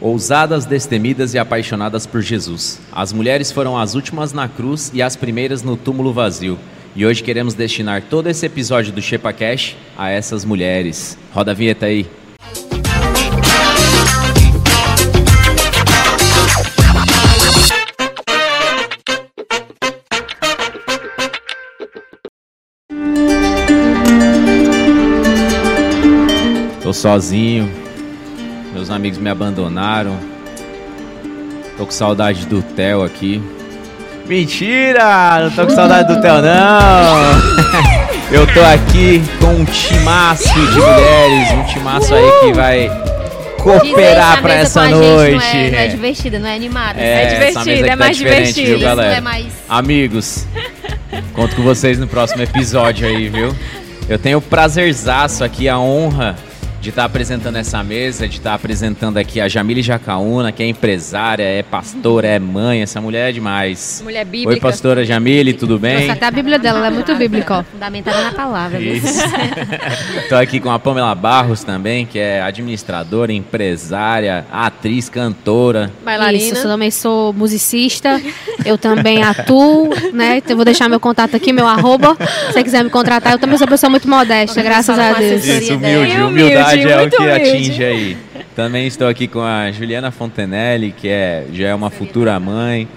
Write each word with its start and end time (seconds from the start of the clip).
Ousadas, 0.00 0.64
destemidas 0.64 1.34
e 1.34 1.38
apaixonadas 1.38 2.06
por 2.06 2.22
Jesus. 2.22 2.78
As 2.92 3.12
mulheres 3.12 3.50
foram 3.50 3.76
as 3.76 3.96
últimas 3.96 4.32
na 4.32 4.48
cruz 4.48 4.92
e 4.94 5.02
as 5.02 5.16
primeiras 5.16 5.64
no 5.64 5.76
túmulo 5.76 6.12
vazio. 6.12 6.56
E 6.94 7.04
hoje 7.04 7.20
queremos 7.20 7.52
destinar 7.52 8.02
todo 8.02 8.28
esse 8.28 8.46
episódio 8.46 8.92
do 8.92 9.02
Shepa 9.02 9.32
Cash 9.32 9.76
a 9.96 10.08
essas 10.08 10.44
mulheres. 10.44 11.18
Roda 11.32 11.50
a 11.50 11.54
vinheta 11.54 11.86
aí. 11.86 12.06
Tô 26.80 26.92
sozinho, 26.92 27.87
meus 28.78 28.90
amigos 28.90 29.18
me 29.18 29.28
abandonaram. 29.28 30.16
Tô 31.76 31.84
com 31.84 31.90
saudade 31.90 32.46
do 32.46 32.62
Theo 32.62 33.02
aqui. 33.02 33.42
Mentira! 34.24 35.40
Não 35.42 35.50
tô 35.50 35.66
com 35.66 35.74
saudade 35.74 36.14
do 36.14 36.20
Theo, 36.20 36.40
não! 36.40 37.98
Eu 38.30 38.46
tô 38.46 38.60
aqui 38.60 39.20
com 39.40 39.46
um 39.46 39.64
timaço 39.64 40.54
de 40.54 40.78
mulheres, 40.78 41.50
um 41.52 41.64
timaço 41.64 42.14
aí 42.14 42.30
que 42.40 42.52
vai 42.52 42.88
cooperar 43.60 44.42
pra 44.42 44.54
essa 44.54 44.86
noite. 44.86 45.34
Não 45.34 45.42
é, 45.42 45.70
não 45.70 45.78
é 45.78 45.88
divertida, 45.88 46.38
não 46.38 46.48
é 46.48 46.54
animada. 46.54 47.00
É, 47.00 47.22
é 47.22 47.26
divertido, 47.26 47.86
é 47.86 47.88
tá 47.88 47.96
mais 47.96 48.16
divertido, 48.16 48.66
viu, 48.68 48.80
galera? 48.80 49.16
É 49.16 49.20
mais... 49.20 49.46
Amigos, 49.68 50.46
conto 51.32 51.56
com 51.56 51.62
vocês 51.62 51.98
no 51.98 52.06
próximo 52.06 52.42
episódio 52.42 53.08
aí, 53.08 53.28
viu? 53.28 53.52
Eu 54.08 54.18
tenho 54.18 54.38
o 54.38 54.42
prazerzaço 54.42 55.42
aqui, 55.42 55.68
a 55.68 55.78
honra 55.78 56.36
de 56.80 56.90
estar 56.90 57.02
tá 57.02 57.06
apresentando 57.06 57.56
essa 57.56 57.82
mesa, 57.82 58.28
de 58.28 58.36
estar 58.36 58.50
tá 58.50 58.56
apresentando 58.56 59.16
aqui 59.16 59.40
a 59.40 59.48
Jamile 59.48 59.82
Jacaúna, 59.82 60.52
que 60.52 60.62
é 60.62 60.66
empresária, 60.66 61.42
é 61.42 61.62
pastora, 61.62 62.28
é 62.28 62.38
mãe, 62.38 62.82
essa 62.82 63.00
mulher 63.00 63.30
é 63.30 63.32
demais. 63.32 64.00
Mulher 64.04 64.24
bíblica. 64.24 64.50
Oi, 64.50 64.60
pastora 64.60 65.04
Jamile, 65.04 65.52
tudo 65.52 65.78
bem? 65.78 66.00
Nossa, 66.00 66.12
até 66.12 66.26
a 66.26 66.30
Bíblia 66.30 66.58
dela, 66.58 66.78
ela 66.78 66.86
é 66.86 66.90
muito 66.90 67.14
bíblica, 67.16 67.58
ó. 67.58 67.62
Fundamentada 67.64 68.22
na 68.22 68.32
palavra. 68.32 68.80
Isso. 68.80 69.24
Estou 70.22 70.38
aqui 70.38 70.60
com 70.60 70.70
a 70.70 70.78
Pamela 70.78 71.14
Barros 71.14 71.64
também, 71.64 72.06
que 72.06 72.18
é 72.18 72.40
administradora, 72.40 73.32
empresária, 73.32 74.46
atriz, 74.50 75.08
cantora. 75.08 75.90
Bailarina. 76.04 76.44
Isso, 76.44 76.66
eu 76.66 76.70
também 76.70 76.90
sou 76.90 77.32
musicista, 77.32 78.20
eu 78.64 78.78
também 78.78 79.22
atuo, 79.22 79.90
né? 80.12 80.38
Então 80.38 80.54
vou 80.54 80.64
deixar 80.64 80.88
meu 80.88 81.00
contato 81.00 81.34
aqui, 81.34 81.52
meu 81.52 81.66
arroba, 81.66 82.16
se 82.46 82.52
você 82.52 82.62
quiser 82.62 82.84
me 82.84 82.90
contratar. 82.90 83.32
Eu 83.32 83.38
também 83.38 83.58
sou 83.58 83.66
uma 83.66 83.70
pessoa 83.70 83.90
muito 83.90 84.08
modesta, 84.08 84.62
graças 84.62 84.96
a 84.96 85.12
Deus. 85.14 85.44
Isso, 85.44 85.74
humilde, 85.74 86.22
humildade 86.22 86.67
é 86.74 87.02
o 87.02 87.10
que 87.10 87.16
humilde. 87.16 87.50
atinge 87.50 87.84
aí. 87.84 88.16
Também 88.54 88.86
estou 88.86 89.06
aqui 89.08 89.28
com 89.28 89.40
a 89.40 89.70
Juliana 89.70 90.10
Fontenelle, 90.10 90.92
que 90.92 91.08
é, 91.08 91.46
já 91.52 91.68
é 91.68 91.74
uma 91.74 91.90
futura 91.90 92.38
mãe. 92.40 92.88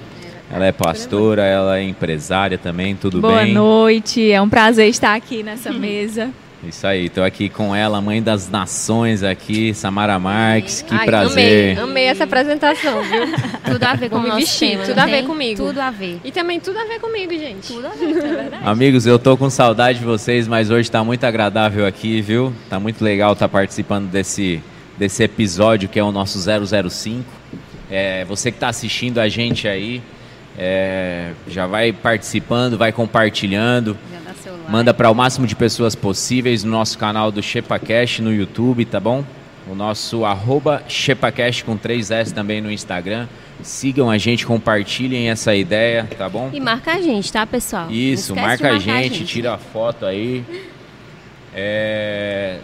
Ela 0.53 0.65
é 0.65 0.71
pastora, 0.71 1.43
ela 1.43 1.77
é 1.77 1.83
empresária 1.83 2.57
também, 2.57 2.95
tudo 2.95 3.21
Boa 3.21 3.41
bem? 3.41 3.53
Boa 3.53 3.65
noite, 3.65 4.31
é 4.31 4.41
um 4.41 4.49
prazer 4.49 4.89
estar 4.89 5.15
aqui 5.15 5.43
nessa 5.43 5.71
mesa. 5.71 6.29
Isso 6.63 6.85
aí, 6.85 7.07
estou 7.07 7.23
aqui 7.23 7.49
com 7.49 7.75
ela, 7.75 7.99
mãe 7.99 8.21
das 8.21 8.47
nações 8.47 9.23
aqui, 9.23 9.73
Samara 9.73 10.19
Marques, 10.19 10.83
que 10.83 10.93
Ai, 10.93 11.05
prazer. 11.07 11.71
Amei, 11.71 11.83
amei 11.83 12.05
essa 12.05 12.23
apresentação, 12.25 13.01
viu? 13.01 13.23
tudo 13.65 13.83
a 13.83 13.95
ver 13.95 14.09
com 14.09 14.17
o 14.17 14.21
nosso 14.21 14.35
vestir, 14.37 14.71
tema, 14.71 14.83
tudo 14.85 14.99
a 14.99 15.05
ver 15.07 15.23
comigo. 15.23 15.65
Tudo 15.65 15.79
a 15.79 15.89
ver. 15.89 16.19
E 16.23 16.31
também 16.31 16.59
tudo 16.59 16.77
a 16.77 16.85
ver 16.85 16.99
comigo, 16.99 17.31
gente. 17.33 17.67
Tudo 17.67 17.87
a 17.87 17.89
ver, 17.89 18.09
é 18.09 18.13
verdade. 18.13 18.63
Amigos, 18.63 19.07
eu 19.07 19.17
tô 19.17 19.35
com 19.35 19.49
saudade 19.49 19.99
de 19.99 20.05
vocês, 20.05 20.47
mas 20.47 20.69
hoje 20.69 20.81
está 20.81 21.03
muito 21.03 21.23
agradável 21.23 21.85
aqui, 21.85 22.21
viu? 22.21 22.53
Tá 22.69 22.79
muito 22.79 23.03
legal 23.03 23.33
estar 23.33 23.47
tá 23.47 23.51
participando 23.51 24.11
desse, 24.11 24.61
desse 24.99 25.23
episódio 25.23 25.89
que 25.89 25.97
é 25.97 26.03
o 26.03 26.11
nosso 26.11 26.37
005. 26.39 27.25
É, 27.89 28.23
você 28.25 28.51
que 28.51 28.57
está 28.57 28.69
assistindo 28.69 29.17
a 29.17 29.27
gente 29.27 29.67
aí, 29.67 29.99
é, 30.57 31.31
já 31.47 31.65
vai 31.65 31.91
participando, 31.91 32.77
vai 32.77 32.91
compartilhando. 32.91 33.97
Manda 34.69 34.93
para 34.93 35.09
o 35.09 35.15
máximo 35.15 35.45
de 35.45 35.55
pessoas 35.55 35.95
possíveis 35.95 36.63
no 36.63 36.71
nosso 36.71 36.97
canal 36.97 37.31
do 37.31 37.41
ShepaCast 37.41 38.21
no 38.21 38.33
YouTube, 38.33 38.85
tá 38.85 38.99
bom? 38.99 39.23
O 39.67 39.75
nosso 39.75 40.25
arroba 40.25 40.83
ShepaCast 40.87 41.63
com 41.63 41.77
3S 41.77 42.31
também 42.31 42.61
no 42.61 42.71
Instagram. 42.71 43.27
Sigam 43.61 44.09
a 44.09 44.17
gente, 44.17 44.45
compartilhem 44.45 45.29
essa 45.29 45.55
ideia, 45.55 46.09
tá 46.17 46.27
bom? 46.27 46.49
E 46.51 46.59
marca 46.59 46.93
a 46.93 47.01
gente, 47.01 47.31
tá, 47.31 47.45
pessoal? 47.45 47.91
Isso, 47.91 48.35
marca 48.35 48.69
a 48.69 48.79
gente, 48.79 48.89
a 48.89 49.01
gente, 49.03 49.25
tira 49.25 49.53
a 49.53 49.57
foto 49.57 50.05
aí. 50.05 50.43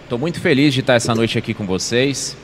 Estou 0.03 0.17
é... 0.17 0.19
muito 0.19 0.39
feliz 0.39 0.73
de 0.73 0.79
estar 0.79 0.95
essa 0.95 1.13
noite 1.13 1.37
aqui 1.37 1.53
com 1.53 1.65
vocês. 1.65 2.35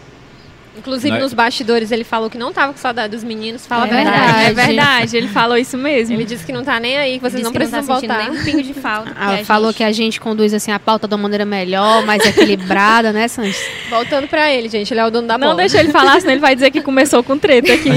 Inclusive, 0.76 1.12
Nós... 1.12 1.22
nos 1.22 1.34
bastidores, 1.34 1.92
ele 1.92 2.04
falou 2.04 2.30
que 2.30 2.38
não 2.38 2.50
estava 2.50 2.74
com 2.74 2.80
saudade 2.80 3.16
dos 3.16 3.24
meninos. 3.24 3.66
Fala 3.66 3.88
é 3.88 3.92
a 3.92 3.96
verdade. 3.96 4.18
verdade. 4.18 4.46
É 4.46 4.54
verdade, 4.54 5.18
ele 5.18 5.28
falou 5.28 5.58
isso 5.58 5.78
mesmo. 5.78 6.16
Ele 6.16 6.26
disse 6.26 6.44
que 6.46 6.52
não 6.52 6.62
está 6.62 6.80
nem 6.80 6.98
aí, 6.98 7.20
que 7.20 7.30
vocês 7.30 7.44
não 7.44 7.52
precisam 7.52 7.82
não 7.82 7.88
tá 7.88 7.94
voltar. 7.94 8.30
nem 8.30 8.40
um 8.40 8.44
pingo 8.44 8.64
de 8.64 8.74
falta. 8.74 9.14
Ah, 9.24 9.38
que 9.38 9.46
falou 9.46 9.70
gente... 9.70 9.78
que 9.78 9.84
a 9.84 9.92
gente 9.92 10.20
conduz 10.20 10.54
assim 10.54 10.72
a 10.72 10.80
pauta 10.80 11.08
de 11.08 11.14
uma 11.14 11.22
maneira 11.22 11.46
melhor, 11.46 12.04
mais 12.06 12.26
equilibrada, 12.26 13.14
né, 13.14 13.28
Sanches? 13.28 13.64
Voltando 13.90 14.28
para 14.28 14.52
ele, 14.52 14.68
gente, 14.68 14.92
ele 14.92 15.00
é 15.00 15.06
o 15.06 15.12
dono 15.12 15.28
da 15.28 15.38
Não 15.38 15.50
bola. 15.50 15.58
deixa 15.58 15.80
ele 15.80 15.92
falar, 15.92 16.20
senão 16.20 16.34
ele 16.34 16.42
vai 16.42 16.56
dizer 16.56 16.72
que 16.72 16.82
começou 16.82 17.24
com 17.24 17.38
treta 17.38 17.72
aqui. 17.72 17.90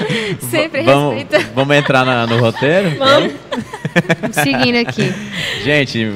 Sempre 0.50 0.82
vamos, 0.82 1.14
respeita. 1.14 1.52
Vamos 1.54 1.76
entrar 1.76 2.04
na, 2.04 2.26
no 2.26 2.38
roteiro? 2.38 2.96
Vamos. 2.98 3.32
Seguindo 4.32 4.76
aqui. 4.76 5.12
Gente, 5.62 6.12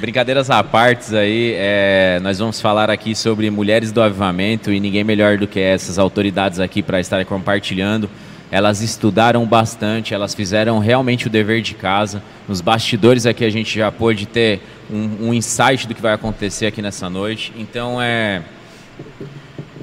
brincadeiras 0.00 0.50
à 0.50 0.62
parte 0.62 1.16
aí, 1.16 1.54
é, 1.56 2.18
nós 2.22 2.38
vamos 2.38 2.60
falar 2.60 2.90
aqui 2.90 3.14
sobre 3.14 3.50
mulheres 3.50 3.92
do 3.92 4.02
avivamento 4.02 4.72
e 4.72 4.80
ninguém 4.80 5.04
melhor 5.04 5.38
do 5.38 5.46
que 5.46 5.60
essas 5.60 5.98
autoridades 5.98 6.60
aqui 6.60 6.82
para 6.82 7.00
estarem 7.00 7.24
compartilhando. 7.24 8.08
Elas 8.50 8.82
estudaram 8.82 9.46
bastante, 9.46 10.12
elas 10.12 10.34
fizeram 10.34 10.80
realmente 10.80 11.28
o 11.28 11.30
dever 11.30 11.62
de 11.62 11.74
casa. 11.74 12.20
Nos 12.48 12.60
bastidores 12.60 13.24
aqui 13.24 13.44
a 13.44 13.50
gente 13.50 13.78
já 13.78 13.92
pôde 13.92 14.26
ter 14.26 14.60
um, 14.90 15.28
um 15.28 15.34
insight 15.34 15.86
do 15.86 15.94
que 15.94 16.02
vai 16.02 16.12
acontecer 16.12 16.66
aqui 16.66 16.82
nessa 16.82 17.08
noite. 17.08 17.52
Então 17.56 18.02
é. 18.02 18.42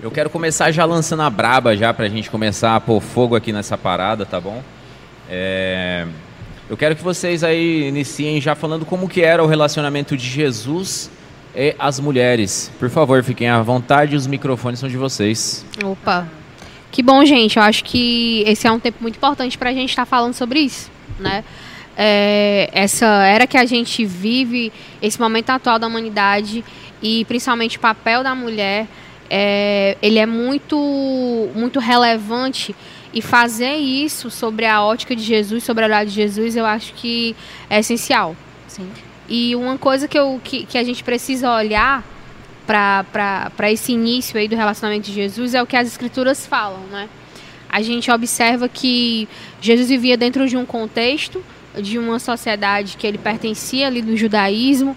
Eu 0.01 0.11
quero 0.11 0.29
começar 0.29 0.69
já 0.71 0.83
lançando 0.83 1.23
a 1.23 1.29
braba 1.29 1.75
já 1.75 1.93
para 1.93 2.05
a 2.05 2.09
gente 2.09 2.29
começar 2.29 2.75
a 2.75 2.79
pôr 2.79 3.01
fogo 3.01 3.35
aqui 3.35 3.53
nessa 3.53 3.77
parada, 3.77 4.25
tá 4.25 4.39
bom? 4.39 4.61
É... 5.29 6.05
Eu 6.69 6.75
quero 6.75 6.95
que 6.95 7.03
vocês 7.03 7.45
aí 7.45 7.87
iniciem 7.87 8.41
já 8.41 8.53
falando 8.53 8.85
como 8.85 9.07
que 9.07 9.21
era 9.21 9.41
o 9.41 9.47
relacionamento 9.47 10.17
de 10.17 10.27
Jesus 10.27 11.09
e 11.55 11.73
as 11.79 11.97
mulheres. 11.97 12.69
Por 12.77 12.89
favor, 12.89 13.23
fiquem 13.23 13.47
à 13.47 13.61
vontade, 13.61 14.17
os 14.17 14.27
microfones 14.27 14.79
são 14.79 14.89
de 14.89 14.97
vocês. 14.97 15.65
Opa. 15.81 16.27
Que 16.91 17.01
bom, 17.01 17.23
gente. 17.23 17.57
Eu 17.57 17.63
acho 17.63 17.85
que 17.85 18.43
esse 18.45 18.67
é 18.67 18.71
um 18.71 18.79
tempo 18.79 18.97
muito 19.01 19.15
importante 19.15 19.57
para 19.57 19.69
a 19.69 19.73
gente 19.73 19.89
estar 19.91 20.01
tá 20.01 20.05
falando 20.05 20.33
sobre 20.33 20.59
isso, 20.59 20.91
né? 21.17 21.43
É, 21.95 22.69
essa 22.73 23.05
era 23.05 23.47
que 23.47 23.57
a 23.57 23.65
gente 23.65 24.05
vive, 24.05 24.71
esse 25.01 25.19
momento 25.19 25.49
atual 25.49 25.79
da 25.79 25.87
humanidade 25.87 26.65
e 27.01 27.23
principalmente 27.25 27.77
o 27.77 27.79
papel 27.79 28.23
da 28.23 28.35
mulher, 28.35 28.87
é, 29.29 29.97
ele 30.01 30.19
é 30.19 30.25
muito, 30.25 31.49
muito 31.55 31.79
relevante 31.79 32.75
e 33.17 33.21
fazer 33.21 33.77
isso 33.77 34.29
sobre 34.29 34.67
a 34.67 34.83
ótica 34.83 35.15
de 35.15 35.23
Jesus, 35.23 35.63
sobre 35.63 35.83
a 35.83 35.87
olhar 35.87 36.05
de 36.05 36.11
Jesus, 36.11 36.55
eu 36.55 36.67
acho 36.67 36.93
que 36.93 37.35
é 37.67 37.79
essencial. 37.79 38.35
Sim. 38.67 38.87
E 39.27 39.55
uma 39.55 39.75
coisa 39.75 40.07
que, 40.07 40.17
eu, 40.17 40.39
que, 40.43 40.67
que 40.67 40.77
a 40.77 40.83
gente 40.83 41.03
precisa 41.03 41.51
olhar 41.51 42.03
para 42.67 43.71
esse 43.71 43.91
início 43.91 44.37
aí 44.37 44.47
do 44.47 44.55
relacionamento 44.55 45.07
de 45.07 45.13
Jesus 45.13 45.55
é 45.55 45.63
o 45.63 45.65
que 45.65 45.75
as 45.75 45.87
escrituras 45.87 46.45
falam, 46.45 46.81
né? 46.91 47.09
A 47.67 47.81
gente 47.81 48.11
observa 48.11 48.69
que 48.69 49.27
Jesus 49.59 49.89
vivia 49.89 50.15
dentro 50.15 50.47
de 50.47 50.55
um 50.55 50.65
contexto, 50.65 51.43
de 51.75 51.97
uma 51.97 52.19
sociedade 52.19 52.97
que 52.97 53.07
ele 53.07 53.17
pertencia 53.17 53.87
ali 53.87 54.03
do 54.03 54.15
judaísmo, 54.15 54.95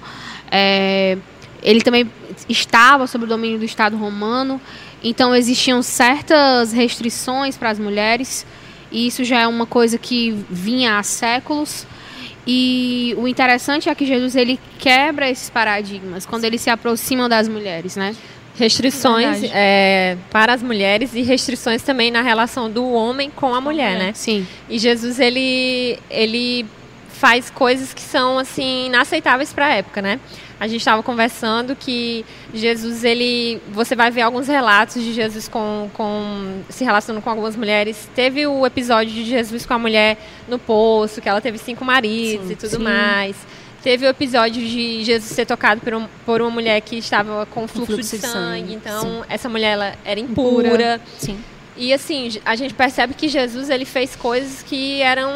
é, 0.50 1.16
ele 1.62 1.80
também 1.80 2.10
estava 2.48 3.06
sob 3.06 3.24
o 3.24 3.26
domínio 3.26 3.58
do 3.58 3.64
Estado 3.64 3.96
romano, 3.96 4.60
então 5.02 5.34
existiam 5.34 5.82
certas 5.82 6.72
restrições 6.72 7.56
para 7.56 7.70
as 7.70 7.78
mulheres, 7.78 8.46
e 8.90 9.06
isso 9.06 9.24
já 9.24 9.40
é 9.40 9.46
uma 9.46 9.66
coisa 9.66 9.98
que 9.98 10.32
vinha 10.50 10.98
há 10.98 11.02
séculos. 11.02 11.86
E 12.46 13.14
o 13.18 13.28
interessante 13.28 13.88
é 13.88 13.94
que 13.94 14.04
Jesus 14.04 14.34
ele 14.34 14.58
quebra 14.78 15.28
esses 15.28 15.50
paradigmas 15.50 16.26
quando 16.26 16.44
ele 16.44 16.58
se 16.58 16.70
aproxima 16.70 17.28
das 17.28 17.48
mulheres, 17.48 17.96
né? 17.96 18.16
Restrições 18.58 19.42
é, 19.54 20.16
para 20.30 20.52
as 20.54 20.62
mulheres 20.62 21.14
e 21.14 21.22
restrições 21.22 21.82
também 21.82 22.10
na 22.10 22.20
relação 22.20 22.70
do 22.70 22.90
homem 22.90 23.30
com 23.30 23.54
a 23.54 23.60
mulher, 23.60 23.98
né? 23.98 24.12
Sim. 24.14 24.46
E 24.68 24.78
Jesus 24.78 25.20
ele 25.20 25.98
ele 26.10 26.66
faz 27.08 27.50
coisas 27.50 27.94
que 27.94 28.00
são 28.00 28.38
assim 28.38 28.86
inaceitáveis 28.86 29.52
para 29.52 29.66
a 29.66 29.74
época, 29.74 30.02
né? 30.02 30.18
A 30.60 30.68
gente 30.68 30.80
estava 30.82 31.02
conversando 31.02 31.74
que 31.74 32.22
Jesus, 32.52 33.02
ele, 33.02 33.58
você 33.72 33.96
vai 33.96 34.10
ver 34.10 34.20
alguns 34.20 34.46
relatos 34.46 35.02
de 35.02 35.14
Jesus 35.14 35.48
com, 35.48 35.88
com 35.94 36.62
se 36.68 36.84
relacionando 36.84 37.24
com 37.24 37.30
algumas 37.30 37.56
mulheres. 37.56 38.06
Teve 38.14 38.46
o 38.46 38.66
episódio 38.66 39.10
de 39.10 39.24
Jesus 39.24 39.64
com 39.64 39.72
a 39.72 39.78
mulher 39.78 40.18
no 40.46 40.58
poço, 40.58 41.22
que 41.22 41.28
ela 41.30 41.40
teve 41.40 41.56
cinco 41.56 41.82
maridos 41.82 42.46
sim, 42.48 42.52
e 42.52 42.56
tudo 42.56 42.76
sim. 42.76 42.82
mais. 42.82 43.34
Teve 43.82 44.04
o 44.04 44.10
episódio 44.10 44.62
de 44.62 45.02
Jesus 45.02 45.32
ser 45.32 45.46
tocado 45.46 45.80
por, 45.80 45.94
um, 45.94 46.06
por 46.26 46.42
uma 46.42 46.50
mulher 46.50 46.82
que 46.82 46.96
estava 46.98 47.46
com 47.46 47.66
fluxo, 47.66 47.94
fluxo 47.94 48.18
de, 48.18 48.26
sangue. 48.26 48.32
Sangue. 48.32 48.74
Então, 48.74 49.00
sim. 49.00 49.22
essa 49.30 49.48
mulher 49.48 49.72
ela 49.72 49.94
era 50.04 50.20
impura. 50.20 50.68
impura. 50.68 51.00
Sim. 51.16 51.38
E 51.74 51.90
assim, 51.94 52.38
a 52.44 52.54
gente 52.54 52.74
percebe 52.74 53.14
que 53.14 53.28
Jesus 53.28 53.70
ele 53.70 53.86
fez 53.86 54.14
coisas 54.14 54.62
que 54.62 55.00
eram 55.00 55.30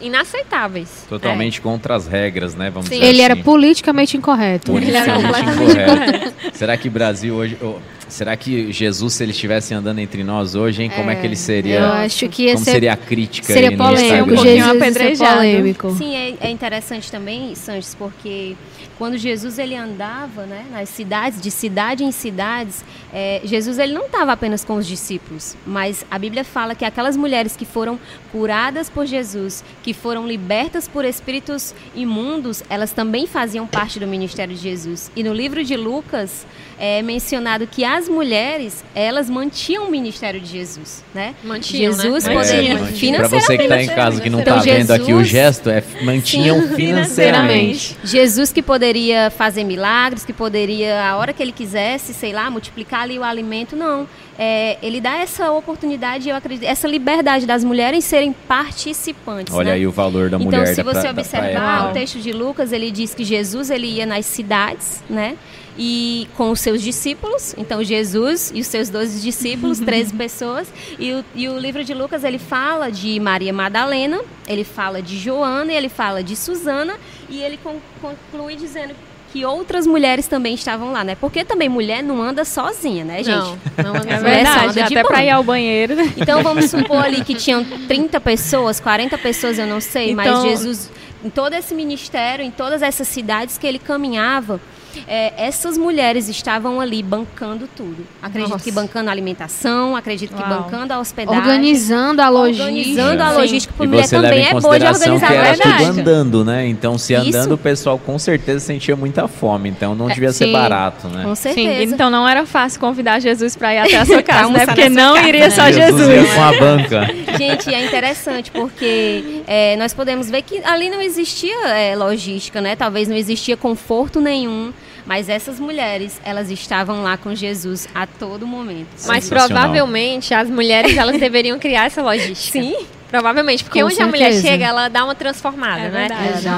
inaceitáveis. 0.00 1.06
Totalmente 1.08 1.58
é. 1.58 1.62
contra 1.62 1.94
as 1.94 2.06
regras, 2.06 2.54
né? 2.54 2.70
Vamos 2.70 2.88
Sim. 2.88 2.96
dizer 2.96 3.06
Ele 3.06 3.22
assim. 3.22 3.32
era 3.32 3.36
politicamente 3.36 4.16
incorreto. 4.16 4.76
Ele 4.76 4.96
era 4.96 5.14
completamente 5.14 5.78
incorreto. 5.78 6.34
Será 6.54 6.76
que 6.76 6.88
Brasil 6.88 7.34
hoje. 7.34 7.56
Oh, 7.62 7.78
será 8.10 8.36
que 8.36 8.72
Jesus, 8.72 9.14
se 9.14 9.22
ele 9.22 9.32
estivesse 9.32 9.72
andando 9.72 9.98
entre 9.98 10.22
nós 10.22 10.54
hoje, 10.54 10.82
hein, 10.82 10.90
como 10.94 11.10
é 11.10 11.14
que 11.14 11.26
ele 11.26 11.34
é, 11.34 11.36
seria? 11.36 11.78
Eu 11.78 11.92
acho 11.92 12.28
que 12.28 12.44
ia 12.44 12.52
como 12.52 12.64
ser, 12.64 12.72
seria 12.72 12.92
a 12.92 12.96
crítica 12.96 13.52
seria 13.52 13.76
polêmico, 13.76 14.32
um 14.32 14.36
Jesus 14.36 14.76
apedrejado. 14.76 15.36
polêmico. 15.36 15.90
Sim, 15.96 16.14
é, 16.14 16.34
é 16.40 16.50
interessante 16.50 17.10
também, 17.10 17.54
Sanches, 17.54 17.94
porque 17.94 18.56
quando 19.00 19.16
Jesus 19.16 19.58
ele 19.58 19.74
andava 19.74 20.44
né, 20.44 20.66
nas 20.70 20.90
cidades, 20.90 21.40
de 21.40 21.50
cidade 21.50 22.04
em 22.04 22.12
cidades, 22.12 22.84
é, 23.10 23.40
Jesus 23.44 23.78
ele 23.78 23.94
não 23.94 24.04
estava 24.04 24.32
apenas 24.32 24.62
com 24.62 24.74
os 24.74 24.86
discípulos, 24.86 25.56
mas 25.66 26.04
a 26.10 26.18
Bíblia 26.18 26.44
fala 26.44 26.74
que 26.74 26.84
aquelas 26.84 27.16
mulheres 27.16 27.56
que 27.56 27.64
foram 27.64 27.98
curadas 28.30 28.90
por 28.90 29.06
Jesus, 29.06 29.64
que 29.82 29.94
foram 29.94 30.26
libertas 30.26 30.86
por 30.86 31.06
espíritos 31.06 31.74
imundos, 31.94 32.62
elas 32.68 32.92
também 32.92 33.26
faziam 33.26 33.66
parte 33.66 33.98
do 33.98 34.06
ministério 34.06 34.54
de 34.54 34.60
Jesus. 34.60 35.10
E 35.16 35.22
no 35.22 35.32
livro 35.32 35.64
de 35.64 35.76
Lucas 35.76 36.46
é 36.80 37.02
mencionado 37.02 37.66
que 37.66 37.84
as 37.84 38.08
mulheres 38.08 38.84
elas 38.94 39.30
mantinham 39.30 39.86
o 39.86 39.90
ministério 39.90 40.40
de 40.40 40.46
Jesus, 40.46 41.04
né? 41.14 41.34
Mantinham, 41.44 41.92
né? 41.92 42.02
Jesus 42.02 42.24
né? 42.24 42.34
poderia 42.34 42.74
é, 42.74 42.86
financeiramente. 42.86 43.16
Para 43.16 43.28
você 43.28 43.56
que 43.56 43.62
está 43.62 43.82
em 43.82 43.86
casa 43.88 44.20
que 44.20 44.30
não 44.30 44.40
está 44.40 44.52
então, 44.52 44.64
vendo 44.64 44.88
Jesus, 44.88 44.90
aqui 44.90 45.12
o 45.12 45.22
gesto, 45.24 45.70
é 45.70 45.84
mantinham 46.02 46.60
sim, 46.68 46.74
financeiramente. 46.74 47.96
Jesus 48.02 48.52
que 48.52 48.62
poderia 48.62 48.80
poderia 48.80 49.30
fazer 49.30 49.62
milagres, 49.62 50.24
que 50.24 50.32
poderia, 50.32 51.04
a 51.04 51.16
hora 51.16 51.32
que 51.32 51.42
ele 51.42 51.52
quisesse, 51.52 52.14
sei 52.14 52.32
lá, 52.32 52.50
multiplicar 52.50 53.02
ali 53.02 53.18
o 53.18 53.22
alimento. 53.22 53.76
Não. 53.76 54.08
É, 54.38 54.78
ele 54.82 55.00
dá 55.00 55.16
essa 55.16 55.52
oportunidade, 55.52 56.28
eu 56.28 56.34
acredito, 56.34 56.66
essa 56.66 56.88
liberdade 56.88 57.44
das 57.44 57.62
mulheres 57.62 58.04
serem 58.04 58.32
participantes. 58.32 59.54
Olha 59.54 59.66
né? 59.66 59.72
aí 59.72 59.86
o 59.86 59.92
valor 59.92 60.30
da 60.30 60.38
então, 60.38 60.46
mulher. 60.46 60.72
Então, 60.72 60.74
se 60.74 60.82
você 60.82 61.00
pra, 61.02 61.10
observar 61.10 61.90
o 61.90 61.92
texto 61.92 62.18
de 62.18 62.32
Lucas, 62.32 62.72
ele 62.72 62.90
diz 62.90 63.14
que 63.14 63.22
Jesus 63.22 63.70
ele 63.70 63.86
ia 63.86 64.06
nas 64.06 64.24
cidades, 64.24 65.02
né? 65.10 65.36
E 65.82 66.28
com 66.36 66.50
os 66.50 66.60
seus 66.60 66.82
discípulos, 66.82 67.54
então 67.56 67.82
Jesus 67.82 68.52
e 68.54 68.60
os 68.60 68.66
seus 68.66 68.90
doze 68.90 69.18
discípulos, 69.22 69.80
13 69.80 70.12
pessoas, 70.12 70.68
e 70.98 71.10
o, 71.14 71.24
e 71.34 71.48
o 71.48 71.58
livro 71.58 71.82
de 71.82 71.94
Lucas 71.94 72.22
ele 72.22 72.38
fala 72.38 72.92
de 72.92 73.18
Maria 73.18 73.50
Madalena, 73.50 74.20
ele 74.46 74.62
fala 74.62 75.00
de 75.00 75.16
Joana, 75.18 75.72
ele 75.72 75.88
fala 75.88 76.22
de 76.22 76.36
Susana, 76.36 76.98
e 77.30 77.42
ele 77.42 77.58
conclui 78.02 78.56
dizendo 78.56 78.94
que 79.32 79.42
outras 79.46 79.86
mulheres 79.86 80.26
também 80.26 80.54
estavam 80.54 80.92
lá, 80.92 81.02
né? 81.02 81.14
Porque 81.14 81.44
também 81.44 81.68
mulher 81.68 82.02
não 82.02 82.20
anda 82.20 82.44
sozinha, 82.44 83.02
né, 83.02 83.22
gente? 83.22 83.58
Não, 83.78 83.84
não 83.84 83.94
anda 83.94 84.10
é 84.12 84.18
verdade, 84.18 84.80
até 84.80 85.02
para 85.02 85.24
ir 85.24 85.30
ao 85.30 85.42
banheiro. 85.42 85.94
Então 86.16 86.42
vamos 86.42 86.68
supor 86.70 87.04
ali 87.04 87.24
que 87.24 87.34
tinham 87.34 87.64
30 87.64 88.20
pessoas, 88.20 88.80
40 88.80 89.16
pessoas, 89.16 89.58
eu 89.58 89.66
não 89.66 89.80
sei, 89.80 90.10
então... 90.10 90.42
mas 90.42 90.42
Jesus, 90.42 90.90
em 91.24 91.30
todo 91.30 91.54
esse 91.54 91.74
ministério, 91.74 92.44
em 92.44 92.50
todas 92.50 92.82
essas 92.82 93.08
cidades 93.08 93.56
que 93.56 93.66
ele 93.66 93.78
caminhava, 93.78 94.60
é, 95.06 95.32
essas 95.36 95.76
mulheres 95.76 96.28
estavam 96.28 96.80
ali 96.80 97.02
bancando 97.02 97.68
tudo. 97.76 98.06
Acredito 98.22 98.50
Nossa. 98.50 98.64
que 98.64 98.70
bancando 98.70 99.08
a 99.08 99.12
alimentação, 99.12 99.96
acredito 99.96 100.32
Uau. 100.32 100.42
que 100.42 100.48
bancando 100.48 100.92
a 100.92 100.98
hospedagem. 100.98 101.40
Organizando 101.40 102.22
a 102.22 102.28
logística. 102.28 102.64
Organizando 102.64 103.22
a 103.22 103.32
logística, 103.32 103.74
porque 103.76 103.88
mulher 103.88 104.08
também 104.08 104.46
é 104.46 104.60
boa 104.60 104.78
de 104.78 104.86
organizar 104.86 105.26
que 105.26 105.34
era 105.34 105.58
tudo 105.58 105.84
andando, 105.84 106.44
né? 106.44 106.66
Então, 106.66 106.98
se 106.98 107.14
andando, 107.14 107.46
Isso. 107.46 107.54
o 107.54 107.58
pessoal 107.58 107.98
com 107.98 108.18
certeza 108.18 108.60
sentia 108.60 108.96
muita 108.96 109.28
fome. 109.28 109.68
Então, 109.68 109.94
não 109.94 110.10
é, 110.10 110.14
devia 110.14 110.32
ser 110.32 110.52
barato, 110.52 111.08
né? 111.08 111.22
Com 111.22 111.34
certeza. 111.34 111.86
Sim. 111.86 111.94
Então, 111.94 112.10
não 112.10 112.28
era 112.28 112.46
fácil 112.46 112.80
convidar 112.80 113.20
Jesus 113.20 113.56
para 113.56 113.74
ir 113.74 113.78
até 113.78 113.96
a 113.96 114.06
sua 114.06 114.22
casa, 114.22 114.50
né? 114.50 114.66
Porque 114.66 114.88
não 114.88 115.14
casa, 115.14 115.28
iria 115.28 115.48
né? 115.48 115.50
só 115.50 115.70
Jesus. 115.70 116.06
Jesus. 116.06 116.34
com 116.34 116.42
a 116.42 116.52
banca. 116.58 117.10
Gente, 117.38 117.72
é 117.72 117.86
interessante 117.86 118.50
porque 118.50 119.42
é, 119.46 119.76
nós 119.76 119.94
podemos 119.94 120.30
ver 120.30 120.42
que 120.42 120.62
ali 120.64 120.90
não 120.90 121.00
existia 121.00 121.56
é, 121.68 121.96
logística, 121.96 122.60
né? 122.60 122.76
Talvez 122.76 123.08
não 123.08 123.16
existia 123.16 123.56
conforto 123.56 124.20
nenhum. 124.20 124.72
Mas 125.10 125.28
essas 125.28 125.58
mulheres, 125.58 126.20
elas 126.24 126.52
estavam 126.52 127.02
lá 127.02 127.16
com 127.16 127.34
Jesus 127.34 127.88
a 127.92 128.06
todo 128.06 128.46
momento. 128.46 128.86
Mas 129.08 129.28
provavelmente 129.28 130.32
as 130.32 130.48
mulheres 130.48 130.96
elas 130.96 131.18
deveriam 131.18 131.58
criar 131.58 131.86
essa 131.86 132.00
logística. 132.00 132.62
Sim. 132.62 132.86
Provavelmente, 133.10 133.64
porque 133.64 133.80
Com 133.80 133.86
onde 133.86 133.96
certeza. 133.96 134.16
a 134.16 134.28
mulher 134.28 134.40
chega, 134.40 134.64
ela 134.64 134.88
dá 134.88 135.04
uma 135.04 135.14
transformada, 135.14 135.82
é 135.82 135.88
né? 135.88 136.08
Verdade. 136.08 136.48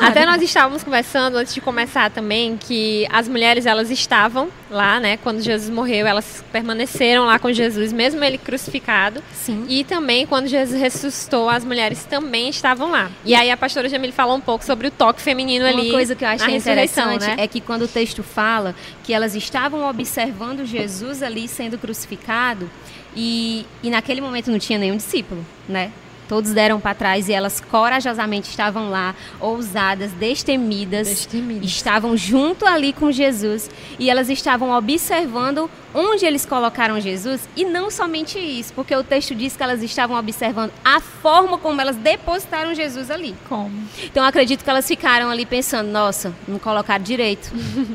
Até 0.00 0.24
nós 0.24 0.40
estávamos 0.40 0.84
conversando 0.84 1.36
antes 1.36 1.52
de 1.52 1.60
começar 1.60 2.10
também 2.10 2.56
que 2.56 3.06
as 3.10 3.28
mulheres 3.28 3.66
elas 3.66 3.90
estavam 3.90 4.48
lá, 4.70 5.00
né? 5.00 5.16
Quando 5.16 5.40
Jesus 5.40 5.68
morreu, 5.68 6.06
elas 6.06 6.44
permaneceram 6.52 7.24
lá 7.24 7.38
com 7.38 7.52
Jesus, 7.52 7.92
mesmo 7.92 8.22
ele 8.22 8.38
crucificado. 8.38 9.22
Sim. 9.34 9.66
E 9.68 9.82
também 9.82 10.26
quando 10.26 10.46
Jesus 10.46 10.80
ressuscitou, 10.80 11.50
as 11.50 11.64
mulheres 11.64 12.04
também 12.04 12.48
estavam 12.48 12.90
lá. 12.90 13.10
E 13.24 13.34
aí 13.34 13.50
a 13.50 13.56
pastora 13.56 13.88
Jamile 13.88 14.12
falou 14.12 14.36
um 14.36 14.40
pouco 14.40 14.64
sobre 14.64 14.86
o 14.86 14.90
toque 14.90 15.20
feminino 15.20 15.64
Uma 15.64 15.72
ali. 15.72 15.88
Uma 15.88 15.94
coisa 15.94 16.14
que 16.14 16.24
eu 16.24 16.28
achei 16.28 16.56
interessante 16.56 17.26
né? 17.26 17.34
é 17.38 17.48
que 17.48 17.60
quando 17.60 17.82
o 17.82 17.88
texto 17.88 18.22
fala 18.22 18.74
que 19.02 19.12
elas 19.12 19.34
estavam 19.34 19.88
observando 19.88 20.64
Jesus 20.64 21.22
ali 21.22 21.48
sendo 21.48 21.76
crucificado, 21.78 22.70
e, 23.16 23.66
e 23.82 23.90
naquele 23.90 24.20
momento 24.20 24.50
não 24.50 24.58
tinha 24.58 24.78
nenhum 24.78 24.96
discípulo, 24.96 25.44
né? 25.68 25.90
Todos 26.28 26.52
deram 26.52 26.80
para 26.80 26.94
trás 26.94 27.28
e 27.28 27.32
elas 27.32 27.60
corajosamente 27.60 28.50
estavam 28.50 28.90
lá, 28.90 29.14
ousadas, 29.40 30.12
destemidas, 30.12 31.08
destemidas, 31.08 31.64
estavam 31.64 32.16
junto 32.16 32.66
ali 32.66 32.92
com 32.92 33.12
Jesus 33.12 33.70
e 33.98 34.10
elas 34.10 34.28
estavam 34.28 34.70
observando 34.70 35.70
onde 35.94 36.26
eles 36.26 36.44
colocaram 36.44 37.00
Jesus 37.00 37.48
e 37.56 37.64
não 37.64 37.90
somente 37.90 38.38
isso, 38.38 38.72
porque 38.74 38.94
o 38.94 39.02
texto 39.02 39.34
diz 39.34 39.56
que 39.56 39.62
elas 39.62 39.82
estavam 39.82 40.18
observando 40.18 40.70
a 40.84 41.00
forma 41.00 41.56
como 41.56 41.80
elas 41.80 41.96
depositaram 41.96 42.74
Jesus 42.74 43.10
ali. 43.10 43.34
Como? 43.48 43.70
Então 44.04 44.22
eu 44.22 44.28
acredito 44.28 44.62
que 44.62 44.68
elas 44.68 44.86
ficaram 44.86 45.30
ali 45.30 45.46
pensando, 45.46 45.88
nossa, 45.88 46.34
não 46.46 46.58
colocaram 46.58 47.02
direito, 47.02 47.50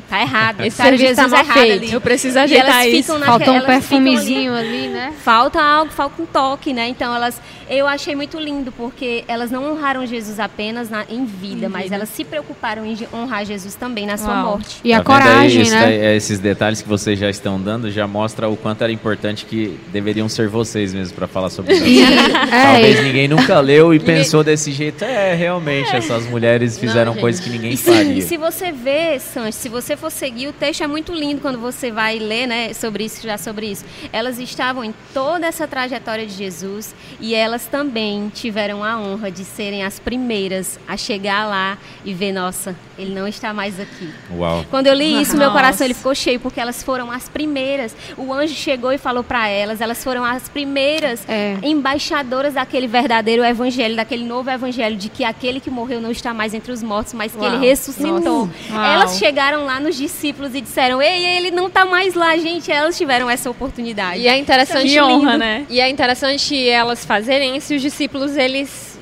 tá 0.09 0.19
errado, 0.19 0.61
esse 0.61 0.97
Jesus 0.97 1.31
tá 1.31 1.39
errado 1.39 1.53
feito. 1.53 1.83
ali. 1.83 1.93
Eu 1.93 2.01
preciso 2.01 2.39
ajeitar 2.39 2.87
isso. 2.87 3.17
Falta 3.19 3.51
um 3.51 3.61
perfumezinho 3.61 4.53
ali, 4.53 4.85
ali, 4.85 4.87
né? 4.87 5.13
Falta 5.23 5.61
algo, 5.61 5.91
falta 5.91 6.21
um 6.21 6.25
toque, 6.25 6.73
né? 6.73 6.87
Então 6.87 7.13
elas, 7.13 7.39
eu 7.71 7.87
achei 7.87 8.13
muito 8.15 8.37
lindo 8.37 8.69
porque 8.69 9.23
elas 9.29 9.49
não 9.49 9.71
honraram 9.71 10.05
Jesus 10.05 10.41
apenas 10.41 10.89
na, 10.89 11.05
em, 11.09 11.23
vida, 11.23 11.67
em 11.67 11.69
mas 11.69 11.83
vida. 11.83 11.95
elas 11.95 12.09
se 12.09 12.25
preocuparam 12.25 12.85
em 12.85 12.97
honrar 13.13 13.45
Jesus 13.45 13.75
também 13.75 14.05
na 14.05 14.17
sua 14.17 14.33
Uau. 14.33 14.45
morte. 14.51 14.81
E 14.83 14.91
a 14.91 14.97
tá 14.97 15.03
coragem, 15.05 15.63
aí, 15.63 15.69
né? 15.69 15.95
É, 15.95 16.15
esses 16.17 16.37
detalhes 16.37 16.81
que 16.81 16.89
vocês 16.89 17.17
já 17.17 17.29
estão 17.29 17.59
dando 17.59 17.89
já 17.89 18.05
mostra 18.05 18.49
o 18.49 18.57
quanto 18.57 18.83
era 18.83 18.91
importante 18.91 19.45
que 19.45 19.79
deveriam 19.87 20.27
ser 20.27 20.49
vocês 20.49 20.93
mesmo 20.93 21.15
para 21.15 21.27
falar 21.27 21.49
sobre 21.49 21.75
isso. 21.75 22.03
é, 22.51 22.73
Talvez 22.73 23.03
ninguém 23.03 23.27
nunca 23.29 23.57
leu 23.61 23.93
e 23.93 23.99
pensou 23.99 24.43
desse 24.43 24.73
jeito. 24.73 25.05
É, 25.05 25.33
realmente, 25.33 25.95
é. 25.95 25.97
essas 25.97 26.27
mulheres 26.27 26.77
fizeram 26.77 27.13
não, 27.13 27.21
coisas 27.21 27.41
que 27.41 27.49
ninguém 27.49 27.77
faria. 27.77 28.17
E 28.17 28.21
se 28.21 28.35
você 28.35 28.73
vê, 28.73 29.17
Sanches, 29.17 29.55
se 29.55 29.69
você 29.69 29.95
for 29.95 30.11
seguir, 30.11 30.49
o 30.49 30.53
texto 30.53 30.83
é 30.83 30.87
muito 30.87 31.13
lindo 31.13 31.39
quando 31.39 31.57
você 31.57 31.89
vai 31.89 32.19
ler 32.19 32.47
né, 32.47 32.73
sobre 32.73 33.05
isso, 33.05 33.23
já 33.23 33.37
sobre 33.37 33.67
isso. 33.67 33.85
Elas 34.11 34.39
estavam 34.39 34.83
em 34.83 34.93
toda 35.13 35.47
essa 35.47 35.65
trajetória 35.65 36.25
de 36.25 36.33
Jesus 36.33 36.93
e 37.19 37.33
elas 37.33 37.60
também 37.65 38.29
tiveram 38.33 38.83
a 38.83 38.97
honra 38.99 39.31
de 39.31 39.43
serem 39.43 39.83
as 39.83 39.99
primeiras 39.99 40.79
a 40.87 40.95
chegar 40.97 41.47
lá 41.47 41.77
e 42.03 42.13
ver, 42.13 42.31
nossa, 42.31 42.75
ele 42.97 43.13
não 43.13 43.27
está 43.27 43.53
mais 43.53 43.79
aqui. 43.79 44.09
Uau. 44.35 44.65
Quando 44.69 44.87
eu 44.87 44.93
li 44.93 45.21
isso, 45.21 45.35
nossa. 45.35 45.37
meu 45.37 45.51
coração 45.51 45.85
ele 45.85 45.93
ficou 45.93 46.13
cheio, 46.13 46.39
porque 46.39 46.59
elas 46.59 46.83
foram 46.83 47.11
as 47.11 47.27
primeiras. 47.27 47.95
O 48.17 48.31
anjo 48.33 48.53
chegou 48.53 48.91
e 48.91 48.97
falou 48.97 49.23
para 49.23 49.47
elas, 49.47 49.81
elas 49.81 50.03
foram 50.03 50.23
as 50.23 50.47
primeiras 50.49 51.27
é. 51.27 51.57
embaixadoras 51.63 52.53
daquele 52.53 52.87
verdadeiro 52.87 53.43
evangelho, 53.43 53.95
daquele 53.95 54.25
novo 54.25 54.49
evangelho, 54.49 54.95
de 54.95 55.09
que 55.09 55.23
aquele 55.23 55.59
que 55.59 55.69
morreu 55.69 56.01
não 56.01 56.11
está 56.11 56.33
mais 56.33 56.53
entre 56.53 56.71
os 56.71 56.83
mortos, 56.83 57.13
mas 57.13 57.31
que 57.31 57.39
Uau. 57.39 57.53
ele 57.53 57.65
ressuscitou. 57.65 58.49
Elas 58.71 59.17
chegaram 59.17 59.65
lá 59.65 59.79
nos 59.79 59.95
discípulos 59.95 60.53
e 60.53 60.61
disseram, 60.61 61.01
ei, 61.01 61.25
ele 61.25 61.51
não 61.51 61.67
está 61.67 61.85
mais 61.85 62.13
lá, 62.13 62.35
gente. 62.37 62.71
Elas 62.71 62.97
tiveram 62.97 63.29
essa 63.29 63.49
oportunidade. 63.49 64.19
E 64.19 64.27
é 64.27 64.37
interessante, 64.37 64.91
que 64.91 65.01
honra, 65.01 65.37
né? 65.37 65.65
E 65.69 65.79
é 65.79 65.89
interessante 65.89 66.67
elas 66.67 67.05
fazerem 67.05 67.50
isso, 67.55 67.73
os 67.73 67.81
discípulos 67.81 68.35
eles 68.37 68.99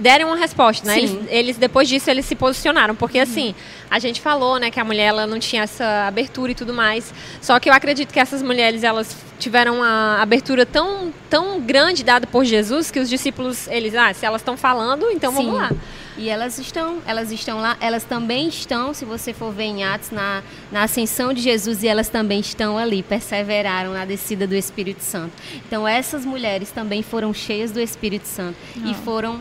deram 0.00 0.28
uma 0.28 0.36
resposta, 0.36 0.86
né? 0.86 0.98
Eles, 0.98 1.18
eles, 1.28 1.56
depois 1.56 1.88
disso 1.88 2.10
eles 2.10 2.24
se 2.26 2.34
posicionaram, 2.34 2.94
porque 2.94 3.18
uhum. 3.18 3.22
assim 3.22 3.54
a 3.90 3.98
gente 3.98 4.20
falou, 4.20 4.58
né, 4.58 4.70
que 4.70 4.80
a 4.80 4.84
mulher 4.84 5.06
ela 5.06 5.26
não 5.26 5.38
tinha 5.38 5.62
essa 5.62 6.06
abertura 6.08 6.52
e 6.52 6.54
tudo 6.54 6.72
mais. 6.72 7.12
Só 7.40 7.60
que 7.60 7.68
eu 7.68 7.72
acredito 7.72 8.12
que 8.12 8.18
essas 8.18 8.42
mulheres 8.42 8.82
elas 8.82 9.16
tiveram 9.38 9.76
uma 9.76 10.20
abertura 10.20 10.66
tão 10.66 11.12
tão 11.30 11.60
grande 11.60 12.02
dada 12.02 12.26
por 12.26 12.44
Jesus 12.44 12.90
que 12.90 12.98
os 12.98 13.08
discípulos 13.08 13.68
eles, 13.68 13.94
ah, 13.94 14.12
se 14.12 14.26
elas 14.26 14.40
estão 14.40 14.56
falando, 14.56 15.10
então 15.10 15.30
Sim. 15.30 15.36
vamos 15.36 15.54
lá. 15.54 15.70
E 16.16 16.28
elas 16.28 16.58
estão, 16.58 16.98
elas 17.06 17.32
estão 17.32 17.60
lá, 17.60 17.76
elas 17.80 18.04
também 18.04 18.48
estão, 18.48 18.94
se 18.94 19.04
você 19.04 19.32
for 19.32 19.52
ver 19.52 19.64
em 19.64 19.84
Atos, 19.84 20.10
na, 20.10 20.42
na 20.70 20.84
ascensão 20.84 21.32
de 21.32 21.40
Jesus, 21.40 21.82
e 21.82 21.88
elas 21.88 22.08
também 22.08 22.40
estão 22.40 22.78
ali, 22.78 23.02
perseveraram 23.02 23.92
na 23.92 24.04
descida 24.04 24.46
do 24.46 24.54
Espírito 24.54 25.02
Santo. 25.02 25.32
Então 25.66 25.86
essas 25.86 26.24
mulheres 26.24 26.70
também 26.70 27.02
foram 27.02 27.34
cheias 27.34 27.72
do 27.72 27.80
Espírito 27.80 28.26
Santo 28.26 28.56
Não. 28.76 28.90
e 28.90 28.94
foram 28.94 29.40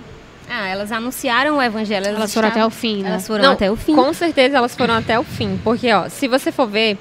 ah, 0.50 0.68
elas 0.68 0.92
anunciaram 0.92 1.58
o 1.58 1.62
evangelho. 1.62 2.06
Elas, 2.06 2.18
elas 2.18 2.34
foram 2.34 2.48
até 2.50 2.66
o 2.66 2.70
fim, 2.70 3.02
né? 3.02 3.12
Elas 3.12 3.26
foram 3.26 3.44
Não, 3.44 3.52
até 3.54 3.72
o 3.72 3.76
fim. 3.76 3.96
Com 3.96 4.14
certeza 4.14 4.58
elas 4.58 4.76
foram 4.76 4.94
até 4.96 5.18
o 5.18 5.24
fim. 5.24 5.60
Porque, 5.64 5.92
ó, 5.92 6.10
se 6.10 6.28
você 6.28 6.52
for 6.52 6.68
ver, 6.68 6.98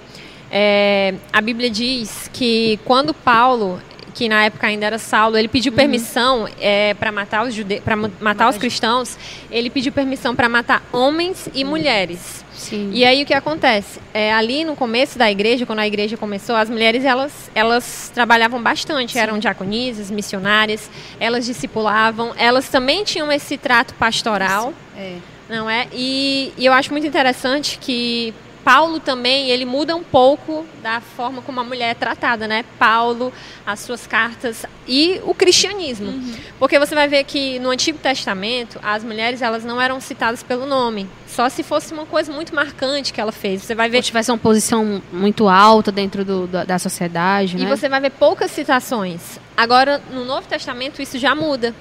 é, 0.50 1.14
a 1.33 1.41
Bíblia 1.41 1.69
diz 1.69 2.31
que 2.33 2.79
quando 2.85 3.12
Paulo 3.12 3.81
que 4.14 4.28
na 4.28 4.45
época 4.45 4.66
ainda 4.66 4.87
era 4.87 4.99
Saulo, 4.99 5.37
ele 5.37 5.49
pediu 5.49 5.73
uhum. 5.73 5.76
permissão 5.76 6.49
é, 6.61 6.95
para 6.95 7.11
matar 7.11 7.47
os 7.47 7.54
jude... 7.54 7.81
para 7.81 7.97
matar 7.97 8.49
os 8.49 8.59
cristãos. 8.59 9.16
Ele 9.50 9.71
pediu 9.71 9.92
permissão 9.92 10.35
para 10.35 10.49
matar 10.49 10.83
homens 10.92 11.49
e 11.54 11.64
mulheres. 11.64 12.45
Sim. 12.52 12.90
E 12.92 13.04
aí 13.04 13.23
o 13.23 13.26
que 13.26 13.35
acontece? 13.35 13.99
É, 14.14 14.33
ali 14.33 14.64
no 14.64 14.76
começo 14.76 15.19
da 15.19 15.31
igreja, 15.31 15.66
quando 15.66 15.81
a 15.81 15.87
igreja 15.87 16.16
começou, 16.16 16.54
as 16.54 16.71
mulheres 16.71 17.04
elas, 17.04 17.50
elas 17.54 18.11
trabalhavam 18.14 18.62
bastante, 18.62 19.14
Sim. 19.14 19.19
eram 19.19 19.38
diaconisas, 19.38 20.11
missionárias, 20.11 20.90
elas 21.19 21.47
discipulavam, 21.47 22.33
elas 22.37 22.69
também 22.69 23.04
tinham 23.04 23.33
esse 23.33 23.57
trato 23.57 23.95
pastoral. 23.95 24.73
É. 24.97 25.16
Não 25.49 25.69
é? 25.69 25.88
E, 25.92 26.52
e 26.57 26.64
eu 26.64 26.73
acho 26.73 26.92
muito 26.92 27.07
interessante 27.07 27.78
que 27.78 28.33
Paulo 28.64 29.00
também, 29.00 29.50
ele 29.50 29.64
muda 29.64 29.95
um 29.97 30.02
pouco 30.02 30.64
da 30.83 31.00
forma 31.00 31.42
como 31.42 31.61
a 31.61 31.64
mulher 31.64 31.90
é 31.90 31.95
tratada, 31.95 32.47
né? 32.47 32.64
Paulo, 32.78 33.33
as 33.66 33.81
suas 33.81 34.07
cartas 34.07 34.64
e 34.87 35.21
o 35.25 35.35
cristianismo. 35.35 36.09
Uhum. 36.09 36.35
Porque 36.59 36.78
você 36.78 36.95
vai 36.95 37.09
ver 37.09 37.25
que 37.25 37.59
no 37.59 37.71
Antigo 37.71 37.99
Testamento, 37.99 38.78
as 38.83 39.02
mulheres 39.02 39.42
elas 39.42 39.64
não 39.64 39.81
eram 39.81 40.00
citadas 40.00 40.42
pelo 40.42 40.66
nome. 40.66 41.09
Só 41.26 41.49
se 41.49 41.62
fosse 41.62 41.92
uma 41.92 42.07
coisa 42.07 42.33
muito 42.33 42.54
marcante 42.54 43.12
que 43.12 43.21
ela 43.21 43.33
fez. 43.33 43.62
Você 43.62 43.75
vai 43.75 43.88
ver. 43.88 43.97
Ou 43.99 44.02
tivesse 44.02 44.31
uma 44.31 44.38
posição 44.38 45.02
muito 45.12 45.49
alta 45.49 45.90
dentro 45.90 46.25
do, 46.25 46.47
da, 46.47 46.64
da 46.64 46.78
sociedade, 46.78 47.57
E 47.57 47.64
né? 47.64 47.69
você 47.76 47.88
vai 47.88 48.00
ver 48.00 48.11
poucas 48.11 48.50
citações. 48.50 49.38
Agora, 49.57 50.00
no 50.11 50.25
Novo 50.25 50.47
Testamento, 50.47 51.00
isso 51.00 51.19
já 51.19 51.35
muda. 51.35 51.75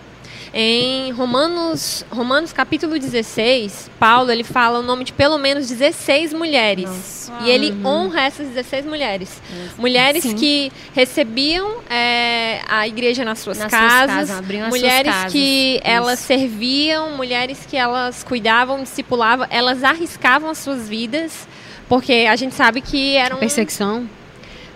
Em 0.53 1.11
Romanos, 1.11 2.05
Romanos 2.11 2.51
capítulo 2.51 2.99
16, 2.99 3.89
Paulo 3.97 4.29
ele 4.29 4.43
fala 4.43 4.79
o 4.79 4.81
nome 4.81 5.05
de 5.05 5.13
pelo 5.13 5.37
menos 5.37 5.69
16 5.69 6.33
mulheres. 6.33 6.89
Nossa. 7.31 7.45
E 7.45 7.49
ele 7.49 7.71
uhum. 7.71 7.85
honra 7.85 8.23
essas 8.23 8.49
16 8.49 8.85
mulheres. 8.85 9.41
Nossa. 9.49 9.81
Mulheres 9.81 10.23
Sim. 10.23 10.35
que 10.35 10.69
recebiam 10.93 11.77
é, 11.89 12.59
a 12.67 12.85
igreja 12.85 13.23
nas 13.23 13.39
suas 13.39 13.59
nas 13.59 13.71
casas, 13.71 14.27
suas 14.27 14.41
casas 14.41 14.69
mulheres 14.69 15.15
suas 15.15 15.31
que 15.31 15.75
Isso. 15.75 15.81
elas 15.85 16.19
serviam, 16.19 17.11
mulheres 17.11 17.65
que 17.65 17.77
elas 17.77 18.21
cuidavam, 18.21 18.83
discipulavam, 18.83 19.47
elas 19.49 19.85
arriscavam 19.85 20.49
as 20.49 20.57
suas 20.57 20.89
vidas, 20.89 21.47
porque 21.87 22.27
a 22.29 22.35
gente 22.35 22.55
sabe 22.55 22.81
que 22.81 23.15
eram. 23.15 23.37
Perseguição 23.37 24.05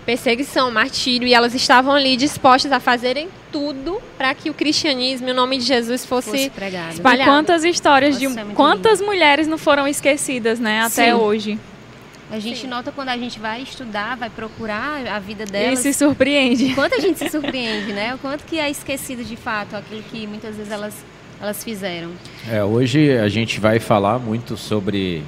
perseguição, 0.05 0.69
martírio, 0.69 1.27
e 1.27 1.33
elas 1.33 1.55
estavam 1.55 1.93
ali 1.93 2.15
dispostas 2.15 2.71
a 2.71 2.79
fazerem 2.79 3.27
tudo 3.55 4.01
para 4.17 4.35
que 4.35 4.49
o 4.49 4.53
cristianismo 4.53 5.29
e 5.29 5.31
o 5.31 5.33
nome 5.33 5.57
de 5.57 5.63
Jesus 5.63 6.05
fosse, 6.05 6.29
fosse 6.29 6.43
espalhado. 6.47 7.21
E 7.21 7.23
quantas 7.23 7.63
histórias 7.63 8.19
de 8.19 8.27
quantas 8.53 8.99
lindo. 8.99 9.09
mulheres 9.09 9.47
não 9.47 9.57
foram 9.57 9.87
esquecidas, 9.87 10.59
né, 10.59 10.81
até 10.81 11.05
Sim. 11.05 11.13
hoje? 11.13 11.59
A 12.29 12.37
gente 12.37 12.61
Sim. 12.61 12.67
nota 12.67 12.91
quando 12.91 13.09
a 13.09 13.17
gente 13.17 13.39
vai 13.39 13.61
estudar, 13.61 14.17
vai 14.17 14.29
procurar 14.29 15.07
a 15.07 15.19
vida 15.19 15.45
delas. 15.45 15.79
E 15.79 15.83
se 15.83 15.93
surpreende. 15.93 16.73
Quanto 16.75 16.95
a 16.95 16.99
gente 16.99 17.17
se 17.17 17.29
surpreende, 17.29 17.93
né? 17.93 18.13
O 18.15 18.17
quanto 18.17 18.43
que 18.43 18.59
é 18.59 18.69
esquecido 18.69 19.23
de 19.23 19.37
fato 19.37 19.75
aquilo 19.75 20.03
que 20.11 20.27
muitas 20.27 20.57
vezes 20.57 20.71
elas 20.71 20.93
elas 21.39 21.63
fizeram. 21.63 22.11
É, 22.49 22.63
hoje 22.63 23.17
a 23.17 23.27
gente 23.27 23.59
vai 23.59 23.79
falar 23.79 24.17
muito 24.19 24.57
sobre 24.57 25.23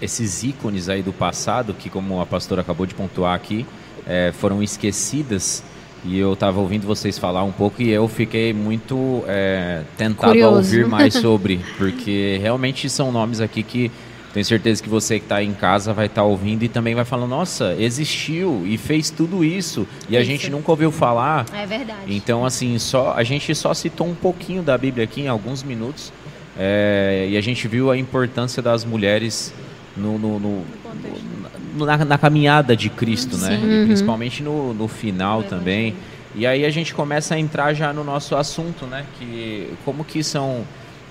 esses 0.00 0.42
ícones 0.42 0.88
aí 0.88 1.02
do 1.02 1.12
passado, 1.12 1.74
que 1.74 1.90
como 1.90 2.20
a 2.20 2.26
pastora 2.26 2.62
acabou 2.62 2.86
de 2.86 2.94
pontuar 2.94 3.34
aqui, 3.34 3.66
é, 4.06 4.32
foram 4.32 4.62
esquecidas. 4.62 5.62
E 6.04 6.18
eu 6.18 6.32
estava 6.32 6.60
ouvindo 6.60 6.86
vocês 6.86 7.18
falar 7.18 7.42
um 7.42 7.52
pouco 7.52 7.82
e 7.82 7.90
eu 7.90 8.06
fiquei 8.06 8.52
muito 8.52 9.24
é, 9.26 9.82
tentado 9.96 10.32
Curioso. 10.32 10.54
a 10.54 10.58
ouvir 10.58 10.86
mais 10.86 11.14
sobre, 11.20 11.60
porque 11.76 12.38
realmente 12.40 12.88
são 12.88 13.10
nomes 13.10 13.40
aqui 13.40 13.62
que 13.62 13.90
tenho 14.32 14.44
certeza 14.44 14.82
que 14.82 14.88
você 14.88 15.18
que 15.18 15.24
está 15.24 15.42
em 15.42 15.52
casa 15.52 15.92
vai 15.92 16.06
estar 16.06 16.22
tá 16.22 16.26
ouvindo 16.26 16.62
e 16.62 16.68
também 16.68 16.94
vai 16.94 17.04
falar, 17.04 17.26
nossa, 17.26 17.74
existiu 17.78 18.62
e 18.66 18.76
fez 18.76 19.10
tudo 19.10 19.42
isso 19.42 19.86
e 20.08 20.12
isso. 20.12 20.20
a 20.20 20.22
gente 20.22 20.50
nunca 20.50 20.70
ouviu 20.70 20.92
falar. 20.92 21.46
É 21.52 21.66
verdade. 21.66 22.00
Então, 22.06 22.44
assim, 22.44 22.78
só 22.78 23.14
a 23.14 23.24
gente 23.24 23.54
só 23.54 23.74
citou 23.74 24.06
um 24.06 24.14
pouquinho 24.14 24.62
da 24.62 24.78
Bíblia 24.78 25.04
aqui 25.04 25.22
em 25.22 25.28
alguns 25.28 25.62
minutos 25.62 26.12
é, 26.56 27.26
e 27.30 27.36
a 27.36 27.40
gente 27.40 27.66
viu 27.66 27.90
a 27.90 27.96
importância 27.96 28.62
das 28.62 28.84
mulheres 28.84 29.52
no, 29.98 30.18
no, 30.18 30.38
no, 30.38 31.86
na, 31.86 32.04
na, 32.04 32.18
caminhada 32.18 32.76
de 32.76 32.88
Cristo, 32.88 33.36
né? 33.36 33.56
Sim. 33.56 33.66
né? 33.66 33.80
Uhum. 33.80 33.86
Principalmente 33.86 34.42
no, 34.42 34.74
no 34.74 34.88
final 34.88 35.42
também. 35.42 35.94
E 36.34 36.46
aí 36.46 36.64
a 36.64 36.70
gente 36.70 36.94
começa 36.94 37.34
a 37.34 37.38
entrar 37.38 37.74
já 37.74 37.92
no 37.92 38.04
nosso 38.04 38.36
assunto, 38.36 38.86
né? 38.86 39.04
Que 39.18 39.72
como 39.84 40.04
que 40.04 40.22
são 40.22 40.64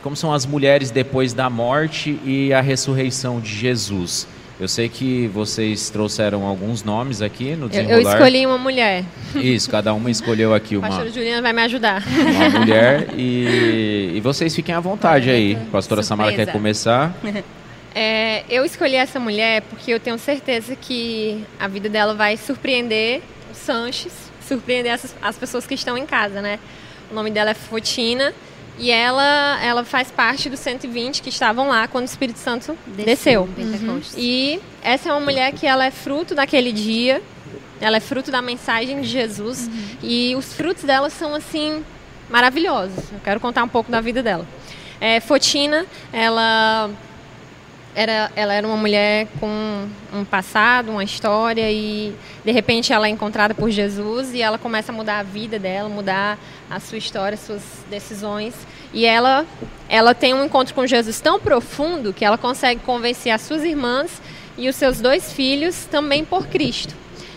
como 0.03 0.15
são 0.15 0.31
as 0.31 0.45
mulheres 0.45 0.89
depois 0.89 1.33
da 1.33 1.49
morte 1.49 2.19
e 2.23 2.53
a 2.53 2.61
ressurreição 2.61 3.41
de 3.41 3.53
Jesus. 3.53 4.27
Eu 4.59 4.67
sei 4.67 4.89
que 4.89 5.27
vocês 5.27 5.89
trouxeram 5.91 6.43
alguns 6.43 6.83
nomes 6.83 7.21
aqui 7.21 7.55
no 7.55 7.69
desenrolar. 7.69 7.97
Eu, 7.97 8.01
eu 8.01 8.11
escolhi 8.11 8.45
uma 8.45 8.57
mulher. 8.57 9.03
Isso, 9.35 9.69
cada 9.69 9.93
uma 9.93 10.09
escolheu 10.09 10.53
aqui 10.53 10.75
uma. 10.77 10.87
Pastora 10.87 11.11
Juliana 11.11 11.41
vai 11.43 11.53
me 11.53 11.61
ajudar. 11.61 12.03
Uma 12.07 12.59
mulher 12.59 13.09
e, 13.15 14.13
e 14.17 14.21
vocês 14.21 14.55
fiquem 14.55 14.73
à 14.73 14.79
vontade 14.79 15.29
aí. 15.29 15.55
A 15.55 15.71
pastora 15.71 16.01
Surpresa. 16.01 16.07
Samara 16.07 16.33
quer 16.33 16.51
começar. 16.51 17.15
É, 17.99 18.43
eu 18.47 18.63
escolhi 18.63 18.93
essa 18.93 19.19
mulher 19.19 19.63
porque 19.63 19.91
eu 19.91 19.99
tenho 19.99 20.19
certeza 20.19 20.75
que 20.75 21.43
a 21.59 21.67
vida 21.67 21.89
dela 21.89 22.13
vai 22.13 22.37
surpreender 22.37 23.23
o 23.51 23.55
Sanches, 23.55 24.13
surpreender 24.47 24.93
as, 24.93 25.15
as 25.19 25.35
pessoas 25.35 25.65
que 25.65 25.73
estão 25.73 25.97
em 25.97 26.05
casa, 26.05 26.39
né? 26.39 26.59
O 27.09 27.15
nome 27.15 27.31
dela 27.31 27.49
é 27.49 27.53
Fotina 27.55 28.35
e 28.77 28.91
ela, 28.91 29.59
ela 29.63 29.83
faz 29.83 30.11
parte 30.11 30.47
dos 30.47 30.59
120 30.59 31.23
que 31.23 31.29
estavam 31.29 31.69
lá 31.69 31.87
quando 31.87 32.03
o 32.03 32.05
Espírito 32.05 32.37
Santo 32.37 32.77
desceu. 32.85 33.49
desceu. 33.57 33.89
Uhum. 33.89 34.01
E 34.15 34.61
essa 34.83 35.09
é 35.09 35.11
uma 35.11 35.21
mulher 35.21 35.51
que 35.53 35.65
ela 35.65 35.83
é 35.83 35.89
fruto 35.89 36.35
daquele 36.35 36.71
dia, 36.71 37.19
ela 37.81 37.97
é 37.97 37.99
fruto 37.99 38.29
da 38.29 38.43
mensagem 38.43 39.01
de 39.01 39.07
Jesus 39.07 39.65
uhum. 39.65 39.97
e 40.03 40.35
os 40.35 40.53
frutos 40.53 40.83
dela 40.83 41.09
são 41.09 41.33
assim 41.33 41.83
maravilhosos. 42.29 43.11
Eu 43.11 43.21
quero 43.23 43.39
contar 43.39 43.63
um 43.63 43.67
pouco 43.67 43.89
da 43.89 44.01
vida 44.01 44.21
dela. 44.21 44.45
É, 45.01 45.19
Fotina, 45.19 45.87
ela 46.13 46.91
era, 47.97 48.31
ela 48.35 48.53
era 48.53 48.67
uma 48.67 48.77
mulher 48.77 49.27
com 49.39 49.87
um 50.13 50.23
passado, 50.23 50.91
uma 50.91 51.03
história 51.03 51.71
e 51.71 52.13
de 52.45 52.51
repente 52.51 52.93
ela 52.93 53.07
é 53.07 53.09
encontrada 53.09 53.55
por 53.55 53.71
Jesus 53.71 54.35
e 54.35 54.41
ela 54.41 54.59
começa 54.59 54.91
a 54.91 54.95
mudar 54.95 55.17
a 55.17 55.23
vida 55.23 55.57
dela, 55.57 55.89
mudar 55.89 56.37
a 56.69 56.79
sua 56.79 56.99
história, 56.99 57.35
suas 57.35 57.63
decisões 57.89 58.53
e 58.93 59.03
ela 59.03 59.47
ela 59.89 60.13
tem 60.13 60.35
um 60.35 60.45
encontro 60.45 60.75
com 60.75 60.85
Jesus 60.85 61.19
tão 61.19 61.39
profundo 61.39 62.13
que 62.13 62.23
ela 62.23 62.37
consegue 62.37 62.81
convencer 62.81 63.31
as 63.31 63.41
suas 63.41 63.63
irmãs 63.63 64.21
e 64.55 64.69
os 64.69 64.75
seus 64.75 65.01
dois 65.01 65.33
filhos 65.33 65.85
também 65.85 66.23
por 66.23 66.45
Cristo. 66.45 66.93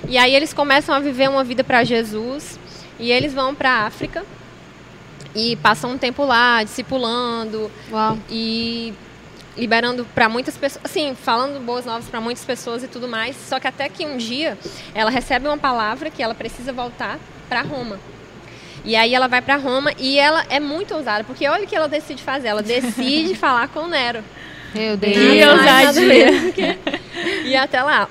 E 0.06 0.18
aí 0.18 0.34
eles 0.34 0.52
começam 0.52 0.94
a 0.94 1.00
viver 1.00 1.30
uma 1.30 1.42
vida 1.42 1.64
para 1.64 1.84
Jesus 1.84 2.60
e 2.98 3.10
eles 3.10 3.32
vão 3.32 3.54
para 3.54 3.70
a 3.70 3.86
África 3.86 4.26
e 5.34 5.56
passam 5.56 5.92
um 5.92 5.98
tempo 5.98 6.22
lá 6.22 6.62
discipulando 6.62 7.70
Uau. 7.90 8.18
e 8.28 8.92
liberando 9.60 10.06
para 10.14 10.26
muitas 10.26 10.56
pessoas, 10.56 10.82
assim, 10.82 11.14
falando 11.14 11.62
boas 11.62 11.84
novas 11.84 12.06
para 12.08 12.20
muitas 12.20 12.44
pessoas 12.44 12.82
e 12.82 12.88
tudo 12.88 13.06
mais. 13.06 13.36
Só 13.36 13.60
que 13.60 13.68
até 13.68 13.88
que 13.90 14.06
um 14.06 14.16
dia 14.16 14.56
ela 14.94 15.10
recebe 15.10 15.46
uma 15.46 15.58
palavra 15.58 16.08
que 16.10 16.22
ela 16.22 16.34
precisa 16.34 16.72
voltar 16.72 17.18
para 17.46 17.60
Roma. 17.60 18.00
E 18.82 18.96
aí 18.96 19.14
ela 19.14 19.28
vai 19.28 19.42
para 19.42 19.56
Roma 19.56 19.92
e 19.98 20.18
ela 20.18 20.46
é 20.48 20.58
muito 20.58 20.94
ousada, 20.94 21.22
porque 21.24 21.46
olha 21.46 21.64
o 21.64 21.66
que 21.66 21.76
ela 21.76 21.88
decide 21.88 22.22
fazer. 22.22 22.48
Ela 22.48 22.62
decide 22.62 23.34
falar 23.38 23.68
com 23.68 23.86
Nero. 23.86 24.24
Meu 24.74 24.96
Deus. 24.96 25.14
Que 25.14 25.44
ousadia. 25.46 26.80
E 27.44 27.54
até 27.54 27.82
lá. 27.82 28.08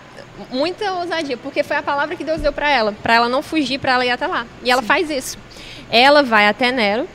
Muita 0.52 0.94
ousadia, 0.94 1.36
porque 1.36 1.64
foi 1.64 1.78
a 1.78 1.84
palavra 1.84 2.16
que 2.16 2.24
Deus 2.24 2.42
deu 2.42 2.54
para 2.54 2.70
ela, 2.70 2.94
para 3.04 3.16
ela 3.16 3.28
não 3.28 3.42
fugir, 3.42 3.80
para 3.80 3.94
ela 3.94 4.06
ir 4.06 4.12
até 4.12 4.28
lá. 4.28 4.46
E 4.64 4.70
ela 4.70 4.82
Sim. 4.82 4.88
faz 4.88 5.10
isso. 5.10 5.38
Ela 5.90 6.22
vai 6.22 6.48
até 6.48 6.72
Nero, 6.72 7.08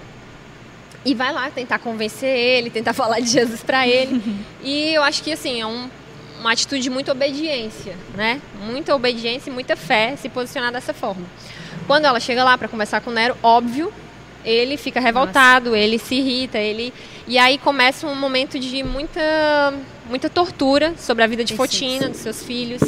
e 1.05 1.15
vai 1.15 1.33
lá 1.33 1.51
tentar 1.51 1.79
convencer 1.79 2.29
ele, 2.29 2.71
tentar 2.71 2.93
falar 2.95 3.21
de 3.21 3.29
Jesus 3.29 3.63
para 3.63 3.87
ele. 3.87 4.23
e 4.63 4.95
eu 4.95 5.03
acho 5.03 5.23
que 5.23 5.33
assim, 5.33 5.61
é 5.61 5.67
um, 5.67 5.89
uma 6.41 6.53
atitude 6.53 6.83
de 6.83 6.91
muita 6.91 7.13
obediência, 7.13 7.97
né? 8.15 8.41
Muita 8.65 8.95
obediência 8.95 9.51
e 9.51 9.53
muita 9.53 9.77
fé 9.77 10.17
se 10.17 10.29
posicionar 10.29 10.73
dessa 10.73 10.95
forma. 10.95 11.27
Quando 11.87 12.07
ela 12.07 12.21
chega 12.21 12.43
lá 12.45 12.57
para 12.57 12.69
conversar 12.69 13.01
com 13.01 13.11
Nero, 13.11 13.37
óbvio, 13.43 13.93
ele 14.45 14.77
fica 14.77 15.01
revoltado, 15.01 15.71
Nossa. 15.71 15.79
ele 15.79 15.99
se 15.99 16.15
irrita, 16.17 16.59
ele 16.59 16.93
e 17.27 17.39
aí 17.39 17.57
começa 17.57 18.07
um 18.07 18.15
momento 18.15 18.59
de 18.59 18.83
muita 18.83 19.73
muita 20.09 20.29
tortura 20.29 20.95
sobre 20.99 21.25
a 21.25 21.27
vida 21.27 21.43
de 21.43 21.57
Fotina, 21.57 22.09
dos 22.09 22.19
seus 22.19 22.43
filhos 22.43 22.83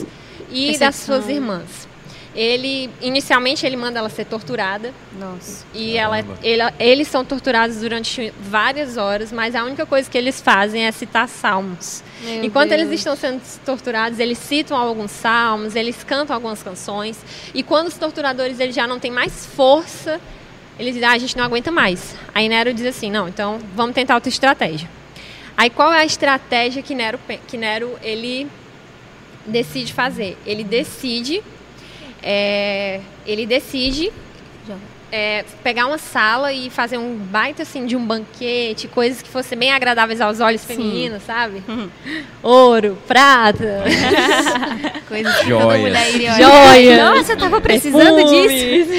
e 0.51 0.77
das 0.79 0.97
suas 0.97 1.29
irmãs. 1.29 1.89
Ele, 2.37 2.91
inicialmente, 3.01 3.65
ele 3.65 3.77
manda 3.77 3.99
ela 3.99 4.11
ser 4.11 4.27
torturada. 4.27 4.93
Nossa. 5.19 5.65
E 5.73 5.97
ela, 5.97 6.19
ele, 6.43 6.63
eles 6.79 7.09
são 7.09 7.25
torturados 7.25 7.79
durante 7.79 8.31
várias 8.39 8.99
horas, 8.99 9.33
mas 9.33 9.55
a 9.55 9.65
única 9.65 9.87
coisa 9.87 10.09
que 10.11 10.19
eles 10.19 10.39
fazem 10.41 10.85
é 10.85 10.93
citar 10.93 11.29
salmos. 11.29 12.05
Meu 12.21 12.45
Enquanto 12.45 12.69
Deus. 12.69 12.83
eles 12.83 13.01
estão 13.01 13.17
sendo 13.17 13.41
torturados, 13.65 14.19
eles 14.19 14.37
citam 14.37 14.77
alguns 14.77 15.11
salmos, 15.11 15.75
eles 15.75 16.05
cantam 16.05 16.37
algumas 16.37 16.63
canções. 16.63 17.19
E 17.55 17.63
quando 17.63 17.87
os 17.87 17.97
torturadores 17.97 18.61
eles 18.61 18.75
já 18.75 18.87
não 18.87 19.01
têm 19.01 19.11
mais 19.11 19.47
força, 19.47 20.21
eles 20.79 20.93
dizem, 20.93 21.09
ah, 21.09 21.13
a 21.13 21.19
gente 21.19 21.37
não 21.39 21.45
aguenta 21.45 21.71
mais. 21.71 22.15
Aí 22.35 22.49
Nero 22.51 22.75
diz 22.75 22.85
assim, 22.85 23.11
não, 23.11 23.27
então 23.27 23.59
vamos 23.75 23.95
tentar 23.95 24.15
outra 24.15 24.29
estratégia. 24.29 24.89
Aí 25.57 25.71
qual 25.71 25.91
é 25.91 26.01
a 26.01 26.05
estratégia 26.05 26.83
que 26.83 26.95
Nero, 26.95 27.19
que 27.49 27.57
Nero 27.57 27.99
ele 28.03 28.47
decide 29.47 29.95
fazer? 29.95 30.37
Ele 30.45 30.63
decide 30.63 31.43
é, 32.29 33.01
ele 33.25 33.47
decide 33.47 34.13
é, 35.13 35.45
pegar 35.63 35.87
uma 35.87 35.99
sala 35.99 36.53
e 36.53 36.69
fazer 36.69 36.99
um 36.99 37.17
baita 37.17 37.63
assim 37.63 37.87
de 37.87 37.95
um 37.95 38.05
banquete, 38.05 38.89
coisas 38.89 39.23
que 39.23 39.29
fossem 39.29 39.57
bem 39.57 39.73
agradáveis 39.73 40.21
aos 40.21 40.41
olhos 40.41 40.61
Sim. 40.61 40.75
femininos, 40.75 41.23
sabe? 41.23 41.63
Uhum. 41.69 41.89
Ouro, 42.43 42.99
prata, 43.07 43.85
coisas 45.09 45.37
que 45.37 45.49
Joias. 45.49 45.63
toda 45.65 45.79
mulher 45.79 46.15
iria 46.15 46.33
Joia. 46.33 47.05
Nossa, 47.05 47.33
eu 47.33 47.39
tava 47.39 47.61
precisando 47.61 48.25
disso. 48.25 48.93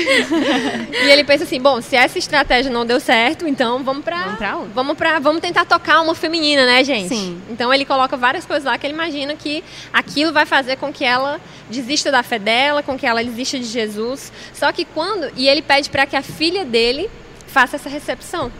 e 1.03 1.11
ele 1.11 1.23
pensa 1.25 1.43
assim, 1.43 1.59
bom, 1.59 1.81
se 1.81 1.95
essa 1.95 2.17
estratégia 2.17 2.71
não 2.71 2.85
deu 2.85 2.99
certo, 2.99 3.45
então 3.45 3.83
vamos 3.83 4.03
pra, 4.03 4.23
vamos 4.23 4.37
pra, 4.37 4.55
vamos 4.73 4.97
pra 4.97 5.19
vamos 5.19 5.41
tentar 5.41 5.65
tocar 5.65 6.01
uma 6.01 6.15
feminina, 6.15 6.65
né, 6.65 6.83
gente? 6.83 7.09
Sim. 7.09 7.41
Então 7.49 7.73
ele 7.73 7.83
coloca 7.83 8.15
várias 8.15 8.45
coisas 8.45 8.63
lá 8.63 8.77
que 8.77 8.87
ele 8.87 8.93
imagina 8.93 9.35
que 9.35 9.63
aquilo 9.91 10.31
vai 10.31 10.45
fazer 10.45 10.77
com 10.77 10.91
que 10.91 11.03
ela 11.03 11.39
desista 11.69 12.11
da 12.11 12.23
fé 12.23 12.39
dela, 12.39 12.81
com 12.81 12.97
que 12.97 13.05
ela 13.05 13.23
desista 13.23 13.57
de 13.57 13.65
Jesus. 13.65 14.31
Só 14.53 14.71
que 14.71 14.85
quando 14.85 15.31
e 15.35 15.47
ele 15.47 15.61
pede 15.61 15.89
para 15.89 16.05
que 16.05 16.15
a 16.15 16.21
filha 16.21 16.65
dele 16.65 17.09
faça 17.47 17.75
essa 17.75 17.89
recepção. 17.89 18.51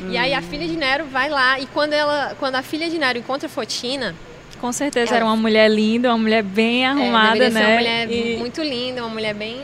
Hum. 0.00 0.10
E 0.10 0.16
aí 0.16 0.34
a 0.34 0.42
filha 0.42 0.66
de 0.66 0.76
Nero 0.76 1.04
vai 1.06 1.28
lá 1.28 1.60
e 1.60 1.66
quando 1.66 1.92
ela, 1.92 2.34
quando 2.38 2.54
a 2.56 2.62
filha 2.62 2.88
de 2.88 2.98
Nero 2.98 3.18
encontra 3.18 3.48
Fotina, 3.48 4.14
com 4.60 4.72
certeza 4.72 5.10
ela... 5.10 5.16
era 5.16 5.24
uma 5.24 5.36
mulher 5.36 5.70
linda, 5.70 6.10
uma 6.10 6.18
mulher 6.18 6.42
bem 6.42 6.84
é, 6.84 6.88
arrumada, 6.88 7.44
é, 7.44 7.50
né? 7.50 7.66
uma 7.66 7.76
mulher 7.76 8.10
e... 8.10 8.36
muito 8.36 8.62
linda, 8.62 9.02
uma 9.02 9.10
mulher 9.10 9.34
bem 9.34 9.62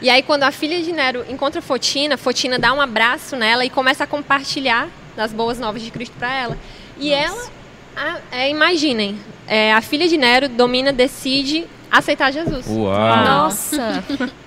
e 0.00 0.08
aí, 0.08 0.22
quando 0.22 0.44
a 0.44 0.52
filha 0.52 0.80
de 0.80 0.92
Nero 0.92 1.24
encontra 1.28 1.60
Fotina, 1.60 2.16
Fotina 2.16 2.56
dá 2.56 2.72
um 2.72 2.80
abraço 2.80 3.34
nela 3.34 3.64
e 3.64 3.70
começa 3.70 4.04
a 4.04 4.06
compartilhar 4.06 4.88
das 5.16 5.32
boas 5.32 5.58
novas 5.58 5.82
de 5.82 5.90
Cristo 5.90 6.14
para 6.16 6.32
ela. 6.32 6.58
E 6.98 7.10
Nossa. 7.10 7.50
ela, 7.96 8.20
a, 8.30 8.36
é, 8.36 8.50
imaginem, 8.50 9.18
é, 9.48 9.72
a 9.72 9.80
filha 9.80 10.06
de 10.06 10.16
Nero 10.16 10.48
domina, 10.48 10.92
decide 10.92 11.66
aceitar 11.90 12.32
Jesus. 12.32 12.66
Uau! 12.68 13.16
Nossa! 13.24 14.04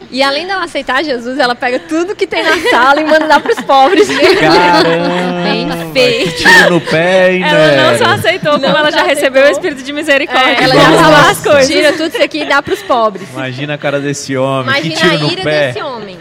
E 0.10 0.22
além 0.22 0.46
dela 0.46 0.66
aceitar 0.66 1.04
Jesus, 1.04 1.40
ela 1.40 1.56
pega 1.56 1.80
tudo 1.80 2.16
que 2.16 2.28
tem 2.28 2.44
na 2.44 2.58
sala 2.70 3.00
e 3.00 3.06
manda 3.06 3.28
dar 3.28 3.40
para 3.40 3.54
os 3.54 3.62
pobres. 3.62 4.08
Caramba! 4.08 5.44
Bem 5.44 5.94
feio. 5.94 6.32
Tiro 6.36 6.70
no 6.72 6.82
pé, 6.82 7.34
hein, 7.34 7.44
Ela 7.44 7.92
não 7.92 7.98
só 7.98 8.14
aceitou, 8.14 8.54
como 8.60 8.66
ela 8.66 8.92
já 8.92 9.04
recebeu 9.04 9.46
o 9.46 9.50
espírito 9.50 9.84
de 9.84 9.94
misericórdia. 9.94 10.52
É, 10.52 10.64
ela 10.64 10.76
já 10.76 10.92
falou 10.92 11.30
as 11.30 11.42
coisas. 11.42 11.68
Tira 11.68 11.94
tudo 11.94 12.08
isso 12.08 12.24
aqui 12.24 12.42
e 12.42 12.46
dá 12.46 12.62
para 12.62 12.74
os 12.74 12.82
pobres. 12.82 13.30
Imagina 13.32 13.76
a 13.76 13.78
cara 13.78 14.00
desse 14.00 14.36
homem. 14.36 14.64
Imagina 14.64 14.96
que 14.96 15.02
tiro 15.02 15.12
a 15.12 15.16
ira 15.16 15.36
no 15.38 15.44
pé. 15.44 15.68
desse 15.68 15.82
homem. 15.82 16.18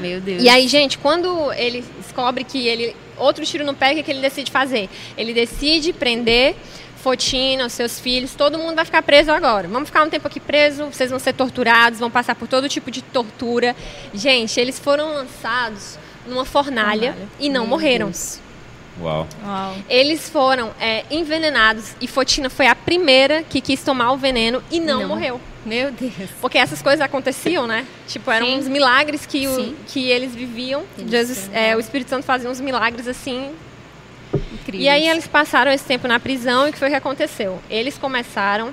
Meu 0.00 0.20
Deus. 0.20 0.42
E 0.42 0.48
aí, 0.48 0.66
gente, 0.68 0.98
quando 0.98 1.52
ele 1.52 1.84
descobre 2.00 2.44
que 2.44 2.66
ele 2.66 2.94
outro 3.16 3.44
tiro 3.44 3.64
no 3.64 3.72
pé, 3.72 3.90
o 3.90 3.94
que, 3.94 4.00
é 4.00 4.02
que 4.02 4.10
ele 4.10 4.20
decide 4.20 4.50
fazer? 4.50 4.88
Ele 5.16 5.32
decide 5.32 5.92
prender 5.92 6.56
Fotina, 7.02 7.66
os 7.66 7.72
seus 7.72 7.98
filhos, 7.98 8.32
todo 8.36 8.56
mundo 8.56 8.76
vai 8.76 8.84
ficar 8.84 9.02
preso 9.02 9.32
agora. 9.32 9.66
Vamos 9.66 9.88
ficar 9.88 10.04
um 10.04 10.08
tempo 10.08 10.28
aqui 10.28 10.38
preso, 10.38 10.86
vocês 10.86 11.10
vão 11.10 11.18
ser 11.18 11.32
torturados, 11.32 11.98
vão 11.98 12.08
passar 12.10 12.36
por 12.36 12.46
todo 12.46 12.68
tipo 12.68 12.92
de 12.92 13.02
tortura. 13.02 13.74
Gente, 14.14 14.60
eles 14.60 14.78
foram 14.78 15.12
lançados 15.12 15.98
numa 16.24 16.44
fornalha, 16.44 17.12
fornalha. 17.12 17.28
e 17.40 17.48
não 17.48 17.62
Meu 17.62 17.70
morreram. 17.70 18.06
Deus. 18.06 18.38
Uau. 19.00 19.26
Uau. 19.44 19.74
Eles 19.88 20.28
foram 20.28 20.70
é, 20.78 21.04
envenenados 21.10 21.96
e 22.00 22.06
Fotina 22.06 22.48
foi 22.48 22.68
a 22.68 22.74
primeira 22.76 23.42
que 23.42 23.60
quis 23.60 23.82
tomar 23.82 24.12
o 24.12 24.16
veneno 24.16 24.62
e 24.70 24.78
não, 24.78 25.00
não. 25.00 25.08
morreu. 25.08 25.40
Meu 25.66 25.90
Deus. 25.90 26.30
Porque 26.40 26.56
essas 26.58 26.82
coisas 26.82 27.00
aconteciam, 27.00 27.66
né? 27.66 27.84
Tipo, 28.06 28.30
eram 28.30 28.46
Sim. 28.46 28.58
uns 28.58 28.68
milagres 28.68 29.26
que, 29.26 29.48
o, 29.48 29.74
que 29.88 30.08
eles 30.08 30.34
viviam. 30.36 30.84
Jesus, 31.08 31.50
é, 31.52 31.74
o 31.74 31.80
Espírito 31.80 32.10
Santo 32.10 32.24
fazia 32.24 32.48
uns 32.48 32.60
milagres 32.60 33.08
assim 33.08 33.50
Incrível. 34.52 34.80
E 34.80 34.88
aí 34.88 35.08
eles 35.08 35.26
passaram 35.26 35.70
esse 35.70 35.84
tempo 35.84 36.06
na 36.06 36.20
prisão 36.20 36.66
e 36.66 36.70
o 36.70 36.72
que 36.72 36.78
foi 36.78 36.90
que 36.90 36.96
aconteceu? 36.96 37.60
Eles 37.70 37.96
começaram 37.98 38.72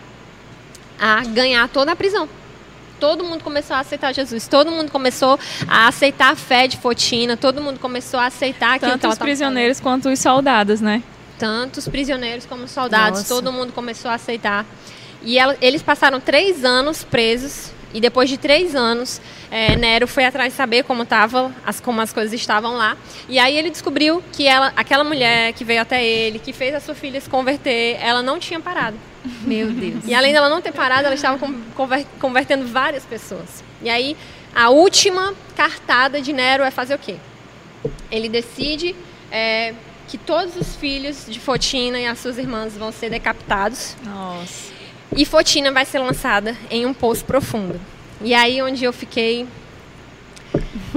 a 1.00 1.24
ganhar 1.24 1.67
toda 1.69 1.91
a 1.91 1.95
prisão. 1.95 2.27
Todo 3.00 3.24
mundo 3.24 3.43
começou 3.43 3.75
a 3.75 3.79
aceitar 3.79 4.13
Jesus, 4.13 4.48
todo 4.48 4.69
mundo 4.69 4.91
começou 4.91 5.39
a 5.67 5.88
aceitar 5.88 6.33
a 6.33 6.36
fé 6.36 6.67
de 6.67 6.75
Fotina, 6.75 7.38
todo 7.38 7.62
mundo 7.62 7.79
começou 7.79 8.19
a 8.19 8.25
aceitar 8.25 8.75
aquilo 8.75 8.91
Tanto 8.91 9.07
os 9.07 9.17
prisioneiros 9.17 9.79
quanto 9.79 10.09
os 10.09 10.19
soldados, 10.19 10.82
né? 10.82 11.01
Tanto 11.38 11.77
os 11.77 11.88
prisioneiros 11.88 12.45
como 12.45 12.65
os 12.65 12.71
soldados, 12.71 13.19
Nossa. 13.19 13.34
todo 13.34 13.53
mundo 13.53 13.71
começou 13.71 14.12
a 14.12 14.15
aceitar. 14.15 14.65
E 15.21 15.39
ela, 15.39 15.56
eles 15.62 15.82
passaram 15.82 16.19
três 16.19 16.65
anos 16.65 17.01
presos 17.01 17.71
e 17.93 17.99
depois 17.99 18.30
de 18.30 18.38
três 18.38 18.75
anos, 18.75 19.19
é, 19.49 19.75
Nero 19.75 20.08
foi 20.08 20.25
atrás 20.25 20.54
de 20.54 20.58
saber 20.58 20.84
como 20.84 21.06
tava, 21.06 21.54
as, 21.65 21.80
como 21.80 22.02
as 22.02 22.13
coisas 22.13 22.34
estavam 22.34 22.75
lá. 22.75 22.95
E 23.28 23.39
aí 23.39 23.58
ele 23.58 23.69
descobriu 23.69 24.23
que 24.32 24.47
ela, 24.47 24.71
aquela 24.75 25.04
mulher 25.04 25.54
que 25.54 25.63
veio 25.63 25.82
até 25.82 26.04
ele, 26.06 26.39
que 26.39 26.54
fez 26.54 26.75
a 26.75 26.80
sua 26.80 26.93
filha 26.93 27.19
se 27.19 27.30
converter, 27.30 27.97
ela 27.99 28.21
não 28.21 28.38
tinha 28.38 28.60
parado. 28.60 28.97
Meu 29.41 29.71
Deus. 29.71 30.04
E 30.06 30.13
além 30.13 30.32
dela 30.32 30.49
não 30.49 30.62
ter 30.62 30.71
parado, 30.71 31.06
ela 31.06 31.15
estava 31.15 31.39
convertendo 32.19 32.67
várias 32.67 33.04
pessoas. 33.06 33.63
E 33.82 33.89
aí 33.89 34.15
a 34.56 34.69
última 34.69 35.34
cartada 35.56 36.21
de 36.21 36.32
Nero 36.32 36.63
é 36.63 36.71
fazer 36.71 36.95
o 36.95 36.99
quê? 36.99 37.15
Ele 38.12 38.30
decide 38.30 38.95
é, 39.32 39.73
que 40.08 40.17
todos 40.17 40.56
os 40.56 40.75
filhos 40.75 41.25
de 41.28 41.39
Fotina 41.39 41.99
e 41.99 42.06
as 42.06 42.19
suas 42.19 42.38
irmãs 42.38 42.75
vão 42.75 42.91
ser 42.91 43.10
decapitados. 43.10 43.95
Nossa. 44.04 44.68
E 45.15 45.26
Fotina 45.26 45.72
vai 45.72 45.86
ser 45.86 46.00
lançada 46.00 46.56
em 46.69 46.86
um 46.86 46.93
poço 46.93 47.26
profundo. 47.26 47.80
E 48.22 48.34
aí 48.34 48.62
onde 48.62 48.84
eu 48.84 48.93
fiquei. 48.93 49.48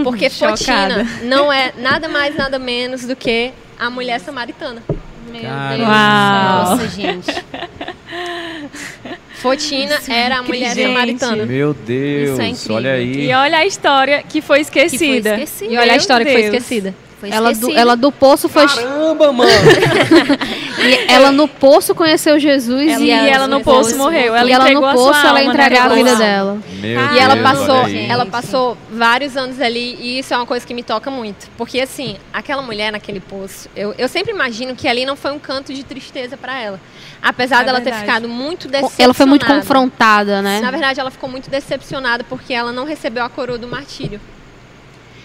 Porque 0.03 0.29
Fotina 0.31 1.07
não 1.23 1.53
é 1.53 1.73
nada 1.77 2.09
mais, 2.09 2.35
nada 2.37 2.59
menos 2.59 3.07
do 3.07 3.17
que 3.17 3.53
a 3.79 3.91
mulher 3.91 4.21
samaritana. 4.21 4.83
Meu 5.31 5.41
Deus. 5.41 5.89
Uau. 5.89 6.65
Nossa, 6.65 6.89
gente. 6.89 7.33
Fotina 9.35 9.97
Isso 9.97 10.13
era 10.13 10.39
a 10.39 10.43
mulher 10.43 10.75
gente. 10.75 10.87
samaritana. 10.87 11.45
Meu 11.45 11.75
Deus, 11.75 12.39
é 12.39 12.73
olha 12.73 12.93
aí. 12.93 13.29
E 13.29 13.35
olha 13.35 13.59
a 13.59 13.67
história 13.67 14.23
que 14.23 14.41
foi 14.41 14.61
esquecida. 14.61 15.31
Que 15.31 15.37
foi 15.37 15.43
esquecida. 15.45 15.73
E 15.73 15.79
olha 15.79 15.93
a 15.95 15.97
história 15.97 16.25
Deus. 16.25 16.37
que 16.37 16.43
foi 16.43 16.51
esquecida. 16.57 16.95
Ela, 17.31 17.53
do, 17.53 17.71
ela 17.71 17.97
do 17.97 18.11
poço 18.11 18.49
foi. 18.49 18.67
Caramba, 18.67 19.33
mano! 19.33 19.51
ela 21.09 21.31
no 21.31 21.47
poço 21.47 21.95
conheceu 21.95 22.39
Jesus 22.39 22.93
ela, 22.93 23.05
e, 23.05 23.11
ela, 23.11 23.29
ela 23.29 23.47
no 23.47 23.61
poço 23.61 23.97
morreu. 23.97 24.35
Ela 24.35 24.49
e 24.49 24.53
ela 24.53 24.71
no 24.71 24.81
poço 24.81 25.27
ela 25.27 25.43
entregava 25.43 25.93
a 25.93 25.97
vida 25.97 26.17
dela. 26.17 26.59
Meu 26.81 27.13
e 27.13 27.19
ela 27.19 27.37
passou, 27.37 27.89
ela 28.09 28.27
passou 28.27 28.77
vários 28.91 29.37
anos 29.37 29.61
ali 29.61 29.97
e 30.01 30.19
isso 30.19 30.35
é 30.35 30.37
uma 30.37 30.47
coisa 30.47 30.67
que 30.67 30.75
me 30.75 30.83
toca 30.83 31.11
muito, 31.11 31.49
porque 31.57 31.81
assim, 31.81 32.17
aquela 32.33 32.63
mulher 32.63 32.91
naquele 32.91 33.21
poço, 33.21 33.69
eu, 33.77 33.95
eu 33.97 34.09
sempre 34.09 34.33
imagino 34.33 34.75
que 34.75 34.89
ali 34.89 35.05
não 35.05 35.17
foi 35.17 35.33
um 35.33 35.39
canto 35.39 35.73
de 35.73 35.85
tristeza 35.85 36.37
para 36.37 36.59
ela. 36.59 36.81
Apesar 37.23 37.63
é 37.63 37.65
dela 37.65 37.79
verdade. 37.79 37.99
ter 37.99 38.07
ficado 38.07 38.29
muito 38.29 38.67
decepcionada. 38.67 39.03
Ela 39.05 39.15
foi 39.15 39.27
muito 39.27 39.47
confrontada, 39.47 40.43
né? 40.43 40.61
Na 40.61 40.73
verdade, 40.73 40.99
ela 40.99 41.11
ficou 41.11 41.31
muito 41.31 41.49
decepcionada 41.49 42.25
porque 42.25 42.53
ela 42.53 42.73
não 42.73 42.85
recebeu 42.85 43.23
a 43.23 43.29
coroa 43.29 43.57
do 43.57 43.69
martírio. 43.69 44.21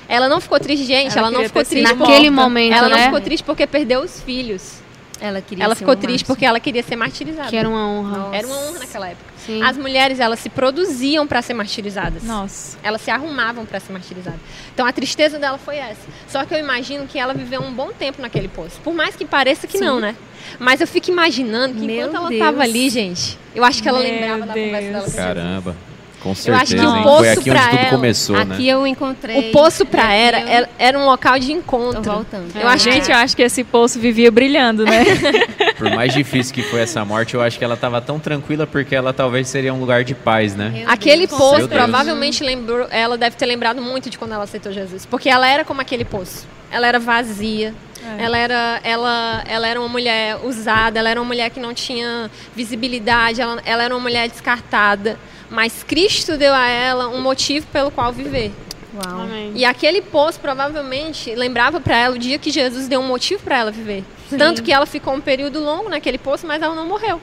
Ela 0.08 0.30
não 0.30 0.40
ficou 0.40 0.60
triste, 0.60 0.86
gente. 0.86 1.18
Ela, 1.18 1.28
ela 1.28 1.32
não 1.32 1.44
ficou 1.44 1.64
triste 1.64 1.94
naquele 1.94 2.30
momento. 2.30 2.74
Ela 2.74 2.90
né? 2.90 2.96
não 2.96 3.04
ficou 3.06 3.22
triste 3.22 3.44
porque 3.44 3.68
perdeu 3.68 4.02
os 4.02 4.22
filhos. 4.22 4.82
Ela 5.20 5.42
queria 5.42 5.64
Ela 5.64 5.76
ficou 5.76 5.96
triste 5.96 6.26
porque 6.26 6.46
ela 6.46 6.60
queria 6.60 6.84
ser 6.84 6.96
martirizada. 6.96 7.50
Que 7.50 7.56
era 7.56 7.68
uma 7.68 7.88
honra. 7.88 8.18
Nossa. 8.18 8.36
Era 8.36 8.48
uma 8.48 8.58
honra 8.58 8.80
naquela 8.80 9.08
época. 9.10 9.26
Sim. 9.46 9.64
As 9.64 9.78
mulheres, 9.78 10.20
elas 10.20 10.40
se 10.40 10.50
produziam 10.50 11.26
para 11.26 11.42
ser 11.42 11.54
martirizadas. 11.54 12.24
Nossa. 12.24 12.78
Elas 12.84 13.02
se 13.02 13.10
arrumavam 13.10 13.66
para 13.66 13.80
ser 13.80 13.94
martirizadas. 13.94 14.40
Então 14.74 14.86
a 14.86 14.92
tristeza 14.92 15.40
dela 15.40 15.58
foi 15.58 15.78
essa. 15.78 16.02
Só 16.28 16.46
que 16.46 16.54
eu 16.54 16.60
imagino 16.60 17.08
que 17.08 17.18
ela 17.18 17.34
viveu 17.34 17.62
um 17.62 17.74
bom 17.74 17.92
tempo 17.92 18.22
naquele 18.22 18.48
poço. 18.48 18.80
Por 18.84 18.94
mais 18.94 19.16
que 19.16 19.26
pareça 19.26 19.66
que 19.66 19.78
Sim. 19.78 19.86
não, 19.86 20.00
né? 20.00 20.16
Mas 20.60 20.82
eu 20.82 20.88
fico 20.88 21.10
imaginando 21.10 21.76
que 21.76 21.86
Meu 21.86 22.08
enquanto 22.08 22.16
ela 22.16 22.34
estava 22.34 22.64
ali, 22.64 22.90
gente, 22.90 23.38
eu 23.56 23.64
acho 23.64 23.82
que 23.82 23.90
ela 23.90 24.00
Meu 24.00 24.12
lembrava 24.12 24.38
Deus. 24.38 24.48
da 24.48 24.54
conversa 24.54 24.92
dela 24.92 25.06
com 25.06 25.12
Caramba. 25.12 25.76
Com 26.22 26.34
certeza, 26.34 26.76
eu 26.76 26.90
acho 26.90 26.96
que 26.96 27.00
o 27.00 27.04
poço 27.04 27.18
Foi 27.20 27.30
aqui 27.30 27.52
onde 27.52 27.78
tudo 27.78 27.90
começou, 27.90 28.36
aqui 28.36 28.46
né? 28.46 28.56
Aqui 28.56 28.70
eu 28.70 28.88
encontrei. 28.88 29.40
O 29.40 29.52
poço 29.52 29.86
para 29.86 30.14
ela 30.14 30.38
era, 30.38 30.70
era 30.78 31.00
um 31.00 31.06
local 31.06 31.38
de 31.40 31.52
encontro. 31.52 32.02
Tô 32.02 32.12
voltando. 32.12 32.52
Eu 32.60 32.68
acho, 32.68 32.84
gente, 32.84 33.12
eu 33.12 33.18
acho 33.18 33.36
que 33.36 33.44
esse 33.44 33.64
poço 33.64 34.00
vivia 34.00 34.32
brilhando, 34.32 34.84
né? 34.84 35.04
Por 35.78 35.90
mais 35.92 36.14
difícil 36.14 36.54
que 36.54 36.64
foi 36.64 36.82
essa 36.82 37.06
morte, 37.06 37.36
eu 37.36 37.42
acho 37.42 37.58
que 37.58 37.64
ela 37.64 37.76
estava 37.76 38.02
tão 38.02 38.20
tranquila 38.20 38.66
porque 38.66 38.96
ela 38.96 39.14
talvez 39.14 39.48
seria 39.48 39.74
um 39.74 39.80
lugar 39.80 40.04
de 40.04 40.16
paz, 40.16 40.56
né? 40.56 40.70
Meu 40.70 40.90
aquele 40.90 41.28
Deus. 41.28 41.38
poço 41.38 41.68
provavelmente 41.68 42.44
lembrou, 42.44 42.88
ela 42.90 43.18
deve 43.18 43.36
ter 43.36 43.46
lembrado 43.46 43.82
muito 43.82 44.10
de 44.10 44.18
quando 44.18 44.34
ela 44.34 44.44
aceitou 44.44 44.72
Jesus, 44.72 45.06
porque 45.06 45.30
ela 45.30 45.48
era 45.48 45.64
como 45.64 45.82
aquele 45.82 46.04
poço. 46.04 46.48
Ela 46.72 46.88
era 46.88 47.00
vazia, 47.00 47.74
é. 48.04 48.24
Ela, 48.24 48.38
era, 48.38 48.80
ela, 48.84 49.44
ela 49.48 49.68
era 49.68 49.80
uma 49.80 49.90
mulher 49.90 50.38
usada, 50.44 51.00
ela 51.00 51.10
era 51.10 51.20
uma 51.20 51.28
mulher 51.28 51.50
que 51.50 51.60
não 51.60 51.74
tinha 51.74 52.30
visibilidade, 52.56 53.42
ela, 53.42 53.62
ela 53.66 53.84
era 53.84 53.94
uma 53.94 54.02
mulher 54.02 54.30
descartada. 54.30 55.18
Mas 55.50 55.84
Cristo 55.84 56.38
deu 56.38 56.54
a 56.54 56.68
ela 56.68 57.08
um 57.08 57.22
motivo 57.22 57.66
pelo 57.68 57.90
qual 57.90 58.12
viver. 58.12 58.52
Uau. 58.94 59.28
E 59.54 59.64
aquele 59.64 60.02
poço 60.02 60.40
provavelmente 60.40 61.34
lembrava 61.36 61.80
para 61.80 61.96
ela 61.96 62.16
o 62.16 62.20
dia 62.20 62.38
que 62.38 62.50
Jesus 62.50 62.88
deu 62.88 63.00
um 63.00 63.08
motivo 63.08 63.44
para 63.44 63.58
ela 63.58 63.72
viver. 63.72 64.04
Sim. 64.30 64.38
Tanto 64.38 64.64
que 64.64 64.72
ela 64.72 64.86
ficou 64.86 65.14
um 65.14 65.22
período 65.22 65.60
longo 65.60 65.90
naquele 65.90 66.18
poço, 66.18 66.46
mas 66.48 66.62
ela 66.62 66.76
não 66.76 66.88
morreu. 66.88 67.22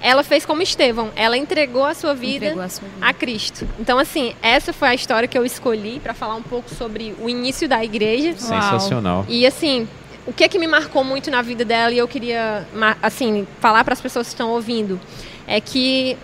Ela 0.00 0.24
fez 0.24 0.44
como 0.44 0.62
Estevão, 0.62 1.10
ela 1.14 1.36
entregou 1.36 1.84
a 1.84 1.94
sua 1.94 2.12
vida, 2.12 2.48
a, 2.52 2.68
sua 2.68 2.88
vida. 2.88 3.06
a, 3.06 3.12
Cristo. 3.12 3.68
Então, 3.78 3.98
assim, 3.98 4.34
essa 4.42 4.72
foi 4.72 4.88
a 4.88 4.94
história 4.94 5.28
que 5.28 5.38
eu 5.38 5.44
escolhi 5.44 6.00
para 6.00 6.12
falar 6.12 6.34
um 6.34 6.42
pouco 6.42 6.74
sobre 6.74 7.14
o 7.20 7.28
início 7.28 7.68
da 7.68 7.84
igreja. 7.84 8.32
Sensacional. 8.36 9.18
Uau. 9.18 9.26
E, 9.28 9.46
assim, 9.46 9.86
o 10.26 10.32
que 10.32 10.42
é 10.42 10.48
que 10.48 10.58
me 10.58 10.66
marcou 10.66 11.04
muito 11.04 11.30
na 11.30 11.40
vida 11.40 11.64
dela 11.64 11.92
e 11.92 11.98
eu 11.98 12.08
queria, 12.08 12.66
assim, 13.00 13.46
falar 13.60 13.84
para 13.84 13.92
as 13.92 14.00
pessoas 14.00 14.26
que 14.26 14.34
estão 14.34 14.50
ouvindo 14.50 15.00
é 15.46 15.60
que 15.60 16.16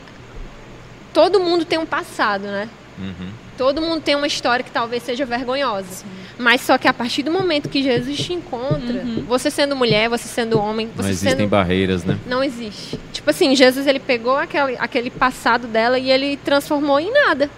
todo 1.13 1.41
mundo 1.41 1.65
tem 1.65 1.79
um 1.79 1.87
passado, 1.87 2.43
né? 2.43 2.69
Uhum. 2.99 3.29
Todo 3.57 3.83
mundo 3.83 4.01
tem 4.01 4.15
uma 4.15 4.27
história 4.27 4.65
que 4.65 4.71
talvez 4.71 5.03
seja 5.03 5.25
vergonhosa. 5.25 5.89
Sim. 5.89 6.07
Mas 6.39 6.61
só 6.61 6.79
que 6.79 6.87
a 6.87 6.93
partir 6.93 7.25
do 7.25 7.33
momento 7.33 7.69
que 7.69 7.83
Jesus 7.83 8.17
te 8.17 8.33
encontra, 8.33 9.03
uhum. 9.03 9.25
você 9.27 9.51
sendo 9.51 9.75
mulher, 9.75 10.09
você 10.09 10.29
sendo 10.29 10.59
homem, 10.59 10.89
você 10.95 11.03
Não 11.03 11.11
existem 11.11 11.37
sendo... 11.39 11.49
barreiras, 11.49 12.05
né? 12.05 12.17
Não 12.27 12.43
existe. 12.43 12.99
Tipo 13.13 13.31
assim, 13.31 13.57
Jesus 13.57 13.87
ele 13.87 13.99
pegou 13.99 14.37
aquele, 14.37 14.77
aquele 14.79 15.11
passado 15.11 15.67
dela 15.67 15.99
e 15.99 16.11
ele 16.11 16.37
transformou 16.37 17.01
em 17.01 17.13
nada 17.13 17.51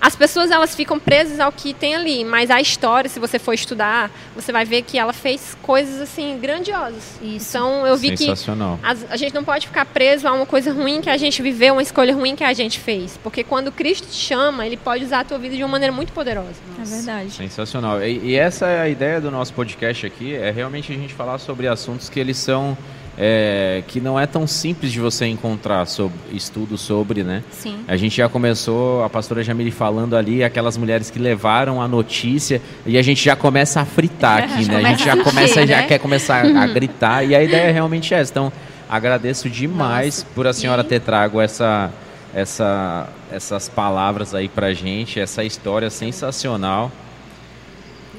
as 0.00 0.14
pessoas 0.14 0.50
elas 0.50 0.74
ficam 0.74 0.98
presas 0.98 1.40
ao 1.40 1.50
que 1.50 1.74
tem 1.74 1.94
ali, 1.94 2.24
mas 2.24 2.50
a 2.50 2.60
história, 2.60 3.08
se 3.08 3.18
você 3.18 3.38
for 3.38 3.52
estudar, 3.52 4.10
você 4.34 4.52
vai 4.52 4.64
ver 4.64 4.82
que 4.82 4.98
ela 4.98 5.12
fez 5.12 5.56
coisas 5.62 6.00
assim 6.00 6.38
grandiosas. 6.40 7.18
Isso. 7.20 7.48
Então 7.48 7.86
eu 7.86 7.96
vi 7.96 8.16
que 8.16 8.30
a, 8.30 8.96
a, 9.10 9.16
gente 9.16 9.34
não 9.34 9.44
pode 9.44 9.66
ficar 9.66 9.84
preso 9.84 10.28
a 10.28 10.32
uma 10.32 10.46
coisa 10.46 10.72
ruim 10.72 11.00
que 11.00 11.10
a 11.10 11.16
gente 11.16 11.42
viveu, 11.42 11.74
uma 11.74 11.82
escolha 11.82 12.14
ruim 12.14 12.36
que 12.36 12.44
a 12.44 12.52
gente 12.52 12.78
fez, 12.78 13.18
porque 13.22 13.42
quando 13.42 13.72
Cristo 13.72 14.06
te 14.06 14.16
chama, 14.16 14.66
ele 14.66 14.76
pode 14.76 15.04
usar 15.04 15.20
a 15.20 15.24
tua 15.24 15.38
vida 15.38 15.56
de 15.56 15.62
uma 15.62 15.70
maneira 15.70 15.92
muito 15.92 16.12
poderosa. 16.12 16.54
Nossa. 16.78 16.94
É 16.94 16.96
verdade. 16.96 17.30
Sensacional. 17.32 18.02
E, 18.02 18.18
e 18.18 18.36
essa 18.36 18.66
é 18.66 18.80
a 18.80 18.88
ideia 18.88 19.20
do 19.20 19.30
nosso 19.30 19.52
podcast 19.52 20.06
aqui, 20.06 20.34
é 20.34 20.50
realmente 20.50 20.92
a 20.92 20.96
gente 20.96 21.12
falar 21.14 21.38
sobre 21.38 21.66
assuntos 21.66 22.08
que 22.08 22.20
eles 22.20 22.36
são 22.36 22.76
é, 23.20 23.82
que 23.88 24.00
não 24.00 24.18
é 24.18 24.26
tão 24.26 24.46
simples 24.46 24.92
de 24.92 25.00
você 25.00 25.26
encontrar 25.26 25.86
sobre, 25.86 26.16
estudo 26.32 26.78
sobre, 26.78 27.24
né? 27.24 27.42
Sim. 27.50 27.80
A 27.88 27.96
gente 27.96 28.16
já 28.16 28.28
começou, 28.28 29.02
a 29.02 29.10
pastora 29.10 29.42
Jamile 29.42 29.72
falando 29.72 30.16
ali, 30.16 30.44
aquelas 30.44 30.76
mulheres 30.76 31.10
que 31.10 31.18
levaram 31.18 31.82
a 31.82 31.88
notícia, 31.88 32.62
e 32.86 32.96
a 32.96 33.02
gente 33.02 33.24
já 33.24 33.34
começa 33.34 33.80
a 33.80 33.84
fritar 33.84 34.44
aqui, 34.44 34.64
né? 34.66 34.76
A 34.76 34.90
gente 34.90 35.04
já 35.04 35.16
começa, 35.16 35.66
já 35.66 35.78
né? 35.78 35.86
quer 35.88 35.98
começar 35.98 36.44
a 36.46 36.66
gritar, 36.68 37.24
e 37.24 37.34
a 37.34 37.42
ideia 37.42 37.68
é 37.68 37.72
realmente 37.72 38.14
essa. 38.14 38.30
Então, 38.30 38.52
agradeço 38.88 39.50
demais 39.50 40.18
Nossa, 40.18 40.34
por 40.34 40.46
a 40.46 40.52
senhora 40.52 40.84
ter 40.84 41.00
trago 41.00 41.40
essa, 41.40 41.90
essa, 42.32 43.08
essas 43.32 43.68
palavras 43.68 44.32
aí 44.32 44.48
pra 44.48 44.72
gente, 44.72 45.18
essa 45.18 45.42
história 45.42 45.90
sensacional. 45.90 46.92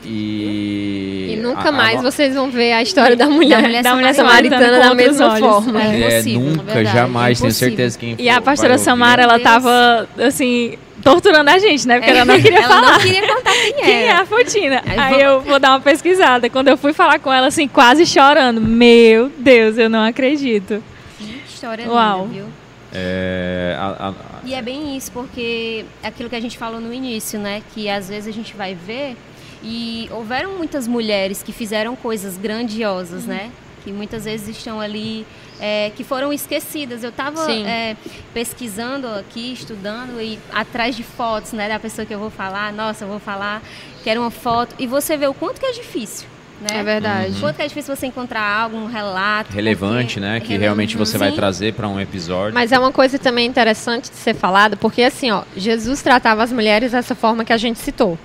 E, 0.06 1.34
e 1.34 1.40
nunca 1.42 1.70
a, 1.70 1.72
mais 1.72 2.00
a... 2.00 2.02
vocês 2.02 2.34
vão 2.34 2.50
ver 2.50 2.74
a 2.74 2.82
história 2.82 3.16
da 3.16 3.28
mulher, 3.28 3.62
da 3.62 3.68
mulher, 3.68 3.84
da 3.84 3.96
mulher 3.96 4.14
samaritana, 4.16 4.80
da 4.80 4.96
mesma 4.96 5.36
forma. 5.38 5.84
É, 5.84 6.20
é 6.20 6.24
nunca, 6.24 6.86
jamais, 6.86 7.40
tenho 7.40 7.52
certeza 7.52 7.98
que 7.98 8.16
E 8.18 8.30
a 8.30 8.42
pastora 8.42 8.78
Samara, 8.78 9.24
ela 9.24 9.38
estava 9.38 10.08
assim, 10.26 10.78
torturando 11.04 11.50
a 11.50 11.60
gente, 11.60 11.88
né? 11.88 12.00
Porque 12.00 12.12
é, 12.12 12.16
ela 12.16 12.26
não 12.26 12.36
queria 12.42 12.60
ela 12.60 12.68
falar. 12.68 12.88
Ela 12.88 12.92
não 12.92 13.00
queria 13.00 13.36
contar 13.36 13.52
quem, 13.52 13.74
quem 13.74 13.94
é 13.94 14.12
a 14.12 14.26
Fotina. 14.26 14.82
Aí, 14.86 15.00
Aí 15.00 15.22
eu 15.22 15.42
vou 15.42 15.60
dar 15.60 15.72
uma 15.72 15.82
pesquisada. 15.82 16.50
Quando 16.50 16.68
eu 16.70 16.78
fui 16.78 16.94
falar 16.94 17.20
com 17.20 17.32
ela, 17.32 17.48
assim, 17.48 17.68
quase 17.68 18.06
chorando. 18.06 18.62
Meu 18.62 19.30
Deus, 19.38 19.78
eu 19.78 19.90
não 19.90 20.04
acredito. 20.04 20.84
Que 21.18 21.44
história 21.48 21.88
Uau. 21.90 22.24
linda, 22.24 22.34
viu? 22.34 22.46
É, 22.92 23.76
a, 23.78 24.08
a, 24.10 24.14
e 24.44 24.54
é 24.56 24.62
bem 24.64 24.98
isso, 24.98 25.12
porque 25.12 25.86
aquilo 26.02 26.28
que 26.28 26.36
a 26.36 26.40
gente 26.40 26.58
falou 26.58 26.80
no 26.80 26.92
início, 26.92 27.40
né? 27.40 27.62
Que 27.74 27.88
às 27.88 28.10
vezes 28.10 28.28
a 28.28 28.32
gente 28.32 28.56
vai 28.56 28.74
ver 28.74 29.16
e 29.64 30.08
houveram 30.12 30.58
muitas 30.58 30.88
mulheres 30.88 31.44
que 31.44 31.52
fizeram 31.52 31.96
coisas 31.96 32.38
grandiosas, 32.38 33.24
uhum. 33.24 33.30
né? 33.30 33.52
Que 33.84 33.92
muitas 33.92 34.26
vezes 34.26 34.58
estão 34.58 34.80
ali, 34.80 35.26
é, 35.60 35.92
que 35.96 36.04
foram 36.04 36.34
esquecidas. 36.34 37.04
Eu 37.04 37.10
estava 37.10 37.52
é, 37.52 37.96
pesquisando 38.34 39.08
aqui, 39.08 39.54
estudando 39.54 40.22
e 40.22 40.38
atrás 40.52 40.96
de 40.96 41.04
fotos, 41.04 41.54
né? 41.54 41.70
Da 41.70 41.80
pessoa 41.80 42.06
que 42.06 42.14
eu 42.14 42.20
vou 42.20 42.30
falar. 42.30 42.74
Nossa, 42.74 43.06
eu 43.06 43.08
vou 43.08 43.20
falar. 43.20 43.62
Quero 44.04 44.22
uma 44.22 44.32
foto. 44.32 44.76
E 44.78 44.86
você 44.86 45.16
vê 45.18 45.28
o 45.28 45.34
quanto 45.34 45.60
que 45.60 45.66
é 45.66 45.72
difícil. 45.72 46.28
Né? 46.62 46.80
É 46.80 46.84
verdade. 46.84 47.34
Uhum. 47.34 47.40
Quanto 47.40 47.56
que 47.56 47.62
é 47.62 47.68
difícil 47.68 47.96
você 47.96 48.06
encontrar 48.06 48.64
algum 48.64 48.86
relato. 48.86 49.54
Relevante, 49.54 50.16
porque... 50.16 50.20
né? 50.20 50.40
Que 50.40 50.58
realmente 50.58 50.98
você 50.98 51.18
vai 51.18 51.32
trazer 51.32 51.74
para 51.74 51.88
um 51.88 52.00
episódio. 52.00 52.54
Mas 52.54 52.72
é 52.72 52.80
uma 52.80 52.92
coisa 52.92 53.18
também 53.18 53.48
interessante 53.48 54.10
de 54.10 54.18
ser 54.18 54.34
falada, 54.34 54.76
porque 54.76 55.04
assim, 55.04 55.32
ó, 55.32 55.44
Jesus 55.56 56.02
tratava 56.02 56.44
as 56.44 56.52
mulheres 56.52 56.92
dessa 56.92 57.16
forma 57.16 57.46
que 57.46 57.54
a 57.54 57.58
gente 57.58 57.80
citou. 57.80 58.18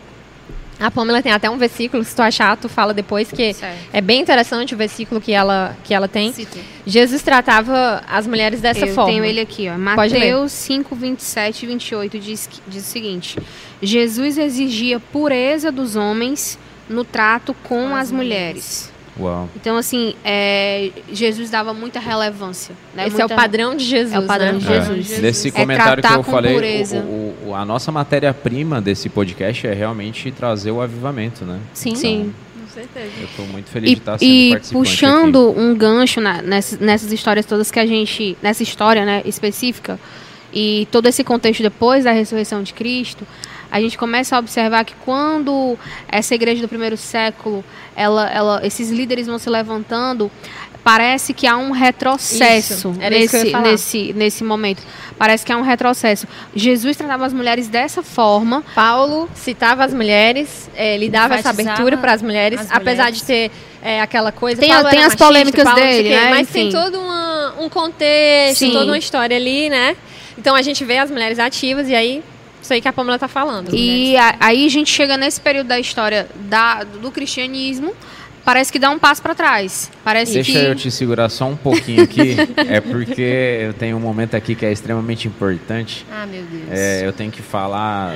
A 0.79 0.91
Pamela 0.91 1.23
tem 1.23 1.33
até 1.33 1.49
um 1.49 1.57
versículo, 1.57 2.03
se 2.05 2.15
tu 2.15 2.23
achar, 2.23 2.57
tu 2.57 2.69
fala 2.69 2.93
depois, 2.93 3.31
que 3.31 3.55
certo. 3.55 3.79
é 3.93 4.01
bem 4.01 4.21
interessante 4.21 4.75
o 4.75 4.77
versículo 4.77 5.21
que 5.21 5.33
ela, 5.33 5.77
que 5.85 5.95
ela 5.95 6.09
tem. 6.09 6.33
Cito. 6.33 6.59
Jesus 6.87 7.23
tratava 7.23 8.03
as 8.09 8.27
mulheres 8.27 8.61
dessa 8.61 8.87
Eu 8.87 8.95
forma. 8.95 9.11
Eu 9.11 9.15
tenho 9.15 9.25
ele 9.25 9.41
aqui, 9.41 9.69
ó. 9.69 9.79
Mateus 9.79 10.53
5, 10.53 10.95
27 10.95 11.63
e 11.63 11.67
28 11.67 12.19
diz, 12.19 12.49
diz 12.67 12.87
o 12.87 12.91
seguinte: 12.91 13.39
Jesus 13.81 14.37
exigia 14.37 14.99
pureza 14.99 15.71
dos 15.71 15.97
homens 15.97 16.59
no 16.89 17.05
trato 17.05 17.55
com, 17.63 17.89
com 17.89 17.97
as, 17.97 18.03
as 18.03 18.13
mulheres. 18.13 18.53
mulheres. 18.53 18.94
Uau. 19.19 19.49
Então, 19.55 19.77
assim, 19.77 20.15
é, 20.25 20.91
Jesus 21.13 21.49
dava 21.49 21.73
muita 21.73 22.01
relevância. 22.01 22.75
Né? 22.95 23.07
Esse 23.07 23.17
muita... 23.17 23.33
é 23.33 23.37
o 23.37 23.39
padrão 23.39 23.77
de 23.77 23.85
Jesus. 23.85 24.13
É 24.13 24.19
o 24.19 24.27
padrão 24.27 24.55
né? 24.55 24.59
de 24.59 24.67
Jesus. 24.67 25.13
É. 25.13 25.19
Nesse 25.21 25.49
é 25.49 25.51
comentário 25.53 26.03
que 26.03 26.13
eu 26.13 26.23
falei, 26.25 26.83
o, 26.93 27.49
o, 27.49 27.55
a 27.55 27.65
nossa 27.65 27.93
matéria-prima 27.93 28.81
desse 28.81 29.09
podcast 29.09 29.67
é 29.67 29.73
realmente 29.73 30.33
trazer 30.33 30.73
o 30.73 30.81
avivamento, 30.81 31.45
né? 31.45 31.61
Sim, 31.73 31.91
então, 31.91 32.01
sim. 32.01 32.35
Com 32.61 32.69
certeza. 32.69 33.11
Eu 33.21 33.27
estou 33.27 33.47
muito 33.47 33.71
feliz 33.71 33.93
e, 33.93 33.95
de 33.95 34.01
estar 34.01 34.19
sendo 34.19 34.29
e 34.29 34.51
participante 34.51 34.91
puxando 34.91 35.51
aqui. 35.51 35.61
um 35.61 35.75
gancho 35.77 36.21
na, 36.21 36.43
nessas, 36.43 36.79
nessas 36.81 37.13
histórias 37.13 37.47
todas 37.47 37.71
que 37.71 37.79
a 37.79 37.87
gente, 37.87 38.37
nessa 38.43 38.65
história 38.65 39.05
né, 39.05 39.23
específica, 39.25 39.99
e 40.53 40.89
todo 40.91 41.07
esse 41.07 41.23
contexto 41.23 41.63
depois 41.63 42.05
da 42.05 42.13
ressurreição 42.13 42.63
de 42.63 42.73
Cristo, 42.73 43.25
a 43.75 43.81
gente 43.81 43.99
começa 43.99 44.37
a 44.37 44.39
observar 44.39 44.85
que 44.85 44.95
quando 45.05 45.77
essa 46.07 46.33
igreja 46.33 46.63
do 46.63 46.69
primeiro 46.69 46.97
século, 46.97 47.65
ela, 47.97 48.31
ela, 48.31 48.61
esses 48.65 48.89
líderes 48.89 49.27
vão 49.27 49.37
se 49.37 49.51
levantando, 49.51 50.31
parece 50.85 51.35
que 51.35 51.45
há 51.45 51.57
um 51.57 51.73
retrocesso 51.73 52.93
nesse, 52.93 53.53
nesse, 53.53 54.13
nesse 54.13 54.45
momento. 54.45 54.81
Parece 55.19 55.45
que 55.45 55.51
há 55.51 55.57
um 55.57 55.63
retrocesso. 55.63 56.25
Jesus 56.55 56.97
tratava 56.97 57.27
as 57.27 57.33
mulheres 57.33 57.67
dessa 57.67 58.01
forma. 58.01 58.63
Paulo 58.77 59.29
citava 59.35 59.85
as 59.85 59.93
mulheres, 59.93 60.71
é, 60.77 60.95
ele 60.95 61.09
dava 61.09 61.35
essa 61.35 61.51
abertura 61.51 61.97
para 61.97 62.13
as 62.13 62.23
mulheres, 62.23 62.69
apesar 62.71 63.11
de 63.11 63.25
ter 63.25 63.51
é, 63.83 64.01
aquela 64.01 64.31
coisa. 64.31 64.61
Tem, 64.61 64.71
tem 64.71 64.79
as 64.79 64.85
machista, 64.85 65.17
polêmicas 65.17 65.65
Paulo, 65.65 65.81
dele, 65.81 66.11
né? 66.11 66.31
Mas 66.31 66.43
Enfim. 66.43 66.71
tem 66.71 66.71
todo 66.71 67.01
uma, 67.01 67.55
um 67.59 67.69
contexto, 67.69 68.61
Sim. 68.61 68.71
toda 68.71 68.93
uma 68.93 68.99
história 68.99 69.37
ali, 69.37 69.69
né? 69.69 69.97
Então 70.39 70.55
a 70.55 70.63
gente 70.63 70.85
vê 70.85 70.99
as 70.99 71.11
mulheres 71.11 71.41
ativas 71.41 71.89
e 71.89 71.95
aí 71.97 72.23
isso 72.65 72.73
aí 72.73 72.81
que 72.81 72.89
a 72.89 72.93
Pamela 72.93 73.17
está 73.17 73.29
falando. 73.29 73.75
E 73.75 74.17
a, 74.17 74.37
aí 74.41 74.67
a 74.67 74.71
gente 74.71 74.91
chega 74.91 75.17
nesse 75.17 75.41
período 75.41 75.69
da 75.69 75.79
história 75.79 76.27
da, 76.49 76.83
do 76.83 77.11
cristianismo, 77.11 77.95
parece 78.43 78.73
que 78.73 78.79
dá 78.79 78.91
um 78.91 78.99
passo 78.99 79.23
para 79.23 79.35
trás. 79.35 79.91
Parece 80.03 80.33
Deixa 80.33 80.53
que... 80.53 80.59
eu 80.59 80.75
te 80.75 80.91
segurar 80.91 81.29
só 81.29 81.47
um 81.47 81.57
pouquinho 81.57 82.03
aqui, 82.03 82.37
é 82.57 82.81
porque 82.81 83.59
eu 83.67 83.75
tenho 83.75 83.97
um 83.99 84.01
momento 84.01 84.35
aqui 84.35 84.55
que 84.55 84.65
é 84.65 84.73
extremamente 84.73 85.29
importante. 85.29 86.07
Ah, 86.11 86.27
meu 86.27 86.43
Deus. 86.43 86.65
É, 86.71 87.07
eu 87.07 87.13
tenho 87.13 87.31
que 87.31 87.43
falar 87.43 88.15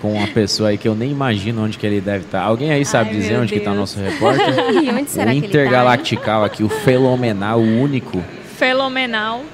com 0.00 0.14
uma 0.14 0.26
pessoa 0.28 0.70
aí 0.70 0.78
que 0.78 0.88
eu 0.88 0.94
nem 0.94 1.10
imagino 1.10 1.62
onde 1.62 1.76
que 1.76 1.86
ele 1.86 2.00
deve 2.00 2.24
estar. 2.24 2.40
Tá. 2.40 2.44
Alguém 2.44 2.72
aí 2.72 2.84
sabe 2.86 3.10
Ai, 3.10 3.16
dizer 3.16 3.34
onde 3.34 3.50
Deus. 3.50 3.50
que 3.50 3.58
está 3.58 3.72
o 3.72 3.74
nosso 3.74 4.00
repórter? 4.00 4.54
E 4.80 4.88
onde 4.88 5.10
será 5.10 5.30
o 5.30 5.34
intergalactical 5.34 6.48
que 6.48 6.62
ele 6.62 6.68
tá, 6.68 6.68
aqui, 6.68 6.80
o 6.80 6.84
fenomenal, 6.84 7.60
o 7.60 7.82
único. 7.82 8.24
Fenomenal. 8.56 9.44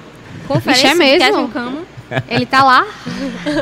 Conferência 0.47 0.89
Ixi, 0.89 1.03
é 1.03 1.19
mesmo? 1.19 1.51
Ele 2.29 2.47
tá 2.47 2.63
lá 2.63 2.87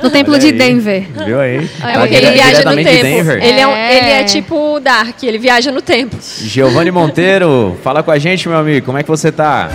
no 0.02 0.10
templo 0.10 0.38
de 0.38 0.52
Denver. 0.52 1.06
Viu 1.24 1.40
aí? 1.40 1.68
É 1.82 1.98
porque 1.98 2.14
ele 2.14 2.30
viaja 2.32 2.62
no 2.64 2.76
tempo. 2.76 3.30
Ele 3.32 3.60
é, 3.60 3.66
um, 3.66 3.76
ele 3.76 4.10
é 4.10 4.24
tipo 4.24 4.80
Dark, 4.80 5.22
ele 5.22 5.38
viaja 5.38 5.70
no 5.70 5.82
tempo. 5.82 6.16
Giovanni 6.20 6.90
Monteiro, 6.90 7.78
fala 7.82 8.02
com 8.02 8.10
a 8.10 8.18
gente, 8.18 8.48
meu 8.48 8.58
amigo. 8.58 8.84
Como 8.86 8.98
é 8.98 9.02
que 9.02 9.08
você 9.08 9.30
tá? 9.32 9.73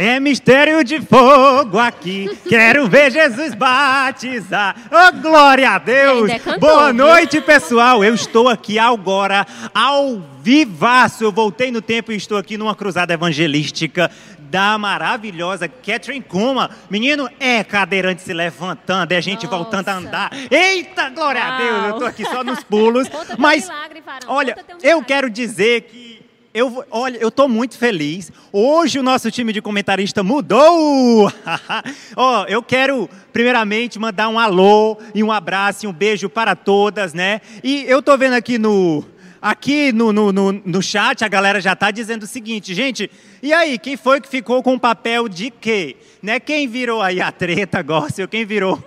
É 0.00 0.20
mistério 0.20 0.84
de 0.84 1.00
fogo 1.00 1.76
aqui. 1.76 2.30
Quero 2.48 2.86
ver 2.86 3.10
Jesus 3.10 3.52
batizar. 3.52 4.76
Oh, 4.92 5.20
glória 5.20 5.70
a 5.70 5.78
Deus! 5.78 6.30
É 6.30 6.56
Boa 6.56 6.92
noite, 6.92 7.40
pessoal. 7.40 8.04
Eu 8.04 8.14
estou 8.14 8.48
aqui 8.48 8.78
agora 8.78 9.44
ao 9.74 10.22
vivaço. 10.40 11.24
Eu 11.24 11.32
voltei 11.32 11.72
no 11.72 11.82
tempo 11.82 12.12
e 12.12 12.16
estou 12.16 12.38
aqui 12.38 12.56
numa 12.56 12.76
cruzada 12.76 13.12
evangelística 13.12 14.08
da 14.38 14.78
maravilhosa 14.78 15.66
Catherine 15.66 16.24
Kuma. 16.24 16.70
Menino, 16.88 17.28
é 17.40 17.64
cadeirante 17.64 18.22
se 18.22 18.32
levantando, 18.32 19.10
é 19.10 19.20
gente 19.20 19.46
Nossa. 19.46 19.56
voltando 19.56 19.88
a 19.88 19.94
andar. 19.94 20.30
Eita, 20.48 21.10
glória 21.10 21.42
Uau. 21.42 21.52
a 21.52 21.56
Deus! 21.58 21.84
Eu 21.86 21.90
estou 21.90 22.06
aqui 22.06 22.24
só 22.24 22.44
nos 22.44 22.62
pulos. 22.62 23.08
Mas, 23.36 23.64
milagre, 23.64 24.02
olha, 24.28 24.56
eu 24.80 25.02
quero 25.02 25.28
dizer 25.28 25.80
que 25.80 26.17
eu, 26.52 26.84
olha, 26.90 27.18
eu 27.18 27.28
estou 27.28 27.48
muito 27.48 27.76
feliz. 27.76 28.32
Hoje 28.52 28.98
o 28.98 29.02
nosso 29.02 29.30
time 29.30 29.52
de 29.52 29.60
comentarista 29.60 30.22
mudou. 30.22 31.30
oh, 32.16 32.44
eu 32.48 32.62
quero, 32.62 33.08
primeiramente, 33.32 33.98
mandar 33.98 34.28
um 34.28 34.38
alô 34.38 34.96
e 35.14 35.22
um 35.22 35.30
abraço 35.30 35.84
e 35.84 35.88
um 35.88 35.92
beijo 35.92 36.28
para 36.28 36.56
todas, 36.56 37.12
né? 37.12 37.40
E 37.62 37.84
eu 37.86 38.00
estou 38.00 38.16
vendo 38.16 38.34
aqui 38.34 38.58
no, 38.58 39.04
aqui 39.40 39.92
no, 39.92 40.12
no, 40.12 40.32
no, 40.32 40.52
no 40.52 40.82
chat 40.82 41.24
a 41.24 41.28
galera 41.28 41.60
já 41.60 41.74
está 41.74 41.90
dizendo 41.90 42.24
o 42.24 42.26
seguinte, 42.26 42.74
gente, 42.74 43.10
e 43.40 43.52
aí, 43.52 43.78
quem 43.78 43.96
foi 43.96 44.20
que 44.20 44.28
ficou 44.28 44.62
com 44.64 44.74
o 44.74 44.80
papel 44.80 45.28
de 45.28 45.50
quê? 45.50 45.96
Né? 46.20 46.40
Quem 46.40 46.66
virou 46.66 47.00
aí 47.00 47.20
a 47.20 47.30
treta, 47.30 47.80
Gócio? 47.82 48.26
Quem 48.26 48.44
virou? 48.44 48.82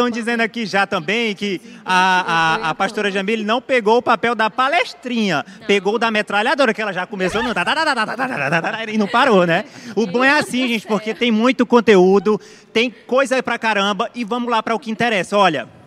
Estão 0.00 0.08
dizendo 0.08 0.40
aqui 0.40 0.64
já 0.64 0.86
também 0.86 1.34
que 1.34 1.60
a, 1.84 2.62
a, 2.64 2.70
a 2.70 2.74
pastora 2.74 3.10
Jamile 3.10 3.44
não 3.44 3.60
pegou 3.60 3.98
o 3.98 4.02
papel 4.02 4.34
da 4.34 4.48
palestrinha, 4.48 5.44
pegou 5.66 5.98
da 5.98 6.10
metralhadora, 6.10 6.72
que 6.72 6.80
ela 6.80 6.90
já 6.90 7.06
começou 7.06 7.42
no... 7.42 7.50
e 8.88 8.96
não 8.96 9.06
parou, 9.06 9.46
né? 9.46 9.66
O 9.94 10.06
bom 10.06 10.24
é 10.24 10.38
assim, 10.38 10.66
gente, 10.68 10.86
porque 10.86 11.12
tem 11.12 11.30
muito 11.30 11.66
conteúdo, 11.66 12.40
tem 12.72 12.90
coisa 12.90 13.42
pra 13.42 13.58
caramba, 13.58 14.10
e 14.14 14.24
vamos 14.24 14.50
lá 14.50 14.62
para 14.62 14.74
o 14.74 14.78
que 14.78 14.90
interessa. 14.90 15.36
Olha... 15.36 15.79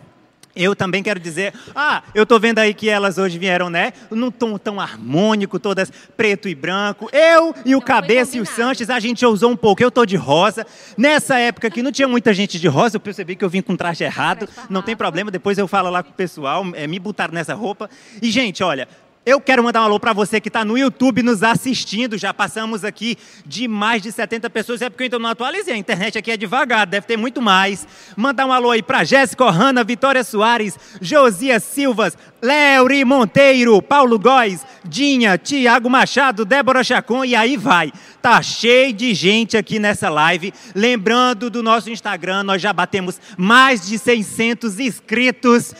Eu 0.56 0.76
também 0.76 1.02
quero 1.02 1.18
dizer, 1.18 1.52
ah, 1.74 2.02
eu 2.14 2.22
estou 2.22 2.38
vendo 2.38 2.60
aí 2.60 2.72
que 2.72 2.88
elas 2.88 3.18
hoje 3.18 3.38
vieram, 3.38 3.68
né, 3.68 3.92
num 4.10 4.30
tom 4.30 4.56
tão 4.56 4.80
harmônico, 4.80 5.58
todas 5.58 5.92
preto 6.16 6.48
e 6.48 6.54
branco. 6.54 7.08
Eu 7.12 7.54
e 7.64 7.74
o 7.74 7.80
Cabeça 7.80 8.36
e 8.36 8.40
o 8.40 8.46
Sanches, 8.46 8.88
a 8.88 9.00
gente 9.00 9.24
ousou 9.26 9.50
um 9.50 9.56
pouco. 9.56 9.82
Eu 9.82 9.88
estou 9.88 10.06
de 10.06 10.16
rosa. 10.16 10.66
Nessa 10.96 11.38
época 11.38 11.68
que 11.70 11.82
não 11.82 11.90
tinha 11.90 12.06
muita 12.06 12.32
gente 12.32 12.58
de 12.58 12.68
rosa, 12.68 12.96
eu 12.96 13.00
percebi 13.00 13.34
que 13.34 13.44
eu 13.44 13.48
vim 13.48 13.62
com 13.62 13.76
traje 13.76 14.04
errado. 14.04 14.48
Não 14.70 14.82
tem 14.82 14.96
problema, 14.96 15.30
depois 15.30 15.58
eu 15.58 15.66
falo 15.66 15.90
lá 15.90 16.02
com 16.02 16.10
o 16.10 16.14
pessoal, 16.14 16.64
é, 16.74 16.86
me 16.86 16.98
botaram 16.98 17.34
nessa 17.34 17.54
roupa. 17.54 17.90
E, 18.22 18.30
gente, 18.30 18.62
olha, 18.62 18.88
eu 19.26 19.40
quero 19.40 19.64
mandar 19.64 19.80
um 19.80 19.84
alô 19.84 19.98
para 19.98 20.12
você 20.12 20.38
que 20.38 20.48
está 20.48 20.66
no 20.66 20.76
YouTube 20.76 21.22
nos 21.22 21.42
assistindo. 21.42 22.18
Já 22.18 22.34
passamos 22.34 22.84
aqui 22.84 23.16
de 23.46 23.66
mais 23.66 24.02
de 24.02 24.12
70 24.12 24.50
pessoas. 24.50 24.82
É 24.82 24.90
porque 24.90 25.04
eu 25.04 25.06
ainda 25.06 25.18
não 25.18 25.30
atualizei. 25.30 25.72
A 25.72 25.78
internet 25.78 26.18
aqui 26.18 26.30
é 26.30 26.36
devagar, 26.36 26.86
deve 26.86 27.06
ter 27.06 27.16
muito 27.16 27.40
mais. 27.40 27.86
Mandar 28.16 28.44
um 28.44 28.52
alô 28.52 28.70
aí 28.70 28.82
para 28.82 29.02
Jéssica 29.02 29.44
Ohana, 29.44 29.82
Vitória 29.82 30.22
Soares, 30.22 30.78
Josias 31.00 31.62
Silvas, 31.62 32.18
Léuri 32.42 33.02
Monteiro, 33.02 33.80
Paulo 33.80 34.18
Góes, 34.18 34.60
Dinha, 34.84 35.38
Tiago 35.38 35.88
Machado, 35.88 36.44
Débora 36.44 36.84
Chacon 36.84 37.24
e 37.24 37.34
aí 37.34 37.56
vai. 37.56 37.90
Tá 38.20 38.42
cheio 38.42 38.92
de 38.92 39.14
gente 39.14 39.56
aqui 39.56 39.78
nessa 39.78 40.10
live. 40.10 40.52
Lembrando 40.74 41.48
do 41.48 41.62
nosso 41.62 41.88
Instagram, 41.88 42.42
nós 42.42 42.60
já 42.60 42.72
batemos 42.72 43.18
mais 43.38 43.86
de 43.86 43.98
600 43.98 44.80
inscritos, 44.80 45.74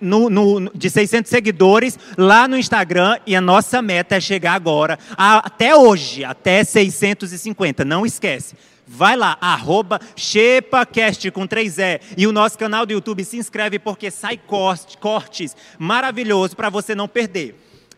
no, 0.00 0.30
no, 0.30 0.70
de 0.74 0.88
600 0.88 1.28
seguidores 1.30 1.98
lá 2.16 2.48
no 2.48 2.56
Instagram 2.56 2.85
e 3.26 3.34
a 3.34 3.40
nossa 3.40 3.82
meta 3.82 4.16
é 4.16 4.20
chegar 4.20 4.54
agora, 4.54 4.98
até 5.16 5.74
hoje, 5.74 6.24
até 6.24 6.62
650. 6.64 7.84
Não 7.84 8.06
esquece. 8.06 8.56
Vai 8.86 9.16
lá, 9.16 9.36
arroba 9.40 10.00
ShepaCast 10.14 11.30
com 11.32 11.46
3E. 11.46 12.00
E 12.16 12.26
o 12.26 12.32
nosso 12.32 12.56
canal 12.56 12.86
do 12.86 12.92
YouTube 12.92 13.24
se 13.24 13.36
inscreve 13.36 13.78
porque 13.80 14.10
sai 14.10 14.38
cortes 15.00 15.56
maravilhoso 15.78 16.54
para 16.54 16.70
você 16.70 16.94
não 16.94 17.08
perder. 17.08 17.56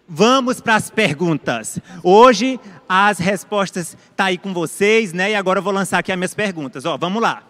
Vamos 0.09 0.59
para 0.63 0.77
as 0.77 0.89
perguntas. 0.89 1.79
Hoje 2.03 2.59
as 2.89 3.19
respostas 3.19 3.95
tá 4.17 4.27
aí 4.27 4.39
com 4.39 4.55
vocês, 4.55 5.13
né? 5.13 5.33
E 5.33 5.35
agora 5.35 5.59
eu 5.59 5.63
vou 5.63 5.73
lançar 5.73 5.99
aqui 5.99 6.11
as 6.11 6.17
minhas 6.17 6.33
perguntas. 6.33 6.87
Ó, 6.87 6.97
vamos 6.97 7.21
lá. 7.21 7.43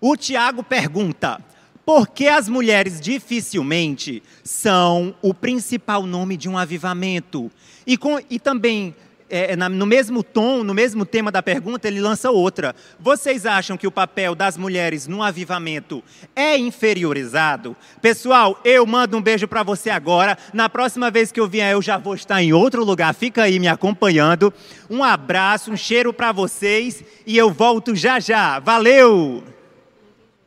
O 0.00 0.16
Tiago 0.16 0.64
pergunta: 0.64 1.40
por 1.84 2.08
que 2.08 2.28
as 2.28 2.48
mulheres 2.48 3.00
dificilmente 3.00 4.22
são 4.44 5.14
o 5.20 5.34
principal 5.34 6.06
nome 6.06 6.36
de 6.36 6.48
um 6.48 6.56
avivamento? 6.56 7.50
E, 7.86 7.96
com, 7.96 8.20
e 8.30 8.38
também 8.38 8.94
é, 9.32 9.52
é, 9.52 9.56
na, 9.56 9.66
no 9.66 9.86
mesmo 9.86 10.22
tom, 10.22 10.62
no 10.62 10.74
mesmo 10.74 11.06
tema 11.06 11.32
da 11.32 11.42
pergunta, 11.42 11.88
ele 11.88 12.02
lança 12.02 12.30
outra. 12.30 12.76
Vocês 13.00 13.46
acham 13.46 13.78
que 13.78 13.86
o 13.86 13.90
papel 13.90 14.34
das 14.34 14.58
mulheres 14.58 15.06
no 15.06 15.22
avivamento 15.22 16.04
é 16.36 16.58
inferiorizado? 16.58 17.74
Pessoal, 18.02 18.60
eu 18.62 18.84
mando 18.84 19.16
um 19.16 19.22
beijo 19.22 19.48
para 19.48 19.62
você 19.62 19.88
agora. 19.88 20.36
Na 20.52 20.68
próxima 20.68 21.10
vez 21.10 21.32
que 21.32 21.40
eu 21.40 21.48
vier, 21.48 21.72
eu 21.72 21.80
já 21.80 21.96
vou 21.96 22.14
estar 22.14 22.42
em 22.42 22.52
outro 22.52 22.84
lugar. 22.84 23.14
Fica 23.14 23.44
aí 23.44 23.58
me 23.58 23.68
acompanhando. 23.68 24.52
Um 24.90 25.02
abraço, 25.02 25.72
um 25.72 25.76
cheiro 25.78 26.12
para 26.12 26.30
vocês 26.30 27.02
e 27.26 27.34
eu 27.34 27.50
volto 27.50 27.96
já 27.96 28.20
já. 28.20 28.58
Valeu! 28.58 29.51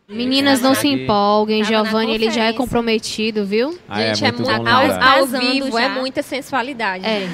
Meninas, 0.08 0.62
não 0.62 0.76
se 0.76 0.88
empolguem. 0.88 1.64
Giovanni, 1.64 2.14
ele 2.14 2.30
já 2.30 2.44
é 2.44 2.54
comprometido, 2.54 3.44
viu? 3.44 3.76
Ah, 3.90 4.02
é 4.02 4.14
gente, 4.14 4.26
é, 4.26 4.32
muito 4.32 4.50
ao, 4.50 4.68
ao, 4.68 5.20
ao 5.20 5.26
vivo 5.26 5.78
é 5.80 5.90
muita 5.90 6.22
sensualidade. 6.22 7.04
É. 7.04 7.28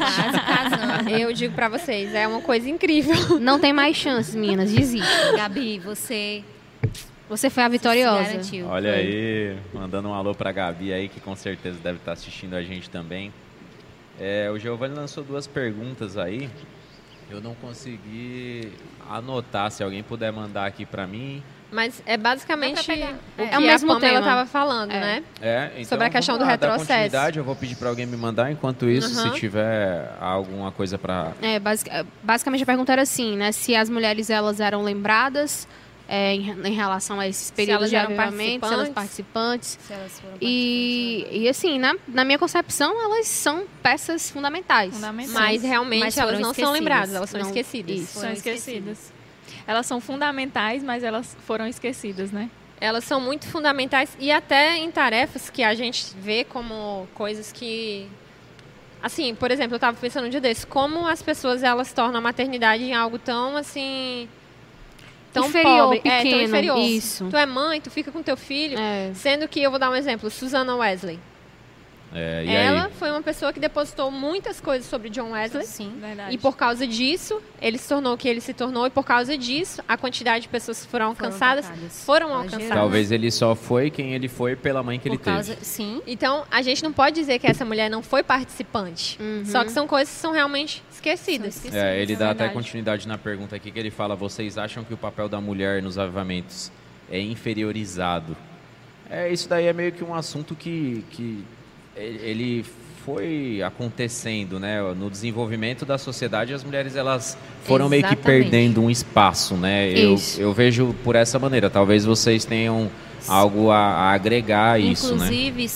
Eu 1.22 1.34
digo 1.34 1.54
pra 1.54 1.68
vocês, 1.68 2.16
é 2.16 2.26
uma 2.26 2.40
coisa 2.40 2.70
incrível. 2.70 3.40
Não 3.40 3.60
tem 3.60 3.74
mais 3.74 3.98
chances, 3.98 4.34
meninas. 4.34 4.72
Desiste. 4.72 5.06
Gabi, 5.36 5.80
você... 5.80 6.44
Você 7.30 7.50
foi 7.50 7.64
a 7.64 7.68
vitoriosa. 7.68 8.40
Olha 8.70 8.94
aí, 8.94 9.58
mandando 9.74 10.08
um 10.08 10.14
alô 10.14 10.34
pra 10.34 10.52
Gabi 10.52 10.94
aí, 10.94 11.10
que 11.10 11.20
com 11.20 11.36
certeza 11.36 11.78
deve 11.84 11.98
estar 11.98 12.14
assistindo 12.14 12.54
a 12.54 12.64
gente 12.64 12.90
também. 12.90 13.34
É, 14.20 14.50
o 14.50 14.58
Giovanni 14.58 14.96
lançou 14.96 15.24
duas 15.24 15.46
perguntas 15.46 16.18
aí. 16.18 16.50
Eu 17.30 17.42
não 17.42 17.54
consegui 17.56 18.72
anotar. 19.10 19.72
Se 19.72 19.84
alguém 19.84 20.04
puder 20.04 20.32
mandar 20.32 20.66
aqui 20.66 20.86
pra 20.86 21.06
mim... 21.06 21.44
Mas 21.72 22.04
é 22.06 22.18
basicamente 22.18 22.82
o 22.82 22.84
que 22.84 22.92
é 23.38 23.58
o 23.58 23.62
mesmo 23.62 23.94
a 23.94 23.96
Pamela 23.96 24.20
estava 24.20 24.46
falando, 24.46 24.92
é. 24.92 25.00
né? 25.00 25.24
É, 25.42 25.72
então, 25.76 25.86
Sobre 25.86 26.06
a 26.06 26.10
questão 26.10 26.38
do 26.38 26.44
retrocesso. 26.44 27.16
Eu 27.36 27.44
vou 27.44 27.56
pedir 27.56 27.76
para 27.76 27.90
alguém 27.90 28.06
me 28.06 28.18
mandar. 28.18 28.52
Enquanto 28.52 28.90
isso, 28.90 29.08
uhum. 29.08 29.32
se 29.34 29.40
tiver 29.40 30.12
alguma 30.20 30.72
coisa 30.72 30.98
para... 30.98 31.32
É, 31.42 31.60
basic, 31.60 31.90
basicamente 32.22 32.64
a 32.64 32.66
pergunta 32.66 32.92
era 32.92 33.04
assim, 33.04 33.38
né? 33.38 33.52
Se 33.54 33.74
as 33.76 33.90
mulheres 33.90 34.30
elas 34.30 34.60
eram 34.60 34.84
lembradas 34.84 35.68
é, 36.10 36.34
em, 36.36 36.50
em, 36.68 36.74
relação 36.74 37.22
a 37.22 37.28
esses 37.28 37.52
períodos 37.52 37.90
de 37.90 37.96
avivamento, 37.96 38.68
se 38.68 38.74
elas 38.74 38.90
participantes. 38.90 39.80
Se 39.88 39.94
elas 39.94 40.20
foram 40.20 40.36
e, 40.42 41.26
e 41.32 41.48
assim, 41.48 41.80
na, 41.80 41.96
na 42.06 42.26
minha 42.26 42.38
concepção, 42.38 43.02
elas 43.02 43.28
são 43.28 43.66
peças 43.82 44.30
fundamentais. 44.30 44.94
fundamentais. 44.94 45.34
Mas 45.34 45.64
realmente 45.64 46.02
Mas 46.02 46.18
elas 46.18 46.34
não 46.34 46.52
esquecidas. 46.52 46.66
são 46.66 46.74
lembradas, 46.74 47.16
elas 47.16 47.30
são 47.30 47.40
não, 47.40 47.48
esquecidas. 47.48 47.96
Isso. 47.96 48.20
São 48.20 48.30
esquecidas 48.30 49.11
elas 49.72 49.86
são 49.86 50.00
fundamentais, 50.00 50.84
mas 50.84 51.04
elas 51.04 51.36
foram 51.46 51.66
esquecidas, 51.66 52.32
né? 52.32 52.50
Elas 52.80 53.04
são 53.04 53.22
muito 53.22 53.48
fundamentais 53.48 54.16
e 54.20 54.32
até 54.32 54.78
em 54.78 54.92
tarefas 54.92 55.50
que 55.50 55.64
a 55.64 55.74
gente 55.74 56.14
vê 56.20 56.44
como 56.44 57.08
coisas 57.14 57.52
que 57.52 58.08
assim, 59.02 59.34
por 59.34 59.50
exemplo, 59.50 59.74
eu 59.74 59.78
estava 59.78 59.98
pensando 59.98 60.26
um 60.26 60.30
dia 60.30 60.42
desse, 60.42 60.66
como 60.68 61.08
as 61.08 61.22
pessoas 61.22 61.64
elas 61.64 61.94
tornam 61.94 62.18
a 62.18 62.22
maternidade 62.22 62.84
em 62.84 62.94
algo 62.94 63.18
tão 63.18 63.56
assim 63.56 64.28
tão 65.32 65.46
inferior, 65.46 65.78
pobre, 65.78 66.02
pequeno, 66.02 66.28
é, 66.28 66.32
tão 66.32 66.42
inferior. 66.42 66.80
Isso. 66.80 67.28
Tu 67.30 67.38
é 67.38 67.46
mãe, 67.46 67.80
tu 67.80 67.90
fica 67.90 68.12
com 68.12 68.22
teu 68.22 68.36
filho, 68.36 68.78
é. 68.78 69.12
sendo 69.14 69.48
que 69.48 69.62
eu 69.62 69.70
vou 69.70 69.80
dar 69.80 69.90
um 69.90 69.96
exemplo, 69.96 70.30
Susana 70.30 70.76
Wesley. 70.76 71.20
É, 72.14 72.46
ela 72.46 72.86
aí? 72.86 72.92
foi 72.94 73.10
uma 73.10 73.22
pessoa 73.22 73.54
que 73.54 73.60
depositou 73.60 74.12
muitas 74.12 74.60
coisas 74.60 74.86
sobre 74.88 75.10
John 75.10 75.32
Wesley. 75.32 75.66
Sim, 75.66 75.94
verdade. 76.00 76.34
E 76.36 76.38
por 76.38 76.58
causa 76.58 76.86
disso, 76.86 77.42
ele 77.62 77.78
se 77.78 77.88
tornou 77.88 78.14
o 78.14 78.18
que 78.18 78.28
ele 78.28 78.42
se 78.42 78.54
tornou. 78.54 78.86
E 78.86 78.90
por 78.90 79.06
causa 79.06 79.38
disso, 79.38 79.82
a 79.88 79.96
quantidade 79.98 80.44
de 80.44 80.50
pessoas 80.50 80.84
que 80.84 80.92
foram 80.92 81.08
alcançadas 81.08 81.66
foram, 81.68 81.90
foram 81.90 82.34
alcançadas. 82.34 82.70
Talvez 82.70 83.12
ele 83.12 83.32
só 83.32 83.56
foi 83.56 83.90
quem 83.90 84.14
ele 84.14 84.28
foi 84.28 84.56
pela 84.56 84.84
mãe 84.84 85.00
que 85.00 85.10
por 85.10 85.16
ele 85.16 85.24
causa, 85.24 85.54
teve. 85.54 85.66
Sim. 85.66 86.02
Então, 86.06 86.44
a 86.52 86.62
gente 86.62 86.84
não 86.84 86.92
pode 86.92 87.16
dizer 87.16 87.40
que 87.40 87.48
essa 87.48 87.64
mulher 87.64 87.90
não 87.90 88.04
foi 88.04 88.24
participante. 88.24 89.18
Uhum. 89.22 89.46
Só 89.46 89.64
que 89.64 89.72
são 89.72 89.88
coisas 89.88 90.14
que 90.14 90.20
são 90.20 90.34
realmente 90.34 90.84
esquecidas. 90.92 91.56
São 91.56 91.70
esquecidas 91.70 91.82
é, 91.82 92.02
ele 92.02 92.16
dá 92.16 92.32
até 92.32 92.50
continuidade 92.50 93.08
na 93.08 93.18
pergunta 93.18 93.56
aqui 93.56 93.72
que 93.72 93.80
ele 93.80 93.92
fala: 93.92 94.16
vocês 94.16 94.58
acham 94.58 94.84
que 94.84 94.94
o 94.94 94.98
papel 94.98 95.30
da 95.30 95.40
mulher 95.40 95.82
nos 95.82 95.98
avivamentos 95.98 96.72
é 97.10 97.22
inferiorizado? 97.22 98.36
É, 99.10 99.32
isso 99.32 99.48
daí 99.48 99.66
é 99.66 99.74
meio 99.74 99.92
que 99.92 100.04
um 100.04 100.14
assunto 100.14 100.56
que, 100.56 101.04
que 101.12 101.44
ele 101.96 102.66
foi 103.06 103.62
acontecendo, 103.64 104.60
né, 104.60 104.80
no 104.94 105.10
desenvolvimento 105.10 105.86
da 105.86 105.98
sociedade, 105.98 106.54
as 106.54 106.64
mulheres 106.64 106.96
elas 106.96 107.38
foram 107.64 107.86
Exatamente. 107.86 108.04
meio 108.04 108.16
que 108.16 108.24
perdendo 108.24 108.82
um 108.82 108.90
espaço, 108.90 109.56
né? 109.56 109.92
Eu, 109.92 110.16
eu 110.38 110.54
vejo 110.54 110.96
por 111.04 111.16
essa 111.16 111.40
maneira. 111.40 111.70
Talvez 111.70 112.06
vocês 112.06 112.46
tenham 112.46 112.90
algo 113.28 113.72
a, 113.72 113.78
a 113.78 114.12
agregar 114.12 114.74
a 114.74 114.80
isso, 114.80 115.16
né? 115.16 115.26
Inclusive, 115.26 115.68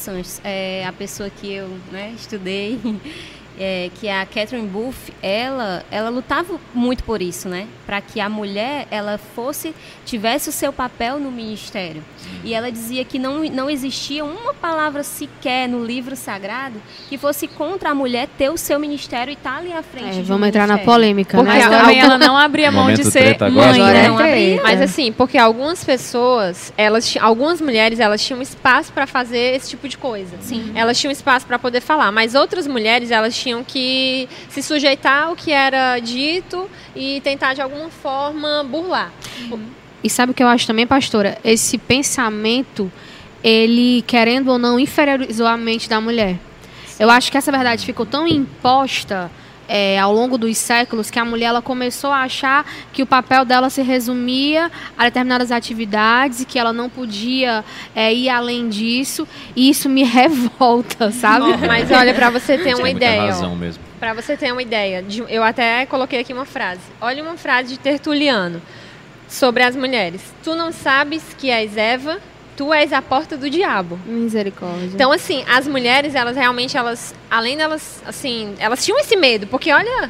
é, 0.44 0.86
a 0.86 0.94
pessoa 0.94 1.30
que 1.30 1.52
eu 1.52 1.70
né, 1.92 2.14
estudei 2.16 2.80
é, 3.60 3.90
que 4.00 4.08
é 4.08 4.22
a 4.22 4.26
Catherine 4.26 4.68
Booth, 4.68 5.14
ela, 5.22 5.84
ela 5.90 6.10
lutava 6.10 6.60
muito 6.74 7.04
por 7.04 7.22
isso, 7.22 7.48
né? 7.48 7.68
Para 7.86 8.02
que 8.02 8.20
a 8.20 8.30
mulher 8.30 8.88
ela 8.92 9.18
fosse 9.18 9.74
tivesse 10.06 10.50
o 10.50 10.52
seu 10.52 10.72
papel 10.74 11.20
no 11.20 11.32
ministério. 11.32 12.04
E 12.44 12.54
ela 12.54 12.72
dizia 12.72 13.04
que 13.06 13.20
não, 13.20 13.44
não 13.46 13.70
existia 13.70 14.24
uma 14.24 14.54
palavra 14.54 15.04
sequer 15.04 15.68
no 15.68 15.84
livro 15.84 16.16
sagrado 16.16 16.82
que 17.08 17.18
fosse 17.18 17.48
contra 17.48 17.92
a 17.92 17.96
mulher 17.96 18.28
ter 18.38 18.50
o 18.50 18.58
seu 18.58 18.80
ministério 18.80 19.32
e 19.32 19.34
estar 19.34 19.54
tá 19.54 19.58
ali 19.58 19.72
à 19.72 19.84
frente. 19.84 20.20
É, 20.20 20.22
vamos 20.24 20.48
entrar 20.48 20.68
na 20.68 20.80
polêmica, 20.80 21.38
porque 21.38 21.58
né? 21.58 21.70
também 21.70 22.00
ela 22.00 22.18
não 22.18 22.38
abria 22.38 22.72
mão 22.72 22.92
de 22.94 23.04
ser 23.04 23.38
mãe, 23.52 23.80
né? 23.80 24.08
Não 24.08 24.18
abria. 24.18 24.62
Mas 24.62 24.82
assim, 24.82 25.12
porque 25.12 25.38
algumas 25.38 25.84
pessoas, 25.84 26.74
elas, 26.78 27.16
algumas 27.20 27.62
mulheres, 27.62 28.00
elas 28.00 28.24
tinham 28.24 28.42
espaço 28.42 28.92
para 28.92 29.08
fazer 29.08 29.56
esse 29.56 29.70
tipo 29.70 29.88
de 29.88 29.98
coisa. 29.98 30.36
Sim. 30.42 30.72
Elas 30.76 31.00
tinham 31.00 31.12
espaço 31.12 31.46
para 31.46 31.60
poder 31.60 31.82
falar, 31.82 32.12
mas 32.12 32.36
outras 32.36 32.68
mulheres, 32.68 33.12
elas 33.12 33.36
tinham 33.46 33.64
que 33.64 34.28
se 34.50 34.64
sujeitar 34.64 35.28
ao 35.28 35.36
que 35.36 35.52
era 35.52 36.00
dito 36.00 36.68
e 36.96 37.22
tentar 37.22 37.54
de 37.54 37.62
alguma 37.62 37.90
forma 37.90 38.64
burlar. 38.64 39.12
E 40.04 40.10
sabe 40.10 40.32
o 40.32 40.36
que 40.36 40.42
eu 40.42 40.48
acho 40.48 40.66
também, 40.66 40.88
pastora? 40.88 41.38
Esse 41.44 41.78
pensamento, 41.78 42.92
ele, 43.44 44.04
querendo 44.08 44.50
ou 44.50 44.58
não, 44.58 44.80
inferiorizou 44.80 45.46
a 45.46 45.56
mente 45.56 45.88
da 45.88 46.02
mulher. 46.02 46.40
Eu 47.00 47.10
acho 47.10 47.32
que 47.32 47.38
essa 47.38 47.52
verdade 47.52 47.86
ficou 47.86 48.06
tão 48.06 48.28
imposta 48.28 49.30
é, 49.68 50.00
ao 50.00 50.14
longo 50.14 50.38
dos 50.38 50.58
séculos 50.58 51.10
que 51.10 51.20
a 51.20 51.26
mulher 51.26 51.48
ela 51.48 51.62
começou 51.62 52.12
a 52.12 52.22
achar 52.22 52.66
que 52.92 53.04
o 53.04 53.06
papel 53.06 53.46
dela 53.46 53.70
se 53.70 53.82
resumia 53.82 54.72
a 54.98 55.04
determinadas 55.06 55.52
atividades 55.52 56.42
e 56.42 56.46
que 56.46 56.58
ela 56.58 56.74
não 56.74 56.90
podia 56.90 57.64
é, 57.96 58.14
ir 58.14 58.30
além 58.30 58.70
disso 58.70 59.28
e 59.56 59.70
isso 59.70 59.90
me 59.90 60.04
revolta, 60.06 61.12
sabe? 61.12 61.58
Mas 61.66 61.92
olha 61.92 62.14
para 62.14 62.30
você 62.30 62.58
ter 62.58 62.76
uma 62.76 62.90
ideia, 62.90 63.34
para 64.00 64.14
você 64.14 64.36
ter 64.38 64.52
uma 64.52 64.62
ideia, 64.62 65.04
eu 65.30 65.44
até 65.44 65.86
coloquei 65.86 66.20
aqui 66.20 66.34
uma 66.34 66.46
frase. 66.46 66.82
Olha 67.02 67.24
uma 67.24 67.38
frase 67.38 67.70
de 67.70 67.80
Tertuliano 67.80 68.62
sobre 69.28 69.64
as 69.64 69.76
mulheres. 69.76 70.22
Tu 70.44 70.56
não 70.56 70.72
sabes 70.72 71.24
que 71.38 71.50
és 71.50 71.78
Eva 71.78 72.20
tu 72.56 72.74
és 72.74 72.92
a 72.94 73.02
porta 73.02 73.38
do 73.38 73.50
diabo. 73.50 74.00
Misericórdia. 74.06 74.92
Então, 74.94 75.12
assim, 75.12 75.44
as 75.48 75.68
mulheres, 75.68 76.16
elas 76.16 76.36
realmente, 76.36 76.78
elas, 76.78 77.14
além 77.30 77.58
delas, 77.58 78.02
assim, 78.06 78.56
elas 78.60 78.84
tinham 78.84 79.00
esse 79.00 79.16
medo, 79.16 79.48
porque 79.48 79.72
olha. 79.72 80.10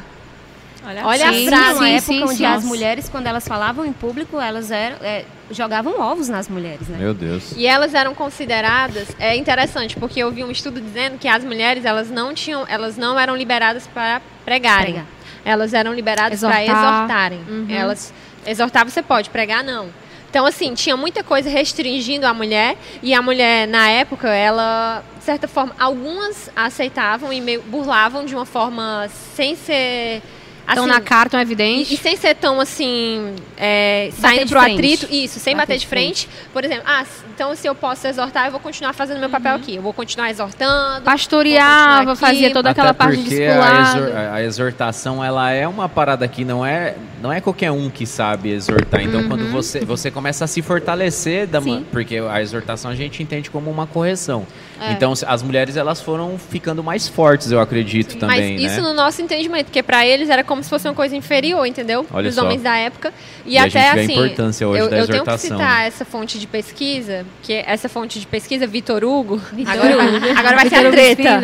Olha, 0.88 1.04
olha 1.04 1.32
sim, 1.32 1.48
a 1.48 1.50
frase. 1.50 1.78
Uma 1.78 1.88
época 1.88 2.00
sim, 2.12 2.22
onde 2.22 2.36
sim. 2.36 2.44
as 2.44 2.64
mulheres, 2.64 3.08
quando 3.08 3.26
elas 3.26 3.46
falavam 3.46 3.84
em 3.84 3.92
público, 3.92 4.40
elas 4.40 4.70
eram, 4.70 4.96
é, 5.02 5.24
jogavam 5.50 6.00
ovos 6.00 6.28
nas 6.28 6.48
mulheres, 6.48 6.86
né? 6.86 6.98
Meu 6.98 7.12
Deus. 7.12 7.52
E 7.56 7.66
elas 7.66 7.92
eram 7.92 8.14
consideradas, 8.14 9.08
é 9.18 9.34
interessante, 9.34 9.96
porque 9.96 10.20
eu 10.20 10.30
vi 10.30 10.44
um 10.44 10.50
estudo 10.50 10.80
dizendo 10.80 11.18
que 11.18 11.26
as 11.26 11.42
mulheres, 11.42 11.84
elas 11.84 12.08
não 12.08 12.32
tinham, 12.32 12.64
elas 12.68 12.96
não 12.96 13.18
eram 13.18 13.34
liberadas 13.34 13.88
para 13.88 14.22
pregarem. 14.44 14.94
Pregar. 14.94 15.06
Elas 15.44 15.74
eram 15.74 15.92
liberadas 15.92 16.40
para 16.40 16.64
exortarem. 16.64 17.40
Uhum. 17.48 17.66
Elas 17.68 18.12
exortar 18.46 18.88
você 18.88 19.02
pode, 19.02 19.28
pregar 19.30 19.64
não. 19.64 19.88
Então, 20.36 20.44
assim, 20.44 20.74
tinha 20.74 20.98
muita 20.98 21.24
coisa 21.24 21.48
restringindo 21.48 22.26
a 22.26 22.34
mulher, 22.34 22.76
e 23.02 23.14
a 23.14 23.22
mulher, 23.22 23.66
na 23.66 23.88
época, 23.88 24.28
ela, 24.28 25.02
de 25.16 25.24
certa 25.24 25.48
forma, 25.48 25.74
algumas 25.78 26.50
aceitavam 26.54 27.32
e 27.32 27.40
meio 27.40 27.62
burlavam 27.62 28.26
de 28.26 28.34
uma 28.34 28.44
forma 28.44 29.08
sem 29.34 29.56
ser 29.56 30.20
Estão 30.68 30.84
assim, 30.84 30.92
na 30.92 31.00
cara, 31.00 31.30
tão 31.30 31.40
evidente. 31.40 31.92
E, 31.92 31.94
e, 31.94 31.98
sem 31.98 32.16
ser 32.16 32.34
tão 32.34 32.60
assim, 32.60 33.34
é, 33.56 34.10
saindo 34.18 34.50
pro 34.50 34.60
frente. 34.60 34.74
atrito. 34.74 35.06
Isso, 35.10 35.38
sem 35.38 35.54
bater, 35.54 35.74
bater 35.74 35.78
de 35.78 35.86
frente. 35.86 36.26
frente. 36.26 36.48
Por 36.52 36.64
exemplo, 36.64 36.84
ah, 36.86 37.04
então 37.34 37.54
se 37.54 37.66
eu 37.66 37.74
posso 37.74 38.06
exortar, 38.06 38.46
eu 38.46 38.50
vou 38.50 38.60
continuar 38.60 38.92
fazendo 38.92 39.20
meu 39.20 39.30
papel 39.30 39.52
uhum. 39.52 39.60
aqui. 39.60 39.76
Eu 39.76 39.82
vou 39.82 39.92
continuar 39.92 40.30
exortando. 40.30 41.04
Pastoreava, 41.04 42.16
fazia 42.16 42.52
toda 42.52 42.70
Até 42.70 42.80
aquela 42.80 42.94
parte 42.94 43.22
de 43.22 43.42
a, 43.44 43.80
exor 43.82 44.16
a 44.32 44.42
exortação, 44.42 45.22
ela 45.22 45.50
é 45.50 45.68
uma 45.68 45.88
parada 45.88 46.26
que 46.26 46.44
não 46.44 46.64
é, 46.64 46.96
não 47.22 47.32
é 47.32 47.40
qualquer 47.40 47.70
um 47.70 47.88
que 47.88 48.06
sabe 48.06 48.50
exortar. 48.50 49.02
Então, 49.02 49.20
uhum. 49.20 49.28
quando 49.28 49.50
você, 49.50 49.84
você 49.84 50.10
começa 50.10 50.44
a 50.44 50.48
se 50.48 50.62
fortalecer, 50.62 51.46
da, 51.46 51.60
porque 51.92 52.16
a 52.18 52.42
exortação 52.42 52.90
a 52.90 52.94
gente 52.94 53.22
entende 53.22 53.50
como 53.50 53.70
uma 53.70 53.86
correção. 53.86 54.46
É. 54.80 54.92
Então, 54.92 55.12
as 55.26 55.42
mulheres 55.42 55.76
elas 55.76 56.00
foram 56.00 56.38
ficando 56.38 56.82
mais 56.82 57.08
fortes, 57.08 57.50
eu 57.50 57.60
acredito 57.60 58.12
Sim. 58.12 58.18
também. 58.18 58.54
Mas 58.54 58.72
isso 58.72 58.82
né? 58.82 58.88
no 58.88 58.94
nosso 58.94 59.22
entendimento, 59.22 59.66
porque 59.66 59.82
para 59.82 60.06
eles 60.06 60.28
era 60.28 60.44
como 60.44 60.55
se 60.62 60.70
fosse 60.70 60.86
uma 60.88 60.94
coisa 60.94 61.16
inferior, 61.16 61.66
entendeu? 61.66 62.06
Olha 62.12 62.28
Os 62.28 62.38
homens 62.38 62.62
da 62.62 62.76
época. 62.76 63.12
E, 63.44 63.54
e 63.54 63.58
até 63.58 63.90
assim. 63.90 64.00
A 64.00 64.26
importância 64.26 64.68
hoje 64.68 64.80
eu, 64.80 64.88
da 64.88 64.96
eu 64.98 65.06
tenho 65.06 65.24
que 65.24 65.38
citar 65.38 65.86
essa 65.86 66.04
fonte 66.04 66.38
de 66.38 66.46
pesquisa, 66.46 67.26
que 67.42 67.52
é 67.52 67.64
essa 67.66 67.88
fonte 67.88 68.18
de 68.20 68.26
pesquisa, 68.26 68.66
Vitor 68.66 69.04
Hugo. 69.04 69.36
Vitor 69.52 69.72
agora, 69.72 69.96
Hugo. 69.96 70.26
agora 70.38 70.56
vai 70.56 70.68
ser 70.68 70.86
a 70.86 70.90
treta. 70.90 71.40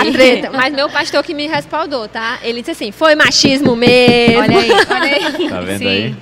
A 0.00 0.12
treta. 0.12 0.50
Mas 0.50 0.74
meu 0.74 0.88
pastor 0.88 1.22
que 1.22 1.34
me 1.34 1.46
respaldou, 1.46 2.08
tá? 2.08 2.38
Ele 2.42 2.60
disse 2.60 2.72
assim: 2.72 2.92
foi 2.92 3.14
machismo 3.14 3.76
mesmo. 3.76 4.40
Olha 4.40 4.58
aí, 4.58 4.70
olha 4.70 5.16
aí. 5.16 5.50
Tá 5.50 5.60
vendo 5.60 5.78
Sim. 5.78 5.86
aí? 5.88 6.16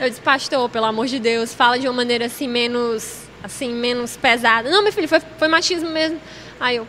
Eu 0.00 0.08
disse, 0.08 0.20
pastor, 0.20 0.68
pelo 0.68 0.86
amor 0.86 1.06
de 1.06 1.18
Deus, 1.18 1.54
fala 1.54 1.78
de 1.78 1.86
uma 1.86 1.94
maneira 1.94 2.26
assim, 2.26 2.48
menos 2.48 3.26
assim, 3.42 3.72
menos 3.72 4.16
pesada. 4.16 4.68
Não, 4.68 4.82
meu 4.82 4.92
filho, 4.92 5.08
foi, 5.08 5.20
foi 5.38 5.48
machismo 5.48 5.90
mesmo. 5.90 6.18
Aí 6.58 6.76
eu, 6.76 6.86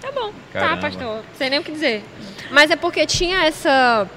tá 0.00 0.12
bom, 0.12 0.32
tá, 0.52 0.60
Caramba. 0.60 0.76
tá, 0.76 0.82
pastor, 0.82 1.20
sei 1.36 1.50
nem 1.50 1.58
o 1.58 1.62
que 1.62 1.72
dizer. 1.72 2.04
Mas 2.50 2.70
é 2.70 2.76
porque 2.76 3.06
tinha 3.06 3.44
essa, 3.44 4.08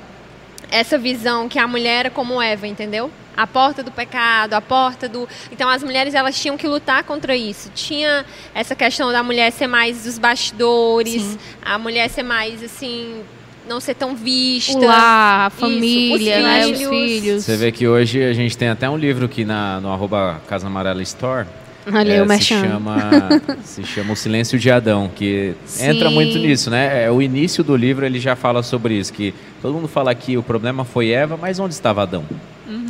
essa 0.69 0.97
visão 0.97 1.49
que 1.49 1.59
a 1.59 1.67
mulher 1.67 2.01
era 2.01 2.09
como 2.09 2.41
Eva, 2.41 2.67
entendeu? 2.67 3.11
A 3.35 3.47
porta 3.47 3.81
do 3.81 3.91
pecado, 3.91 4.53
a 4.53 4.61
porta 4.61 5.07
do. 5.07 5.27
Então 5.51 5.69
as 5.69 5.81
mulheres 5.83 6.13
elas 6.13 6.39
tinham 6.39 6.57
que 6.57 6.67
lutar 6.67 7.03
contra 7.03 7.35
isso. 7.35 7.71
Tinha 7.73 8.25
essa 8.53 8.75
questão 8.75 9.11
da 9.11 9.23
mulher 9.23 9.51
ser 9.51 9.67
mais 9.67 10.03
dos 10.03 10.17
bastidores, 10.17 11.21
Sim. 11.21 11.37
a 11.63 11.77
mulher 11.77 12.09
ser 12.09 12.23
mais 12.23 12.61
assim 12.61 13.23
não 13.67 13.79
ser 13.79 13.95
tão 13.95 14.15
vista. 14.15 14.77
O 14.77 14.85
lar, 14.85 15.47
a 15.47 15.49
família, 15.49 16.39
Isso, 16.39 16.41
os, 16.41 16.43
né, 16.43 16.63
filhos. 16.63 16.81
os 16.81 16.89
filhos. 16.89 17.43
Você 17.45 17.57
vê 17.57 17.71
que 17.71 17.87
hoje 17.87 18.23
a 18.23 18.33
gente 18.33 18.57
tem 18.57 18.69
até 18.69 18.89
um 18.89 18.97
livro 18.97 19.25
aqui 19.25 19.45
na, 19.45 19.79
no 19.79 19.91
arroba 19.91 20.41
Casa 20.47 20.67
Amarela 20.67 21.01
Store, 21.03 21.47
Ali, 21.91 22.11
é, 22.11 22.21
o 22.21 22.27
se 22.29 22.39
chama 22.41 23.41
se 23.63 23.83
chama 23.83 24.13
O 24.13 24.15
Silêncio 24.15 24.59
de 24.59 24.69
Adão, 24.69 25.09
que 25.13 25.53
Sim. 25.65 25.87
entra 25.87 26.09
muito 26.11 26.37
nisso, 26.37 26.69
né? 26.69 27.05
É, 27.05 27.11
o 27.11 27.21
início 27.21 27.63
do 27.63 27.75
livro 27.75 28.05
ele 28.05 28.19
já 28.19 28.35
fala 28.35 28.61
sobre 28.61 28.95
isso, 28.95 29.11
que 29.11 29.33
todo 29.61 29.73
mundo 29.73 29.87
fala 29.87 30.13
que 30.15 30.37
o 30.37 30.43
problema 30.43 30.83
foi 30.83 31.09
Eva, 31.11 31.37
mas 31.39 31.59
onde 31.59 31.73
estava 31.73 32.03
Adão? 32.03 32.23
Uhum. 32.67 32.87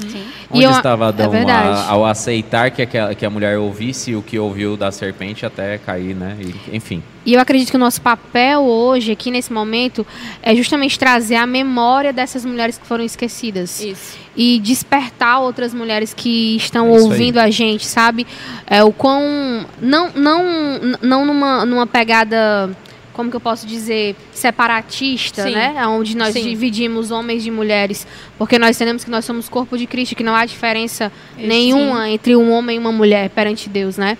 Onde 0.51 0.63
eu, 0.63 0.71
estava 0.71 1.07
Adão 1.07 1.33
é 1.33 1.49
a, 1.49 1.89
ao 1.89 2.05
aceitar 2.05 2.71
que 2.71 2.81
a, 2.97 3.15
que 3.15 3.25
a 3.25 3.29
mulher 3.29 3.57
ouvisse 3.57 4.15
o 4.15 4.21
que 4.21 4.37
ouviu 4.37 4.75
da 4.75 4.91
serpente 4.91 5.45
até 5.45 5.77
cair, 5.77 6.15
né? 6.15 6.37
E, 6.39 6.75
enfim. 6.75 7.01
E 7.25 7.33
eu 7.33 7.39
acredito 7.39 7.69
que 7.69 7.75
o 7.75 7.79
nosso 7.79 8.01
papel 8.01 8.61
hoje, 8.61 9.11
aqui 9.11 9.31
nesse 9.31 9.53
momento, 9.53 10.05
é 10.41 10.55
justamente 10.55 10.99
trazer 10.99 11.35
a 11.35 11.45
memória 11.45 12.11
dessas 12.11 12.43
mulheres 12.43 12.77
que 12.77 12.85
foram 12.85 13.03
esquecidas. 13.03 13.79
Isso. 13.81 14.17
E 14.35 14.59
despertar 14.59 15.39
outras 15.39 15.73
mulheres 15.73 16.13
que 16.13 16.55
estão 16.57 16.87
é 16.87 16.99
ouvindo 16.99 17.37
aí. 17.37 17.47
a 17.47 17.51
gente, 17.51 17.85
sabe? 17.85 18.27
É, 18.67 18.83
o 18.83 18.91
quão. 18.91 19.65
Não, 19.81 20.11
não, 20.15 20.43
não 21.01 21.25
numa, 21.25 21.65
numa 21.65 21.87
pegada 21.87 22.69
como 23.13 23.29
que 23.29 23.35
eu 23.35 23.41
posso 23.41 23.65
dizer, 23.67 24.15
separatista, 24.33 25.43
Sim. 25.43 25.51
né? 25.51 25.87
Onde 25.87 26.15
nós 26.15 26.33
Sim. 26.33 26.43
dividimos 26.43 27.11
homens 27.11 27.43
de 27.43 27.51
mulheres, 27.51 28.07
porque 28.37 28.57
nós 28.57 28.75
entendemos 28.75 29.03
que 29.03 29.11
nós 29.11 29.25
somos 29.25 29.49
corpo 29.49 29.77
de 29.77 29.85
Cristo, 29.85 30.15
que 30.15 30.23
não 30.23 30.35
há 30.35 30.45
diferença 30.45 31.11
nenhuma 31.37 32.05
Sim. 32.05 32.13
entre 32.13 32.35
um 32.35 32.51
homem 32.51 32.77
e 32.77 32.79
uma 32.79 32.91
mulher 32.91 33.29
perante 33.29 33.69
Deus, 33.69 33.97
né? 33.97 34.17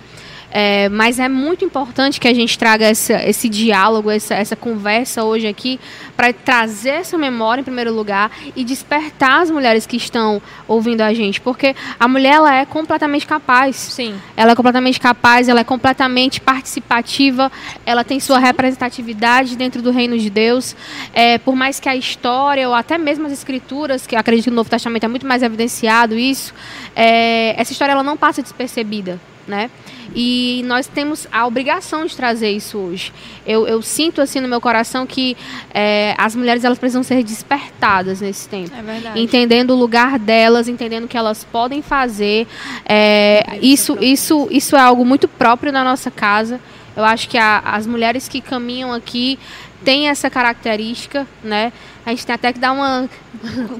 É, 0.54 0.90
mas 0.90 1.18
é 1.18 1.30
muito 1.30 1.64
importante 1.64 2.20
que 2.20 2.28
a 2.28 2.34
gente 2.34 2.58
traga 2.58 2.84
essa, 2.84 3.14
esse 3.26 3.48
diálogo, 3.48 4.10
essa, 4.10 4.34
essa 4.34 4.54
conversa 4.54 5.24
hoje 5.24 5.46
aqui, 5.46 5.80
para 6.14 6.30
trazer 6.30 6.90
essa 6.90 7.16
memória 7.16 7.62
em 7.62 7.64
primeiro 7.64 7.92
lugar 7.92 8.30
e 8.54 8.62
despertar 8.62 9.40
as 9.40 9.50
mulheres 9.50 9.86
que 9.86 9.96
estão 9.96 10.42
ouvindo 10.68 11.00
a 11.00 11.14
gente. 11.14 11.40
Porque 11.40 11.74
a 11.98 12.06
mulher 12.06 12.34
ela 12.34 12.54
é 12.54 12.66
completamente 12.66 13.26
capaz. 13.26 13.76
Sim. 13.76 14.14
Ela 14.36 14.52
é 14.52 14.54
completamente 14.54 15.00
capaz, 15.00 15.48
ela 15.48 15.60
é 15.60 15.64
completamente 15.64 16.38
participativa, 16.38 17.50
ela 17.86 18.04
tem 18.04 18.20
sua 18.20 18.38
representatividade 18.38 19.56
dentro 19.56 19.80
do 19.80 19.90
reino 19.90 20.18
de 20.18 20.28
Deus. 20.28 20.76
É, 21.14 21.38
por 21.38 21.56
mais 21.56 21.80
que 21.80 21.88
a 21.88 21.96
história, 21.96 22.68
ou 22.68 22.74
até 22.74 22.98
mesmo 22.98 23.26
as 23.26 23.32
escrituras, 23.32 24.06
que 24.06 24.14
acredito 24.14 24.44
que 24.44 24.50
no 24.50 24.56
Novo 24.56 24.68
Testamento 24.68 25.04
é 25.04 25.08
muito 25.08 25.26
mais 25.26 25.42
evidenciado 25.42 26.18
isso, 26.18 26.52
é, 26.94 27.58
essa 27.58 27.72
história 27.72 27.92
ela 27.92 28.02
não 28.02 28.18
passa 28.18 28.42
despercebida. 28.42 29.18
Né? 29.46 29.70
E 30.14 30.62
nós 30.66 30.86
temos 30.86 31.26
a 31.32 31.46
obrigação 31.46 32.06
de 32.06 32.16
trazer 32.16 32.50
isso 32.50 32.78
hoje. 32.78 33.12
Eu, 33.46 33.66
eu 33.66 33.82
sinto 33.82 34.20
assim 34.20 34.40
no 34.40 34.48
meu 34.48 34.60
coração 34.60 35.06
que 35.06 35.36
é, 35.74 36.14
as 36.16 36.36
mulheres 36.36 36.64
elas 36.64 36.78
precisam 36.78 37.02
ser 37.02 37.22
despertadas 37.24 38.20
nesse 38.20 38.48
tempo. 38.48 38.70
É. 38.74 39.18
Entendendo 39.18 39.70
o 39.70 39.76
lugar 39.76 40.18
delas, 40.18 40.68
entendendo 40.68 41.04
o 41.04 41.08
que 41.08 41.16
elas 41.16 41.44
podem 41.44 41.82
fazer. 41.82 42.46
É, 42.84 43.58
isso, 43.60 43.96
isso, 44.00 44.46
isso 44.50 44.76
é 44.76 44.80
algo 44.80 45.04
muito 45.04 45.26
próprio 45.26 45.72
da 45.72 45.82
nossa 45.82 46.10
casa. 46.10 46.60
Eu 46.96 47.04
acho 47.04 47.28
que 47.28 47.38
a, 47.38 47.58
as 47.60 47.86
mulheres 47.86 48.28
que 48.28 48.40
caminham 48.40 48.92
aqui 48.92 49.38
têm 49.84 50.08
essa 50.08 50.30
característica, 50.30 51.26
né? 51.42 51.72
A 52.04 52.10
gente 52.10 52.26
tem 52.26 52.34
até 52.34 52.52
que 52.52 52.58
dar 52.58 52.72
uma 52.72 53.08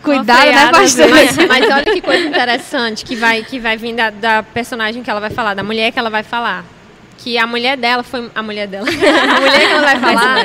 cuidado, 0.00 0.42
uma 0.42 0.52
né, 0.52 0.70
pastor? 0.70 1.08
Mas, 1.10 1.36
mas, 1.36 1.70
olha 1.70 1.84
que 1.84 2.00
coisa 2.00 2.28
interessante 2.28 3.04
que 3.04 3.16
vai, 3.16 3.42
que 3.42 3.58
vai 3.58 3.76
vir 3.76 3.94
da, 3.94 4.10
da 4.10 4.42
personagem 4.42 5.02
que 5.02 5.10
ela 5.10 5.20
vai 5.20 5.30
falar, 5.30 5.54
da 5.54 5.62
mulher 5.62 5.90
que 5.92 5.98
ela 5.98 6.10
vai 6.10 6.22
falar. 6.22 6.64
Que 7.18 7.38
a 7.38 7.46
mulher 7.46 7.76
dela 7.76 8.02
foi 8.02 8.28
a 8.34 8.42
mulher 8.42 8.66
dela 8.66 8.86
a 8.90 9.40
mulher 9.40 9.60
que 9.60 9.72
ela 9.72 9.82
vai 9.82 10.00
falar 10.00 10.36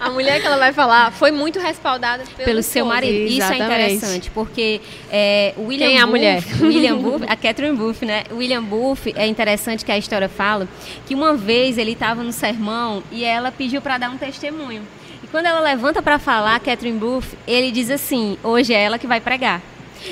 a 0.00 0.10
mulher 0.10 0.40
que 0.40 0.46
ela 0.46 0.56
vai 0.56 0.72
falar 0.72 1.12
foi 1.12 1.30
muito 1.30 1.58
respaldada 1.58 2.24
pelo, 2.36 2.44
pelo 2.46 2.62
seu 2.62 2.86
marido. 2.86 3.30
Isso 3.30 3.52
é 3.52 3.58
interessante 3.58 4.30
porque 4.30 4.80
é, 5.10 5.52
William 5.58 5.88
Quem 5.88 5.98
é 5.98 6.00
a 6.00 6.06
mulher? 6.06 6.42
William 6.62 6.96
Booth 6.96 7.24
a 7.28 7.36
Catherine 7.36 7.76
Booth 7.76 8.02
né? 8.02 8.24
William 8.32 8.62
Booth 8.62 9.12
é 9.14 9.26
interessante 9.26 9.84
que 9.84 9.92
a 9.92 9.98
história 9.98 10.28
fala 10.28 10.66
que 11.06 11.14
uma 11.14 11.34
vez 11.34 11.76
ele 11.76 11.92
estava 11.92 12.22
no 12.22 12.32
sermão 12.32 13.02
e 13.12 13.24
ela 13.24 13.50
pediu 13.50 13.82
para 13.82 13.98
dar 13.98 14.08
um 14.08 14.16
testemunho 14.16 14.82
quando 15.36 15.44
ela 15.44 15.60
levanta 15.60 16.00
para 16.00 16.18
falar, 16.18 16.58
Catherine 16.60 16.98
Booth, 16.98 17.36
ele 17.46 17.70
diz 17.70 17.90
assim: 17.90 18.38
hoje 18.42 18.72
é 18.72 18.82
ela 18.82 18.98
que 18.98 19.06
vai 19.06 19.20
pregar. 19.20 19.60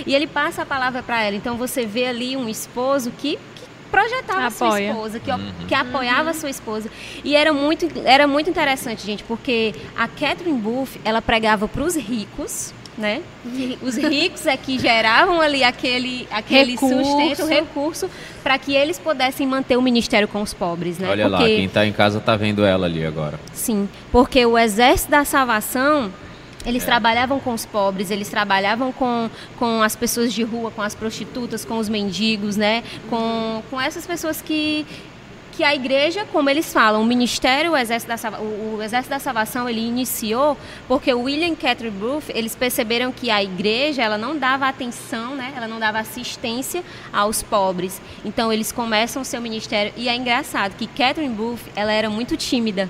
E 0.07 0.15
ele 0.15 0.27
passa 0.27 0.61
a 0.61 0.67
palavra 0.67 1.03
para 1.03 1.23
ela. 1.23 1.35
Então 1.35 1.57
você 1.57 1.87
vê 1.87 2.05
ali 2.05 2.37
um 2.37 2.47
esposo 2.47 3.11
que, 3.11 3.39
que 3.55 3.63
projetava 3.91 4.49
Apoia. 4.49 4.49
a 4.49 4.51
sua 4.51 4.83
esposa, 4.83 5.21
que, 5.21 5.31
uhum. 5.31 5.53
que 5.67 5.75
apoiava 5.75 6.29
a 6.29 6.35
sua 6.35 6.51
esposa. 6.51 6.91
E 7.25 7.35
era 7.35 7.55
muito, 7.55 7.91
era 8.05 8.27
muito 8.27 8.51
interessante, 8.51 9.07
gente, 9.07 9.25
porque 9.25 9.75
a 9.97 10.07
Catherine 10.07 10.59
Booth, 10.59 11.01
ela 11.03 11.23
pregava 11.23 11.67
para 11.67 11.83
os 11.83 11.97
ricos, 11.97 12.75
né? 12.97 13.23
Os 13.83 13.97
ricos 13.97 14.47
é 14.47 14.57
que 14.57 14.79
geravam 14.79 15.41
ali 15.41 15.65
aquele, 15.65 16.27
aquele 16.31 16.73
recurso. 16.73 17.05
sustento, 17.05 17.47
recurso, 17.47 18.11
para 18.43 18.59
que 18.59 18.75
eles 18.75 18.99
pudessem 18.99 19.47
manter 19.47 19.77
o 19.77 19.83
ministério 19.83 20.29
com 20.29 20.41
os 20.41 20.55
pobres, 20.55 20.99
né? 20.99 21.09
Olha 21.09 21.29
porque, 21.29 21.43
lá, 21.43 21.49
quem 21.49 21.65
está 21.65 21.87
em 21.87 21.93
casa 21.93 22.19
está 22.19 22.37
vendo 22.37 22.65
ela 22.65 22.87
ali 22.87 23.05
agora. 23.05 23.39
Sim, 23.53 23.89
porque 24.13 24.45
o 24.47 24.57
exército 24.57 25.11
da 25.11 25.25
salvação 25.25 26.13
eles 26.67 26.83
é. 26.83 26.87
trabalhavam 26.87 27.39
com 27.39 27.53
os 27.53 27.67
pobres, 27.67 28.11
eles 28.11 28.29
trabalhavam 28.29 28.91
com, 28.93 29.29
com 29.59 29.83
as 29.83 29.95
pessoas 29.95 30.33
de 30.33 30.43
rua, 30.43 30.71
com 30.71 30.81
as 30.81 30.95
prostitutas, 30.95 31.65
com 31.65 31.79
os 31.79 31.89
mendigos, 31.89 32.57
né? 32.57 32.83
Com, 33.11 33.63
com 33.71 33.81
essas 33.81 34.07
pessoas 34.07 34.41
que, 34.41 34.87
que 35.57 35.63
a 35.63 35.75
igreja, 35.75 36.27
como 36.33 36.51
eles 36.51 36.73
falam, 36.73 37.01
o 37.01 37.05
ministério, 37.05 37.73
o 37.73 37.77
Exército 37.77 38.09
da, 38.09 38.41
o, 38.41 38.77
o 38.77 38.83
Exército 38.83 39.11
da 39.11 39.19
Salvação, 39.19 39.69
ele 39.69 39.81
iniciou 39.81 40.57
porque 40.89 41.13
William 41.13 41.55
Catherine 41.55 41.97
Booth, 41.97 42.25
eles 42.31 42.57
perceberam 42.57 43.13
que 43.13 43.31
a 43.31 43.43
igreja, 43.43 44.03
ela 44.03 44.19
não 44.19 44.37
dava 44.37 44.67
atenção, 44.69 45.35
né? 45.37 45.53
Ela 45.57 45.69
não 45.69 45.79
dava 45.79 45.99
assistência 45.99 46.83
aos 47.13 47.43
pobres. 47.43 48.01
Então 48.25 48.53
eles 48.53 48.73
começam 48.73 49.23
o 49.23 49.25
seu 49.25 49.41
ministério 49.41 49.93
e 49.97 50.09
é 50.09 50.17
engraçado 50.17 50.77
que 50.77 50.87
Catherine 50.87 51.35
Booth, 51.35 51.61
ela 51.77 51.93
era 51.93 52.11
muito 52.11 52.37
tímida. 52.37 52.89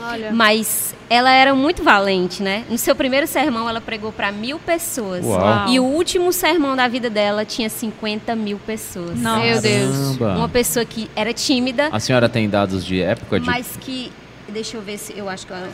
Olha. 0.00 0.32
Mas 0.32 0.94
ela 1.08 1.30
era 1.30 1.54
muito 1.54 1.82
valente, 1.82 2.42
né? 2.42 2.64
No 2.68 2.76
seu 2.76 2.94
primeiro 2.94 3.26
sermão, 3.26 3.68
ela 3.68 3.80
pregou 3.80 4.12
para 4.12 4.32
mil 4.32 4.58
pessoas. 4.58 5.24
Uau. 5.24 5.68
E 5.68 5.78
o 5.78 5.84
último 5.84 6.32
sermão 6.32 6.76
da 6.76 6.88
vida 6.88 7.08
dela 7.08 7.44
tinha 7.44 7.68
50 7.68 8.34
mil 8.34 8.58
pessoas. 8.58 9.18
Nossa. 9.18 9.44
Meu 9.44 9.60
Deus. 9.60 10.16
Uma 10.18 10.48
pessoa 10.48 10.84
que 10.84 11.10
era 11.14 11.32
tímida. 11.32 11.88
A 11.92 12.00
senhora 12.00 12.28
tem 12.28 12.48
dados 12.48 12.84
de 12.84 13.00
época? 13.00 13.40
De... 13.40 13.46
Mas 13.46 13.76
que. 13.80 14.12
Deixa 14.48 14.76
eu 14.76 14.82
ver 14.82 14.98
se. 14.98 15.16
Eu 15.16 15.28
acho 15.28 15.46
que 15.46 15.52
ela. 15.52 15.68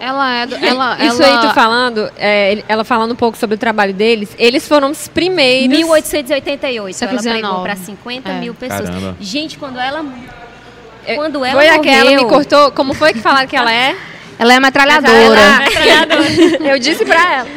Ela 0.00 0.34
é. 0.34 0.46
Do, 0.46 0.54
ela, 0.54 0.96
Isso 1.04 1.22
ela... 1.22 1.42
aí 1.42 1.48
tu 1.48 1.54
falando, 1.54 2.10
é, 2.16 2.62
ela 2.68 2.84
falando 2.84 3.12
um 3.12 3.16
pouco 3.16 3.36
sobre 3.36 3.56
o 3.56 3.58
trabalho 3.58 3.92
deles, 3.92 4.34
eles 4.38 4.66
foram 4.66 4.90
os 4.90 5.08
primeiros. 5.08 5.68
1888. 5.68 7.04
Ela 7.04 7.22
pregou 7.22 7.62
para 7.62 7.76
50 7.76 8.28
é. 8.28 8.40
mil 8.40 8.54
pessoas. 8.54 8.88
Caramba. 8.88 9.16
Gente, 9.20 9.58
quando 9.58 9.78
ela 9.78 10.04
quando 11.14 11.44
ela 11.44 11.54
Foi 11.54 11.66
morreu... 11.66 11.80
aquela, 11.80 12.10
me 12.10 12.24
cortou. 12.28 12.72
Como 12.72 12.94
foi 12.94 13.12
que 13.12 13.20
falaram 13.20 13.46
que 13.46 13.56
ela 13.56 13.72
é? 13.72 13.96
Ela 14.38 14.54
é 14.54 14.60
metralhadora. 14.60 15.14
Ela 15.18 15.36
é 15.40 15.58
metralhadora. 15.66 16.70
Eu 16.70 16.78
disse 16.78 17.04
pra 17.04 17.38
ela. 17.38 17.48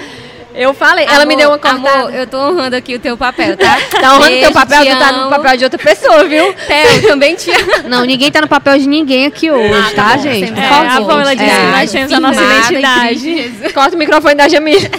Eu 0.54 0.74
falei, 0.74 1.06
amor, 1.06 1.16
ela 1.16 1.26
me 1.26 1.36
deu 1.36 1.50
uma 1.50 1.58
cortada. 1.58 1.90
Amor, 1.90 2.14
eu 2.14 2.28
tô 2.28 2.38
honrando 2.38 2.76
aqui 2.76 2.96
o 2.96 3.00
teu 3.00 3.16
papel, 3.16 3.56
tá? 3.56 3.78
Tá 4.02 4.16
honrando 4.16 4.36
o 4.36 4.40
teu 4.40 4.52
papel, 4.52 4.86
tu 4.86 5.00
tá 5.00 5.12
no 5.12 5.30
papel 5.30 5.58
de 5.58 5.64
outra 5.64 5.80
pessoa, 5.80 6.26
viu? 6.26 6.54
Theo, 6.54 7.08
também 7.08 7.36
te 7.36 7.52
amo. 7.52 7.88
Não, 7.88 8.04
ninguém 8.04 8.32
tá 8.32 8.42
no 8.42 8.48
papel 8.48 8.78
de 8.78 8.88
ninguém 8.88 9.28
aqui 9.28 9.50
hoje, 9.50 9.74
ah, 9.74 9.96
tá, 9.96 10.10
tá 10.12 10.18
gente? 10.18 10.52
É, 10.60 10.66
a 10.66 11.02
Pamela 11.02 11.36
disse 11.36 11.50
é, 11.50 11.56
que 11.56 11.72
nós 11.72 11.92
temos 11.92 12.12
a 12.14 12.20
nossa 12.20 12.44
identidade. 12.44 13.74
Corta 13.74 13.96
o 13.96 14.00
microfone 14.00 14.36
da 14.36 14.50
Jamila. 14.50 14.90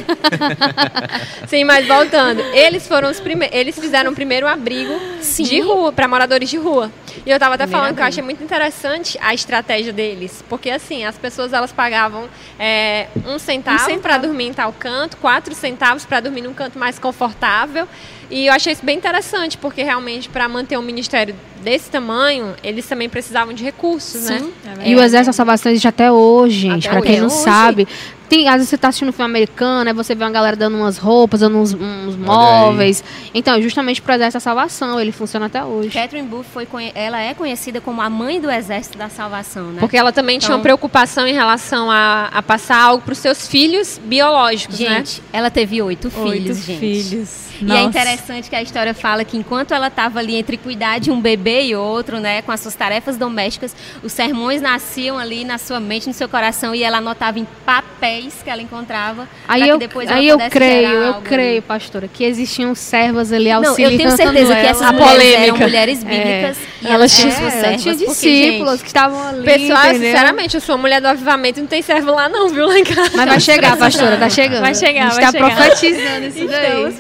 Sim, 1.46 1.64
mas 1.64 1.86
voltando. 1.86 2.40
Eles 2.54 2.86
foram 2.86 3.10
os 3.10 3.20
primeiros, 3.20 3.56
eles 3.56 3.78
fizeram 3.78 4.12
o 4.12 4.14
primeiro 4.14 4.46
abrigo 4.46 4.98
Sim. 5.20 5.42
de 5.44 5.60
rua, 5.60 5.92
para 5.92 6.08
moradores 6.08 6.48
de 6.48 6.56
rua. 6.56 6.90
E 7.24 7.30
eu 7.30 7.38
tava 7.38 7.54
até 7.54 7.66
falando 7.66 7.94
que 7.94 8.00
eu 8.00 8.06
achei 8.06 8.22
muito 8.22 8.42
interessante 8.42 9.18
a 9.20 9.34
estratégia 9.34 9.92
deles. 9.92 10.44
Porque 10.48 10.70
assim, 10.70 11.04
as 11.04 11.16
pessoas 11.16 11.52
elas 11.52 11.72
pagavam 11.72 12.28
é, 12.58 13.08
um 13.26 13.38
centavo, 13.38 13.76
um 13.76 13.86
centavo. 13.86 14.00
para 14.00 14.18
dormir 14.18 14.48
em 14.48 14.52
tal 14.52 14.72
canto, 14.72 15.16
quatro 15.16 15.54
centavos 15.54 16.04
para 16.04 16.20
dormir 16.20 16.42
num 16.42 16.54
canto 16.54 16.78
mais 16.78 16.98
confortável. 16.98 17.86
E 18.30 18.46
eu 18.46 18.52
achei 18.52 18.72
isso 18.72 18.84
bem 18.84 18.96
interessante, 18.96 19.58
porque 19.58 19.82
realmente 19.82 20.28
para 20.28 20.48
manter 20.48 20.78
um 20.78 20.82
ministério 20.82 21.34
desse 21.62 21.90
tamanho, 21.90 22.54
eles 22.62 22.86
também 22.86 23.08
precisavam 23.08 23.52
de 23.52 23.62
recursos, 23.62 24.24
né? 24.24 24.38
Sim, 24.38 24.52
né? 24.64 24.74
É 24.80 24.88
e 24.88 24.96
o 24.96 25.02
Exército 25.02 25.26
da 25.26 25.32
Salvação 25.32 25.70
existe 25.70 25.86
até 25.86 26.10
hoje, 26.10 26.60
gente, 26.60 26.88
para 26.88 27.02
quem 27.02 27.20
não 27.20 27.26
hoje. 27.26 27.36
sabe. 27.36 27.88
Tem, 28.32 28.48
às 28.48 28.54
vezes 28.54 28.70
você 28.70 28.76
está 28.76 28.88
assistindo 28.88 29.10
um 29.10 29.12
filme 29.12 29.30
americano, 29.30 29.90
aí 29.90 29.94
você 29.94 30.14
vê 30.14 30.24
uma 30.24 30.30
galera 30.30 30.56
dando 30.56 30.78
umas 30.78 30.96
roupas, 30.96 31.40
dando 31.40 31.58
uns, 31.58 31.74
uns 31.74 32.16
móveis. 32.16 33.04
Então, 33.34 33.60
justamente 33.60 34.00
para 34.00 34.12
o 34.12 34.14
Exército 34.14 34.36
da 34.38 34.40
Salvação, 34.40 34.98
ele 34.98 35.12
funciona 35.12 35.46
até 35.46 35.62
hoje. 35.62 35.90
Catherine 35.90 36.26
Booth 36.26 36.46
foi, 36.50 36.66
ela 36.94 37.20
é 37.20 37.34
conhecida 37.34 37.78
como 37.78 38.00
a 38.00 38.08
mãe 38.08 38.40
do 38.40 38.50
Exército 38.50 38.96
da 38.96 39.10
Salvação, 39.10 39.72
né? 39.72 39.80
Porque 39.80 39.98
ela 39.98 40.12
também 40.12 40.38
então, 40.38 40.46
tinha 40.46 40.56
uma 40.56 40.62
preocupação 40.62 41.26
em 41.26 41.34
relação 41.34 41.90
a, 41.90 42.30
a 42.32 42.42
passar 42.42 42.80
algo 42.82 43.04
para 43.04 43.12
os 43.12 43.18
seus 43.18 43.46
filhos 43.46 44.00
biológicos, 44.02 44.78
gente, 44.78 44.88
né? 44.88 44.96
Gente, 44.96 45.22
ela 45.30 45.50
teve 45.50 45.82
oito, 45.82 46.06
oito 46.06 46.32
filhos, 46.32 46.56
gente. 46.64 46.80
filhos. 46.80 47.51
Nossa. 47.62 47.80
E 47.80 47.84
é 47.84 47.86
interessante 47.86 48.50
que 48.50 48.56
a 48.56 48.62
história 48.62 48.94
fala 48.94 49.24
que 49.24 49.36
enquanto 49.36 49.72
ela 49.72 49.88
estava 49.88 50.18
ali 50.18 50.36
entre 50.36 50.56
cuidar 50.56 50.98
de 50.98 51.10
um 51.10 51.20
bebê 51.20 51.64
e 51.64 51.76
outro, 51.76 52.20
né, 52.20 52.42
com 52.42 52.52
as 52.52 52.60
suas 52.60 52.74
tarefas 52.74 53.16
domésticas, 53.16 53.74
os 54.02 54.12
sermões 54.12 54.60
nasciam 54.60 55.18
ali 55.18 55.44
na 55.44 55.58
sua 55.58 55.80
mente, 55.80 56.06
no 56.06 56.14
seu 56.14 56.28
coração, 56.28 56.74
e 56.74 56.82
ela 56.82 56.98
anotava 56.98 57.38
em 57.38 57.46
papéis 57.64 58.34
que 58.42 58.50
ela 58.50 58.62
encontrava. 58.62 59.28
Aí 59.46 59.68
eu, 59.68 59.78
depois 59.78 60.10
aí 60.10 60.28
eu 60.28 60.38
creio, 60.50 60.88
eu 60.88 61.14
creio, 61.22 61.62
pastora, 61.62 62.08
que 62.08 62.24
existiam 62.24 62.74
servas 62.74 63.32
ali 63.32 63.50
auxiliando. 63.50 63.96
Não, 63.96 64.04
eu 64.04 64.16
tenho 64.16 64.16
certeza 64.16 64.54
que 64.54 64.66
essas 64.66 64.88
a 64.88 64.92
mulheres 64.92 65.34
eram 65.34 65.56
mulheres 65.56 66.04
bíblicas 66.04 66.58
é. 66.58 66.88
e 66.88 66.88
elas 66.88 67.16
tinham 67.16 67.30
é, 67.30 67.34
suas 67.34 67.52
servas. 67.52 67.82
Tinha 67.82 67.94
discípulos 67.94 68.80
que 68.82 68.88
estavam 68.88 69.28
ali. 69.28 69.44
Pessoal, 69.44 69.86
entendeu? 69.86 70.10
sinceramente, 70.10 70.54
eu 70.54 70.60
sou 70.60 70.78
mulher 70.78 71.00
do 71.00 71.06
avivamento, 71.06 71.60
não 71.60 71.66
tem 71.66 71.82
servo 71.82 72.12
lá 72.12 72.28
não, 72.28 72.48
viu, 72.48 72.66
lá 72.66 72.78
em 72.78 72.84
casa. 72.84 73.10
Mas 73.16 73.28
vai 73.28 73.40
chegar, 73.40 73.76
pastora, 73.76 74.16
tá 74.16 74.28
chegando. 74.28 74.60
Vai 74.60 74.74
chegar, 74.74 75.06
a 75.06 75.10
gente 75.10 75.14
vai 75.14 75.24
tá 75.24 75.32
chegar. 75.32 75.56
profetizando 75.56 76.26
isso 76.26 76.46
daí. 76.46 76.92
Estamos 76.92 76.96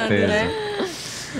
precisando, 0.00 0.28
né? 0.28 0.66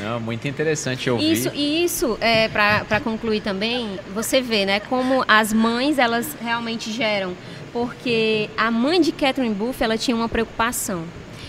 Não, 0.02 0.20
muito 0.20 0.46
interessante 0.46 1.08
ouvir. 1.08 1.32
Isso, 1.32 1.50
e 1.54 1.84
isso, 1.84 2.18
é, 2.20 2.48
para 2.48 3.00
concluir 3.00 3.40
também, 3.40 3.98
você 4.14 4.40
vê, 4.40 4.66
né, 4.66 4.80
como 4.80 5.24
as 5.26 5.52
mães, 5.52 5.98
elas 5.98 6.36
realmente 6.40 6.92
geram. 6.92 7.34
Porque 7.72 8.48
a 8.56 8.70
mãe 8.70 9.00
de 9.00 9.12
Catherine 9.12 9.54
Booth, 9.54 9.76
ela 9.80 9.98
tinha 9.98 10.16
uma 10.16 10.28
preocupação 10.28 11.04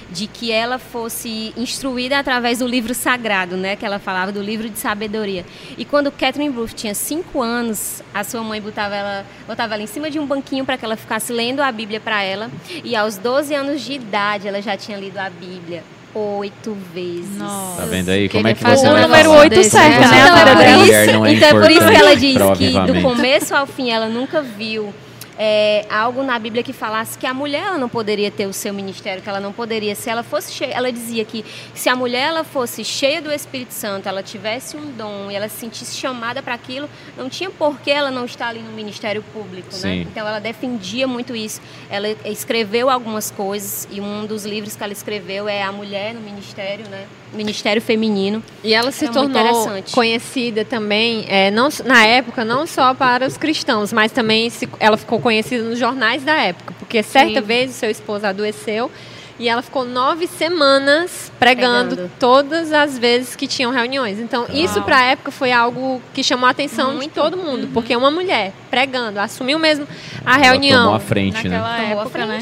de 0.10 0.26
que 0.28 0.51
ela 0.51 0.80
fosse 0.80 1.53
instruída 1.58 2.18
através 2.18 2.60
do 2.60 2.68
livro 2.68 2.93
sagrado, 2.93 3.58
né? 3.58 3.76
Que 3.76 3.86
ela 3.86 3.99
falava 3.99 4.32
do 4.32 4.41
livro 4.41 4.70
de 4.70 4.80
sabedoria. 4.80 5.45
E 5.78 5.86
quando 5.86 6.12
Catherine 6.12 6.49
Booth 6.49 6.74
tinha 6.74 6.93
cinco 6.93 7.41
anos, 7.41 8.01
a 8.14 8.24
sua 8.24 8.41
mãe 8.41 8.62
botava 8.62 8.95
ela, 8.95 9.26
botava 9.45 9.74
ela 9.74 9.84
em 9.84 9.88
cima 9.88 10.10
de 10.10 10.18
um 10.20 10.26
banquinho 10.26 10.66
para 10.66 10.78
que 10.78 10.86
ela 10.86 10.95
ficasse 10.95 11.32
lendo 11.32 11.62
a 11.62 11.72
Bíblia 11.72 11.99
para 11.99 12.24
ela. 12.24 12.49
E 12.84 12.95
aos 12.95 13.18
12 13.18 13.53
anos 13.53 13.82
de 13.82 13.93
idade, 13.93 14.47
ela 14.47 14.62
já 14.62 14.78
tinha 14.78 14.97
lido 14.97 15.18
a 15.18 15.30
Bíblia 15.30 15.84
oito 16.14 16.76
vezes. 16.93 17.38
Nossa. 17.38 17.82
Tá 17.82 17.86
vendo 17.88 18.10
aí? 18.10 18.30
Como 18.30 18.47
é 18.47 18.53
que 18.53 18.64
você 18.64 18.88
o 18.88 18.91
vai 18.91 19.01
número 19.01 19.32
oito 19.32 19.64
certo, 19.64 19.99
né? 19.99 20.28
Então, 20.28 20.38
é 20.38 20.55
por 20.55 20.84
isso, 20.84 20.93
é 20.93 21.34
então 21.34 21.49
é 21.49 21.62
por 21.62 21.72
isso 21.72 21.88
que 21.88 21.95
ela 21.95 22.16
diz 22.16 22.38
que 22.58 22.93
do 22.93 23.01
começo 23.01 23.55
ao 23.55 23.68
fim 23.68 23.91
ela 23.91 24.08
nunca 24.08 24.41
viu 24.41 24.93
é, 25.38 25.85
algo 25.89 26.23
na 26.23 26.38
Bíblia 26.39 26.63
que 26.63 26.73
falasse 26.73 27.17
que 27.17 27.25
a 27.25 27.33
mulher 27.33 27.63
ela 27.63 27.77
não 27.77 27.89
poderia 27.89 28.31
ter 28.31 28.45
o 28.47 28.53
seu 28.53 28.73
ministério, 28.73 29.21
que 29.21 29.29
ela 29.29 29.39
não 29.39 29.53
poderia, 29.53 29.93
se 29.95 30.09
ela 30.09 30.23
fosse 30.23 30.51
cheia, 30.51 30.73
ela 30.73 30.91
dizia 30.91 31.23
que 31.23 31.45
se 31.73 31.89
a 31.89 31.95
mulher 31.95 32.27
ela 32.29 32.43
fosse 32.43 32.83
cheia 32.83 33.21
do 33.21 33.31
Espírito 33.31 33.73
Santo, 33.73 34.09
ela 34.09 34.23
tivesse 34.23 34.75
um 34.75 34.91
dom 34.91 35.29
e 35.29 35.35
ela 35.35 35.47
se 35.47 35.57
sentisse 35.57 35.95
chamada 35.95 36.41
para 36.41 36.53
aquilo, 36.53 36.89
não 37.15 37.29
tinha 37.29 37.49
por 37.49 37.79
que 37.79 37.91
ela 37.91 38.09
não 38.09 38.25
estar 38.25 38.49
ali 38.49 38.59
no 38.59 38.71
ministério 38.71 39.23
público, 39.33 39.69
né? 39.73 39.77
Então 40.01 40.27
ela 40.27 40.39
defendia 40.39 41.07
muito 41.07 41.35
isso. 41.35 41.61
Ela 41.89 42.09
escreveu 42.25 42.89
algumas 42.89 43.29
coisas 43.29 43.88
e 43.91 44.01
um 44.01 44.25
dos 44.25 44.45
livros 44.45 44.75
que 44.75 44.83
ela 44.83 44.93
escreveu 44.93 45.47
é 45.47 45.61
A 45.61 45.71
Mulher 45.71 46.13
no 46.13 46.21
Ministério, 46.21 46.88
né? 46.89 47.05
Ministério 47.34 47.82
Feminino. 47.82 48.43
E 48.63 48.73
ela 48.73 48.91
se 48.91 49.07
tornou 49.09 49.43
conhecida 49.91 50.63
também, 50.63 51.25
é, 51.28 51.51
não, 51.51 51.69
na 51.86 52.05
época, 52.05 52.43
não 52.43 52.65
só 52.65 52.93
para 52.93 53.25
os 53.25 53.38
cristãos, 53.38 53.91
mas 53.91 54.11
também 54.11 54.49
se, 54.49 54.67
ela 54.80 54.97
ficou 54.97 55.19
conhecida 55.19 55.63
nos 55.63 55.78
jornais 55.80 56.23
da 56.23 56.34
época, 56.34 56.73
porque 56.80 57.03
certa 57.03 57.39
Sim. 57.39 57.45
vez 57.45 57.71
o 57.71 57.73
seu 57.73 57.89
esposo 57.89 58.25
adoeceu 58.25 58.91
e 59.39 59.47
ela 59.47 59.61
ficou 59.61 59.86
nove 59.86 60.25
semanas 60.25 61.32
pregando, 61.38 61.95
pregando, 61.95 62.11
todas 62.19 62.71
as 62.71 62.97
vezes 62.97 63.36
que 63.36 63.47
tinham 63.47 63.71
reuniões. 63.71 64.19
Então, 64.19 64.43
Uau. 64.43 64.51
isso 64.51 64.82
para 64.82 64.97
a 64.97 65.03
época 65.03 65.32
foi 65.32 65.51
algo 65.51 66.01
que 66.13 66.23
chamou 66.23 66.47
a 66.47 66.49
atenção 66.49 66.93
Muito. 66.93 67.09
de 67.09 67.15
todo 67.15 67.38
mundo, 67.38 67.65
uhum. 67.65 67.71
porque 67.71 67.95
uma 67.95 68.09
mulher 68.09 68.51
pregando, 68.69 69.19
assumiu 69.19 69.59
mesmo 69.59 69.88
a 70.25 70.36
ela 70.36 70.51
reunião. 70.51 70.84
Tomou 70.86 70.95
a 70.95 70.99
frente, 70.99 71.47
né? 71.47 71.59
naquela 71.59 71.78
né? 71.78 71.91
época, 71.91 72.25
né? 72.25 72.39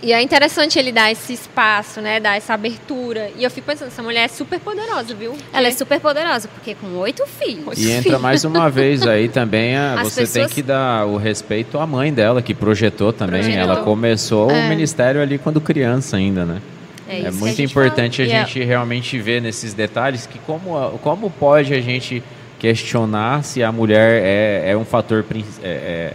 E 0.00 0.12
é 0.12 0.22
interessante 0.22 0.78
ele 0.78 0.92
dar 0.92 1.10
esse 1.10 1.32
espaço, 1.32 2.00
né? 2.00 2.20
Dar 2.20 2.36
essa 2.36 2.54
abertura. 2.54 3.30
E 3.36 3.42
eu 3.42 3.50
fico 3.50 3.66
pensando, 3.66 3.88
essa 3.88 4.02
mulher 4.02 4.24
é 4.24 4.28
super 4.28 4.60
poderosa, 4.60 5.14
viu? 5.14 5.36
Ela 5.52 5.68
é 5.68 5.70
super 5.72 5.98
poderosa, 5.98 6.46
porque 6.48 6.74
com 6.74 6.86
oito 6.98 7.26
filhos. 7.26 7.78
E 7.78 7.90
entra 7.90 8.18
mais 8.18 8.44
uma 8.44 8.70
vez 8.70 9.06
aí 9.06 9.26
também, 9.30 9.76
a, 9.76 10.02
você 10.04 10.20
pessoas... 10.20 10.46
tem 10.46 10.54
que 10.54 10.62
dar 10.62 11.04
o 11.06 11.16
respeito 11.16 11.78
à 11.78 11.86
mãe 11.86 12.12
dela, 12.12 12.40
que 12.40 12.54
projetou 12.54 13.12
também. 13.12 13.42
Projetou. 13.42 13.62
Ela 13.62 13.82
começou 13.82 14.50
é. 14.50 14.66
o 14.66 14.68
ministério 14.68 15.20
ali 15.20 15.36
quando 15.36 15.60
criança 15.60 16.16
ainda, 16.16 16.44
né? 16.44 16.62
É, 17.08 17.22
é 17.22 17.30
muito 17.30 17.60
a 17.60 17.64
importante 17.64 18.24
fala. 18.24 18.42
a 18.42 18.44
gente 18.44 18.62
realmente 18.62 19.18
ver 19.18 19.40
nesses 19.40 19.72
detalhes 19.72 20.26
que 20.26 20.38
como, 20.40 20.98
como 21.02 21.30
pode 21.30 21.72
a 21.72 21.80
gente 21.80 22.22
questionar 22.58 23.42
se 23.42 23.62
a 23.62 23.72
mulher 23.72 24.22
é, 24.22 24.72
é 24.72 24.76
um 24.76 24.84
fator 24.84 25.24
é, 25.62 26.12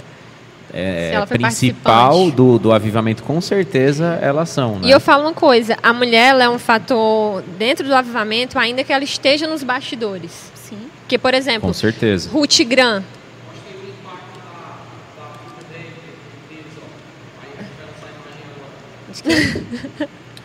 é 0.73 1.13
é, 1.13 1.25
principal 1.25 2.31
do, 2.31 2.57
do 2.57 2.71
avivamento, 2.71 3.21
com 3.21 3.39
certeza 3.39 4.17
elas 4.21 4.49
são. 4.49 4.79
Né? 4.79 4.87
E 4.87 4.91
eu 4.91 4.99
falo 4.99 5.23
uma 5.23 5.33
coisa: 5.33 5.77
a 5.83 5.93
mulher 5.93 6.31
ela 6.31 6.43
é 6.45 6.49
um 6.49 6.57
fator 6.57 7.43
dentro 7.59 7.85
do 7.87 7.93
avivamento, 7.93 8.57
ainda 8.57 8.83
que 8.83 8.91
ela 8.91 9.03
esteja 9.03 9.45
nos 9.45 9.61
bastidores. 9.61 10.51
Sim. 10.55 10.79
Porque, 11.01 11.17
por 11.17 11.33
exemplo, 11.35 11.61
com 11.61 11.73
certeza. 11.73 12.29
Ruth 12.31 12.61
Gran. 12.61 13.03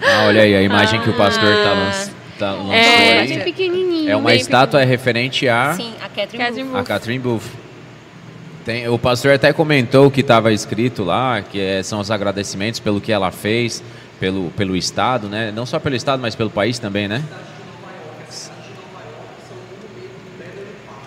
Ah, 0.01 0.27
olha 0.27 0.43
aí 0.43 0.55
a 0.55 0.63
imagem 0.63 1.01
ah. 1.01 1.03
que 1.03 1.11
o 1.11 1.15
pastor 1.15 1.53
está 1.53 1.73
lançando. 1.73 2.19
Tá, 2.39 2.55
é, 2.73 3.39
pequenininho. 3.39 4.11
É 4.11 4.17
uma 4.17 4.33
estátua 4.33 4.81
é 4.81 4.85
referente 4.85 5.49
a... 5.49 5.75
Sim, 5.75 5.93
a 6.01 6.09
Catherine, 6.09 6.39
Catherine 6.39 6.69
Booth. 6.69 6.79
A 6.79 6.85
Catherine 6.85 7.19
Booth. 7.19 7.68
Tem, 8.69 8.87
o 8.87 8.99
pastor 8.99 9.33
até 9.33 9.51
comentou 9.51 10.11
que 10.11 10.21
estava 10.21 10.53
escrito 10.53 11.03
lá, 11.03 11.41
que 11.41 11.59
é, 11.59 11.83
são 11.83 12.01
os 12.01 12.11
agradecimentos 12.11 12.79
pelo 12.79 13.01
que 13.01 13.11
ela 13.11 13.31
fez, 13.31 13.83
pelo, 14.21 14.51
pelo 14.51 14.77
Estado, 14.77 15.27
né? 15.27 15.51
Não 15.51 15.65
só 15.65 15.81
pelo 15.81 15.97
Estado, 15.97 16.21
mas 16.21 16.35
pelo 16.35 16.51
país 16.51 16.79
também, 16.79 17.09
né? 17.09 17.25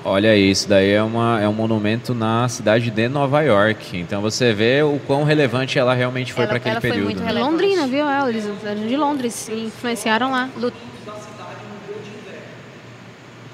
Olha 0.04 0.36
isso, 0.36 0.68
daí 0.68 0.90
é, 0.90 1.04
uma, 1.04 1.40
é 1.40 1.48
um 1.48 1.54
monumento 1.54 2.16
na 2.16 2.50
cidade 2.50 2.90
de 2.90 3.08
Nova 3.08 3.44
York. 3.44 3.96
Então 3.96 4.24
você 4.24 4.52
vê 4.54 4.82
o 4.82 5.00
quão 5.06 5.24
relevante 5.24 5.78
ela 5.78 5.94
realmente 5.94 6.34
foi 6.34 6.48
para 6.48 6.58
aquele 6.58 6.72
ela 6.72 6.82
período. 6.82 7.04
Foi 7.04 7.14
muito 7.14 7.24
né? 7.24 7.44
Londrina, 7.44 7.86
viu? 7.86 8.10
Eles 8.28 8.50
eram 8.66 8.88
de 8.88 8.98
Londres, 8.98 9.48
influenciaram 9.50 10.32
lá. 10.32 10.50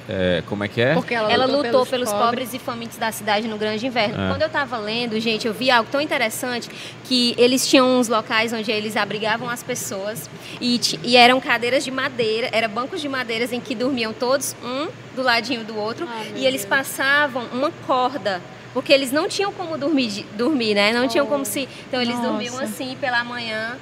É, 0.10 0.42
como 0.46 0.64
é 0.64 0.68
que 0.68 0.82
é? 0.82 0.94
Porque 0.94 1.14
ela, 1.14 1.32
ela 1.32 1.46
lutou, 1.46 1.64
lutou 1.64 1.86
pelos, 1.86 1.90
pelos 1.90 2.10
pobres. 2.10 2.30
pobres. 2.30 2.54
e 2.54 2.60
famintos 2.60 2.98
da 2.98 3.12
cidade 3.12 3.48
no 3.48 3.58
grande 3.58 3.86
inverno. 3.86 4.16
É. 4.24 4.30
Quando 4.30 4.42
eu 4.42 4.48
estava 4.48 4.78
lendo, 4.78 5.20
gente, 5.20 5.48
eu 5.48 5.54
vi 5.54 5.70
algo 5.70 5.90
tão 5.92 6.00
interessante 6.00 6.70
que 7.04 7.36
eles 7.38 7.68
tinham 7.68 8.00
uns 8.00 8.08
locais 8.08 8.54
onde 8.54 8.72
eles 8.72 8.96
abrigavam 8.96 9.50
as 9.50 9.62
pessoas 9.62 10.30
e, 10.62 10.80
e 11.04 11.18
eram 11.18 11.40
cadeiras 11.42 11.84
de 11.84 11.92
madeira, 11.92 12.50
eram 12.54 12.70
bancos 12.70 13.02
de 13.02 13.10
madeiras 13.10 13.52
em 13.52 13.60
que 13.60 13.76
dormiam 13.76 14.14
todos 14.14 14.56
um 14.64 14.88
do 15.16 15.22
ladinho 15.22 15.64
do 15.64 15.78
outro 15.78 16.08
ah, 16.10 16.24
e 16.36 16.46
eles 16.46 16.62
Deus. 16.62 16.70
passavam 16.70 17.46
uma 17.52 17.72
corda 17.86 18.42
porque 18.74 18.94
eles 18.94 19.12
não 19.12 19.28
tinham 19.28 19.52
como 19.52 19.78
dormir, 19.78 20.26
dormir 20.38 20.76
né? 20.76 20.94
Não 20.94 21.06
oh. 21.06 21.08
tinham 21.08 21.26
como 21.26 21.44
se. 21.44 21.68
Então 21.88 22.00
eles 22.00 22.16
Nossa. 22.16 22.30
dormiam 22.30 22.60
assim 22.60 22.96
pela 23.02 23.24
manhã 23.24 23.76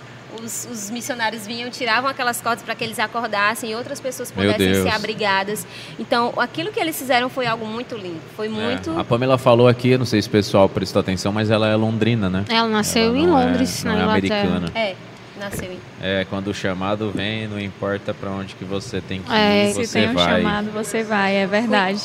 os, 0.44 0.68
os 0.72 0.90
missionários 0.90 1.46
vinham, 1.46 1.70
tiravam 1.70 2.10
aquelas 2.10 2.42
cordas 2.42 2.64
para 2.64 2.76
que 2.76 2.84
eles 2.84 3.00
acordassem 3.00 3.72
e 3.72 3.76
outras 3.76 4.00
pessoas 4.00 4.32
pudessem 4.32 4.84
ser 4.84 4.90
abrigadas. 4.90 5.66
Então, 6.00 6.34
aquilo 6.38 6.72
que 6.72 6.80
eles 6.80 6.98
fizeram 6.98 7.30
foi 7.30 7.46
algo 7.46 7.66
muito 7.66 7.96
lindo. 7.96 8.22
Foi 8.36 8.48
é, 8.48 8.50
muito. 8.50 8.92
É. 8.92 9.00
A 9.00 9.04
Pamela 9.04 9.38
falou 9.38 9.68
aqui, 9.68 9.98
não 9.98 10.06
sei 10.06 10.22
se 10.22 10.28
o 10.28 10.32
pessoal 10.32 10.68
prestou 10.70 11.00
atenção, 11.00 11.32
mas 11.32 11.50
ela 11.50 11.68
é 11.68 11.76
londrina, 11.76 12.30
né? 12.30 12.46
Ela 12.50 12.68
nasceu 12.68 13.08
ela 13.08 13.18
em 13.18 13.26
é- 13.26 13.28
Londres, 13.28 13.86
é, 13.86 13.90
não 13.90 13.98
é 13.98 14.04
americana. 14.04 14.72
É. 14.76 14.96
Nasceu 15.40 15.72
em... 15.72 15.80
É, 16.02 16.26
quando 16.30 16.48
o 16.48 16.54
chamado 16.54 17.12
vem, 17.12 17.48
não 17.48 17.60
importa 17.60 18.14
para 18.14 18.30
onde 18.32 18.56
que 18.56 18.64
você 18.64 19.02
tem 19.02 19.22
que 19.22 19.32
é, 19.32 19.70
ir, 19.70 19.74
você 19.74 19.86
se 19.86 19.94
tem 19.94 20.10
um 20.10 20.14
vai. 20.14 20.42
chamado, 20.42 20.72
você 20.72 21.04
vai, 21.04 21.36
é 21.36 21.46
verdade. 21.46 22.02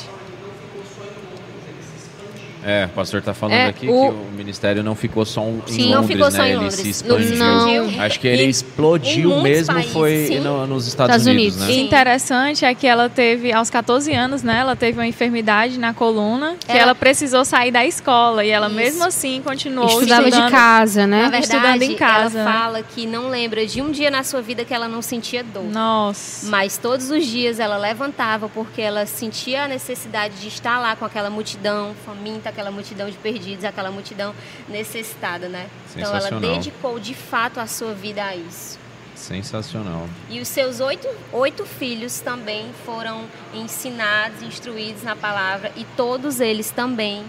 É, 2.65 2.87
o 2.87 2.89
pastor 2.91 3.21
está 3.21 3.33
falando 3.33 3.57
é, 3.57 3.67
aqui 3.67 3.89
o... 3.89 3.91
que 3.91 4.15
o 4.15 4.33
ministério 4.37 4.83
não 4.83 4.95
ficou 4.95 5.25
só 5.25 5.43
em 5.43 5.63
sim, 5.67 5.83
Londres, 5.83 5.91
não 5.91 6.07
ficou 6.07 6.25
né? 6.25 6.31
só 6.31 6.45
em 6.45 6.57
Londres. 6.57 6.79
Ele 6.79 6.83
se 6.83 6.91
expandiu. 6.91 7.37
Não. 7.37 8.01
Acho 8.03 8.21
que 8.21 8.29
ele 8.29 8.45
explodiu 8.45 9.41
mesmo 9.41 9.75
países, 9.75 9.93
foi 9.93 10.41
no, 10.43 10.67
nos 10.67 10.87
Estados, 10.87 11.17
Estados 11.17 11.27
Unidos, 11.27 11.57
Unidos. 11.57 11.77
né? 11.77 11.83
interessante 11.83 12.65
é 12.65 12.75
que 12.75 12.87
ela 12.87 13.09
teve, 13.09 13.53
aos 13.53 13.71
14 13.71 14.13
anos, 14.13 14.43
né? 14.43 14.59
Ela 14.59 14.77
teve 14.77 14.99
uma 14.99 15.07
enfermidade 15.07 15.79
na 15.79 15.95
coluna 15.95 16.57
que 16.59 16.73
ela, 16.73 16.81
ela 16.81 16.95
precisou 16.95 17.45
sair 17.45 17.71
da 17.71 17.85
escola 17.85 18.45
e 18.45 18.51
ela 18.51 18.67
Isso. 18.67 18.77
mesmo 18.77 19.05
assim 19.05 19.41
continuou 19.43 19.89
Estudava 19.89 20.29
estudando. 20.29 20.47
de 20.47 20.51
casa, 20.51 21.07
né? 21.07 21.23
Na 21.23 21.31
verdade, 21.31 21.45
estudando 21.45 21.83
em 21.83 21.95
casa. 21.95 22.41
Ela 22.41 22.53
fala 22.53 22.83
que 22.83 23.07
não 23.07 23.29
lembra 23.29 23.67
de 23.67 23.81
um 23.81 23.91
dia 23.91 24.11
na 24.11 24.23
sua 24.23 24.43
vida 24.43 24.65
que 24.65 24.75
ela 24.75 24.89
não 24.89 25.03
sentia 25.03 25.43
dor. 25.43 25.65
Nossa. 25.65 26.49
Mas 26.49 26.77
todos 26.77 27.11
os 27.11 27.27
dias 27.27 27.59
ela 27.59 27.77
levantava 27.77 28.49
porque 28.49 28.83
ela 28.83 29.07
sentia 29.07 29.65
a 29.65 29.69
necessidade 29.69 30.35
de 30.41 30.49
estar 30.49 30.79
lá 30.79 30.95
com 30.97 31.05
aquela 31.05 31.31
multidão 31.31 31.95
faminta, 32.05 32.50
aquela 32.51 32.71
multidão 32.71 33.09
de 33.09 33.17
perdidos, 33.17 33.65
aquela 33.65 33.91
multidão 33.91 34.35
necessitada, 34.69 35.49
né? 35.49 35.69
Então 35.97 36.15
ela 36.15 36.41
dedicou 36.41 37.01
de 37.01 37.15
fato 37.15 37.59
a 37.59 37.67
sua 37.67 37.95
vida 37.95 38.23
a 38.23 38.37
isso. 38.37 38.79
Sensacional. 39.15 40.09
E 40.31 40.41
os 40.41 40.49
seus 40.49 40.81
oito, 40.81 41.07
oito 41.33 41.67
filhos 41.67 42.21
também 42.21 42.71
foram 42.87 43.27
ensinados, 43.55 44.43
instruídos 44.43 45.03
na 45.03 45.15
palavra, 45.15 45.71
e 45.77 45.85
todos 45.97 46.41
eles 46.41 46.71
também 46.71 47.25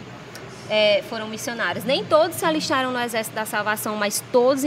é, 0.70 1.04
foram 1.10 1.28
missionários. 1.28 1.84
Nem 1.84 2.06
todos 2.06 2.38
se 2.38 2.46
alistaram 2.46 2.94
no 2.94 3.00
Exército 3.00 3.36
da 3.36 3.46
Salvação, 3.46 3.98
mas 3.98 4.24
todos 4.32 4.62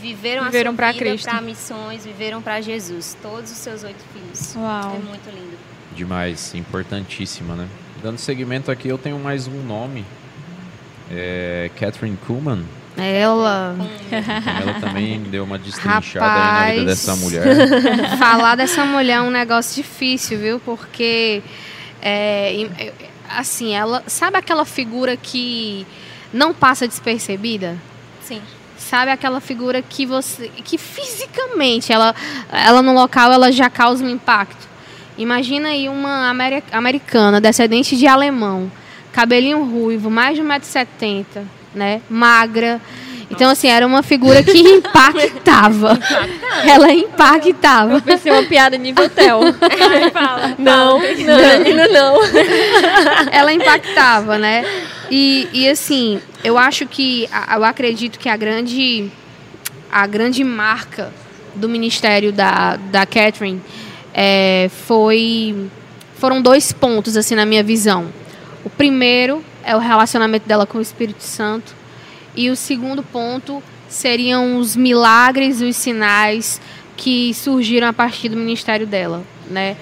viveram, 0.00 0.44
viveram 0.44 0.72
a 0.72 0.74
sua 0.74 0.92
vida 0.92 1.18
para 1.22 1.40
missões, 1.42 2.04
viveram 2.04 2.40
para 2.40 2.60
Jesus. 2.62 3.14
Todos 3.20 3.50
os 3.50 3.58
seus 3.58 3.84
oito 3.84 4.02
filhos. 4.12 4.56
Uau. 4.56 4.96
É 4.96 4.98
muito 4.98 5.28
lindo. 5.30 5.58
Demais, 5.94 6.54
importantíssima, 6.54 7.54
né? 7.54 7.68
Dando 8.02 8.16
seguimento 8.16 8.70
aqui, 8.70 8.88
eu 8.88 8.96
tenho 8.96 9.18
mais 9.18 9.46
um 9.46 9.62
nome 9.62 10.06
é, 11.10 11.70
Catherine 11.78 12.16
Kuhlman. 12.26 12.64
Ela. 12.96 13.76
Ela 14.10 14.80
também 14.80 15.20
deu 15.22 15.44
uma 15.44 15.58
destrinchada 15.58 16.24
Rapaz, 16.26 16.62
aí 16.62 16.68
na 16.68 16.74
vida 16.76 16.84
dessa 16.86 17.16
mulher. 17.16 17.44
Falar 18.18 18.54
dessa 18.54 18.84
mulher 18.86 19.18
é 19.18 19.20
um 19.20 19.30
negócio 19.30 19.82
difícil, 19.82 20.38
viu? 20.38 20.60
Porque. 20.60 21.42
É, 22.00 22.92
assim, 23.28 23.74
ela. 23.74 24.02
Sabe 24.06 24.38
aquela 24.38 24.64
figura 24.64 25.14
que 25.16 25.86
não 26.32 26.54
passa 26.54 26.88
despercebida? 26.88 27.76
Sim. 28.22 28.40
Sabe 28.78 29.10
aquela 29.10 29.40
figura 29.40 29.82
que 29.82 30.06
você. 30.06 30.48
que 30.48 30.78
fisicamente 30.78 31.92
ela, 31.92 32.14
ela 32.50 32.80
no 32.80 32.94
local 32.94 33.30
ela 33.30 33.52
já 33.52 33.68
causa 33.68 34.02
um 34.02 34.08
impacto. 34.08 34.69
Imagina 35.20 35.68
aí 35.68 35.88
uma 35.88 36.34
americana, 36.72 37.40
descendente 37.40 37.96
de 37.96 38.06
alemão 38.06 38.70
cabelinho 39.12 39.62
ruivo, 39.64 40.10
mais 40.10 40.36
de 40.36 40.42
1,70m, 40.42 41.24
né? 41.74 42.00
Magra. 42.08 42.80
Então, 43.30 43.50
assim, 43.50 43.68
era 43.68 43.86
uma 43.86 44.02
figura 44.02 44.42
que 44.42 44.58
impactava. 44.58 45.98
Ela 46.66 46.92
impactava. 46.92 47.92
Eu 47.94 48.02
pensei 48.02 48.32
uma 48.32 48.42
piada 48.42 48.76
nível 48.76 49.08
Tel. 49.08 49.40
não, 50.58 50.98
não, 50.98 51.88
não. 51.92 52.20
Ela 53.30 53.52
impactava, 53.52 54.36
né? 54.38 54.64
E, 55.10 55.48
e 55.52 55.68
assim, 55.68 56.20
eu 56.42 56.58
acho 56.58 56.86
que, 56.86 57.28
eu 57.54 57.64
acredito 57.64 58.18
que 58.18 58.28
a 58.28 58.36
grande, 58.36 59.12
a 59.92 60.06
grande 60.06 60.42
marca 60.42 61.12
do 61.54 61.68
ministério 61.68 62.32
da, 62.32 62.76
da 62.76 63.06
Catherine 63.06 63.60
é, 64.22 64.68
foi, 64.68 65.70
foram 66.16 66.42
dois 66.42 66.72
pontos, 66.72 67.16
assim, 67.16 67.34
na 67.34 67.46
minha 67.46 67.62
visão. 67.62 68.12
O 68.62 68.68
primeiro 68.68 69.42
é 69.64 69.74
o 69.74 69.78
relacionamento 69.78 70.46
dela 70.46 70.66
com 70.66 70.76
o 70.76 70.80
Espírito 70.82 71.22
Santo. 71.22 71.74
E 72.36 72.50
o 72.50 72.54
segundo 72.54 73.02
ponto 73.02 73.62
seriam 73.88 74.58
os 74.58 74.76
milagres 74.76 75.62
e 75.62 75.64
os 75.64 75.74
sinais 75.74 76.60
que 76.98 77.32
surgiram 77.32 77.88
a 77.88 77.94
partir 77.94 78.28
do 78.28 78.36
ministério 78.36 78.86
dela, 78.86 79.24
né? 79.48 79.74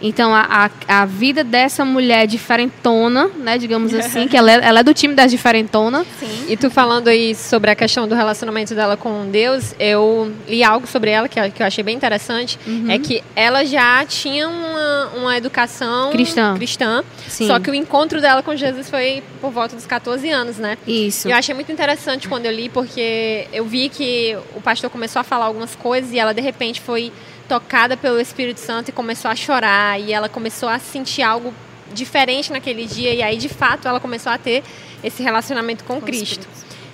Então, 0.00 0.34
a, 0.34 0.70
a, 0.86 1.02
a, 1.02 1.04
vida 1.04 1.42
dessa 1.42 1.84
mulher 1.84 2.26
diferentona, 2.26 3.28
né, 3.36 3.58
digamos 3.58 3.92
assim, 3.94 4.28
que 4.28 4.36
ela 4.36 4.52
é, 4.52 4.60
ela 4.62 4.80
é 4.80 4.82
do 4.82 4.94
time 4.94 5.14
das 5.14 5.30
diferentonas. 5.30 6.06
Sim. 6.18 6.46
E 6.48 6.56
tu 6.56 6.70
falando 6.70 7.08
aí 7.08 7.34
sobre 7.34 7.70
a 7.70 7.74
questão 7.74 8.06
do 8.06 8.14
relacionamento 8.14 8.74
dela 8.74 8.96
com 8.96 9.28
Deus, 9.30 9.74
eu 9.78 10.32
li 10.46 10.62
algo 10.62 10.86
sobre 10.86 11.10
ela 11.10 11.28
que, 11.28 11.50
que 11.50 11.62
eu 11.62 11.66
achei 11.66 11.82
bem 11.82 11.96
interessante, 11.96 12.58
uhum. 12.66 12.90
é 12.90 12.98
que 12.98 13.22
ela 13.34 13.64
já 13.64 14.04
tinha 14.06 14.48
uma, 14.48 15.06
uma 15.16 15.36
educação 15.36 16.10
cristã, 16.10 16.54
cristã 16.54 17.04
só 17.28 17.58
que 17.58 17.70
o 17.70 17.74
encontro 17.74 18.20
dela 18.20 18.42
com 18.42 18.54
Jesus 18.54 18.88
foi 18.88 19.22
por 19.40 19.50
volta 19.50 19.74
dos 19.76 19.86
14 19.86 20.28
anos, 20.30 20.58
né? 20.58 20.78
Isso. 20.86 21.28
E 21.28 21.30
eu 21.30 21.36
achei 21.36 21.54
muito 21.54 21.70
interessante 21.70 22.28
quando 22.28 22.46
eu 22.46 22.52
li, 22.52 22.68
porque 22.68 23.46
eu 23.52 23.64
vi 23.64 23.88
que 23.88 24.36
o 24.54 24.60
pastor 24.60 24.90
começou 24.90 25.20
a 25.20 25.24
falar 25.24 25.46
algumas 25.46 25.74
coisas 25.74 26.12
e 26.12 26.18
ela, 26.18 26.32
de 26.32 26.40
repente, 26.40 26.80
foi 26.80 27.12
tocada 27.48 27.96
pelo 27.96 28.20
Espírito 28.20 28.60
Santo 28.60 28.90
e 28.90 28.92
começou 28.92 29.30
a 29.30 29.34
chorar 29.34 30.00
e 30.00 30.12
ela 30.12 30.28
começou 30.28 30.68
a 30.68 30.78
sentir 30.78 31.22
algo 31.22 31.52
diferente 31.92 32.52
naquele 32.52 32.84
dia 32.84 33.14
e 33.14 33.22
aí 33.22 33.38
de 33.38 33.48
fato 33.48 33.88
ela 33.88 33.98
começou 33.98 34.30
a 34.30 34.36
ter 34.36 34.62
esse 35.02 35.22
relacionamento 35.22 35.84
com, 35.84 35.94
com 35.94 36.06
Cristo. 36.06 36.46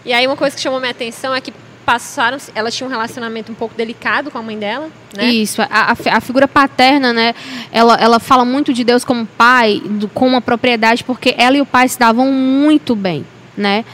E 0.05 0.12
aí 0.12 0.26
uma 0.26 0.36
coisa 0.36 0.55
que 0.55 0.62
chamou 0.62 0.78
minha 0.78 0.92
atenção 0.92 1.34
é 1.34 1.40
que 1.40 1.52
passaram, 1.84 2.38
ela 2.55 2.70
tinha 2.70 2.86
um 2.86 2.90
relacionamento 2.90 3.52
um 3.52 3.55
pouco 3.55 3.74
delicado 3.74 4.30
com 4.30 4.38
a 4.38 4.42
mãe 4.42 4.59
dela, 4.59 4.88
né? 5.14 5.26
Isso, 5.26 5.61
a, 5.62 5.68
a, 5.70 6.16
a 6.16 6.20
figura 6.20 6.48
paterna, 6.48 7.12
né? 7.12 7.34
Ela, 7.70 7.96
ela 7.96 8.18
fala 8.18 8.44
muito 8.44 8.72
de 8.72 8.82
Deus 8.82 9.05
como 9.05 9.26
pai, 9.26 9.82
do, 9.84 10.09
com 10.09 10.26
uma 10.26 10.40
propriedade, 10.40 11.05
porque 11.05 11.34
ela 11.36 11.57
e 11.57 11.61
o 11.61 11.66
pai 11.66 11.88
se 11.88 11.98
davam 11.98 12.32
muito 12.32 12.96
bem, 12.96 13.26
né? 13.57 13.84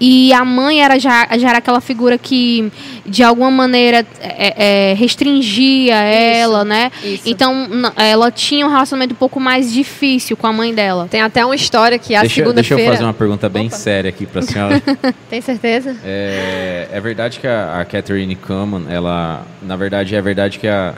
E 0.00 0.32
a 0.32 0.44
mãe 0.46 0.82
era 0.82 0.98
já, 0.98 1.28
já 1.36 1.50
era 1.50 1.58
aquela 1.58 1.80
figura 1.80 2.16
que, 2.16 2.72
de 3.04 3.22
alguma 3.22 3.50
maneira, 3.50 4.06
é, 4.18 4.90
é, 4.90 4.94
restringia 4.94 5.94
ela, 5.96 6.64
né? 6.64 6.90
Isso. 7.04 7.24
Então, 7.26 7.68
ela 7.96 8.30
tinha 8.30 8.66
um 8.66 8.70
relacionamento 8.70 9.12
um 9.12 9.18
pouco 9.18 9.38
mais 9.38 9.70
difícil 9.70 10.38
com 10.38 10.46
a 10.46 10.52
mãe 10.52 10.74
dela. 10.74 11.06
Tem 11.10 11.20
até 11.20 11.44
uma 11.44 11.54
história 11.54 11.98
que 11.98 12.14
a 12.14 12.26
segunda-feira... 12.26 12.54
Deixa 12.54 12.74
eu 12.74 12.86
fazer 12.86 13.04
uma 13.04 13.12
pergunta 13.12 13.46
bem 13.50 13.66
Opa. 13.66 13.76
séria 13.76 14.08
aqui 14.08 14.24
para 14.24 14.40
a 14.40 14.42
senhora. 14.42 14.82
Tem 15.28 15.42
certeza? 15.42 15.94
É, 16.02 16.88
é 16.90 17.00
verdade 17.00 17.38
que 17.38 17.46
a, 17.46 17.80
a 17.80 17.84
Catherine 17.84 18.36
Kuhlman, 18.36 18.86
ela... 18.88 19.44
Na 19.60 19.76
verdade, 19.76 20.16
é 20.16 20.22
verdade 20.22 20.58
que 20.58 20.66
a, 20.66 20.94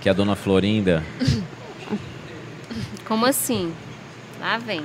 que 0.00 0.08
a 0.08 0.12
dona 0.12 0.34
Florinda... 0.34 1.04
Como 3.06 3.26
assim? 3.26 3.72
Lá 4.40 4.58
vem. 4.58 4.82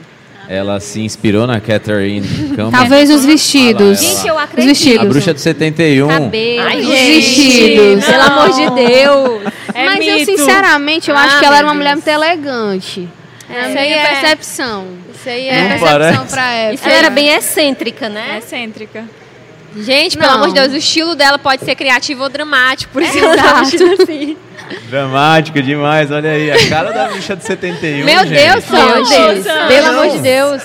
Ela 0.50 0.80
se 0.80 1.00
inspirou 1.02 1.46
na 1.46 1.62
Catherine 1.62 2.28
Campbell. 2.56 2.72
Talvez 2.72 3.10
os 3.12 3.24
vestidos. 3.24 4.00
Gente, 4.02 4.28
eu 4.28 4.34
Os 4.36 4.42
acredito. 4.42 4.68
vestidos. 4.70 5.06
A 5.06 5.06
bruxa 5.10 5.34
de 5.34 5.42
71. 5.42 6.08
Cabelo. 6.08 6.62
Ai, 6.68 6.80
Os 6.82 6.88
vestidos. 6.88 8.06
Pelo 8.06 8.24
amor 8.24 8.50
de 8.50 8.70
Deus. 8.72 9.54
É 9.76 9.86
Mas 9.86 10.08
eu, 10.08 10.16
mito. 10.16 10.38
sinceramente, 10.38 11.10
eu 11.12 11.16
Ah, 11.16 11.22
acho 11.24 11.40
que 11.40 11.46
ela 11.46 11.58
era 11.60 11.68
uma 11.68 11.76
mulher 11.76 11.94
Deus. 11.96 12.04
muito 12.06 12.16
elegante. 12.24 13.08
É 13.48 13.60
a 13.62 13.70
Isso 13.70 13.78
aí 13.78 13.88
minha 13.90 13.98
é- 14.02 14.08
percepção. 14.08 14.86
Isso 15.14 15.30
aí 15.30 15.48
É 15.48 15.52
a 15.52 15.58
Não 15.58 15.62
é. 15.66 15.70
percepção 15.70 15.90
parece. 16.00 16.28
pra 16.34 16.52
época. 16.54 16.90
Ela 16.90 16.98
era 17.00 17.10
bem 17.10 17.28
excêntrica, 17.30 18.10
né? 18.10 18.26
É 18.34 18.38
excêntrica. 18.40 19.04
Gente, 19.78 20.18
pelo 20.18 20.30
Não. 20.30 20.36
amor 20.38 20.48
de 20.50 20.54
Deus, 20.56 20.74
o 20.74 20.78
estilo 20.78 21.16
dela 21.16 21.38
pode 21.38 21.64
ser 21.64 21.76
criativo 21.76 22.24
ou 22.24 22.30
dramático. 22.30 22.92
Por 22.92 23.02
isso 23.02 23.18
ela 23.18 23.36
tá 23.36 23.62
assim. 23.62 24.38
Dramático 24.90 25.62
demais, 25.62 26.12
olha 26.12 26.32
aí. 26.32 26.52
A 26.52 26.70
cara 26.70 26.92
da 26.92 27.08
bruxa 27.08 27.36
de 27.36 27.44
71. 27.44 28.06
Meu 28.06 28.26
gente. 28.26 28.34
Deus. 28.34 28.66
Pelo 29.68 29.88
amor 29.88 30.10
de 30.10 30.20
Deus. 30.20 30.64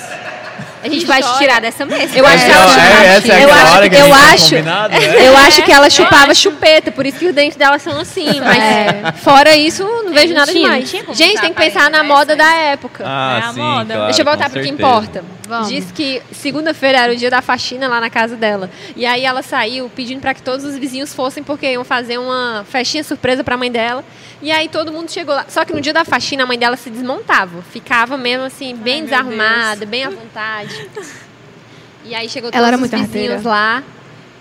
A 0.84 0.88
gente 0.88 1.06
vai 1.06 1.22
te 1.22 1.38
tirar 1.38 1.60
dessa 1.60 1.84
mesa. 1.86 2.16
Eu 2.16 2.26
acho 2.26 2.44
que 2.44 2.50
ela 2.52 2.64
É, 2.64 2.68
chupava- 2.68 3.04
essa 3.04 3.32
é 3.32 3.44
eu 3.44 3.50
acho, 3.52 3.80
que 3.90 3.96
eu 3.96 4.04
tinha 4.04 4.16
acho, 4.34 4.54
né? 4.56 5.26
eu 5.26 5.36
acho 5.38 5.62
que 5.62 5.72
ela 5.72 5.88
chupava 5.90 6.34
chupeta, 6.34 6.92
por 6.92 7.06
isso 7.06 7.18
que 7.18 7.26
os 7.26 7.34
dentes 7.34 7.56
dela 7.56 7.78
são 7.78 7.98
assim. 8.00 8.26
Mas 8.40 9.20
fora 9.20 9.56
isso, 9.56 9.82
não 9.82 10.12
vejo 10.12 10.34
nada 10.34 10.52
demais. 10.52 10.88
Gente, 10.90 11.40
tem 11.40 11.52
que 11.52 11.60
pensar 11.60 11.90
na 11.90 12.04
moda 12.04 12.36
da 12.36 12.52
época. 12.54 13.02
Ah, 13.06 13.40
É 13.42 13.48
a 13.48 13.52
sim, 13.52 13.60
moda. 13.60 13.84
claro, 13.94 14.04
Deixa 14.06 14.20
eu 14.20 14.24
voltar 14.26 14.50
pro 14.50 14.62
que 14.62 14.68
importa. 14.68 15.24
Vamos. 15.46 15.68
Diz 15.68 15.92
que 15.92 16.22
segunda-feira 16.32 16.98
era 17.00 17.12
o 17.12 17.16
dia 17.16 17.28
da 17.30 17.42
faxina 17.42 17.86
lá 17.86 18.00
na 18.00 18.08
casa 18.08 18.34
dela. 18.34 18.70
E 18.96 19.04
aí 19.04 19.24
ela 19.26 19.42
saiu 19.42 19.90
pedindo 19.94 20.20
para 20.20 20.32
que 20.32 20.40
todos 20.42 20.64
os 20.64 20.76
vizinhos 20.78 21.12
fossem, 21.14 21.42
porque 21.42 21.70
iam 21.70 21.84
fazer 21.84 22.16
uma 22.18 22.64
festinha 22.70 23.04
surpresa 23.04 23.44
para 23.44 23.54
a 23.54 23.58
mãe 23.58 23.70
dela. 23.70 24.02
E 24.40 24.50
aí 24.50 24.68
todo 24.68 24.90
mundo 24.90 25.10
chegou 25.10 25.34
lá. 25.34 25.44
Só 25.48 25.64
que 25.64 25.72
no 25.74 25.80
dia 25.82 25.92
da 25.92 26.02
faxina 26.04 26.44
a 26.44 26.46
mãe 26.46 26.58
dela 26.58 26.76
se 26.76 26.88
desmontava. 26.90 27.62
Ficava 27.70 28.16
mesmo 28.16 28.44
assim, 28.44 28.74
bem 28.74 29.02
meu 29.02 29.04
desarrumada, 29.10 29.84
bem 29.84 30.04
à 30.04 30.10
vontade. 30.10 30.73
E 32.04 32.14
aí 32.14 32.28
chegou 32.28 32.50
Ela 32.52 32.68
todos 32.68 32.68
era 32.68 32.76
os 32.76 32.80
muito 32.80 32.96
vizinhos 32.96 33.32
arteira. 33.32 33.48
lá. 33.48 33.82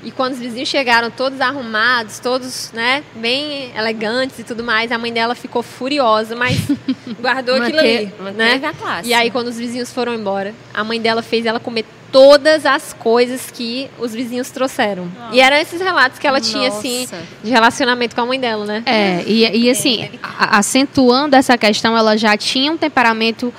E 0.04 0.12
quando 0.12 0.34
os 0.34 0.40
vizinhos 0.40 0.68
chegaram 0.68 1.10
todos 1.10 1.40
arrumados, 1.40 2.20
todos, 2.20 2.72
né, 2.74 3.02
bem 3.16 3.72
elegantes 3.74 4.38
e 4.38 4.44
tudo 4.44 4.62
mais, 4.62 4.92
a 4.92 4.98
mãe 4.98 5.14
dela 5.14 5.34
ficou 5.34 5.64
furiosa, 5.64 6.36
mas 6.36 6.58
guardou 7.22 7.56
aquilo 7.56 7.80
ali, 7.80 8.12
né? 8.36 8.60
a 8.62 8.74
classe. 8.74 9.08
E 9.08 9.14
aí 9.14 9.32
quando 9.32 9.48
os 9.48 9.58
vizinhos 9.58 9.94
foram 9.94 10.14
embora, 10.14 10.54
a 10.74 10.84
mãe 10.84 11.00
dela 11.00 11.22
fez 11.22 11.46
ela 11.46 11.58
comer 11.60 11.86
todas 12.12 12.66
as 12.66 12.94
coisas 12.94 13.50
que 13.50 13.90
os 13.98 14.14
vizinhos 14.14 14.52
trouxeram. 14.52 15.10
E 15.32 15.40
eram 15.40 15.56
esses 15.56 15.82
relatos 15.82 16.20
que 16.20 16.28
ela 16.28 16.40
tinha 16.40 16.68
assim 16.68 17.02
Nossa. 17.02 17.22
de 17.44 17.50
relacionamento 17.50 18.14
com 18.14 18.22
a 18.22 18.26
mãe 18.26 18.40
dela, 18.40 18.66
né? 18.66 18.84
É, 18.86 19.24
e, 19.26 19.64
e 19.66 19.70
assim, 19.70 20.10
acentuando 20.38 21.36
essa 21.36 21.58
questão, 21.58 21.98
ela 21.98 22.16
já 22.16 22.38
tinha 22.38 22.72
um 22.72 22.78
temperamento 22.78 23.52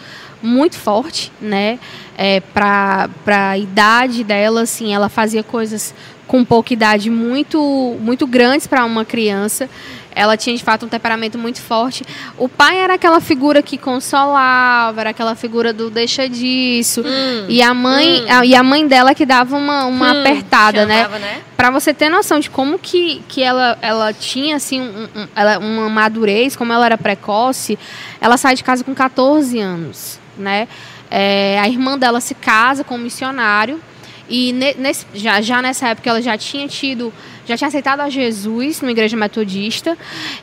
muito 0.45 0.77
forte, 0.77 1.33
né? 1.41 1.79
É, 2.17 2.41
para 2.41 3.09
a 3.27 3.59
idade 3.59 4.23
dela, 4.23 4.63
assim, 4.63 4.95
ela 4.95 5.09
fazia 5.09 5.43
coisas 5.43 5.95
com 6.27 6.45
pouca 6.45 6.73
idade 6.73 7.11
muito, 7.11 7.97
muito 8.01 8.27
grandes 8.27 8.67
para 8.67 8.85
uma 8.85 9.05
criança. 9.05 9.69
Ela 10.17 10.37
tinha, 10.37 10.57
de 10.57 10.63
fato, 10.63 10.87
um 10.87 10.89
temperamento 10.89 11.37
muito 11.37 11.61
forte. 11.61 12.05
O 12.39 12.49
pai 12.49 12.79
era 12.79 12.95
aquela 12.95 13.21
figura 13.21 13.61
que 13.63 13.77
consolava, 13.77 15.01
era 15.01 15.11
aquela 15.11 15.35
figura 15.35 15.73
do 15.73 15.91
deixa 15.91 16.29
disso. 16.29 17.03
Hum. 17.05 17.47
E 17.49 17.61
a 17.61 17.75
mãe, 17.75 18.25
a- 18.31 18.47
e 18.47 18.55
a 18.55 18.63
mãe 18.63 18.87
dela 18.87 19.13
que 19.15 19.27
dava 19.27 19.57
uma, 19.57 19.87
uma 19.87 20.13
Hum, 20.15 20.21
apertada, 20.21 20.87
né? 20.87 21.03
Chamava, 21.03 21.19
né? 21.19 21.43
Pra 21.57 21.71
você 21.71 21.93
ter 21.93 22.09
noção 22.09 22.39
de 22.39 22.49
como 22.49 22.79
que, 22.79 23.23
que 23.29 23.43
ela, 23.43 23.77
ela 23.83 24.13
tinha 24.13 24.55
assim 24.57 24.81
um, 24.81 25.09
um- 25.17 25.29
ela, 25.35 25.59
uma 25.59 25.89
madurez, 25.89 26.55
como 26.55 26.73
ela 26.73 26.87
era 26.87 26.97
precoce, 26.97 27.77
ela 28.21 28.37
sai 28.37 28.55
de 28.55 28.63
casa 28.63 28.85
com 28.85 28.95
14 28.95 29.59
anos, 29.59 30.21
né? 30.37 30.69
É, 31.11 31.59
a 31.61 31.69
irmã 31.69 31.99
dela 31.99 32.21
se 32.21 32.35
casa 32.35 32.83
com 32.85 32.95
um 32.95 32.99
missionário 32.99 33.81
e 34.29 34.53
ne- 34.53 34.75
nesse, 34.79 35.07
já, 35.15 35.41
já 35.41 35.61
nessa 35.61 35.89
época 35.89 36.09
ela 36.09 36.23
já 36.23 36.37
tinha 36.39 36.67
tido, 36.67 37.13
já 37.47 37.57
tinha 37.57 37.69
aceitado 37.69 38.01
a 38.01 38.09
Jesus 38.09 38.81
numa 38.81 38.91
igreja 38.91 39.17
metodista 39.17 39.97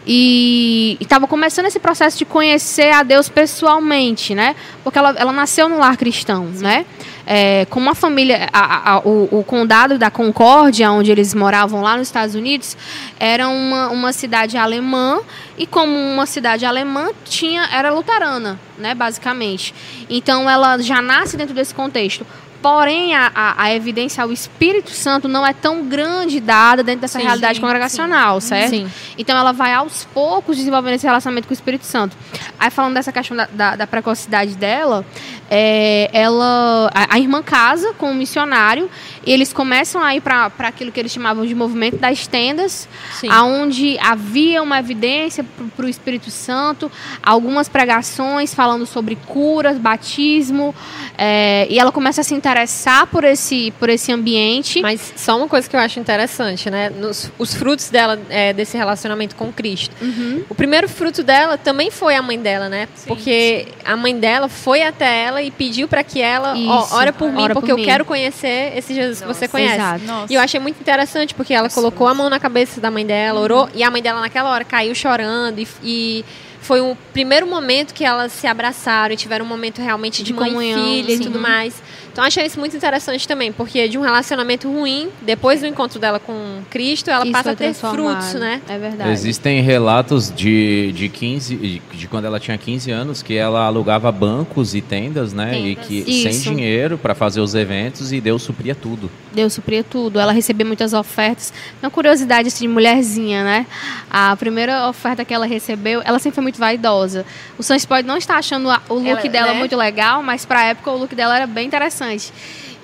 e 0.06 0.98
estava 1.00 1.28
começando 1.28 1.66
esse 1.66 1.80
processo 1.80 2.18
de 2.18 2.26
conhecer 2.26 2.92
a 2.94 3.04
Deus 3.04 3.28
pessoalmente, 3.30 4.36
né? 4.36 4.56
Porque 4.84 4.98
ela, 4.98 5.16
ela 5.18 5.32
nasceu 5.32 5.68
no 5.68 5.78
lar 5.78 5.98
cristão, 5.98 6.46
né? 6.46 6.86
É, 7.26 7.66
como 7.70 7.86
uma 7.86 7.96
família, 7.96 8.50
a- 8.52 8.94
a- 8.94 9.00
o, 9.00 9.40
o 9.40 9.44
condado 9.44 9.98
da 9.98 10.10
Concórdia, 10.10 10.92
onde 10.92 11.12
eles 11.12 11.34
moravam 11.34 11.82
lá 11.82 11.96
nos 11.96 12.08
Estados 12.08 12.36
Unidos, 12.36 12.76
era 13.20 13.48
uma, 13.48 13.90
uma 13.90 14.12
cidade 14.12 14.58
alemã 14.58 15.20
e 15.58 15.66
como 15.68 15.94
uma 15.96 16.26
cidade 16.26 16.66
alemã 16.66 17.10
tinha 17.24 17.68
era 17.72 17.92
luterana, 17.92 18.60
né, 18.78 18.96
basicamente. 18.96 19.74
Então 20.10 20.50
ela 20.50 20.78
já 20.80 21.02
nasce 21.02 21.38
dentro 21.38 21.54
desse 21.54 21.74
contexto. 21.74 22.26
Porém, 22.62 23.16
a, 23.16 23.32
a, 23.34 23.64
a 23.64 23.74
evidência 23.74 24.24
ao 24.24 24.32
Espírito 24.32 24.92
Santo 24.92 25.28
não 25.28 25.46
é 25.46 25.52
tão 25.52 25.88
grande 25.88 26.40
dada 26.40 26.84
dentro 26.84 27.02
dessa 27.02 27.18
Sim, 27.18 27.26
realidade 27.26 27.56
sim, 27.56 27.62
congregacional, 27.62 28.40
certo? 28.40 28.70
Sim. 28.70 28.92
Então 29.18 29.36
ela 29.36 29.52
vai 29.52 29.74
aos 29.74 30.06
poucos 30.14 30.58
desenvolvendo 30.58 30.94
esse 30.94 31.06
relacionamento 31.06 31.48
com 31.48 31.54
o 31.54 31.56
Espírito 31.56 31.86
Santo. 31.86 32.16
Aí 32.60 32.70
falando 32.70 32.94
dessa 32.94 33.12
questão 33.12 33.36
da, 33.36 33.48
da, 33.52 33.76
da 33.78 33.88
precocidade 33.88 34.56
dela, 34.56 35.04
é, 35.50 36.10
ela 36.14 36.92
a, 36.94 37.16
a 37.16 37.20
irmã 37.20 37.42
casa 37.42 37.94
com 37.94 38.12
um 38.12 38.14
missionário 38.16 38.90
e 39.26 39.32
eles 39.32 39.54
começam 39.54 40.02
a 40.02 40.16
ir 40.16 40.22
para 40.22 40.52
aquilo 40.60 40.92
que 40.92 41.00
eles 41.00 41.12
chamavam 41.12 41.46
de 41.46 41.54
movimento 41.54 41.98
das 41.98 42.26
tendas, 42.26 42.88
Sim. 43.20 43.30
aonde 43.30 43.98
havia 44.00 44.62
uma 44.62 44.80
evidência 44.80 45.46
para 45.76 45.86
o 45.86 45.90
Espírito 45.90 46.32
Santo, 46.32 46.92
algumas 47.22 47.70
pregações 47.70 48.54
falando 48.54 48.86
sobre 48.86 49.16
curas, 49.28 49.78
batismo, 49.78 50.74
é, 51.18 51.68
e 51.70 51.78
ela 51.78 51.92
começa 51.92 52.22
a 52.22 52.24
se 52.24 52.34
interessar 52.34 53.08
por 53.08 53.24
esse 53.24 53.72
por 53.80 53.90
esse 53.90 54.12
ambiente. 54.12 54.82
Mas 54.82 55.14
só 55.16 55.38
uma 55.38 55.48
coisa 55.48 55.70
que 55.70 55.76
eu 55.76 55.80
acho 55.80 56.00
interessante, 56.00 56.70
né? 56.70 56.90
Nos, 56.90 57.32
os 57.38 57.54
frutos 57.54 57.90
dela, 57.90 58.20
é, 58.30 58.54
desse 58.54 58.78
relacionamento 58.78 59.36
com 59.36 59.52
Cristo. 59.52 59.96
Uhum. 60.02 60.44
O 60.50 60.56
primeiro 60.56 60.90
fruto 60.90 61.24
dela 61.24 61.58
também 61.58 61.92
foi 61.92 62.16
a 62.16 62.22
mãe 62.22 62.40
dela, 62.40 62.70
né? 62.70 62.88
Porque 63.06 63.68
a 63.86 63.96
mãe 63.96 64.18
dela 64.18 64.50
foi 64.50 64.82
até 64.82 65.26
ela 65.26 65.42
e 65.42 65.52
pediu 65.52 65.88
para 65.88 66.04
que 66.04 66.22
ela, 66.22 66.54
ó, 66.54 66.84
Isso, 66.84 66.96
ora 66.96 67.14
por 67.14 67.32
mim, 67.32 67.42
ora 67.42 67.54
porque 67.54 67.68
por 67.68 67.74
eu 67.74 67.78
mim. 67.78 67.86
quero 67.86 68.06
conhecer 68.06 68.74
esse 68.76 68.94
Jesus 68.94 69.11
que 69.20 69.28
você 69.28 69.48
conhece. 69.48 69.76
Exato. 69.76 70.06
Nossa. 70.06 70.32
E 70.32 70.36
eu 70.36 70.42
achei 70.42 70.60
muito 70.60 70.80
interessante, 70.80 71.34
porque 71.34 71.54
ela 71.54 71.70
colocou 71.70 72.08
a 72.08 72.14
mão 72.14 72.30
na 72.30 72.40
cabeça 72.40 72.80
da 72.80 72.90
mãe 72.90 73.06
dela, 73.06 73.40
orou, 73.40 73.70
e 73.74 73.84
a 73.84 73.92
mãe 73.92 74.02
dela 74.02 74.22
naquela 74.22 74.50
hora 74.50 74.64
caiu 74.64 74.94
chorando 74.96 75.60
e, 75.60 75.68
e 75.84 76.26
foi 76.62 76.80
um 76.80 76.96
primeiro 77.12 77.48
momento 77.48 77.94
que 77.94 78.06
elas 78.06 78.32
se 78.32 78.46
abraçaram 78.46 79.14
e 79.14 79.18
tiveram 79.18 79.44
um 79.44 79.48
momento 79.48 79.82
realmente 79.82 80.24
de, 80.24 80.32
De 80.32 80.34
mãe 80.34 80.50
comunhão, 80.50 80.80
e 80.80 80.84
filha 80.84 81.16
sim. 81.16 81.22
e 81.22 81.26
tudo 81.26 81.40
mais. 81.40 81.82
Então 82.12 82.24
eu 82.24 82.28
achei 82.28 82.46
isso 82.46 82.60
muito 82.60 82.76
interessante 82.76 83.26
também, 83.28 83.52
porque 83.54 83.88
de 83.88 83.98
um 83.98 84.02
relacionamento 84.02 84.70
ruim, 84.70 85.10
depois 85.22 85.62
do 85.62 85.68
encontro 85.68 85.98
dela 86.00 86.20
com 86.20 86.62
Cristo, 86.70 87.10
ela 87.10 87.24
Isso 87.24 87.32
passa 87.32 87.52
a 87.52 87.56
ter 87.56 87.74
frutos, 87.74 88.34
né? 88.34 88.62
É 88.68 88.78
verdade. 88.78 89.12
Existem 89.12 89.62
relatos 89.62 90.30
de, 90.34 90.92
de 90.92 91.08
15, 91.08 91.56
de, 91.56 91.80
de 91.94 92.08
quando 92.08 92.26
ela 92.26 92.38
tinha 92.40 92.58
15 92.58 92.92
anos, 92.92 93.22
que 93.24 93.36
ela 93.36 93.66
alugava 93.66 94.12
bancos 94.12 94.76
e 94.76 94.82
tendas, 94.82 95.32
né? 95.32 95.58
E 95.58 95.76
Tendas. 95.76 95.88
que 95.88 96.04
sem 96.04 96.32
Isso. 96.32 96.50
dinheiro 96.50 96.98
para 96.98 97.16
fazer 97.16 97.40
os 97.40 97.56
eventos 97.56 98.12
e 98.12 98.20
Deus 98.20 98.42
supria 98.44 98.76
tudo. 98.76 99.10
Deus 99.32 99.54
supria 99.54 99.82
tudo. 99.84 100.20
Ela 100.20 100.34
recebia 100.34 100.66
muitas 100.66 100.92
ofertas. 100.94 101.54
Uma 101.82 101.90
curiosidade 101.90 102.50
assim, 102.50 102.68
de 102.68 102.74
mulherzinha, 102.74 103.44
né? 103.46 103.66
A 104.10 104.36
primeira 104.36 104.90
oferta 104.90 105.24
que 105.24 105.34
ela 105.34 105.46
recebeu, 105.46 106.02
ela 106.04 106.20
sempre 106.20 106.36
foi 106.36 106.42
muito 106.44 106.60
vaidosa. 106.60 107.26
O 107.58 107.64
Sans 107.64 107.86
pode 107.86 108.06
não 108.06 108.18
estar 108.18 108.36
achando 108.38 108.70
a- 108.70 108.82
o 108.90 108.96
look 108.96 109.08
Ela, 109.08 109.30
dela 109.30 109.54
né? 109.54 109.60
muito 109.60 109.78
legal, 109.78 110.22
mas 110.22 110.46
pra 110.46 110.66
época 110.66 110.92
o 110.92 110.98
look 110.98 111.16
dela 111.16 111.38
era 111.38 111.48
bem 111.48 111.68
interessante. 111.68 112.01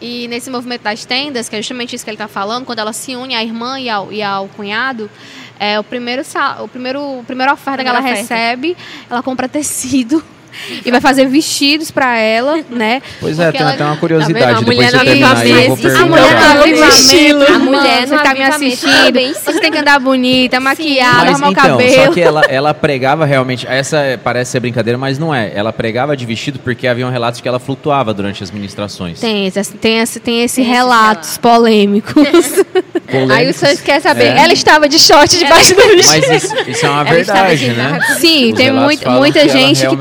E 0.01 0.27
nesse 0.27 0.49
movimento 0.49 0.83
das 0.83 1.05
tendas, 1.05 1.49
que 1.49 1.55
é 1.55 1.59
justamente 1.59 1.95
isso 1.95 2.03
que 2.03 2.09
ele 2.09 2.15
está 2.15 2.27
falando, 2.27 2.65
quando 2.65 2.79
ela 2.79 2.93
se 2.93 3.15
une 3.15 3.35
à 3.35 3.43
irmã 3.43 3.79
e 3.79 3.89
ao, 3.89 4.11
e 4.11 4.21
ao 4.21 4.47
cunhado, 4.49 5.09
é, 5.59 5.79
o 5.79 5.83
primeiro, 5.83 6.23
o 6.61 6.67
primeiro, 6.67 7.19
a 7.19 7.23
primeira 7.23 7.53
oferta 7.53 7.77
Primeira 7.77 8.01
que 8.01 8.05
ela 8.05 8.15
oferta. 8.15 8.35
recebe, 8.35 8.77
ela 9.09 9.23
compra 9.23 9.49
tecido 9.49 10.23
e 10.85 10.91
vai 10.91 10.99
fazer 11.01 11.25
vestidos 11.27 11.91
pra 11.91 12.17
ela, 12.17 12.59
né? 12.69 13.01
Pois 13.19 13.39
é, 13.39 13.51
tem 13.51 13.61
ela- 13.61 13.71
até 13.73 13.83
uma 13.83 13.93
Tá 13.93 13.99
curiosidade. 13.99 14.45
vendo? 14.45 14.57
A 14.57 14.59
Depois 14.59 14.93
não 14.93 14.99
terminar 15.05 15.37
aí, 15.37 15.49
eu 15.51 15.63
vou 15.67 15.73
avivamento. 15.73 15.97
A 15.97 16.05
mulher 16.05 16.27
tem 16.37 16.61
avivamento, 16.61 16.95
estilo. 16.97 17.43
a 17.47 17.59
mulher 17.59 18.07
você 18.07 18.17
tá 18.17 18.33
me 18.33 18.43
avivamento 18.43 18.55
assistindo, 18.55 19.43
você 19.43 19.59
tem 19.59 19.71
que 19.71 19.77
andar 19.77 19.99
bonita, 19.99 20.59
maquiada, 20.59 21.29
arrumar 21.29 21.47
o 21.47 21.51
então, 21.51 21.63
cabelo. 21.77 22.05
só 22.05 22.11
que 22.13 22.21
ela, 22.21 22.41
ela 22.49 22.73
pregava 22.73 23.25
realmente. 23.25 23.67
Essa 23.67 24.19
parece 24.23 24.51
ser 24.51 24.59
brincadeira, 24.59 24.97
mas 24.97 25.17
não 25.19 25.33
é. 25.33 25.51
Ela 25.53 25.71
pregava 25.73 26.15
de 26.17 26.25
vestido 26.25 26.59
porque 26.59 26.87
havia 26.87 27.05
um 27.05 27.11
relatos 27.11 27.41
que 27.41 27.47
ela 27.47 27.59
flutuava 27.59 28.13
durante 28.13 28.43
as 28.43 28.51
ministrações. 28.51 29.19
Tem, 29.19 29.45
esse- 29.47 29.73
tem, 29.75 29.99
esse, 29.99 30.19
tem 30.19 30.41
esse 30.41 30.55
Tem 30.57 30.61
esse 30.61 30.61
relatos 30.61 31.37
polêmicos. 31.37 32.13
Polêmicos. 32.13 32.65
Aí 33.37 33.49
o 33.49 33.53
Santos 33.53 33.81
quer 33.81 34.01
saber, 34.01 34.25
É. 34.25 34.37
ela 34.43 34.53
estava 34.53 34.89
de 34.89 34.99
short 34.99 35.37
debaixo 35.37 35.73
do 35.75 35.81
vestido. 35.81 36.27
Mas 36.29 36.43
isso, 36.43 36.55
isso 36.69 36.85
é 36.85 36.89
uma 36.89 37.01
Ela 37.01 37.09
verdade, 37.09 37.57
de 37.57 37.69
né? 37.71 37.99
Sim, 38.19 38.51
Os 38.51 38.57
tem 38.57 38.71
muito, 38.71 39.09
muita 39.09 39.47
gente 39.47 39.75
que 39.75 39.81
realmente 39.83 39.97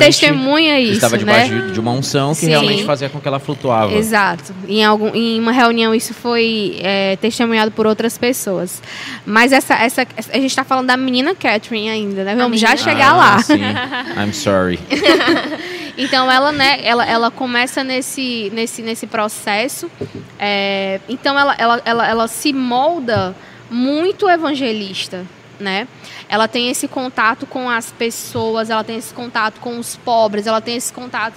testemunha 0.46 0.80
isso, 0.80 0.92
Estava 0.92 1.12
né? 1.14 1.18
debaixo 1.18 1.54
de- 1.66 1.72
de 1.72 1.80
uma 1.80 1.90
unção 1.92 2.30
que 2.30 2.40
Sim. 2.40 2.48
realmente 2.48 2.84
fazia 2.84 3.08
com 3.08 3.20
que 3.20 3.26
ela 3.28 3.38
flutuava. 3.38 3.92
Exato. 3.94 4.54
Em, 4.68 4.84
algum, 4.84 5.08
em 5.14 5.38
uma 5.40 5.52
reunião 5.52 5.94
isso 5.94 6.14
foi 6.14 6.76
é, 6.80 7.16
testemunhado 7.16 7.70
por 7.72 7.86
outras 7.86 8.16
pessoas. 8.16 8.82
Mas 9.24 9.52
essa, 9.52 9.74
essa, 9.74 10.02
a 10.02 10.34
gente 10.36 10.46
está 10.46 10.64
falando 10.64 10.86
da 10.86 10.96
menina 10.96 11.34
Catherine 11.34 11.88
ainda, 11.90 12.24
né? 12.24 12.34
Vamos 12.36 12.60
já 12.60 12.76
chegar 12.76 13.10
Ah, 13.12 13.16
lá. 13.16 13.38
Sim. 13.42 13.60
I'm 14.16 14.32
sorry. 14.32 14.78
Então 15.98 16.30
ela, 16.30 16.52
né, 16.52 16.78
ela, 16.82 17.06
ela 17.06 17.30
começa 17.30 17.82
nesse, 17.82 18.50
nesse, 18.52 18.82
nesse 18.82 19.06
processo. 19.06 19.90
É, 20.38 21.00
então 21.08 21.38
ela, 21.38 21.54
ela, 21.56 21.82
ela, 21.86 22.06
ela 22.06 22.28
se 22.28 22.52
molda 22.52 23.34
muito 23.70 24.28
evangelista, 24.28 25.24
né? 25.58 25.88
Ela 26.28 26.48
tem 26.48 26.70
esse 26.70 26.88
contato 26.88 27.46
com 27.46 27.68
as 27.70 27.90
pessoas, 27.92 28.70
ela 28.70 28.82
tem 28.82 28.96
esse 28.96 29.14
contato 29.14 29.60
com 29.60 29.78
os 29.78 29.96
pobres, 29.96 30.46
ela 30.46 30.60
tem 30.60 30.76
esse 30.76 30.92
contato 30.92 31.36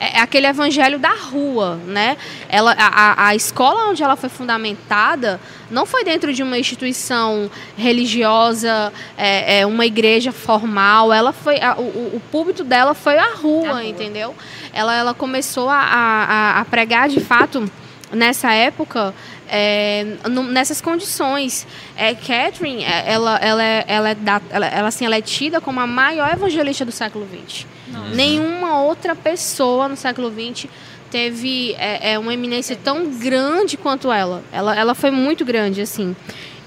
é, 0.00 0.18
é 0.18 0.20
aquele 0.20 0.46
evangelho 0.46 0.98
da 0.98 1.12
rua, 1.12 1.78
né? 1.86 2.16
Ela, 2.48 2.74
a, 2.78 3.28
a 3.28 3.34
escola 3.34 3.90
onde 3.90 4.02
ela 4.02 4.16
foi 4.16 4.28
fundamentada 4.28 5.40
não 5.70 5.84
foi 5.84 6.04
dentro 6.04 6.32
de 6.32 6.42
uma 6.42 6.56
instituição 6.56 7.50
religiosa, 7.76 8.92
é, 9.16 9.60
é 9.60 9.66
uma 9.66 9.84
igreja 9.84 10.32
formal. 10.32 11.12
Ela 11.12 11.32
foi, 11.32 11.60
a, 11.60 11.74
o, 11.76 12.16
o 12.16 12.22
púlpito 12.30 12.64
dela 12.64 12.94
foi 12.94 13.18
a 13.18 13.34
rua, 13.34 13.68
a 13.68 13.72
rua. 13.72 13.84
entendeu? 13.84 14.34
Ela, 14.72 14.94
ela 14.94 15.14
começou 15.14 15.68
a, 15.68 15.76
a, 15.76 16.60
a 16.60 16.64
pregar 16.64 17.08
de 17.08 17.20
fato 17.20 17.70
nessa 18.12 18.52
época 18.52 19.14
é, 19.48 20.04
nessas 20.50 20.80
condições. 20.80 21.66
É, 21.96 22.14
Catherine, 22.14 22.84
é, 22.84 23.04
ela, 23.12 23.36
ela, 23.36 23.64
é, 23.64 23.84
ela, 23.88 24.10
é 24.10 24.14
da, 24.14 24.40
ela, 24.50 24.66
ela, 24.66 24.88
assim, 24.88 25.06
ela 25.06 25.16
é 25.16 25.22
tida 25.22 25.60
como 25.60 25.80
a 25.80 25.86
maior 25.86 26.30
evangelista 26.32 26.84
do 26.84 26.92
século 26.92 27.26
XX. 27.26 27.66
Nossa. 27.88 28.14
Nenhuma 28.14 28.82
outra 28.82 29.16
pessoa 29.16 29.88
no 29.88 29.96
século 29.96 30.30
XX 30.30 30.66
teve 31.10 31.74
é, 31.78 32.12
é, 32.12 32.18
uma 32.18 32.34
eminência 32.34 32.76
tão 32.76 33.10
grande 33.18 33.76
quanto 33.76 34.12
ela. 34.12 34.42
ela. 34.52 34.76
Ela 34.76 34.94
foi 34.94 35.10
muito 35.10 35.44
grande, 35.44 35.80
assim. 35.80 36.14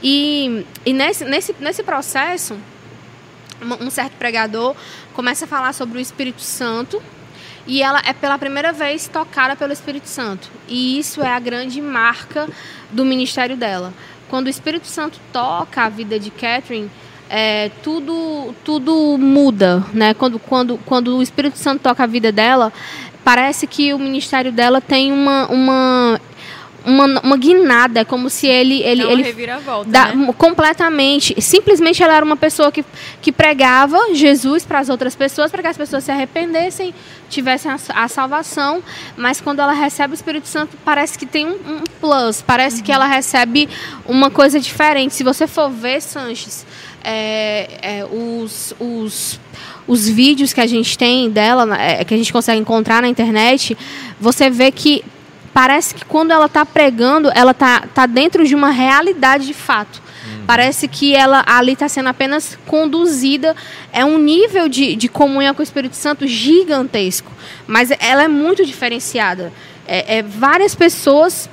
E, 0.04 0.66
e 0.84 0.94
nesse, 0.94 1.24
nesse, 1.26 1.56
nesse 1.60 1.84
processo, 1.84 2.58
um 3.80 3.92
certo 3.92 4.14
pregador 4.14 4.76
começa 5.14 5.46
a 5.46 5.48
falar 5.48 5.74
sobre 5.74 6.00
o 6.00 6.02
Espírito 6.02 6.42
Santo, 6.42 7.02
e 7.68 7.82
ela 7.82 8.01
é 8.05 8.14
pela 8.14 8.38
primeira 8.38 8.72
vez 8.72 9.07
tocada 9.07 9.55
pelo 9.55 9.74
Espírito 9.74 10.07
Santo. 10.07 10.49
E 10.68 10.97
isso 10.99 11.22
é 11.22 11.30
a 11.30 11.39
grande 11.39 11.82
marca 11.82 12.47
do 12.91 13.05
ministério 13.05 13.55
dela. 13.55 13.93
Quando 14.30 14.47
o 14.47 14.49
Espírito 14.49 14.88
Santo 14.88 15.20
toca 15.32 15.84
a 15.84 15.89
vida 15.89 16.20
de 16.20 16.32
Catherine, 16.32 16.89
é, 17.30 17.70
tudo, 17.82 18.53
tudo 18.64 19.18
muda, 19.18 19.86
né? 19.93 20.14
Quando, 20.14 20.38
quando, 20.39 20.78
quando 20.86 21.18
o 21.18 21.22
Espírito 21.22 21.57
Santo 21.57 21.82
toca 21.82 22.03
a 22.03 22.07
vida 22.07 22.32
dela, 22.32 22.74
parece 23.24 23.68
que 23.68 23.93
o 23.93 23.99
ministério 23.99 24.51
dela 24.51 24.82
tem 24.82 25.12
uma, 25.12 25.47
uma 25.47 26.22
uma, 26.86 27.20
uma 27.22 27.38
guinada, 27.38 28.02
é 28.02 28.06
como 28.06 28.30
se 28.30 28.48
ele 28.48 28.82
ele, 28.82 29.04
ele 29.04 29.24
reviravolta, 29.24 29.90
né? 29.90 30.34
completamente, 30.38 31.40
simplesmente 31.42 32.02
ela 32.02 32.16
era 32.16 32.26
uma 32.26 32.36
pessoa 32.36 32.72
que, 32.72 32.84
que 33.22 33.32
pregava 33.32 34.14
Jesus 34.14 34.66
para 34.66 34.80
as 34.80 34.90
outras 34.90 35.16
pessoas, 35.16 35.52
para 35.52 35.62
que 35.62 35.68
as 35.68 35.78
pessoas 35.78 36.04
se 36.04 36.12
arrependessem, 36.12 36.94
tivessem 37.30 37.72
a, 37.72 37.78
a, 38.04 38.08
salvação, 38.08 38.84
mas 39.16 39.40
quando 39.40 39.60
ela 39.60 39.74
recebe 39.74 40.14
o 40.14 40.16
Espírito 40.16 40.48
Santo, 40.48 40.76
parece 40.84 41.18
que 41.18 41.26
tem 41.26 41.46
um, 41.46 41.54
um 41.54 41.84
plus, 42.00 42.42
parece 42.42 42.78
uhum. 42.78 42.84
que 42.84 42.92
ela 42.92 43.06
recebe 43.06 43.70
uma 44.06 44.32
coisa 44.32 44.60
diferente. 44.60 45.14
Se 45.14 45.24
você 45.24 45.48
for 45.48 45.70
ver 45.70 46.02
Sanches, 46.02 46.66
é, 47.04 47.68
é, 47.82 48.06
os, 48.06 48.74
os 48.80 49.40
os 49.88 50.08
vídeos 50.08 50.54
que 50.54 50.62
a 50.62 50.68
gente 50.68 50.98
tem 50.98 51.30
dela, 51.30 51.76
é, 51.76 52.06
que 52.06 52.14
a 52.14 52.18
gente 52.18 52.32
consegue 52.32 52.62
encontrar 52.62 53.02
na 53.02 53.10
internet, 53.10 53.78
você 54.20 54.50
vê 54.50 54.72
que 54.72 55.04
parece 55.54 55.95
que 55.95 56.06
quando 56.06 56.32
ela 56.32 56.45
está 56.45 56.66
pregando, 56.66 57.32
ela 57.34 57.52
está 57.52 57.82
tá 57.93 58.06
dentro 58.06 58.45
de 58.45 58.56
uma 58.56 58.72
realidade 58.72 59.45
de 59.45 59.54
fato. 59.54 60.02
Uhum. 60.26 60.45
Parece 60.45 60.88
que 60.88 61.16
ela 61.16 61.43
ali 61.45 61.74
está 61.74 61.88
sendo 61.88 62.10
apenas 62.10 62.58
conduzida. 62.66 63.56
É 63.91 64.06
um 64.06 64.18
nível 64.18 64.70
de, 64.70 64.95
de 64.95 65.08
comunhão 65.08 65.54
com 65.54 65.62
o 65.62 65.64
Espírito 65.64 65.95
Santo 65.95 66.28
gigantesco. 66.28 67.32
Mas 67.68 67.91
ela 67.99 68.24
é 68.24 68.28
muito 68.28 68.66
diferenciada. 68.66 69.52
É, 69.88 70.18
é, 70.18 70.24
várias 70.24 70.76
pessoas 70.76 71.49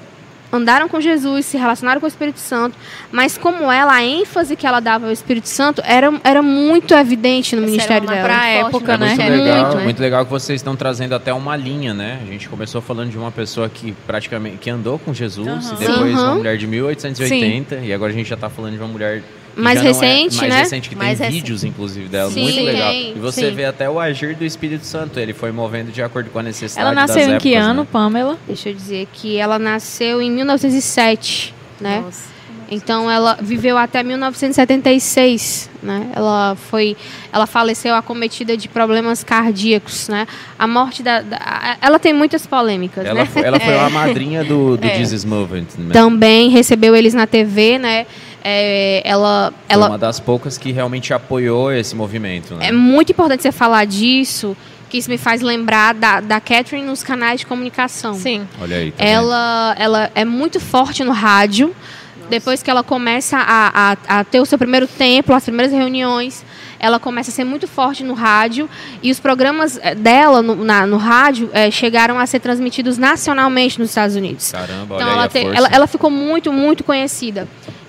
andaram 0.52 0.88
com 0.88 1.00
Jesus, 1.00 1.46
se 1.46 1.56
relacionaram 1.56 2.00
com 2.00 2.06
o 2.06 2.08
Espírito 2.08 2.38
Santo, 2.38 2.76
mas 3.12 3.36
como 3.36 3.70
ela, 3.70 3.94
a 3.94 4.04
ênfase 4.04 4.56
que 4.56 4.66
ela 4.66 4.80
dava 4.80 5.06
ao 5.06 5.12
Espírito 5.12 5.48
Santo 5.48 5.82
era, 5.84 6.12
era 6.24 6.42
muito 6.42 6.94
evidente 6.94 7.54
no 7.54 7.62
Essa 7.62 7.70
ministério 7.70 8.08
dela. 8.08 8.22
Para 8.22 8.40
a 8.40 8.46
época, 8.46 8.96
né? 8.96 9.08
Muito 9.08 9.20
legal, 9.20 9.62
muito, 9.62 9.76
né? 9.76 9.84
muito 9.84 10.00
legal 10.00 10.24
que 10.24 10.30
vocês 10.30 10.60
estão 10.60 10.74
trazendo 10.74 11.14
até 11.14 11.32
uma 11.32 11.56
linha, 11.56 11.92
né? 11.92 12.20
A 12.22 12.26
gente 12.26 12.48
começou 12.48 12.80
falando 12.80 13.10
de 13.10 13.18
uma 13.18 13.30
pessoa 13.30 13.68
que 13.68 13.92
praticamente 14.06 14.58
que 14.58 14.70
andou 14.70 14.98
com 14.98 15.12
Jesus 15.12 15.70
uhum. 15.70 15.74
e 15.74 15.76
depois 15.78 16.14
uhum. 16.14 16.24
uma 16.24 16.34
mulher 16.36 16.56
de 16.56 16.66
1880 16.66 17.80
Sim. 17.80 17.86
e 17.86 17.92
agora 17.92 18.12
a 18.12 18.14
gente 18.14 18.28
já 18.28 18.34
está 18.34 18.48
falando 18.48 18.74
de 18.74 18.78
uma 18.78 18.88
mulher 18.88 19.22
mais 19.58 19.80
recente, 19.80 20.36
é 20.36 20.40
mais 20.40 20.54
né? 20.54 20.60
recente, 20.60 20.88
que 20.88 20.96
mais 20.96 21.18
tem 21.18 21.26
recente. 21.26 21.42
vídeos, 21.42 21.64
inclusive, 21.64 22.08
dela. 22.08 22.30
Sim, 22.30 22.42
muito 22.42 22.60
legal. 22.62 22.90
Tem, 22.90 23.10
e 23.10 23.18
você 23.18 23.48
sim. 23.48 23.54
vê 23.54 23.64
até 23.64 23.90
o 23.90 23.98
agir 23.98 24.34
do 24.36 24.44
Espírito 24.44 24.86
Santo. 24.86 25.18
Ele 25.18 25.34
foi 25.34 25.50
movendo 25.52 25.90
de 25.90 26.02
acordo 26.02 26.30
com 26.30 26.38
a 26.38 26.42
necessidade 26.42 26.86
Ela 26.86 26.94
nasceu 26.94 27.22
em 27.22 27.24
épocas, 27.24 27.42
que 27.42 27.54
ano, 27.54 27.82
né? 27.82 27.88
Pamela? 27.90 28.38
Deixa 28.46 28.68
eu 28.68 28.74
dizer 28.74 29.08
que 29.12 29.36
ela 29.36 29.58
nasceu 29.58 30.22
em 30.22 30.30
1907, 30.30 31.54
né? 31.80 32.02
Nossa. 32.04 32.38
Então 32.70 33.10
ela 33.10 33.38
viveu 33.40 33.78
até 33.78 34.02
1976, 34.02 35.70
né? 35.82 36.10
Ela 36.14 36.54
foi, 36.54 36.96
ela 37.32 37.46
faleceu 37.46 37.94
acometida 37.94 38.56
de 38.56 38.68
problemas 38.68 39.24
cardíacos, 39.24 40.08
né? 40.08 40.26
A 40.58 40.66
morte 40.66 41.02
da, 41.02 41.22
da 41.22 41.78
ela 41.80 41.98
tem 41.98 42.12
muitas 42.12 42.46
polêmicas, 42.46 43.06
ela 43.06 43.20
né? 43.20 43.26
Foi, 43.26 43.42
ela 43.42 43.58
foi 43.58 43.72
é. 43.72 43.80
a 43.80 43.88
madrinha 43.90 44.44
do, 44.44 44.76
do 44.76 44.86
é. 44.86 44.96
Jesus 44.96 45.24
Movement. 45.24 45.66
Né? 45.78 45.92
Também 45.92 46.50
recebeu 46.50 46.94
eles 46.94 47.14
na 47.14 47.26
TV, 47.26 47.78
né? 47.78 48.06
É, 48.42 49.02
ela, 49.04 49.52
Foi 49.52 49.74
ela 49.74 49.88
uma 49.88 49.98
das 49.98 50.20
poucas 50.20 50.56
que 50.56 50.72
realmente 50.72 51.12
apoiou 51.12 51.72
esse 51.72 51.94
movimento. 51.94 52.54
Né? 52.54 52.68
É 52.68 52.72
muito 52.72 53.12
importante 53.12 53.42
você 53.42 53.52
falar 53.52 53.84
disso, 53.84 54.56
que 54.88 54.98
isso 54.98 55.10
me 55.10 55.18
faz 55.18 55.42
lembrar 55.42 55.94
da, 55.94 56.20
da 56.20 56.40
Catherine 56.40 56.86
nos 56.86 57.02
canais 57.02 57.40
de 57.40 57.46
comunicação. 57.46 58.14
Sim. 58.14 58.46
Olha 58.60 58.76
aí. 58.76 58.92
Tá 58.92 59.04
ela, 59.04 59.76
ela 59.78 60.10
é 60.14 60.24
muito 60.24 60.60
forte 60.60 61.04
no 61.04 61.12
rádio. 61.12 61.68
Nossa. 61.68 62.30
Depois 62.30 62.62
que 62.62 62.70
ela 62.70 62.82
começa 62.82 63.38
a, 63.38 63.92
a, 63.92 64.18
a 64.20 64.24
ter 64.24 64.40
o 64.40 64.46
seu 64.46 64.58
primeiro 64.58 64.86
templo, 64.86 65.34
as 65.34 65.44
primeiras 65.44 65.72
reuniões, 65.72 66.44
ela 66.78 66.98
começa 66.98 67.30
a 67.30 67.34
ser 67.34 67.44
muito 67.44 67.66
forte 67.66 68.04
no 68.04 68.14
rádio 68.14 68.68
e 69.02 69.10
os 69.10 69.18
programas 69.18 69.78
eh, 69.82 69.94
dela 69.94 70.42
no, 70.42 70.54
na, 70.64 70.86
no 70.86 70.96
rádio 70.96 71.50
é, 71.52 71.70
chegaram 71.70 72.18
a 72.18 72.26
ser 72.26 72.40
transmitidos 72.40 72.98
nacionalmente 72.98 73.78
nos 73.78 73.90
Estados 73.90 74.14
Unidos. 74.14 74.52
Caramba, 74.52 74.96
então 74.96 75.08
olha 75.08 75.14
ela, 75.14 75.28
te, 75.28 75.38
ela, 75.38 75.68
ela, 75.72 75.86
ficou 75.86 76.10
muito, 76.10 76.52
muito 76.52 76.84
conhecida. 76.84 77.48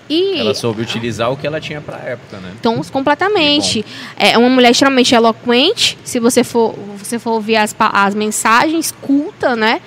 E, 0.09 0.39
ela 0.39 0.55
soube 0.55 0.81
utilizar 0.81 1.31
o 1.31 1.37
que 1.37 1.45
ela 1.45 1.61
tinha 1.61 1.79
para 1.79 1.97
a 1.97 2.01
época, 2.01 2.37
né? 2.37 2.51
Então, 2.59 2.81
completamente. 2.91 3.85
É 4.17 4.37
uma 4.37 4.49
mulher 4.49 4.71
extremamente 4.71 5.13
eloquente, 5.13 5.97
se 6.03 6.19
você 6.19 6.43
for, 6.43 6.73
você 6.97 7.19
for 7.19 7.31
ouvir 7.31 7.57
as, 7.57 7.75
as 7.77 8.15
mensagens, 8.15 8.91
culta, 8.91 9.55
né? 9.55 9.81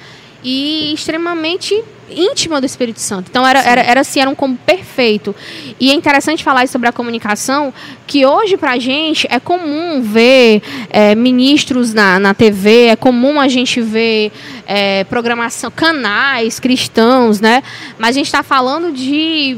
E 0.44 0.92
extremamente 0.94 1.82
íntima 2.16 2.60
do 2.60 2.66
Espírito 2.66 3.00
Santo. 3.00 3.28
Então 3.30 3.46
era, 3.46 3.60
era, 3.60 3.80
era 3.80 4.00
assim, 4.00 4.20
era 4.20 4.30
um 4.30 4.34
combo 4.34 4.58
perfeito. 4.64 5.34
E 5.80 5.90
é 5.90 5.94
interessante 5.94 6.44
falar 6.44 6.66
sobre 6.68 6.88
a 6.88 6.92
comunicação, 6.92 7.72
que 8.06 8.24
hoje 8.26 8.56
pra 8.56 8.78
gente 8.78 9.26
é 9.30 9.40
comum 9.40 10.02
ver 10.02 10.62
é, 10.90 11.14
ministros 11.14 11.94
na, 11.94 12.18
na 12.18 12.34
TV, 12.34 12.86
é 12.86 12.96
comum 12.96 13.40
a 13.40 13.48
gente 13.48 13.80
ver 13.80 14.32
é, 14.66 15.04
programação, 15.04 15.70
canais 15.70 16.60
cristãos, 16.60 17.40
né? 17.40 17.62
Mas 17.98 18.10
a 18.10 18.18
gente 18.18 18.26
está 18.26 18.42
falando 18.42 18.92
de 18.92 19.56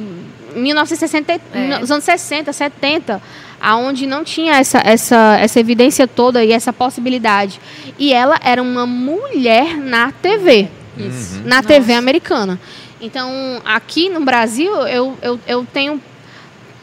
1960, 0.55 1.41
é. 1.53 1.79
nos 1.79 1.91
anos 1.91 2.05
60, 2.05 2.53
70, 2.53 3.23
aonde 3.61 4.07
não 4.07 4.23
tinha 4.23 4.57
essa, 4.57 4.81
essa, 4.85 5.39
essa 5.41 5.59
evidência 5.59 6.07
toda 6.07 6.45
e 6.45 6.53
essa 6.53 6.73
possibilidade. 6.73 7.61
E 7.99 8.13
ela 8.13 8.39
era 8.43 8.63
uma 8.63 8.87
mulher 8.87 9.77
na 9.77 10.13
TV. 10.13 10.69
Isso. 10.97 11.41
Na 11.45 11.57
Nossa. 11.57 11.69
TV 11.69 11.95
americana. 11.95 12.61
Então, 13.01 13.31
aqui 13.65 14.09
no 14.09 14.21
Brasil, 14.21 14.73
eu, 14.87 15.17
eu, 15.21 15.41
eu 15.47 15.67
tenho 15.73 16.01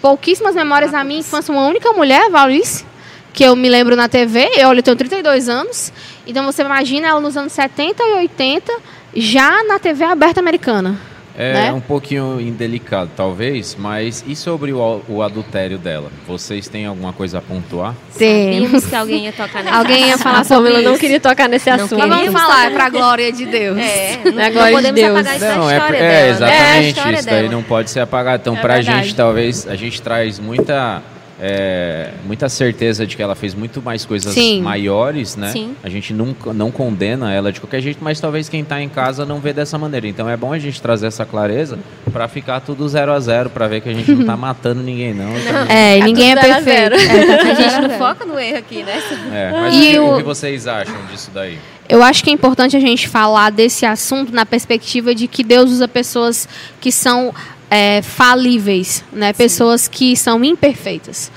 pouquíssimas 0.01 0.55
memórias 0.55 0.91
da 0.91 1.03
minha 1.03 1.19
infância. 1.19 1.51
Uma 1.51 1.67
única 1.67 1.91
mulher, 1.93 2.29
Valice, 2.29 2.85
que 3.33 3.43
eu 3.43 3.55
me 3.55 3.69
lembro 3.69 3.95
na 3.95 4.09
TV. 4.09 4.49
Eu, 4.57 4.73
eu 4.73 4.83
tenho 4.83 4.97
32 4.97 5.47
anos. 5.47 5.93
Então, 6.27 6.45
você 6.45 6.61
imagina 6.61 7.07
ela 7.07 7.21
nos 7.21 7.37
anos 7.37 7.53
70 7.53 8.03
e 8.03 8.13
80, 8.13 8.73
já 9.15 9.63
na 9.63 9.79
TV 9.79 10.03
aberta 10.03 10.39
americana. 10.39 11.10
É 11.37 11.53
né? 11.53 11.73
um 11.73 11.79
pouquinho 11.79 12.39
indelicado, 12.41 13.09
talvez, 13.15 13.75
mas 13.79 14.23
e 14.27 14.35
sobre 14.35 14.73
o, 14.73 15.01
o, 15.07 15.21
adultério 15.21 15.77
dela? 15.77 16.09
Vocês 16.27 16.67
têm 16.67 16.85
alguma 16.85 17.13
coisa 17.13 17.37
a 17.37 17.41
pontuar? 17.41 17.95
Temos 18.17 18.85
que 18.85 18.95
alguém 18.95 19.25
ia 19.25 19.31
tocar 19.31 19.63
nesse 19.63 19.75
Alguém 19.75 20.07
ia 20.07 20.17
falar 20.17 20.43
sobre 20.43 20.73
isso. 20.73 20.81
não 20.81 20.97
queria 20.97 21.19
tocar 21.19 21.47
nesse 21.47 21.69
não 21.69 21.77
assunto. 21.77 21.97
Mas 21.97 22.09
vamos 22.09 22.33
falar, 22.33 22.65
é 22.65 22.69
pra 22.71 22.89
glória 22.89 23.31
de 23.31 23.45
Deus. 23.45 23.77
É, 23.77 24.19
não, 24.25 24.41
é 24.41 24.49
glória 24.49 24.71
não 24.71 24.93
podemos 24.93 24.95
de 24.95 25.01
Deus. 25.01 25.19
apagar 25.19 25.35
essa 25.35 25.55
não, 25.55 25.71
história 25.71 25.97
é, 25.97 25.99
dela. 25.99 26.13
é 26.13 26.29
exatamente 26.29 26.99
é 26.99 27.13
isso 27.13 27.25
daí 27.25 27.49
não 27.49 27.63
pode 27.63 27.89
ser 27.89 27.99
apagado. 28.01 28.41
Então, 28.41 28.57
é 28.57 28.61
pra 28.61 28.75
verdade. 28.75 29.03
gente, 29.03 29.15
talvez, 29.15 29.67
a 29.67 29.75
gente 29.75 30.01
traz 30.01 30.39
muita 30.39 31.01
é, 31.43 32.11
muita 32.23 32.47
certeza 32.47 33.07
de 33.07 33.15
que 33.15 33.23
ela 33.23 33.33
fez 33.33 33.55
muito 33.55 33.81
mais 33.81 34.05
coisas 34.05 34.31
Sim. 34.31 34.61
maiores, 34.61 35.35
né? 35.35 35.51
Sim. 35.51 35.75
A 35.83 35.89
gente 35.89 36.13
nunca 36.13 36.53
não 36.53 36.69
condena 36.69 37.33
ela 37.33 37.51
de 37.51 37.59
qualquer 37.59 37.81
jeito, 37.81 37.97
mas 37.99 38.19
talvez 38.19 38.47
quem 38.47 38.61
está 38.61 38.79
em 38.79 38.87
casa 38.87 39.25
não 39.25 39.39
vê 39.39 39.51
dessa 39.51 39.75
maneira. 39.75 40.07
Então 40.07 40.29
é 40.29 40.37
bom 40.37 40.53
a 40.53 40.59
gente 40.59 40.79
trazer 40.79 41.07
essa 41.07 41.25
clareza 41.25 41.79
para 42.13 42.27
ficar 42.27 42.59
tudo 42.59 42.87
zero 42.87 43.11
a 43.11 43.19
zero, 43.19 43.49
para 43.49 43.67
ver 43.67 43.81
que 43.81 43.89
a 43.89 43.93
gente 43.93 44.11
não 44.11 44.21
está 44.21 44.37
matando 44.37 44.83
ninguém 44.83 45.15
não. 45.15 45.25
não. 45.25 45.65
É, 45.67 45.97
e 45.97 46.03
ninguém 46.03 46.31
é 46.31 46.35
perfeito. 46.35 46.95
É, 46.95 47.51
a 47.51 47.53
gente 47.55 47.87
não 47.87 47.97
foca 47.97 48.23
no 48.23 48.37
erro 48.37 48.57
aqui, 48.59 48.83
né? 48.83 49.01
É, 49.33 49.49
mas 49.59 49.73
e 49.73 49.97
o, 49.97 50.03
que, 50.03 50.09
o 50.11 50.17
que 50.17 50.23
vocês 50.23 50.67
acham 50.67 50.95
disso 51.11 51.31
daí? 51.33 51.57
Eu 51.89 52.03
acho 52.03 52.23
que 52.23 52.29
é 52.29 52.33
importante 52.33 52.77
a 52.77 52.79
gente 52.79 53.09
falar 53.09 53.49
desse 53.49 53.83
assunto 53.83 54.31
na 54.31 54.45
perspectiva 54.45 55.15
de 55.15 55.27
que 55.27 55.43
Deus 55.43 55.71
usa 55.71 55.87
pessoas 55.87 56.47
que 56.79 56.91
são 56.91 57.33
é, 57.71 58.01
falíveis, 58.01 59.01
né? 59.13 59.31
Pessoas 59.31 59.87
que 59.87 60.13
são 60.17 60.43
imperfeitas. 60.43 61.31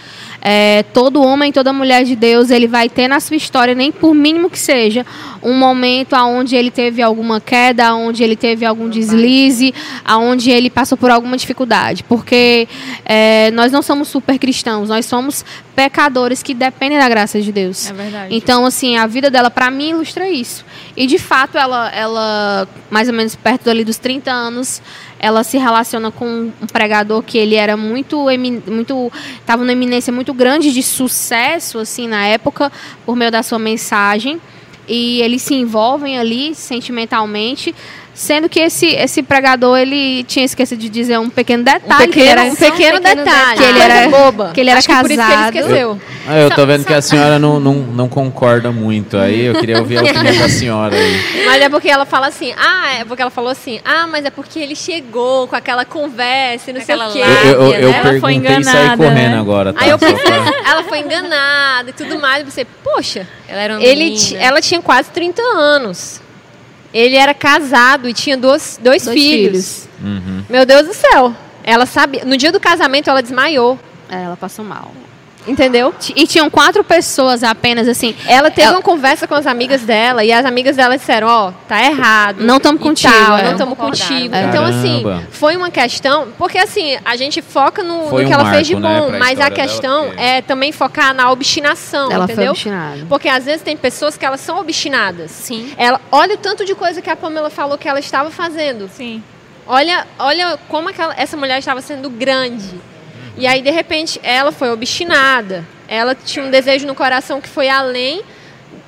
É, 0.46 0.82
todo 0.92 1.22
homem, 1.22 1.50
toda 1.50 1.72
mulher 1.72 2.04
de 2.04 2.14
Deus, 2.14 2.50
ele 2.50 2.66
vai 2.66 2.86
ter 2.86 3.08
na 3.08 3.18
sua 3.18 3.36
história, 3.36 3.74
nem 3.74 3.90
por 3.90 4.12
mínimo 4.14 4.50
que 4.50 4.58
seja, 4.58 5.06
um 5.42 5.54
momento 5.54 6.14
onde 6.16 6.54
ele 6.54 6.70
teve 6.70 7.00
alguma 7.00 7.40
queda, 7.40 7.94
onde 7.94 8.22
ele 8.22 8.36
teve 8.36 8.66
algum 8.66 8.90
deslize, 8.90 9.72
aonde 10.04 10.50
ele 10.50 10.68
passou 10.68 10.98
por 10.98 11.10
alguma 11.10 11.36
dificuldade. 11.38 12.02
Porque 12.02 12.68
é, 13.06 13.50
nós 13.52 13.72
não 13.72 13.80
somos 13.80 14.08
super 14.08 14.38
cristãos, 14.38 14.90
nós 14.90 15.06
somos 15.06 15.42
pecadores 15.74 16.42
que 16.42 16.52
dependem 16.52 16.98
da 16.98 17.08
graça 17.08 17.40
de 17.40 17.50
Deus. 17.50 17.88
É 17.88 17.92
verdade. 17.94 18.36
Então, 18.36 18.66
assim, 18.66 18.96
a 18.98 19.06
vida 19.06 19.30
dela, 19.30 19.50
para 19.50 19.70
mim, 19.70 19.90
ilustra 19.90 20.28
isso. 20.28 20.62
E, 20.94 21.06
de 21.06 21.18
fato, 21.18 21.56
ela, 21.56 21.90
ela 21.90 22.68
mais 22.90 23.08
ou 23.08 23.14
menos 23.14 23.34
perto 23.34 23.70
ali 23.70 23.82
dos 23.82 23.96
30 23.96 24.30
anos, 24.30 24.82
ela 25.24 25.42
se 25.42 25.56
relaciona 25.56 26.10
com 26.10 26.52
um 26.60 26.66
pregador 26.70 27.22
que 27.22 27.38
ele 27.38 27.54
era 27.54 27.78
muito 27.78 28.26
muito 28.66 29.10
estava 29.40 29.62
numa 29.62 29.72
eminência 29.72 30.12
muito 30.12 30.34
grande 30.34 30.70
de 30.70 30.82
sucesso 30.82 31.78
assim 31.78 32.06
na 32.06 32.26
época 32.26 32.70
por 33.06 33.16
meio 33.16 33.30
da 33.30 33.42
sua 33.42 33.58
mensagem. 33.58 34.38
E 34.86 35.22
eles 35.22 35.40
se 35.40 35.54
envolvem 35.54 36.18
ali 36.18 36.54
sentimentalmente 36.54 37.74
Sendo 38.14 38.48
que 38.48 38.60
esse, 38.60 38.86
esse 38.86 39.24
pregador, 39.24 39.76
ele 39.76 40.22
tinha 40.24 40.44
esquecido 40.44 40.78
de 40.78 40.88
dizer 40.88 41.18
um 41.18 41.28
pequeno 41.28 41.64
detalhe. 41.64 42.04
Um 42.04 42.06
pequeno, 42.06 42.30
era, 42.30 42.42
um 42.44 42.54
pequeno, 42.54 42.98
um 42.98 43.00
pequeno 43.00 43.00
detalhe. 43.00 43.58
Que 43.58 43.64
ele 43.64 43.78
era, 43.80 44.08
boba. 44.08 44.50
Que 44.54 44.60
ele 44.60 44.70
era 44.70 44.78
Acho 44.78 44.88
casado. 44.88 45.08
Que 45.08 45.14
por 45.14 45.20
isso 45.20 45.28
que 45.28 45.32
ele 45.32 45.58
esqueceu. 45.58 46.00
Ah, 46.26 46.38
eu 46.38 46.50
tô 46.52 46.64
vendo 46.64 46.84
que 46.84 46.94
a 46.94 47.02
senhora 47.02 47.40
não, 47.40 47.58
não, 47.58 47.74
não 47.74 48.08
concorda 48.08 48.70
muito 48.70 49.18
aí. 49.18 49.46
Eu 49.46 49.54
queria 49.56 49.78
ouvir 49.80 49.98
a 49.98 50.02
opinião 50.02 50.38
da 50.38 50.48
senhora 50.48 50.94
aí. 50.94 51.44
Mas 51.44 51.62
é 51.62 51.68
porque 51.68 51.88
ela 51.88 52.06
fala 52.06 52.28
assim, 52.28 52.54
ah, 52.56 52.94
é 53.00 53.04
porque 53.04 53.20
ela 53.20 53.32
falou 53.32 53.50
assim, 53.50 53.80
ah, 53.84 54.06
mas 54.06 54.24
é 54.24 54.30
porque 54.30 54.60
ele 54.60 54.76
chegou 54.76 55.48
com 55.48 55.56
aquela 55.56 55.84
conversa 55.84 56.70
e 56.70 56.72
não 56.72 56.80
aquela 56.80 57.10
sei 57.10 57.22
o 57.22 57.24
quê. 57.24 57.30
Eu, 57.44 57.50
eu, 57.50 57.72
eu 57.72 57.90
né? 57.90 58.02
perguntei 58.02 58.36
enganada, 58.36 58.60
e 58.60 58.64
saí 58.64 58.96
correndo 58.96 59.32
né? 59.32 59.38
agora. 59.38 59.72
Tá? 59.72 59.80
Aí 59.82 59.90
eu 59.90 59.98
pensei, 59.98 60.24
ela 60.64 60.84
foi 60.84 61.00
enganada 61.00 61.90
e 61.90 61.92
tudo 61.92 62.20
mais. 62.20 62.46
E 62.46 62.50
você, 62.50 62.64
poxa, 62.64 63.26
ela 63.48 63.60
era 63.60 63.82
ele 63.82 64.14
ela 64.36 64.60
tinha 64.60 64.80
quase 64.80 65.10
30 65.10 65.42
anos. 65.42 66.22
Ele 66.94 67.16
era 67.16 67.34
casado 67.34 68.08
e 68.08 68.14
tinha 68.14 68.36
dois, 68.36 68.78
dois, 68.80 69.04
dois 69.04 69.18
filhos. 69.18 69.50
filhos. 69.50 69.88
Uhum. 70.00 70.44
Meu 70.48 70.64
Deus 70.64 70.86
do 70.86 70.94
céu. 70.94 71.34
Ela 71.64 71.86
sabe. 71.86 72.22
No 72.24 72.36
dia 72.36 72.52
do 72.52 72.60
casamento 72.60 73.10
ela 73.10 73.20
desmaiou. 73.20 73.76
É, 74.08 74.22
ela 74.22 74.36
passou 74.36 74.64
mal. 74.64 74.92
Entendeu? 75.46 75.94
E 76.16 76.26
tinham 76.26 76.48
quatro 76.48 76.82
pessoas 76.82 77.42
apenas, 77.42 77.86
assim. 77.86 78.16
Ela 78.26 78.50
teve 78.50 78.68
ela... 78.68 78.76
uma 78.76 78.82
conversa 78.82 79.26
com 79.26 79.34
as 79.34 79.46
amigas 79.46 79.82
dela 79.82 80.24
e 80.24 80.32
as 80.32 80.44
amigas 80.44 80.76
dela 80.76 80.96
disseram: 80.96 81.28
Ó, 81.28 81.48
oh, 81.48 81.52
tá 81.68 81.84
errado. 81.84 82.40
Não 82.40 82.56
estamos 82.56 82.80
contigo. 82.80 83.12
Tal, 83.12 83.38
é. 83.38 83.42
Não 83.44 83.52
estamos 83.52 83.78
contigo. 83.78 84.34
É. 84.34 84.44
Então, 84.44 84.64
assim, 84.64 85.04
foi 85.30 85.56
uma 85.56 85.70
questão. 85.70 86.28
Porque, 86.38 86.56
assim, 86.56 86.96
a 87.04 87.16
gente 87.16 87.42
foca 87.42 87.82
no, 87.82 88.10
no 88.10 88.18
que 88.18 88.24
um 88.24 88.32
ela 88.32 88.50
fez 88.50 88.66
de 88.66 88.74
né, 88.74 88.80
bom, 88.80 89.10
né, 89.10 89.18
mas 89.18 89.38
a 89.38 89.50
questão 89.50 90.06
porque... 90.06 90.22
é 90.22 90.40
também 90.40 90.72
focar 90.72 91.12
na 91.14 91.30
obstinação. 91.30 92.10
Ela 92.10 92.24
entendeu? 92.24 92.44
foi 92.44 92.48
obstinada. 92.48 93.06
Porque 93.08 93.28
às 93.28 93.44
vezes 93.44 93.62
tem 93.62 93.76
pessoas 93.76 94.16
que 94.16 94.24
elas 94.24 94.40
são 94.40 94.58
obstinadas. 94.58 95.30
Sim. 95.30 95.72
Ela, 95.76 96.00
olha 96.10 96.34
o 96.34 96.38
tanto 96.38 96.64
de 96.64 96.74
coisa 96.74 97.02
que 97.02 97.10
a 97.10 97.16
Pamela 97.16 97.50
falou 97.50 97.76
que 97.76 97.88
ela 97.88 98.00
estava 98.00 98.30
fazendo. 98.30 98.88
Sim. 98.88 99.22
Olha, 99.66 100.06
olha 100.18 100.58
como 100.68 100.88
aquela, 100.88 101.14
essa 101.16 101.36
mulher 101.36 101.58
estava 101.58 101.80
sendo 101.80 102.10
grande 102.10 102.74
e 103.36 103.46
aí, 103.46 103.60
de 103.62 103.70
repente, 103.70 104.20
ela 104.22 104.52
foi 104.52 104.70
obstinada. 104.70 105.64
Ela 105.88 106.14
tinha 106.14 106.44
um 106.44 106.50
desejo 106.50 106.86
no 106.86 106.94
coração 106.94 107.40
que 107.40 107.48
foi 107.48 107.68
além 107.68 108.22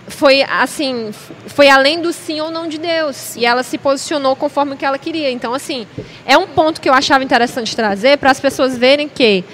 foi 0.09 0.43
assim, 0.43 1.11
foi 1.49 1.69
além 1.69 2.01
do 2.01 2.13
sim 2.13 2.41
ou 2.41 2.51
não 2.51 2.69
de 2.69 2.79
Deus. 2.79 3.35
E 3.37 3.45
ela 3.45 3.63
se 3.63 3.77
posicionou 3.77 4.37
conforme 4.37 4.75
o 4.75 4.77
que 4.77 4.85
ela 4.85 4.99
queria. 4.99 5.31
Então, 5.31 5.53
assim, 5.53 5.87
é 6.25 6.39
um 6.39 6.47
ponto 6.47 6.81
que 6.81 6.89
eu 6.89 6.95
achava 6.95 7.25
interessante 7.25 7.75
trazer 7.75 8.19
para 8.19 8.31
as 8.31 8.39
pessoas 8.39 8.77
verem 8.77 9.09
que 9.09 9.45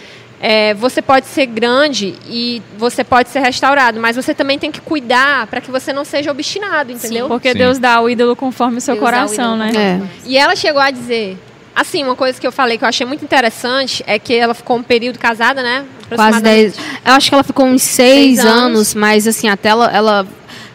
é, 0.40 0.74
você 0.74 1.01
pode 1.01 1.26
ser 1.26 1.47
grande 1.47 2.14
e 2.26 2.61
você 2.76 3.05
pode 3.05 3.28
ser 3.30 3.40
restaurado, 3.40 4.01
mas 4.01 4.16
você 4.16 4.34
também 4.34 4.59
tem 4.59 4.72
que 4.72 4.80
cuidar 4.80 5.47
para 5.47 5.61
que 5.61 5.70
você 5.70 5.93
não 5.93 6.05
seja 6.05 6.32
obstinado, 6.32 6.90
entendeu? 6.90 7.26
Sim, 7.26 7.28
porque 7.28 7.53
sim. 7.53 7.59
Deus 7.59 7.78
dá 7.78 8.01
o 8.01 8.11
ídolo 8.11 8.34
conforme 8.34 8.78
o 8.78 8.80
seu 8.80 8.95
Deus 8.95 9.05
coração, 9.05 9.57
né? 9.57 9.70
É. 9.74 10.01
E 10.26 10.36
ela 10.36 10.57
chegou 10.57 10.82
a 10.82 10.90
dizer: 10.90 11.38
Assim, 11.74 12.04
uma 12.04 12.14
coisa 12.14 12.38
que 12.40 12.46
eu 12.46 12.52
falei 12.52 12.76
que 12.76 12.84
eu 12.84 12.88
achei 12.88 13.06
muito 13.06 13.24
interessante 13.24 14.04
é 14.06 14.18
que 14.18 14.34
ela 14.34 14.54
ficou 14.54 14.76
um 14.76 14.82
período 14.82 15.18
casada, 15.18 15.62
né? 15.62 15.84
Quase 16.14 16.42
10. 16.42 16.76
Eu 17.04 17.12
acho 17.12 17.28
que 17.28 17.34
ela 17.34 17.42
ficou 17.44 17.66
uns 17.66 17.82
6 17.82 18.40
anos, 18.40 18.52
anos, 18.52 18.94
mas 18.94 19.26
assim, 19.26 19.48
até 19.48 19.70
ela, 19.70 19.90
ela 19.90 20.26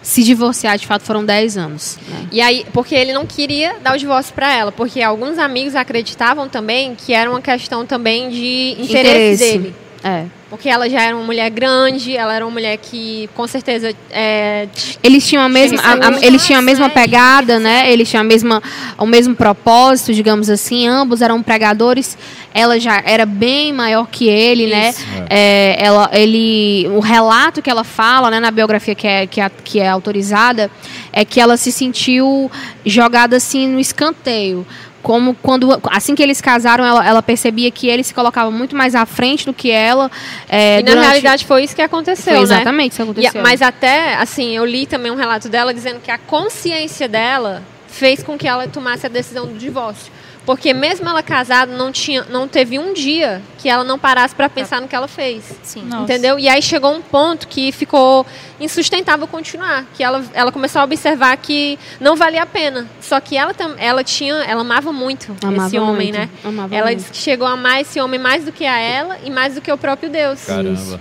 se 0.01 0.23
divorciar, 0.23 0.77
de 0.77 0.87
fato, 0.87 1.03
foram 1.03 1.23
10 1.23 1.57
anos. 1.57 1.99
Né? 2.07 2.27
E 2.31 2.41
aí, 2.41 2.65
porque 2.71 2.95
ele 2.95 3.11
não 3.11 3.25
queria 3.25 3.75
dar 3.83 3.93
o 3.93 3.97
divórcio 3.97 4.33
para 4.33 4.53
ela, 4.53 4.71
porque 4.71 5.01
alguns 5.01 5.37
amigos 5.37 5.75
acreditavam 5.75 6.47
também 6.47 6.95
que 6.95 7.13
era 7.13 7.29
uma 7.29 7.41
questão 7.41 7.85
também 7.85 8.29
de 8.29 8.77
interesse, 8.79 8.87
interesse. 8.87 9.57
dele. 9.57 9.75
É. 10.03 10.25
Porque 10.49 10.69
ela 10.69 10.89
já 10.89 11.01
era 11.01 11.15
uma 11.15 11.25
mulher 11.25 11.49
grande, 11.49 12.15
ela 12.15 12.33
era 12.33 12.45
uma 12.45 12.51
mulher 12.51 12.77
que, 12.77 13.29
com 13.35 13.45
certeza, 13.45 13.93
é, 14.09 14.69
eles 15.03 15.27
tinham 15.27 15.43
a 15.43 15.49
mesma, 15.49 15.81
a, 15.81 15.91
a, 15.93 16.25
eles 16.25 16.45
tinham 16.45 16.59
a 16.59 16.61
mesma 16.61 16.89
pegada, 16.89 17.59
né? 17.59 17.91
Eles 17.91 18.09
tinham 18.09 18.21
a 18.21 18.23
mesma, 18.23 18.63
o 18.97 19.05
mesmo 19.05 19.35
propósito, 19.35 20.13
digamos 20.13 20.49
assim. 20.49 20.87
Ambos 20.87 21.21
eram 21.21 21.43
pregadores. 21.43 22.17
Ela 22.53 22.79
já 22.79 23.01
era 23.05 23.25
bem 23.25 23.73
maior 23.73 24.07
que 24.07 24.29
ele, 24.29 24.67
né? 24.67 24.91
Isso. 24.91 25.05
né? 25.07 25.25
É. 25.29 25.37
É, 25.39 25.85
ela, 25.85 26.09
ele, 26.13 26.87
o 26.91 26.99
relato 26.99 27.61
que 27.61 27.69
ela 27.69 27.83
fala, 27.83 28.31
né, 28.31 28.39
na 28.39 28.49
biografia 28.49 28.95
que 28.95 29.05
é, 29.05 29.27
que 29.27 29.41
é, 29.41 29.51
que 29.63 29.79
é 29.79 29.89
autorizada, 29.89 30.71
é 31.11 31.25
que 31.25 31.41
ela 31.41 31.57
se 31.57 31.71
sentiu 31.71 32.49
jogada 32.85 33.35
assim 33.35 33.67
no 33.67 33.79
escanteio 33.79 34.65
como 35.07 35.33
quando 35.35 35.69
assim 35.89 36.13
que 36.13 36.21
eles 36.21 36.41
casaram 36.41 36.85
ela, 36.85 37.07
ela, 37.07 37.23
percebia 37.23 37.71
que 37.71 37.87
ele 37.87 38.03
se 38.03 38.13
colocava 38.13 38.51
muito 38.51 38.75
mais 38.75 38.93
à 38.93 39.05
frente 39.05 39.45
do 39.45 39.53
que 39.53 39.71
ela 39.71 40.11
é, 40.49 40.79
e 40.79 40.83
durante... 40.83 40.99
na 40.99 41.05
realidade 41.05 41.45
foi 41.45 41.63
isso 41.63 41.73
que 41.73 41.81
aconteceu 41.81 42.33
foi 42.33 42.33
né? 42.33 42.41
exatamente 42.41 42.81
né? 42.81 42.87
isso 42.87 42.97
que 42.97 43.01
aconteceu 43.03 43.39
e, 43.39 43.41
mas 43.41 43.61
até 43.61 44.15
assim 44.15 44.53
eu 44.53 44.65
li 44.65 44.85
também 44.85 45.09
um 45.09 45.15
relato 45.15 45.47
dela 45.47 45.73
dizendo 45.73 46.01
que 46.01 46.11
a 46.11 46.17
consciência 46.17 47.07
dela 47.07 47.63
fez 47.87 48.21
com 48.21 48.37
que 48.37 48.45
ela 48.45 48.67
tomasse 48.67 49.05
a 49.05 49.09
decisão 49.09 49.47
do 49.47 49.57
divórcio 49.57 50.11
porque 50.47 50.73
mesmo 50.73 51.09
ela 51.09 51.21
casada, 51.21 51.75
não, 51.75 51.91
tinha, 51.91 52.23
não 52.23 52.47
teve 52.47 52.79
um 52.79 52.93
dia 52.93 53.41
que 53.57 53.67
ela 53.67 53.83
não 53.83 53.99
parasse 53.99 54.33
para 54.33 54.47
pensar 54.47 54.79
no 54.79 54.87
que 54.87 54.95
ela 54.95 55.09
fez. 55.09 55.43
Sim. 55.61 55.89
Entendeu? 56.01 56.39
E 56.39 56.47
aí 56.47 56.61
chegou 56.61 56.95
um 56.95 57.01
ponto 57.01 57.49
que 57.49 57.69
ficou 57.73 58.25
insustentável 58.57 59.27
continuar. 59.27 59.85
Que 59.93 60.01
ela, 60.01 60.23
ela 60.33 60.49
começou 60.49 60.79
a 60.79 60.85
observar 60.85 61.35
que 61.35 61.77
não 61.99 62.15
valia 62.15 62.43
a 62.43 62.45
pena. 62.45 62.87
Só 63.01 63.19
que 63.19 63.35
ela, 63.35 63.53
ela 63.77 64.05
tinha. 64.05 64.35
Ela 64.35 64.61
amava 64.61 64.93
muito 64.93 65.35
amava 65.43 65.67
esse 65.67 65.77
homem, 65.77 66.13
muito. 66.13 66.17
né? 66.17 66.29
Amava 66.41 66.73
ela 66.73 66.85
muito. 66.85 66.99
disse 66.99 67.11
que 67.11 67.17
chegou 67.17 67.45
a 67.45 67.51
amar 67.51 67.81
esse 67.81 67.99
homem 67.99 68.17
mais 68.17 68.45
do 68.45 68.53
que 68.53 68.65
a 68.65 68.79
ela 68.79 69.17
e 69.25 69.29
mais 69.29 69.55
do 69.55 69.59
que 69.59 69.69
o 69.69 69.77
próprio 69.77 70.09
Deus. 70.09 70.45
Caramba. 70.45 70.71
Isso. 70.71 70.97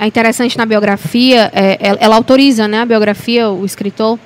É 0.00 0.06
interessante 0.08 0.58
na 0.58 0.66
biografia, 0.66 1.48
é, 1.54 1.78
ela 2.00 2.16
autoriza 2.16 2.66
né, 2.66 2.80
a 2.80 2.84
biografia, 2.84 3.48
o 3.48 3.64
escritor, 3.64 4.18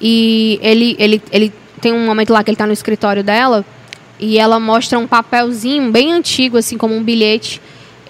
e 0.00 0.60
ele, 0.62 0.94
ele, 0.96 1.20
ele 1.32 1.52
tem 1.80 1.92
um 1.92 2.06
momento 2.06 2.32
lá 2.32 2.44
que 2.44 2.50
ele 2.50 2.54
está 2.54 2.68
no 2.68 2.72
escritório 2.72 3.24
dela 3.24 3.64
e 4.20 4.38
ela 4.38 4.60
mostra 4.60 4.98
um 4.98 5.06
papelzinho 5.06 5.90
bem 5.90 6.12
antigo, 6.12 6.58
assim 6.58 6.76
como 6.76 6.94
um 6.94 7.02
bilhete, 7.02 7.60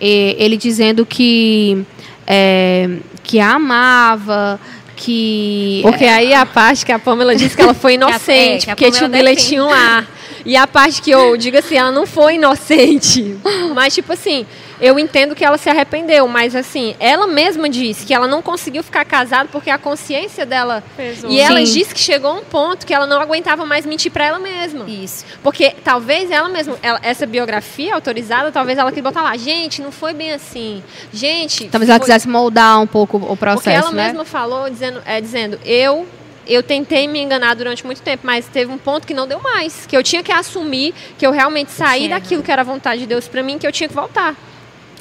ele 0.00 0.56
dizendo 0.56 1.06
que 1.06 1.84
é, 2.26 2.88
que 3.22 3.38
a 3.38 3.54
amava, 3.54 4.60
que 4.96 5.80
porque 5.82 6.04
aí 6.04 6.34
a 6.34 6.44
parte 6.44 6.84
que 6.84 6.92
a 6.92 6.98
Pamela 6.98 7.34
disse 7.34 7.56
que 7.56 7.62
ela 7.62 7.74
foi 7.74 7.94
inocente, 8.00 8.68
é, 8.68 8.74
porque 8.74 8.90
tinha 8.90 9.08
um 9.08 9.12
bilhetinho 9.12 9.66
lá. 9.66 10.06
E 10.44 10.56
a 10.56 10.66
parte 10.66 11.02
que 11.02 11.10
eu 11.10 11.36
digo 11.36 11.58
assim, 11.58 11.76
ela 11.76 11.92
não 11.92 12.06
foi 12.06 12.34
inocente, 12.34 13.36
mas 13.74 13.94
tipo 13.94 14.12
assim, 14.12 14.46
eu 14.80 14.98
entendo 14.98 15.34
que 15.34 15.44
ela 15.44 15.58
se 15.58 15.68
arrependeu, 15.68 16.26
mas 16.26 16.56
assim, 16.56 16.96
ela 16.98 17.26
mesma 17.26 17.68
disse 17.68 18.06
que 18.06 18.14
ela 18.14 18.26
não 18.26 18.40
conseguiu 18.40 18.82
ficar 18.82 19.04
casada 19.04 19.48
porque 19.52 19.70
a 19.70 19.78
consciência 19.78 20.46
dela. 20.46 20.82
Pesou. 20.96 21.30
E 21.30 21.38
ela 21.38 21.64
Sim. 21.64 21.72
disse 21.72 21.94
que 21.94 22.00
chegou 22.00 22.30
a 22.30 22.34
um 22.34 22.44
ponto 22.44 22.86
que 22.86 22.94
ela 22.94 23.06
não 23.06 23.20
aguentava 23.20 23.66
mais 23.66 23.84
mentir 23.84 24.10
para 24.10 24.24
ela 24.24 24.38
mesma. 24.38 24.88
Isso. 24.88 25.24
Porque 25.42 25.74
talvez 25.84 26.30
ela 26.30 26.48
mesma, 26.48 26.78
ela, 26.82 26.98
essa 27.02 27.26
biografia 27.26 27.94
autorizada, 27.94 28.50
talvez 28.50 28.78
ela 28.78 28.90
queria 28.90 29.02
botar 29.02 29.22
lá, 29.22 29.36
gente, 29.36 29.82
não 29.82 29.92
foi 29.92 30.14
bem 30.14 30.32
assim. 30.32 30.82
Gente. 31.12 31.68
Talvez 31.68 31.90
ela 31.90 32.00
quisesse 32.00 32.28
moldar 32.28 32.80
um 32.80 32.86
pouco 32.86 33.18
o 33.18 33.36
processo. 33.36 33.62
Porque 33.62 33.70
ela 33.70 33.92
né? 33.92 34.06
mesma 34.06 34.24
falou, 34.24 34.70
dizendo, 34.70 35.02
é, 35.04 35.20
dizendo, 35.20 35.58
eu 35.64 36.06
eu 36.46 36.64
tentei 36.64 37.06
me 37.06 37.20
enganar 37.20 37.54
durante 37.54 37.86
muito 37.86 38.02
tempo, 38.02 38.26
mas 38.26 38.46
teve 38.46 38.72
um 38.72 38.78
ponto 38.78 39.06
que 39.06 39.14
não 39.14 39.28
deu 39.28 39.40
mais, 39.40 39.86
que 39.86 39.96
eu 39.96 40.02
tinha 40.02 40.20
que 40.20 40.32
assumir 40.32 40.92
que 41.16 41.24
eu 41.24 41.30
realmente 41.30 41.70
saí 41.70 42.08
daquilo 42.08 42.42
que 42.42 42.50
era 42.50 42.64
vontade 42.64 43.02
de 43.02 43.06
Deus 43.06 43.28
para 43.28 43.40
mim, 43.40 43.56
que 43.56 43.66
eu 43.66 43.70
tinha 43.70 43.88
que 43.88 43.94
voltar. 43.94 44.34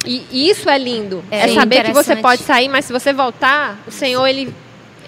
E, 0.04 0.50
isso 0.50 0.68
é 0.68 0.78
lindo. 0.78 1.22
É, 1.30 1.50
é 1.50 1.54
saber 1.54 1.84
que 1.84 1.92
você 1.92 2.16
pode 2.16 2.42
sair, 2.42 2.68
mas 2.68 2.84
se 2.84 2.92
você 2.92 3.12
voltar, 3.12 3.78
o 3.86 3.90
Senhor, 3.90 4.26
ele 4.26 4.54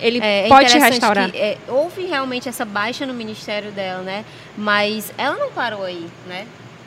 ele 0.00 0.18
é, 0.20 0.48
pode 0.48 0.70
te 0.70 0.78
restaurar. 0.78 1.30
Que, 1.30 1.38
é, 1.38 1.58
houve 1.68 2.04
realmente 2.04 2.48
essa 2.48 2.64
baixa 2.64 3.06
no 3.06 3.14
ministério 3.14 3.70
dela, 3.70 4.02
né? 4.02 4.24
Mas 4.58 5.12
ela 5.16 5.36
não 5.36 5.52
parou 5.52 5.84
aí, 5.84 6.06
né? 6.26 6.46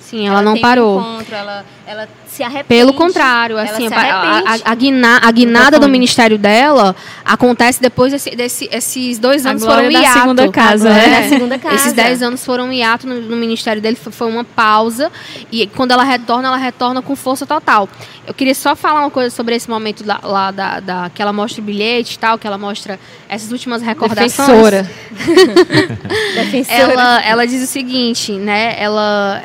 Sim, 0.09 0.27
ela, 0.27 0.39
ela 0.39 0.41
não 0.43 0.59
parou. 0.59 0.99
Um 0.99 1.15
encontro, 1.15 1.35
ela, 1.35 1.65
ela 1.87 2.07
se 2.27 2.43
arrepende. 2.43 2.67
Pelo 2.67 2.93
contrário, 2.93 3.57
assim, 3.57 3.87
a, 3.91 4.39
a, 4.39 4.71
a, 4.71 4.75
guina, 4.75 5.19
a 5.21 5.31
guinada 5.31 5.79
do 5.79 5.89
ministério 5.89 6.37
dela 6.37 6.95
acontece 7.23 7.81
depois 7.81 8.11
desse, 8.11 8.29
desse 8.31 8.69
esses 8.71 9.17
dois 9.17 9.45
anos 9.47 9.65
foram 9.65 9.89
hiato. 9.89 10.05
Da 10.05 10.21
segunda 10.21 10.51
casa, 10.51 10.89
né? 10.89 11.21
Da 11.21 11.29
segunda 11.29 11.57
casa. 11.57 11.75
Esses 11.75 11.93
dez 11.93 12.21
anos 12.21 12.45
foram 12.45 12.71
hiato 12.71 13.07
no, 13.07 13.19
no 13.19 13.35
ministério 13.35 13.81
dele, 13.81 13.95
foi 13.95 14.27
uma 14.27 14.43
pausa. 14.43 15.11
E 15.51 15.65
quando 15.67 15.91
ela 15.91 16.03
retorna, 16.03 16.49
ela 16.49 16.57
retorna 16.57 17.01
com 17.01 17.15
força 17.15 17.45
total. 17.47 17.89
Eu 18.27 18.33
queria 18.33 18.55
só 18.55 18.75
falar 18.75 19.01
uma 19.01 19.11
coisa 19.11 19.33
sobre 19.33 19.55
esse 19.55 19.69
momento 19.69 20.03
da, 20.03 20.19
lá 20.21 20.51
da, 20.51 20.79
da, 20.79 21.11
que 21.13 21.21
ela 21.21 21.33
mostra 21.33 21.61
o 21.61 21.65
bilhete 21.65 22.15
e 22.15 22.19
tal, 22.19 22.37
que 22.37 22.45
ela 22.45 22.57
mostra 22.57 22.99
essas 23.29 23.51
últimas 23.51 23.81
recordações. 23.81 24.35
Defensora. 24.35 24.91
Defensora. 26.35 26.75
Ela, 26.75 27.21
ela 27.23 27.47
diz 27.47 27.63
o 27.63 27.67
seguinte, 27.67 28.33
né? 28.33 28.75
Ela 28.77 29.41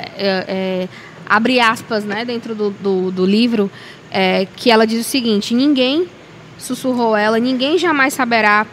é, 0.51 0.89
abre 1.29 1.61
aspas, 1.61 2.05
né, 2.05 2.25
dentro 2.25 2.57
do, 2.57 2.71
do, 2.71 3.11
do 3.13 3.25
livro, 3.25 3.71
é, 4.11 4.49
que 4.57 4.69
ela 4.71 4.85
diz 4.85 5.01
o 5.01 5.09
seguinte: 5.09 5.55
ninguém 5.55 6.09
sussurrou 6.59 7.17
ela, 7.17 7.39
ninguém 7.39 7.79
jamais 7.79 8.13
saberá 8.13 8.67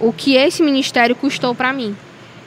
o 0.00 0.12
que 0.12 0.34
esse 0.34 0.62
ministério 0.62 1.14
custou 1.14 1.54
para 1.54 1.72
mim. 1.72 1.94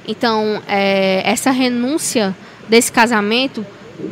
Então, 0.07 0.61
é, 0.67 1.21
essa 1.23 1.51
renúncia 1.51 2.35
desse 2.67 2.91
casamento 2.91 3.65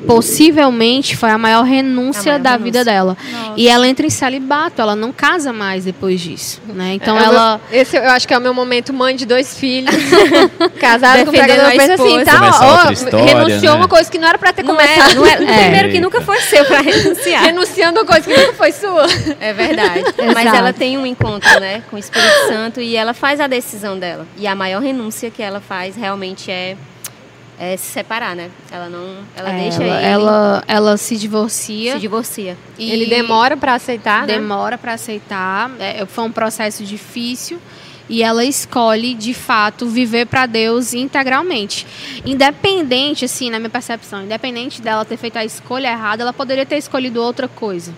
possivelmente 0.06 1.16
foi 1.16 1.30
a 1.30 1.38
maior 1.38 1.64
renúncia 1.64 2.22
a 2.22 2.26
maior 2.26 2.44
da 2.44 2.50
renúncia. 2.52 2.64
vida 2.64 2.86
dela. 2.86 3.18
Nossa. 3.32 3.54
E 3.58 3.68
ela 3.68 3.88
entra 3.88 4.06
em 4.06 4.10
celibato, 4.10 4.82
ela 4.82 4.96
não 4.96 5.12
casa 5.12 5.54
mais 5.54 5.86
depois 5.86 6.20
disso, 6.20 6.62
né? 6.68 6.94
Então 6.94 7.18
é, 7.18 7.24
ela 7.24 7.62
meu, 7.70 7.82
esse 7.82 7.98
eu 7.98 8.10
acho 8.10 8.28
que 8.28 8.34
é 8.34 8.38
o 8.38 8.42
meu 8.42 8.54
momento 8.54 8.94
mãe 8.94 9.16
de 9.16 9.26
dois 9.26 9.58
filhos, 9.58 9.94
casada 10.80 11.26
com 11.26 11.32
pregador, 11.32 11.72
pensa 11.72 11.94
assim, 11.94 12.24
tá, 12.24 12.88
ó, 12.88 12.92
história, 12.92 13.26
renunciou 13.26 13.74
né? 13.74 13.80
uma 13.80 13.88
coisa 13.88 14.10
que 14.10 14.18
não 14.18 14.28
era 14.28 14.38
para 14.38 14.54
ter 14.54 14.64
não 14.64 14.76
começado. 14.76 15.16
não 15.16 15.26
era, 15.26 15.44
é. 15.44 15.64
Primeiro 15.64 15.90
que 15.90 16.00
nunca 16.00 16.22
foi 16.22 16.40
seu 16.42 16.66
para 16.66 16.82
renunciar. 16.82 17.44
Renunciando 17.44 18.00
uma 18.00 18.06
coisa 18.06 18.22
que 18.22 18.38
nunca 18.38 18.54
foi 18.54 18.72
sua. 18.72 19.06
É 19.40 19.54
verdade. 19.54 20.04
Mas 20.34 20.54
ela 20.54 20.74
tem 20.74 20.98
um 20.98 21.06
encontro, 21.06 21.60
né, 21.60 21.84
com 21.90 21.96
o 21.96 22.00
Espírito 22.00 22.48
Santo 22.48 22.82
e 22.82 22.96
ela 22.96 23.14
faz 23.14 23.40
a 23.40 23.48
decisão 23.48 23.98
dela. 23.98 24.26
E 24.38 24.48
a 24.48 24.56
maior 24.56 24.82
renúncia 24.82 25.30
que 25.30 25.42
ela 25.42 25.60
faz 25.60 25.96
realmente 25.96 26.50
é 26.50 26.76
é 27.60 27.76
se 27.76 27.92
separar, 27.92 28.36
né? 28.36 28.50
Ela 28.72 28.88
não, 28.88 29.18
ela 29.36 29.52
é, 29.52 29.64
deixa 29.64 29.84
ela, 29.84 29.98
ele. 29.98 30.06
Ela, 30.06 30.64
ela 30.66 30.98
se 30.98 31.18
divorcia. 31.18 31.94
Se 31.94 32.00
divorcia. 32.00 32.58
E 32.78 32.90
ele 32.90 33.06
demora 33.08 33.58
para 33.58 33.76
aceitar, 33.76 34.26
né? 34.26 34.36
Demora 34.36 34.78
para 34.78 34.94
aceitar. 34.94 35.70
É, 35.78 36.06
foi 36.06 36.24
um 36.24 36.32
processo 36.32 36.86
difícil 36.86 37.60
e 38.08 38.24
ela 38.24 38.46
escolhe 38.46 39.14
de 39.14 39.34
fato 39.34 39.88
viver 39.88 40.26
para 40.26 40.46
Deus 40.46 40.94
integralmente. 40.94 41.86
Independente, 42.26 43.26
assim, 43.26 43.50
na 43.50 43.60
minha 43.60 43.70
percepção, 43.70 44.24
independente 44.24 44.82
dela 44.82 45.04
ter 45.04 45.18
feito 45.18 45.38
a 45.38 45.44
escolha 45.44 45.90
errada, 45.90 46.24
ela 46.24 46.34
poderia 46.34 46.66
ter 46.66 46.78
escolhido 46.78 47.22
outra 47.22 47.50
coisa, 47.50 47.94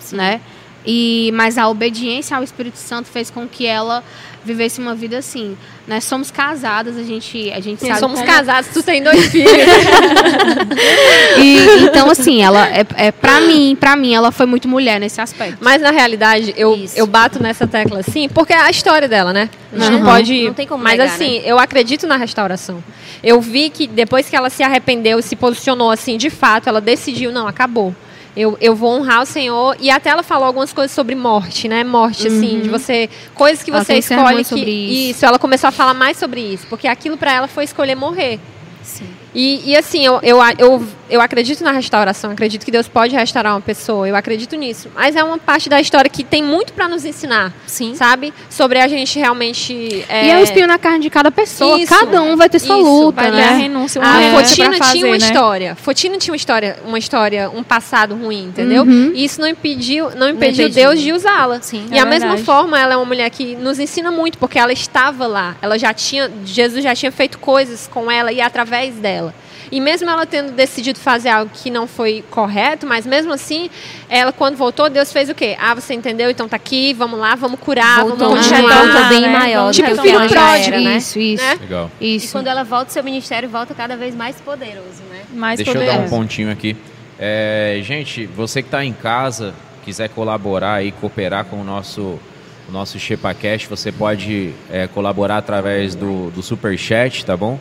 Sim. 0.00 0.16
né? 0.16 0.40
E 0.84 1.30
mas 1.32 1.56
a 1.56 1.66
obediência 1.68 2.36
ao 2.36 2.42
Espírito 2.42 2.76
Santo 2.76 3.08
fez 3.08 3.30
com 3.30 3.48
que 3.48 3.64
ela 3.64 4.04
vivesse 4.44 4.80
uma 4.80 4.94
vida 4.94 5.18
assim. 5.18 5.56
Nós 5.86 6.04
somos 6.04 6.30
casadas, 6.30 6.96
a 6.96 7.02
gente, 7.02 7.50
a 7.52 7.60
gente 7.60 7.86
sabe. 7.86 7.98
Somos 7.98 8.20
como... 8.20 8.30
casados, 8.30 8.70
tu 8.72 8.82
tem 8.82 9.02
dois 9.02 9.26
filhos. 9.26 9.50
e, 11.38 11.84
então, 11.84 12.10
assim, 12.10 12.42
ela 12.42 12.68
é, 12.68 12.86
é 12.96 13.12
para 13.12 13.40
mim, 13.40 13.76
para 13.78 13.96
mim, 13.96 14.14
ela 14.14 14.30
foi 14.30 14.46
muito 14.46 14.68
mulher 14.68 15.00
nesse 15.00 15.20
aspecto. 15.20 15.58
Mas 15.60 15.82
na 15.82 15.90
realidade, 15.90 16.54
eu, 16.56 16.78
eu 16.94 17.06
bato 17.06 17.42
nessa 17.42 17.66
tecla 17.66 18.00
assim, 18.00 18.28
porque 18.28 18.52
é 18.52 18.60
a 18.60 18.70
história 18.70 19.08
dela, 19.08 19.32
né? 19.32 19.50
A 19.72 19.76
gente 19.76 19.92
uhum. 19.92 19.98
não 19.98 20.06
pode. 20.06 20.44
Não 20.44 20.54
tem 20.54 20.66
como 20.66 20.82
Mas 20.82 20.98
negar, 20.98 21.14
assim, 21.14 21.40
né? 21.40 21.42
eu 21.44 21.58
acredito 21.58 22.06
na 22.06 22.16
restauração. 22.16 22.82
Eu 23.22 23.40
vi 23.40 23.70
que 23.70 23.86
depois 23.86 24.28
que 24.28 24.36
ela 24.36 24.50
se 24.50 24.62
arrependeu, 24.62 25.20
se 25.22 25.34
posicionou 25.34 25.90
assim, 25.90 26.16
de 26.16 26.30
fato, 26.30 26.68
ela 26.68 26.80
decidiu, 26.80 27.32
não, 27.32 27.46
acabou 27.46 27.94
eu, 28.36 28.56
eu 28.60 28.74
vou 28.74 28.90
honrar 28.90 29.22
o 29.22 29.26
Senhor. 29.26 29.76
E 29.78 29.90
até 29.90 30.10
ela 30.10 30.22
falou 30.22 30.46
algumas 30.46 30.72
coisas 30.72 30.92
sobre 30.92 31.14
morte, 31.14 31.68
né? 31.68 31.84
Morte, 31.84 32.28
uhum. 32.28 32.36
assim, 32.36 32.60
de 32.60 32.68
você. 32.68 33.08
Coisas 33.34 33.62
que 33.62 33.70
você 33.70 33.94
escolhe 33.94 34.44
que. 34.44 34.60
Isso. 34.60 35.10
isso. 35.10 35.26
ela 35.26 35.38
começou 35.38 35.68
a 35.68 35.72
falar 35.72 35.94
mais 35.94 36.16
sobre 36.16 36.40
isso. 36.40 36.66
Porque 36.68 36.88
aquilo 36.88 37.16
para 37.16 37.32
ela 37.32 37.48
foi 37.48 37.64
escolher 37.64 37.94
morrer. 37.94 38.40
Sim. 38.82 39.23
E, 39.34 39.70
e 39.70 39.76
assim, 39.76 40.04
eu, 40.04 40.20
eu, 40.22 40.38
eu, 40.58 40.86
eu 41.10 41.20
acredito 41.20 41.64
na 41.64 41.72
restauração, 41.72 42.30
acredito 42.30 42.64
que 42.64 42.70
Deus 42.70 42.86
pode 42.86 43.14
restaurar 43.14 43.54
uma 43.54 43.60
pessoa, 43.60 44.08
eu 44.08 44.14
acredito 44.14 44.54
nisso. 44.56 44.88
Mas 44.94 45.16
é 45.16 45.24
uma 45.24 45.38
parte 45.38 45.68
da 45.68 45.80
história 45.80 46.08
que 46.08 46.22
tem 46.22 46.42
muito 46.42 46.72
para 46.72 46.88
nos 46.88 47.04
ensinar, 47.04 47.52
Sim. 47.66 47.94
sabe? 47.94 48.32
Sobre 48.48 48.78
a 48.78 48.86
gente 48.86 49.18
realmente. 49.18 50.04
É... 50.08 50.26
E 50.26 50.30
é 50.30 50.38
o 50.38 50.42
espinho 50.42 50.66
na 50.66 50.78
carne 50.78 51.00
de 51.00 51.10
cada 51.10 51.30
pessoa, 51.30 51.78
isso, 51.80 51.92
cada 51.92 52.22
um 52.22 52.36
vai 52.36 52.48
ter 52.48 52.58
sua 52.58 52.78
isso, 52.78 52.88
luta, 52.88 53.22
vai 53.22 53.30
né? 53.32 53.44
A 53.44 53.56
renúncia, 53.56 54.00
a 54.02 54.22
é, 54.22 54.30
Fotina 54.36 54.76
fazer, 54.76 54.92
tinha 54.92 55.06
uma 55.06 55.18
né? 55.18 55.26
história. 55.26 55.74
Fotina 55.74 56.18
tinha 56.18 56.32
uma 56.32 56.36
história, 56.36 56.78
uma 56.84 56.98
história, 56.98 57.50
um 57.50 57.62
passado 57.62 58.14
ruim, 58.14 58.46
entendeu? 58.46 58.84
Uhum. 58.84 59.12
E 59.14 59.24
isso 59.24 59.40
não 59.40 59.48
impediu, 59.48 60.10
não 60.16 60.28
impediu, 60.28 60.68
Deus 60.68 61.00
de 61.00 61.12
usá-la. 61.12 61.60
E 61.90 61.98
é 61.98 62.00
a 62.00 62.06
mesma 62.06 62.38
forma, 62.38 62.78
ela 62.78 62.94
é 62.94 62.96
uma 62.96 63.04
mulher 63.04 63.30
que 63.30 63.56
nos 63.56 63.78
ensina 63.78 64.10
muito, 64.10 64.38
porque 64.38 64.58
ela 64.58 64.72
estava 64.72 65.26
lá, 65.26 65.56
ela 65.60 65.78
já 65.78 65.92
tinha, 65.92 66.30
Jesus 66.44 66.82
já 66.82 66.94
tinha 66.94 67.12
feito 67.12 67.38
coisas 67.38 67.88
com 67.92 68.10
ela 68.10 68.32
e 68.32 68.40
através 68.40 68.94
dela. 68.96 69.23
E 69.70 69.80
mesmo 69.80 70.08
ela 70.08 70.26
tendo 70.26 70.52
decidido 70.52 70.98
fazer 70.98 71.28
algo 71.28 71.50
que 71.52 71.70
não 71.70 71.86
foi 71.86 72.24
correto, 72.30 72.86
mas 72.86 73.06
mesmo 73.06 73.32
assim, 73.32 73.70
ela 74.08 74.32
quando 74.32 74.56
voltou, 74.56 74.88
Deus 74.88 75.12
fez 75.12 75.28
o 75.28 75.34
quê? 75.34 75.56
Ah, 75.58 75.74
você 75.74 75.94
entendeu? 75.94 76.30
Então 76.30 76.48
tá 76.48 76.56
aqui, 76.56 76.92
vamos 76.92 77.18
lá, 77.18 77.34
vamos 77.34 77.58
curar, 77.60 78.02
voltou 78.02 78.30
vamos 78.30 78.46
continuar. 78.48 79.08
bem 79.08 79.22
né? 79.22 79.28
maior. 79.28 79.72
Tipo 79.72 79.96
filho 80.00 80.28
pródigo, 80.28 80.80
né? 80.80 80.96
Isso, 80.96 81.18
isso. 81.18 81.44
Né? 81.44 81.58
Legal. 81.60 81.90
Isso. 82.00 82.26
E 82.26 82.32
quando 82.32 82.46
ela 82.46 82.64
volta, 82.64 82.90
seu 82.90 83.02
ministério 83.02 83.48
volta 83.48 83.74
cada 83.74 83.96
vez 83.96 84.14
mais 84.14 84.40
poderoso, 84.40 85.02
né? 85.10 85.22
Mais 85.32 85.56
Deixa 85.56 85.72
poderoso. 85.72 85.96
eu 85.96 86.02
dar 86.02 86.06
um 86.06 86.10
pontinho 86.10 86.50
aqui. 86.50 86.76
É, 87.18 87.80
gente, 87.82 88.26
você 88.26 88.62
que 88.62 88.68
está 88.68 88.84
em 88.84 88.92
casa, 88.92 89.54
quiser 89.84 90.08
colaborar 90.08 90.84
e 90.84 90.92
cooperar 90.92 91.44
com 91.44 91.60
o 91.60 91.64
nosso 91.64 92.18
o 92.66 92.72
nosso 92.72 92.98
ShepaCast, 92.98 93.68
você 93.68 93.92
pode 93.92 94.54
é, 94.70 94.86
colaborar 94.86 95.36
através 95.36 95.94
do, 95.94 96.30
do 96.30 96.42
Super 96.42 96.78
Chat, 96.78 97.24
tá 97.24 97.36
bom? 97.36 97.58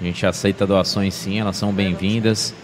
A 0.00 0.04
gente 0.04 0.26
aceita 0.26 0.66
doações 0.66 1.14
sim, 1.14 1.40
elas 1.40 1.56
são 1.56 1.72
bem-vindas 1.72 2.54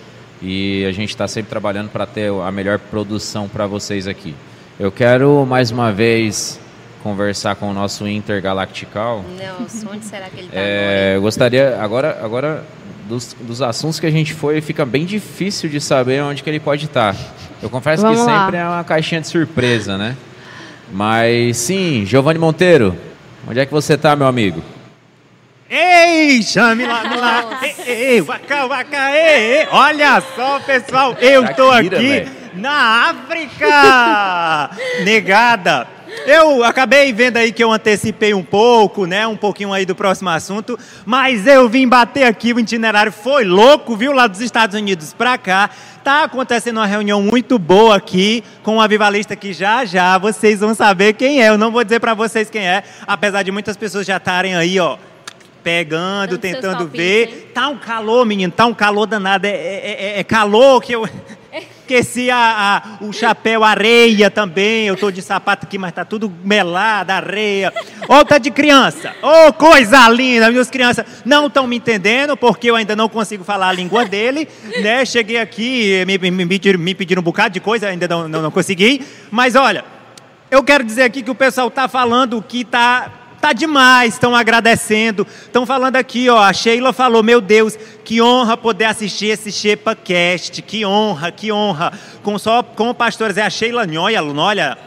e 0.43 0.85
a 0.87 0.93
gente 0.93 1.11
está 1.11 1.29
sempre 1.29 1.51
trabalhando 1.51 1.91
para 1.91 2.07
ter 2.07 2.31
a 2.31 2.51
melhor 2.51 2.79
produção 2.79 3.49
para 3.49 3.67
vocês 3.67 4.07
aqui. 4.07 4.35
Eu 4.79 4.91
quero 4.91 5.45
mais 5.47 5.71
uma 5.71 5.93
vez 5.93 6.59
conversar 7.03 7.55
com 7.57 7.71
o 7.71 7.75
nosso 7.75 8.07
intergalactical. 8.07 9.25
Nelson, 9.37 9.89
onde 9.93 10.05
será 10.05 10.29
que 10.29 10.39
ele 10.39 10.47
está? 10.47 10.59
É, 10.59 11.17
eu 11.17 11.23
gostaria 11.23 11.79
agora, 11.81 12.19
agora 12.23 12.65
dos, 13.09 13.35
dos 13.41 13.63
assuntos 13.63 14.01
que 14.01 14.07
a 14.07 14.11
gente 14.11 14.33
foi, 14.33 14.61
fica 14.61 14.85
bem 14.85 15.05
difícil 15.05 15.69
de 15.69 15.81
saber 15.81 16.23
onde 16.23 16.43
que 16.43 16.51
ele 16.51 16.61
pode 16.61 16.87
estar. 16.87 17.15
Tá. 17.15 17.21
Eu 17.63 17.69
confesso 17.69 18.03
Vamos 18.03 18.21
que 18.21 18.27
lá. 18.27 18.45
sempre 18.45 18.57
é 18.57 18.65
uma 18.65 18.85
caixinha 18.85 19.21
de 19.21 19.27
surpresa, 19.29 19.99
né? 19.99 20.17
Mas 20.93 21.57
sim, 21.59 22.05
Giovanni 22.07 22.39
Monteiro, 22.39 22.97
onde 23.47 23.61
é 23.61 23.67
que 23.67 23.73
você 23.73 23.95
está, 23.95 24.17
meu 24.17 24.27
amigo? 24.27 24.63
Ei, 25.73 26.43
chame 26.43 26.85
lá, 26.85 27.03
lá. 27.03 27.61
Ei, 27.63 27.75
ei, 27.87 28.21
vaca, 28.21 28.67
vaca, 28.67 29.17
ei, 29.17 29.59
ei. 29.59 29.69
Olha 29.71 30.21
só, 30.35 30.59
pessoal, 30.59 31.17
eu 31.21 31.45
estou 31.45 31.71
aqui 31.71 32.27
na 32.55 33.11
África. 33.11 34.71
Negada. 35.05 35.87
Eu 36.27 36.65
acabei 36.65 37.13
vendo 37.13 37.37
aí 37.37 37.53
que 37.53 37.63
eu 37.63 37.71
antecipei 37.71 38.35
um 38.35 38.43
pouco, 38.43 39.07
né? 39.07 39.29
Um 39.29 39.37
pouquinho 39.37 39.73
aí 39.73 39.87
do 39.87 39.95
próximo 39.95 40.29
assunto, 40.29 40.77
mas 41.07 41.47
eu 41.47 41.69
vim 41.69 41.87
bater 41.87 42.25
aqui, 42.25 42.53
o 42.53 42.59
itinerário 42.59 43.13
foi 43.13 43.45
louco, 43.45 43.97
viu? 43.97 44.11
Lá 44.11 44.27
dos 44.27 44.41
Estados 44.41 44.75
Unidos 44.75 45.15
para 45.15 45.39
cá. 45.39 45.71
Tá 46.03 46.25
acontecendo 46.25 46.79
uma 46.79 46.87
reunião 46.87 47.23
muito 47.23 47.61
boa 47.61 47.95
aqui 47.95 48.43
com 48.65 48.77
um 48.77 48.81
avivalista 48.81 49.37
que 49.37 49.53
já 49.53 49.85
já 49.85 50.19
vocês 50.19 50.59
vão 50.59 50.75
saber 50.75 51.13
quem 51.13 51.41
é. 51.41 51.49
Eu 51.49 51.57
não 51.57 51.71
vou 51.71 51.85
dizer 51.85 52.01
para 52.01 52.13
vocês 52.13 52.51
quem 52.51 52.67
é, 52.67 52.83
apesar 53.07 53.45
de 53.45 53.53
muitas 53.53 53.77
pessoas 53.77 54.05
já 54.05 54.17
estarem 54.17 54.57
aí, 54.57 54.81
ó, 54.81 54.99
pegando, 55.63 56.39
tentando 56.39 56.87
ver. 56.87 57.29
Hein? 57.29 57.45
Tá 57.55 57.69
um 57.69 57.79
calor, 57.79 58.25
menino, 58.27 58.53
tá 58.53 58.67
um 58.67 58.75
calor 58.75 59.07
danado. 59.07 59.47
É, 59.47 59.51
é, 59.51 59.97
é, 60.17 60.21
é 60.21 60.25
calor 60.25 60.81
que 60.83 60.93
eu. 60.93 61.09
Esqueci 61.91 62.31
a, 62.31 62.39
a, 63.01 63.05
o 63.05 63.13
chapéu 63.13 63.65
areia 63.65 64.31
também. 64.31 64.87
Eu 64.87 64.97
tô 64.97 65.11
de 65.11 65.21
sapato 65.21 65.67
aqui, 65.67 65.77
mas 65.77 65.93
tá 65.93 66.05
tudo 66.05 66.33
melado, 66.45 67.11
areia. 67.11 67.73
Ô, 68.09 68.25
tá 68.25 68.39
de 68.39 68.49
criança. 68.53 69.13
Ô, 69.21 69.49
oh, 69.49 69.53
coisa 69.53 70.09
linda. 70.09 70.49
Minhas 70.53 70.71
crianças 70.71 71.05
não 71.25 71.49
estão 71.49 71.67
me 71.67 71.77
entendendo, 71.77 72.37
porque 72.37 72.71
eu 72.71 72.77
ainda 72.77 72.95
não 72.95 73.09
consigo 73.09 73.43
falar 73.43 73.71
a 73.71 73.73
língua 73.73 74.05
dele. 74.05 74.49
Né? 74.81 75.05
Cheguei 75.05 75.37
aqui, 75.37 76.05
me, 76.07 76.17
me, 76.17 76.45
me 76.45 76.95
pediram 76.95 77.21
um 77.21 77.25
bocado 77.25 77.53
de 77.53 77.61
coisa, 77.61 77.89
ainda 77.89 78.07
não, 78.07 78.29
não, 78.29 78.41
não 78.41 78.51
consegui. 78.51 79.05
Mas 79.31 79.57
olha, 79.57 79.85
eu 80.51 80.63
quero 80.63 80.85
dizer 80.85 81.03
aqui 81.03 81.23
que 81.23 81.31
o 81.31 81.35
pessoal 81.35 81.71
tá 81.71 81.87
falando 81.87 82.41
que 82.41 82.65
tá 82.65 83.20
tá 83.41 83.53
demais, 83.53 84.15
estão 84.15 84.35
agradecendo. 84.35 85.27
Estão 85.43 85.65
falando 85.65 85.97
aqui, 85.97 86.29
ó, 86.29 86.39
a 86.43 86.53
Sheila 86.53 86.93
falou, 86.93 87.23
meu 87.23 87.41
Deus, 87.41 87.79
que 88.05 88.21
honra 88.21 88.57
poder 88.57 88.85
assistir 88.85 89.27
esse 89.27 89.51
Shepacast, 89.51 90.63
que 90.63 90.85
honra, 90.85 91.33
que 91.33 91.51
honra. 91.51 91.93
Com 92.23 92.39
só 92.39 92.63
com 92.63 92.91
o 92.91 92.95
pastor 92.95 93.33
Zé, 93.33 93.43
a 93.43 93.51
Sheila 93.51 93.87
Nhóia, 93.87 94.23
olha, 94.23 94.79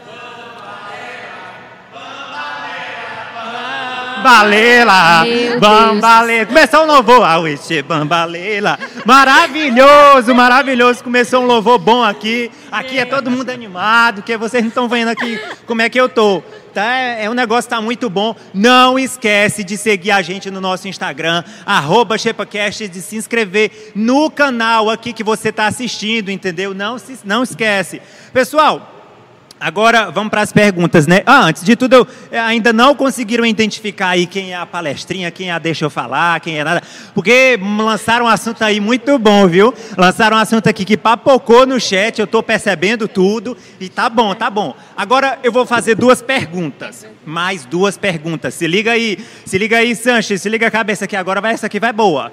Bambalela, 4.24 5.26
bambalela. 5.60 6.46
Começou 6.46 6.84
um 6.84 6.86
louvor, 6.86 7.22
Auixê, 7.22 7.82
bambalela. 7.82 8.78
Maravilhoso, 9.04 10.34
maravilhoso. 10.34 11.04
Começou 11.04 11.42
um 11.42 11.46
louvor 11.46 11.78
bom 11.78 12.02
aqui. 12.02 12.50
Aqui 12.72 12.98
é 12.98 13.04
todo 13.04 13.30
mundo 13.30 13.50
animado, 13.50 14.22
que 14.22 14.34
vocês 14.38 14.62
não 14.62 14.70
estão 14.70 14.88
vendo 14.88 15.08
aqui 15.08 15.38
como 15.66 15.82
é 15.82 15.90
que 15.90 16.00
eu 16.00 16.08
tô. 16.08 16.42
Tá? 16.74 16.96
É, 16.96 17.24
é 17.24 17.30
um 17.30 17.34
negócio 17.34 17.70
tá 17.70 17.80
muito 17.80 18.10
bom. 18.10 18.34
Não 18.52 18.98
esquece 18.98 19.62
de 19.62 19.76
seguir 19.76 20.10
a 20.10 20.20
gente 20.20 20.50
no 20.50 20.60
nosso 20.60 20.88
Instagram, 20.88 21.44
arroba 21.64 22.18
ShepaCast, 22.18 22.88
de 22.88 23.00
se 23.00 23.16
inscrever 23.16 23.92
no 23.94 24.28
canal 24.28 24.90
aqui 24.90 25.12
que 25.12 25.22
você 25.22 25.50
está 25.50 25.66
assistindo, 25.66 26.30
entendeu? 26.30 26.74
Não, 26.74 26.98
se, 26.98 27.18
não 27.24 27.44
esquece. 27.44 28.02
Pessoal, 28.32 28.93
Agora 29.64 30.10
vamos 30.10 30.28
para 30.28 30.42
as 30.42 30.52
perguntas, 30.52 31.06
né? 31.06 31.22
Ah, 31.24 31.46
antes 31.46 31.64
de 31.64 31.74
tudo, 31.74 31.94
eu, 31.94 32.06
eh, 32.30 32.38
ainda 32.38 32.70
não 32.70 32.94
conseguiram 32.94 33.46
identificar 33.46 34.08
aí 34.08 34.26
quem 34.26 34.52
é 34.52 34.56
a 34.56 34.66
palestrinha, 34.66 35.30
quem 35.30 35.48
é 35.48 35.52
a 35.52 35.58
deixa 35.58 35.86
eu 35.86 35.88
falar, 35.88 36.38
quem 36.40 36.58
é 36.58 36.62
nada, 36.62 36.82
porque 37.14 37.58
lançaram 37.78 38.26
um 38.26 38.28
assunto 38.28 38.62
aí 38.62 38.78
muito 38.78 39.18
bom, 39.18 39.48
viu? 39.48 39.72
Lançaram 39.96 40.36
um 40.36 40.40
assunto 40.40 40.68
aqui 40.68 40.84
que 40.84 40.98
papocou 40.98 41.64
no 41.64 41.80
chat, 41.80 42.18
eu 42.18 42.26
estou 42.26 42.42
percebendo 42.42 43.08
tudo 43.08 43.56
e 43.80 43.88
tá 43.88 44.10
bom, 44.10 44.34
tá 44.34 44.50
bom. 44.50 44.76
Agora 44.94 45.38
eu 45.42 45.50
vou 45.50 45.64
fazer 45.64 45.94
duas 45.94 46.20
perguntas, 46.20 47.06
mais 47.24 47.64
duas 47.64 47.96
perguntas. 47.96 48.52
Se 48.52 48.66
liga 48.66 48.92
aí, 48.92 49.18
se 49.46 49.56
liga 49.56 49.78
aí, 49.78 49.96
Sanches, 49.96 50.42
se 50.42 50.48
liga 50.50 50.66
a 50.66 50.70
cabeça 50.70 51.06
aqui 51.06 51.16
agora, 51.16 51.40
vai 51.40 51.54
essa 51.54 51.68
aqui 51.68 51.80
vai 51.80 51.90
boa. 51.90 52.30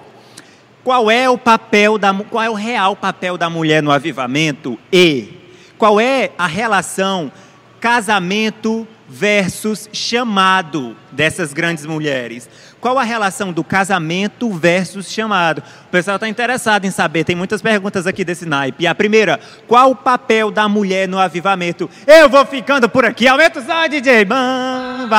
Qual 0.84 1.10
é 1.10 1.30
o 1.30 1.38
papel 1.38 1.98
da, 1.98 2.14
qual 2.14 2.44
é 2.44 2.50
o 2.50 2.56
real 2.56 2.94
papel 2.94 3.38
da 3.38 3.50
mulher 3.50 3.82
no 3.82 3.90
avivamento 3.90 4.78
e 4.92 5.40
qual 5.82 6.00
é 6.00 6.30
a 6.38 6.46
relação 6.46 7.32
casamento 7.80 8.88
versus 9.10 9.90
chamado 9.92 10.96
dessas 11.12 11.54
grandes 11.54 11.88
mulheres? 11.88 12.48
Qual 12.80 13.00
a 13.00 13.04
relação 13.04 13.52
do 13.52 13.64
casamento 13.64 14.52
versus 14.52 15.12
chamado? 15.12 15.64
O 15.88 15.90
pessoal 15.90 16.18
está 16.18 16.28
interessado 16.28 16.86
em 16.86 16.92
saber, 16.92 17.24
tem 17.24 17.36
muitas 17.36 17.64
perguntas 17.64 18.06
aqui 18.06 18.24
desse 18.24 18.46
naipe. 18.46 18.86
A 18.86 18.94
primeira, 18.94 19.40
qual 19.68 19.90
o 19.90 19.96
papel 19.96 20.52
da 20.52 20.70
mulher 20.70 21.08
no 21.08 21.18
avivamento? 21.18 21.90
Eu 22.06 22.30
vou 22.30 22.46
ficando 22.46 22.88
por 22.88 23.04
aqui, 23.04 23.28
aumenta 23.28 23.60
o 23.60 23.64
som, 23.64 23.90
DJ. 23.90 24.24
Bambalela, 24.24 25.10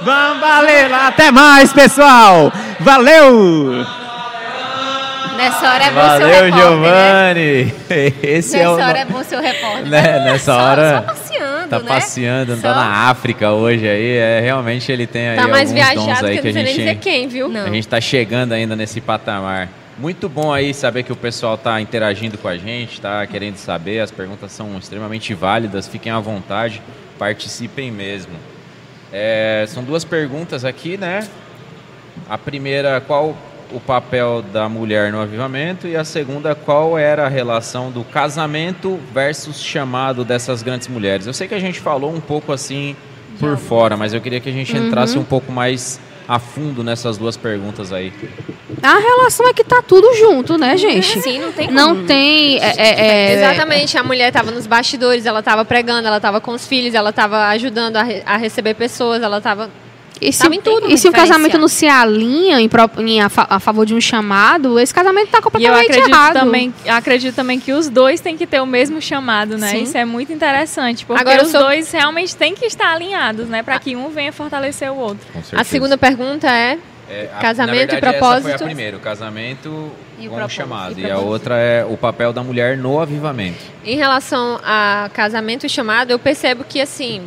bambalela. 0.00 1.08
Até 1.08 1.30
mais, 1.30 1.74
pessoal. 1.74 2.50
Valeu! 2.80 4.07
Nessa 5.38 5.72
hora 5.72 5.84
é 5.84 5.90
bom 5.90 5.94
Valeu, 5.94 6.28
seu 6.28 6.44
repórter, 6.44 6.62
Giovanni. 6.62 7.64
Né? 7.64 8.12
Esse 8.28 8.56
Nessa 8.56 8.58
é 8.58 8.68
o... 8.68 8.72
hora 8.72 8.98
é 8.98 9.04
bom 9.04 9.22
seu 9.22 9.40
repórter. 9.40 9.86
Né? 9.86 10.24
Nessa 10.24 10.52
só, 10.52 10.58
hora... 10.60 10.96
Só 10.96 11.02
passeando, 11.02 11.68
Tá 11.68 11.78
né? 11.78 11.84
passeando, 11.86 12.56
tá 12.56 12.74
Só- 12.74 12.74
na 12.74 13.08
África 13.08 13.52
hoje 13.52 13.88
aí. 13.88 14.16
É, 14.16 14.40
realmente 14.40 14.90
ele 14.90 15.06
tem 15.06 15.28
aí 15.28 15.36
Tá 15.36 15.46
mais 15.46 15.70
viajado 15.70 16.26
aí 16.26 16.36
que 16.36 16.42
que 16.42 16.48
a 16.48 16.52
nem 16.52 16.64
dizer 16.64 16.82
gente... 16.88 16.98
quem, 16.98 17.28
viu? 17.28 17.48
Não. 17.48 17.60
A 17.62 17.66
gente 17.66 17.78
está 17.78 18.00
chegando 18.00 18.52
ainda 18.52 18.74
nesse 18.74 19.00
patamar. 19.00 19.68
Muito 19.96 20.28
bom 20.28 20.52
aí 20.52 20.74
saber 20.74 21.02
que 21.04 21.12
o 21.12 21.16
pessoal 21.16 21.54
está 21.54 21.80
interagindo 21.80 22.36
com 22.38 22.48
a 22.48 22.56
gente, 22.56 22.94
está 22.94 23.26
querendo 23.26 23.56
saber. 23.58 24.00
As 24.00 24.10
perguntas 24.10 24.50
são 24.50 24.76
extremamente 24.76 25.34
válidas. 25.34 25.86
Fiquem 25.86 26.10
à 26.10 26.18
vontade, 26.18 26.82
participem 27.18 27.90
mesmo. 27.92 28.32
É, 29.12 29.64
são 29.68 29.84
duas 29.84 30.04
perguntas 30.04 30.64
aqui, 30.64 30.96
né? 30.96 31.26
A 32.28 32.36
primeira, 32.38 33.00
qual 33.00 33.36
o 33.72 33.80
papel 33.80 34.42
da 34.52 34.68
mulher 34.68 35.12
no 35.12 35.20
avivamento? 35.20 35.86
E 35.86 35.96
a 35.96 36.04
segunda, 36.04 36.54
qual 36.54 36.96
era 36.98 37.26
a 37.26 37.28
relação 37.28 37.90
do 37.90 38.02
casamento 38.04 38.98
versus 39.12 39.62
chamado 39.62 40.24
dessas 40.24 40.62
grandes 40.62 40.88
mulheres? 40.88 41.26
Eu 41.26 41.32
sei 41.32 41.46
que 41.48 41.54
a 41.54 41.60
gente 41.60 41.80
falou 41.80 42.12
um 42.12 42.20
pouco 42.20 42.52
assim 42.52 42.96
por 43.38 43.56
fora, 43.56 43.96
mas 43.96 44.12
eu 44.14 44.20
queria 44.20 44.40
que 44.40 44.48
a 44.48 44.52
gente 44.52 44.76
entrasse 44.76 45.18
um 45.18 45.24
pouco 45.24 45.52
mais 45.52 46.00
a 46.26 46.38
fundo 46.38 46.84
nessas 46.84 47.16
duas 47.16 47.36
perguntas 47.36 47.92
aí. 47.92 48.12
A 48.82 48.98
relação 48.98 49.48
é 49.48 49.52
que 49.54 49.64
tá 49.64 49.80
tudo 49.80 50.14
junto, 50.14 50.58
né, 50.58 50.76
gente? 50.76 51.20
Sim, 51.22 51.38
não 51.38 51.52
tem 51.52 51.70
Não 51.70 51.94
como. 51.94 52.06
tem. 52.06 52.58
é, 52.58 52.74
é, 52.76 53.00
é, 53.00 53.34
Exatamente, 53.34 53.96
a 53.96 54.02
mulher 54.02 54.28
estava 54.28 54.50
nos 54.50 54.66
bastidores, 54.66 55.24
ela 55.24 55.38
estava 55.38 55.64
pregando, 55.64 56.06
ela 56.06 56.18
estava 56.18 56.40
com 56.40 56.52
os 56.52 56.66
filhos, 56.66 56.94
ela 56.94 57.10
estava 57.10 57.46
ajudando 57.48 57.96
a, 57.96 58.02
re- 58.02 58.22
a 58.26 58.36
receber 58.36 58.74
pessoas, 58.74 59.22
ela 59.22 59.38
estava. 59.38 59.70
E 60.20 60.32
se, 60.32 60.48
tudo, 60.60 60.90
e 60.90 60.98
se 60.98 61.08
o 61.08 61.12
casamento 61.12 61.56
não 61.58 61.68
se 61.68 61.86
alinha 61.86 62.60
em, 62.60 62.68
em 63.06 63.20
a, 63.20 63.30
a 63.36 63.60
favor 63.60 63.86
de 63.86 63.94
um 63.94 64.00
chamado, 64.00 64.78
esse 64.78 64.92
casamento 64.92 65.28
tá 65.28 65.38
E 65.38 65.40
eu 65.40 65.42
completamente 65.42 65.84
acredito 65.90 66.08
errado. 66.08 66.32
também, 66.34 66.74
eu 66.84 66.94
acredito 66.94 67.34
também 67.34 67.60
que 67.60 67.72
os 67.72 67.88
dois 67.88 68.20
têm 68.20 68.36
que 68.36 68.46
ter 68.46 68.60
o 68.60 68.66
mesmo 68.66 69.00
chamado, 69.00 69.56
né? 69.56 69.68
Sim. 69.68 69.82
Isso 69.84 69.96
é 69.96 70.04
muito 70.04 70.32
interessante, 70.32 71.04
porque 71.06 71.20
Agora, 71.20 71.42
os 71.44 71.50
sou- 71.50 71.60
dois 71.62 71.90
realmente 71.92 72.34
têm 72.36 72.54
que 72.54 72.66
estar 72.66 72.92
alinhados, 72.92 73.48
né? 73.48 73.62
Para 73.62 73.78
que 73.78 73.94
um 73.96 74.08
venha 74.10 74.32
fortalecer 74.32 74.90
o 74.90 74.96
outro. 74.96 75.26
A 75.52 75.64
segunda 75.64 75.96
pergunta 75.96 76.48
é: 76.50 76.78
É, 77.08 77.28
a- 77.34 77.40
casamento 77.40 77.76
na 77.76 77.82
e 77.82 77.86
verdade, 77.86 78.06
Essa 78.06 78.18
propósito. 78.18 78.42
foi 78.42 78.52
a 78.52 78.58
primeira, 78.58 78.96
o 78.96 79.00
casamento 79.00 79.90
E 80.18 80.26
o 80.26 80.30
com 80.30 80.36
o 80.36 80.38
propósito. 80.38 80.56
chamado. 80.56 80.98
E 80.98 81.02
E, 81.02 81.04
a 81.04 81.08
propósito. 81.10 81.30
outra 81.30 81.56
é 81.56 81.84
o 81.84 81.96
papel 81.96 82.32
da 82.32 82.42
mulher 82.42 82.76
no 82.76 83.00
avivamento. 83.00 83.58
em 83.84 83.96
relação 83.96 84.60
a 84.64 85.08
casamento 85.14 85.64
e 85.64 85.68
chamado, 85.68 86.10
eu 86.10 86.18
percebo 86.18 86.64
que 86.64 86.80
assim. 86.80 87.22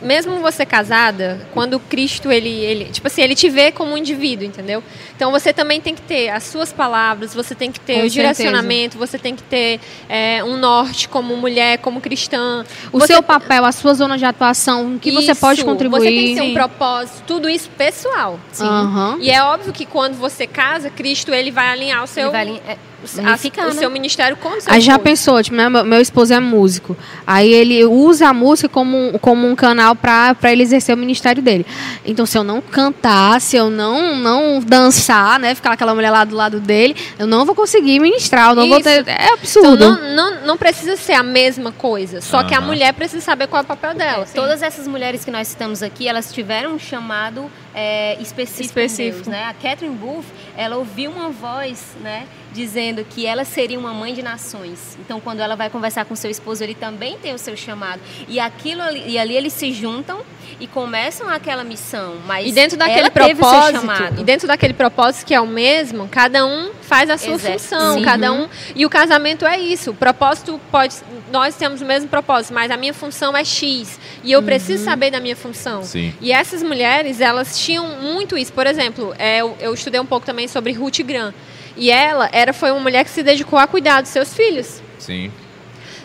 Mesmo 0.00 0.40
você 0.40 0.66
casada, 0.66 1.40
quando 1.54 1.80
Cristo 1.80 2.30
ele, 2.30 2.50
ele, 2.50 2.84
tipo 2.86 3.06
assim, 3.06 3.22
ele 3.22 3.34
te 3.34 3.48
vê 3.48 3.72
como 3.72 3.92
um 3.92 3.96
indivíduo, 3.96 4.46
entendeu? 4.46 4.82
Então 5.16 5.30
você 5.30 5.52
também 5.52 5.80
tem 5.80 5.94
que 5.94 6.02
ter 6.02 6.28
as 6.28 6.44
suas 6.44 6.72
palavras, 6.72 7.34
você 7.34 7.54
tem 7.54 7.72
que 7.72 7.80
ter 7.80 8.00
Com 8.00 8.06
o 8.06 8.10
direcionamento, 8.10 8.98
você 8.98 9.18
tem 9.18 9.34
que 9.34 9.42
ter 9.42 9.80
é, 10.08 10.44
um 10.44 10.58
norte 10.58 11.08
como 11.08 11.34
mulher, 11.36 11.78
como 11.78 12.00
cristã. 12.00 12.64
O 12.92 13.00
Você- 13.00 13.08
seu 13.14 13.22
papel, 13.22 13.64
a 13.64 13.72
sua 13.72 13.94
zona 13.94 14.18
de 14.18 14.24
atuação, 14.26 14.94
o 14.94 14.98
que 14.98 15.10
você 15.10 15.34
pode 15.34 15.60
Isso, 15.60 15.66
contribuir. 15.68 16.00
Você 16.00 16.06
tem 16.08 16.26
que 16.28 16.34
ter 16.34 16.42
um 16.42 16.46
Sim. 16.48 16.54
propósito, 16.54 17.22
tudo 17.26 17.48
isso 17.48 17.70
pessoal. 17.78 18.38
Aham. 18.60 19.16
E 19.20 19.30
é 19.30 19.42
óbvio 19.42 19.72
que 19.72 19.86
quando 19.86 20.14
você 20.16 20.46
casa, 20.46 20.90
Cristo 20.90 21.32
ele 21.32 21.50
vai 21.50 21.68
alinhar 21.70 22.04
o 22.04 22.06
seu, 22.06 22.34
ali- 22.34 22.60
é, 22.68 22.76
o, 23.02 23.22
né? 23.22 23.72
seu 23.72 23.90
ministério 23.90 24.36
com 24.36 24.48
o 24.50 24.60
seu 24.60 24.72
Aí 24.72 24.80
já 24.80 24.98
pensou, 24.98 25.42
tipo, 25.42 25.56
né, 25.56 25.68
meu, 25.68 25.84
meu 25.84 26.00
esposo 26.00 26.34
é 26.34 26.40
músico. 26.40 26.96
Aí 27.26 27.52
ele 27.52 27.84
usa 27.86 28.28
a 28.28 28.34
música 28.34 28.68
como, 28.68 28.96
um- 29.14 29.18
como 29.18 29.46
um 29.48 29.54
canal 29.54 29.94
para 29.94 30.36
ele 30.52 30.62
exercer 30.62 30.94
o 30.94 30.98
ministério 30.98 31.42
dele. 31.42 31.64
Então, 32.04 32.26
se 32.26 32.36
eu 32.36 32.44
não 32.44 32.60
cantar, 32.60 33.40
se 33.40 33.56
eu 33.56 33.70
não, 33.70 34.16
não 34.16 34.60
dançar, 34.60 35.05
né, 35.40 35.54
ficar 35.54 35.72
aquela 35.72 35.94
mulher 35.94 36.10
lá 36.10 36.24
do 36.24 36.34
lado 36.34 36.60
dele, 36.60 36.96
eu 37.18 37.26
não 37.26 37.44
vou 37.44 37.54
conseguir 37.54 37.98
ministrar, 38.00 38.50
eu 38.50 38.54
não 38.54 38.68
vou 38.68 38.78
Isso. 38.78 38.88
ter. 38.88 39.08
É 39.08 39.24
Então, 39.24 39.34
absurdo. 39.34 39.78
não, 39.78 40.14
não, 40.14 40.46
não 40.46 40.56
precisa 40.56 40.96
ser 40.96 41.14
a 41.14 41.22
mesma 41.22 41.72
coisa, 41.72 42.20
só 42.20 42.42
que 42.44 42.54
a 42.54 42.60
mulher 42.60 42.92
precisa 42.92 43.24
saber 43.24 43.46
qual 43.46 43.60
é 43.60 43.64
o 43.64 43.66
papel 43.66 43.94
dela. 43.94 44.26
Todas 44.34 44.62
essas 44.62 44.86
mulheres 44.86 45.24
que 45.24 45.30
nós 45.30 45.48
citamos 45.48 45.82
aqui, 45.82 46.08
elas 46.08 46.32
tiveram 46.32 46.74
um 46.74 46.78
chamado 46.78 47.50
é, 47.78 48.16
específico. 48.22 48.74
Deus, 48.74 49.26
né? 49.26 49.44
A 49.44 49.52
Catherine 49.52 49.94
Booth, 49.94 50.24
ela 50.56 50.76
ouviu 50.76 51.10
uma 51.10 51.28
voz, 51.28 51.94
né, 52.00 52.26
dizendo 52.50 53.04
que 53.04 53.26
ela 53.26 53.44
seria 53.44 53.78
uma 53.78 53.92
mãe 53.92 54.14
de 54.14 54.22
nações. 54.22 54.96
Então, 54.98 55.20
quando 55.20 55.40
ela 55.40 55.54
vai 55.54 55.68
conversar 55.68 56.06
com 56.06 56.16
seu 56.16 56.30
esposo, 56.30 56.64
ele 56.64 56.74
também 56.74 57.18
tem 57.18 57.34
o 57.34 57.38
seu 57.38 57.54
chamado. 57.54 58.00
E 58.26 58.40
aquilo 58.40 58.80
ali, 58.80 59.04
e 59.06 59.18
ali 59.18 59.36
eles 59.36 59.52
se 59.52 59.72
juntam 59.74 60.22
e 60.58 60.66
começam 60.66 61.28
aquela 61.28 61.62
missão. 61.62 62.16
Mas 62.24 62.46
E 62.46 62.52
dentro 62.52 62.78
daquele 62.78 63.10
propósito, 63.10 63.86
e 64.18 64.24
dentro 64.24 64.48
daquele 64.48 64.72
propósito 64.72 65.26
que 65.26 65.34
é 65.34 65.40
o 65.40 65.46
mesmo, 65.46 66.08
cada 66.08 66.46
um 66.46 66.70
faz 66.80 67.10
a 67.10 67.18
sua 67.18 67.34
Exato. 67.34 67.58
função, 67.58 67.94
Sim. 67.98 68.02
cada 68.02 68.32
um. 68.32 68.48
E 68.74 68.86
o 68.86 68.90
casamento 68.90 69.44
é 69.44 69.58
isso. 69.58 69.90
O 69.90 69.94
propósito 69.94 70.58
pode, 70.70 70.94
nós 71.30 71.56
temos 71.56 71.82
o 71.82 71.84
mesmo 71.84 72.08
propósito, 72.08 72.54
mas 72.54 72.70
a 72.70 72.76
minha 72.78 72.94
função 72.94 73.36
é 73.36 73.44
X 73.44 74.00
e 74.24 74.32
eu 74.32 74.42
preciso 74.42 74.82
saber 74.84 75.10
da 75.10 75.20
minha 75.20 75.36
função. 75.36 75.82
Sim. 75.82 76.14
E 76.22 76.32
essas 76.32 76.62
mulheres, 76.62 77.20
elas 77.20 77.58
tinham 77.66 77.86
muito 78.00 78.38
isso. 78.38 78.52
Por 78.52 78.66
exemplo, 78.66 79.14
é, 79.18 79.38
eu, 79.38 79.56
eu 79.60 79.74
estudei 79.74 80.00
um 80.00 80.06
pouco 80.06 80.24
também 80.24 80.46
sobre 80.46 80.72
Ruth 80.72 81.00
Graham. 81.00 81.34
E 81.76 81.90
ela 81.90 82.28
era, 82.32 82.52
foi 82.52 82.70
uma 82.70 82.80
mulher 82.80 83.04
que 83.04 83.10
se 83.10 83.22
dedicou 83.22 83.58
a 83.58 83.66
cuidar 83.66 84.00
dos 84.00 84.10
seus 84.10 84.32
filhos. 84.32 84.80
Sim. 84.98 85.30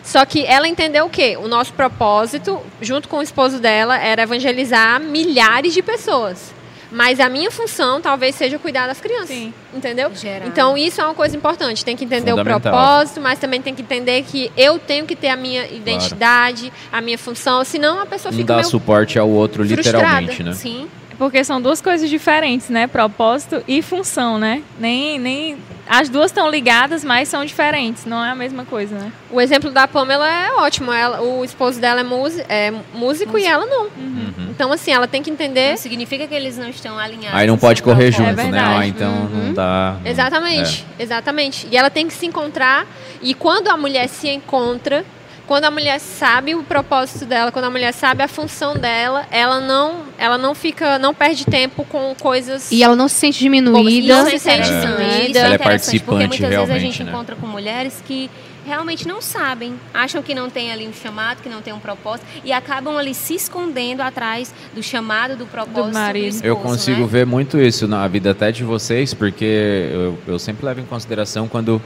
Só 0.02 0.24
que 0.26 0.44
ela 0.44 0.66
entendeu 0.66 1.06
o 1.06 1.10
quê? 1.10 1.38
O 1.40 1.46
nosso 1.46 1.72
propósito, 1.72 2.60
junto 2.80 3.08
com 3.08 3.18
o 3.18 3.22
esposo 3.22 3.60
dela, 3.60 3.96
era 3.96 4.22
evangelizar 4.22 5.00
milhares 5.00 5.72
de 5.72 5.80
pessoas. 5.80 6.52
Mas 6.90 7.20
a 7.20 7.28
minha 7.28 7.50
função 7.50 8.02
talvez 8.02 8.34
seja 8.34 8.58
cuidar 8.58 8.86
das 8.86 9.00
crianças. 9.00 9.28
Sim. 9.28 9.54
Entendeu? 9.72 10.10
Gerar. 10.14 10.46
Então 10.46 10.76
isso 10.76 11.00
é 11.00 11.04
uma 11.04 11.14
coisa 11.14 11.34
importante. 11.34 11.82
Tem 11.82 11.96
que 11.96 12.04
entender 12.04 12.34
o 12.34 12.44
propósito, 12.44 13.18
mas 13.18 13.38
também 13.38 13.62
tem 13.62 13.74
que 13.74 13.80
entender 13.80 14.22
que 14.24 14.52
eu 14.56 14.78
tenho 14.78 15.06
que 15.06 15.16
ter 15.16 15.28
a 15.28 15.36
minha 15.36 15.66
identidade, 15.68 16.70
a 16.92 17.00
minha 17.00 17.16
função, 17.16 17.64
senão 17.64 17.98
a 17.98 18.04
pessoa 18.04 18.30
fica 18.30 18.44
dá 18.44 18.54
meio 18.56 18.66
suporte 18.66 19.18
ao 19.18 19.30
outro, 19.30 19.64
frustrada. 19.64 19.98
literalmente, 19.98 20.42
né? 20.42 20.52
Sim. 20.52 20.86
Porque 21.18 21.44
são 21.44 21.60
duas 21.60 21.80
coisas 21.80 22.08
diferentes, 22.08 22.68
né? 22.68 22.86
Propósito 22.86 23.62
e 23.66 23.82
função, 23.82 24.38
né? 24.38 24.62
Nem, 24.78 25.18
nem 25.18 25.58
as 25.88 26.08
duas 26.08 26.26
estão 26.26 26.48
ligadas, 26.50 27.04
mas 27.04 27.28
são 27.28 27.44
diferentes. 27.44 28.06
Não 28.06 28.24
é 28.24 28.30
a 28.30 28.34
mesma 28.34 28.64
coisa, 28.64 28.94
né? 28.96 29.12
O 29.30 29.40
exemplo 29.40 29.70
da 29.70 29.86
Pamela 29.86 30.28
é 30.28 30.52
ótimo. 30.52 30.92
Ela, 30.92 31.20
o 31.20 31.44
esposo 31.44 31.80
dela 31.80 32.00
é, 32.00 32.04
músi- 32.04 32.44
é 32.48 32.72
músico 32.94 33.36
e 33.38 33.44
ela 33.44 33.66
não. 33.66 33.84
Uhum. 33.84 34.48
Então, 34.50 34.72
assim, 34.72 34.92
ela 34.92 35.06
tem 35.06 35.22
que 35.22 35.30
entender. 35.30 35.70
Não 35.70 35.76
significa 35.76 36.26
que 36.26 36.34
eles 36.34 36.56
não 36.56 36.68
estão 36.68 36.98
alinhados. 36.98 37.38
Aí 37.38 37.46
não 37.46 37.58
pode 37.58 37.82
correr 37.82 38.10
junto, 38.12 38.40
é 38.40 38.44
né? 38.44 38.58
Ah, 38.58 38.86
então 38.86 39.12
uhum. 39.12 39.46
não 39.46 39.54
dá. 39.54 39.96
Exatamente, 40.04 40.86
é. 40.98 41.02
exatamente. 41.02 41.68
E 41.70 41.76
ela 41.76 41.90
tem 41.90 42.06
que 42.06 42.14
se 42.14 42.26
encontrar. 42.26 42.86
E 43.20 43.34
quando 43.34 43.68
a 43.68 43.76
mulher 43.76 44.08
se 44.08 44.28
encontra, 44.28 45.04
quando 45.52 45.66
a 45.66 45.70
mulher 45.70 46.00
sabe 46.00 46.54
o 46.54 46.62
propósito 46.62 47.26
dela, 47.26 47.52
quando 47.52 47.66
a 47.66 47.70
mulher 47.70 47.92
sabe 47.92 48.22
a 48.22 48.26
função 48.26 48.74
dela, 48.74 49.26
ela 49.30 49.60
não, 49.60 50.04
ela 50.16 50.38
não 50.38 50.54
fica, 50.54 50.98
não 50.98 51.12
perde 51.12 51.44
tempo 51.44 51.84
com 51.84 52.14
coisas. 52.18 52.72
E 52.72 52.82
ela 52.82 52.96
não 52.96 53.06
se 53.06 53.16
sente 53.16 53.40
diminuída. 53.40 54.16
Não 54.16 54.30
se 54.30 54.38
sente 54.38 54.70
é. 54.70 54.80
diminuída. 54.80 55.40
Ela 55.40 55.54
é 55.56 55.58
participante 55.58 56.06
porque 56.06 56.26
muitas. 56.26 56.48
Vezes 56.48 56.70
a 56.70 56.78
gente 56.78 57.04
né? 57.04 57.10
encontra 57.10 57.36
com 57.36 57.46
mulheres 57.46 58.02
que 58.06 58.30
realmente 58.64 59.06
não 59.06 59.20
sabem, 59.20 59.74
acham 59.92 60.22
que 60.22 60.34
não 60.34 60.48
tem 60.48 60.72
ali 60.72 60.88
um 60.88 60.92
chamado, 60.94 61.42
que 61.42 61.50
não 61.50 61.60
tem 61.60 61.74
um 61.74 61.80
propósito 61.80 62.26
e 62.42 62.50
acabam 62.50 62.96
ali 62.96 63.12
se 63.12 63.34
escondendo 63.34 64.00
atrás 64.00 64.54
do 64.74 64.82
chamado, 64.82 65.36
do 65.36 65.44
propósito 65.44 65.88
do 65.88 65.92
marido. 65.92 66.30
Do 66.30 66.36
esposo, 66.36 66.46
eu 66.46 66.56
consigo 66.56 67.02
né? 67.02 67.06
ver 67.08 67.26
muito 67.26 67.60
isso 67.60 67.86
na 67.86 68.08
vida 68.08 68.30
até 68.30 68.50
de 68.50 68.64
vocês, 68.64 69.12
porque 69.12 69.90
eu, 69.92 70.18
eu 70.26 70.38
sempre 70.38 70.64
levo 70.64 70.80
em 70.80 70.86
consideração 70.86 71.46
quando 71.46 71.78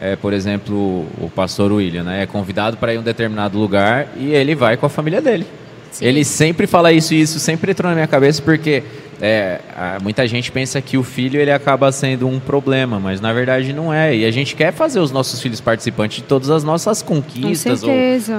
é, 0.00 0.16
por 0.16 0.32
exemplo, 0.32 1.06
o 1.20 1.30
pastor 1.34 1.70
William, 1.70 2.02
né? 2.02 2.22
É 2.22 2.26
convidado 2.26 2.78
para 2.78 2.94
ir 2.94 2.96
a 2.96 3.00
um 3.00 3.02
determinado 3.02 3.58
lugar 3.58 4.08
e 4.16 4.32
ele 4.32 4.54
vai 4.54 4.76
com 4.76 4.86
a 4.86 4.88
família 4.88 5.20
dele. 5.20 5.46
Sim. 5.92 6.06
Ele 6.06 6.24
sempre 6.24 6.66
fala 6.66 6.90
isso 6.90 7.12
e 7.12 7.20
isso 7.20 7.38
sempre 7.38 7.72
entrou 7.72 7.90
na 7.90 7.94
minha 7.94 8.06
cabeça 8.06 8.40
porque 8.40 8.82
é, 9.20 9.60
muita 10.02 10.26
gente 10.26 10.50
pensa 10.50 10.80
que 10.80 10.96
o 10.96 11.02
filho 11.02 11.38
ele 11.38 11.50
acaba 11.50 11.92
sendo 11.92 12.26
um 12.26 12.40
problema, 12.40 12.98
mas 12.98 13.20
na 13.20 13.32
verdade 13.32 13.72
não 13.72 13.92
é. 13.92 14.16
E 14.16 14.24
a 14.24 14.30
gente 14.30 14.56
quer 14.56 14.72
fazer 14.72 14.98
os 14.98 15.12
nossos 15.12 15.40
filhos 15.42 15.60
participantes 15.60 16.18
de 16.18 16.22
todas 16.22 16.48
as 16.48 16.64
nossas 16.64 17.02
conquistas, 17.02 17.82
ou, 17.82 17.90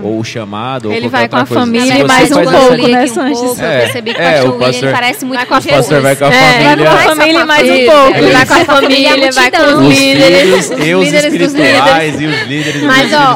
ou, 0.03 0.19
o 0.19 0.23
chamado, 0.23 0.91
ele 0.91 1.05
ou 1.05 1.11
vai 1.11 1.29
com 1.29 1.35
a 1.35 1.45
coisa. 1.45 1.61
família 1.61 1.99
e 1.99 2.03
mais 2.03 2.31
um 2.31 2.43
pouco, 2.43 2.87
né, 2.87 3.05
Sanches? 3.05 3.41
Um 3.41 3.63
é, 3.63 3.75
eu 3.75 3.81
percebi 3.81 4.13
que 4.13 4.21
é, 4.21 4.43
o 4.43 4.53
pastor 4.53 4.83
ele 4.83 4.91
parece 4.91 5.25
muito 5.25 5.45
com 5.45 5.53
a 5.53 5.61
família. 5.61 5.73
O 5.73 5.81
pastor 5.81 6.01
vai 6.01 6.15
com 6.15 6.25
a 6.25 6.31
família. 6.31 6.75
Vai 6.75 7.03
com 7.03 7.11
a 7.11 7.15
família 7.15 7.45
mais 7.45 7.69
um 7.69 7.85
pouco. 7.85 8.17
Ele 8.17 8.31
vai 8.31 8.45
com 8.45 8.53
a 8.53 8.65
família, 8.65 9.31
vai 9.31 9.51
com 9.51 9.87
os 9.87 9.99
líderes. 9.99 10.69
Os 10.71 10.79
líderes 10.79 11.33
espirituais 11.33 12.21
e 12.21 12.25
os 12.25 12.41
líderes 12.47 12.81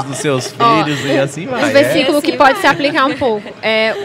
dos 0.07 0.17
seus 0.17 0.47
filhos 0.51 1.05
e 1.05 1.19
assim 1.19 1.45
vai. 1.45 1.69
Um 1.69 1.73
versículo 1.73 2.22
que 2.22 2.34
pode 2.34 2.59
se 2.59 2.65
aplicar 2.65 3.05
um 3.05 3.13
pouco. 3.13 3.53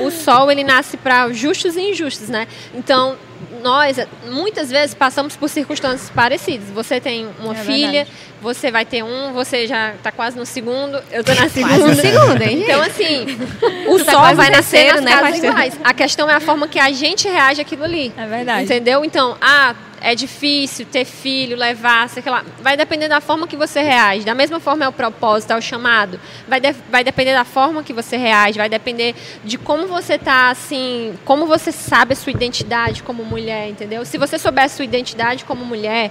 O 0.03 0.11
sol, 0.11 0.51
ele 0.51 0.63
nasce 0.63 0.99
para 0.99 1.33
justos 1.33 1.75
e 1.77 1.81
injustos, 1.81 2.29
né? 2.29 2.47
Então, 2.75 3.17
nós 3.63 3.97
muitas 4.27 4.71
vezes 4.71 4.95
passamos 4.95 5.37
por 5.37 5.49
circunstâncias 5.49 6.11
parecidas. 6.11 6.69
Você 6.71 7.01
tem 7.01 7.29
uma 7.39 7.55
é 7.55 7.65
filha, 7.65 7.91
verdade. 7.91 8.11
você 8.41 8.71
vai 8.71 8.85
ter 8.85 9.03
um, 9.03 9.33
você 9.33 9.67
já 9.67 9.95
está 9.95 10.11
quase 10.11 10.37
no 10.37 10.47
segundo, 10.47 11.03
eu 11.11 11.21
estou 11.21 11.35
na 11.35 11.49
segunda. 11.49 11.79
Quase 11.79 11.95
no 11.95 11.95
segundo, 11.95 12.43
hein? 12.43 12.63
Então, 12.63 12.81
assim, 12.83 13.27
o 13.89 14.05
tá 14.05 14.13
sol 14.13 14.35
vai 14.35 14.51
nascer 14.51 14.95
nas 14.95 15.05
né, 15.05 15.11
casas 15.11 15.39
iguais. 15.43 15.81
A 15.83 15.95
questão 15.95 16.31
é 16.31 16.35
a 16.35 16.41
forma 16.41 16.69
que 16.69 16.79
a 16.79 16.91
gente 16.91 17.29
reage 17.29 17.61
àquilo 17.61 17.85
ali. 17.85 18.13
É 18.17 18.27
verdade. 18.27 18.65
Entendeu? 18.65 19.05
Então, 19.05 19.37
ah, 19.41 19.75
é 20.01 20.15
difícil 20.15 20.87
ter 20.87 21.05
filho, 21.05 21.57
levar, 21.57 22.09
sei 22.09 22.23
lá. 22.27 22.45
Vai 22.61 22.77
depender 22.77 23.09
da 23.09 23.21
forma 23.21 23.47
que 23.47 23.57
você 23.57 23.83
reage. 23.83 24.25
Da 24.25 24.35
mesma 24.35 24.59
forma 24.59 24.85
é 24.85 24.89
o 24.89 24.93
propósito, 24.93 25.53
é 25.53 25.57
o 25.57 25.61
chamado. 25.61 26.19
Vai, 26.49 26.61
de, 26.61 26.73
vai 26.91 27.05
depender 27.05 27.35
da 27.35 27.45
forma 27.45 27.83
que 27.83 27.93
você 27.93 28.17
reage, 28.17 28.59
vai 28.59 28.69
depender 28.69 29.15
de 29.45 29.59
como 29.59 29.87
você 29.87 30.19
tá, 30.19 30.51
assim, 30.51 31.15
como 31.25 31.47
você 31.47 31.71
sabe 31.71 32.15
a 32.15 32.17
sua 32.17 32.33
identidade 32.33 33.03
como 33.03 33.25
mulher, 33.25 33.69
entendeu? 33.69 34.05
Se 34.05 34.17
você 34.19 34.39
souber 34.39 34.65
a 34.65 34.69
sua 34.69 34.85
identidade 34.85 35.45
como 35.45 35.65
mulher, 35.65 36.11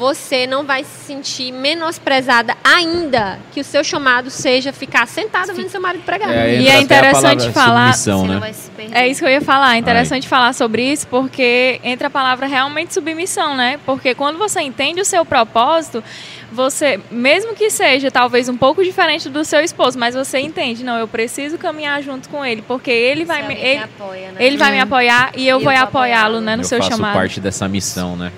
você 0.00 0.46
não 0.46 0.64
vai 0.64 0.82
se 0.82 1.04
sentir 1.04 1.52
menosprezada 1.52 2.56
ainda 2.64 3.38
que 3.52 3.60
o 3.60 3.64
seu 3.64 3.84
chamado 3.84 4.30
seja 4.30 4.72
ficar 4.72 5.06
sentado 5.06 5.52
vendo 5.52 5.68
seu 5.68 5.78
marido 5.78 6.02
pregar. 6.04 6.30
É, 6.30 6.58
e 6.58 6.68
é 6.68 6.80
interessante 6.80 7.50
falar. 7.50 7.94
Né? 8.26 8.52
É 8.92 9.06
isso 9.06 9.20
que 9.20 9.26
eu 9.26 9.30
ia 9.30 9.42
falar. 9.42 9.74
É 9.74 9.78
interessante 9.78 10.22
Ai. 10.22 10.28
falar 10.30 10.54
sobre 10.54 10.90
isso 10.90 11.06
porque 11.06 11.78
entra 11.84 12.06
a 12.06 12.10
palavra 12.10 12.46
realmente 12.46 12.94
submissão, 12.94 13.54
né? 13.54 13.78
Porque 13.84 14.14
quando 14.14 14.38
você 14.38 14.62
entende 14.62 15.02
o 15.02 15.04
seu 15.04 15.22
propósito, 15.22 16.02
você, 16.50 16.98
mesmo 17.10 17.54
que 17.54 17.68
seja 17.68 18.10
talvez 18.10 18.48
um 18.48 18.56
pouco 18.56 18.82
diferente 18.82 19.28
do 19.28 19.44
seu 19.44 19.60
esposo, 19.60 19.98
mas 19.98 20.14
você 20.14 20.38
entende, 20.38 20.82
não, 20.82 20.96
eu 20.96 21.06
preciso 21.06 21.58
caminhar 21.58 22.02
junto 22.02 22.26
com 22.30 22.42
ele, 22.42 22.62
porque 22.62 22.90
ele 22.90 23.26
vai 23.26 23.46
me, 23.46 23.54
ele, 23.54 23.82
apoia, 23.84 24.32
né? 24.32 24.36
ele 24.38 24.56
vai 24.56 24.70
me 24.70 24.78
uhum. 24.78 24.84
apoiar 24.84 25.32
e 25.36 25.46
eu, 25.46 25.58
eu 25.58 25.62
vou 25.62 25.76
apoiá-lo, 25.76 26.40
né, 26.40 26.56
no 26.56 26.62
eu 26.62 26.66
seu 26.66 26.78
faço 26.78 26.92
chamado. 26.92 27.12
parte 27.12 27.38
dessa 27.38 27.68
missão, 27.68 28.16
né? 28.16 28.32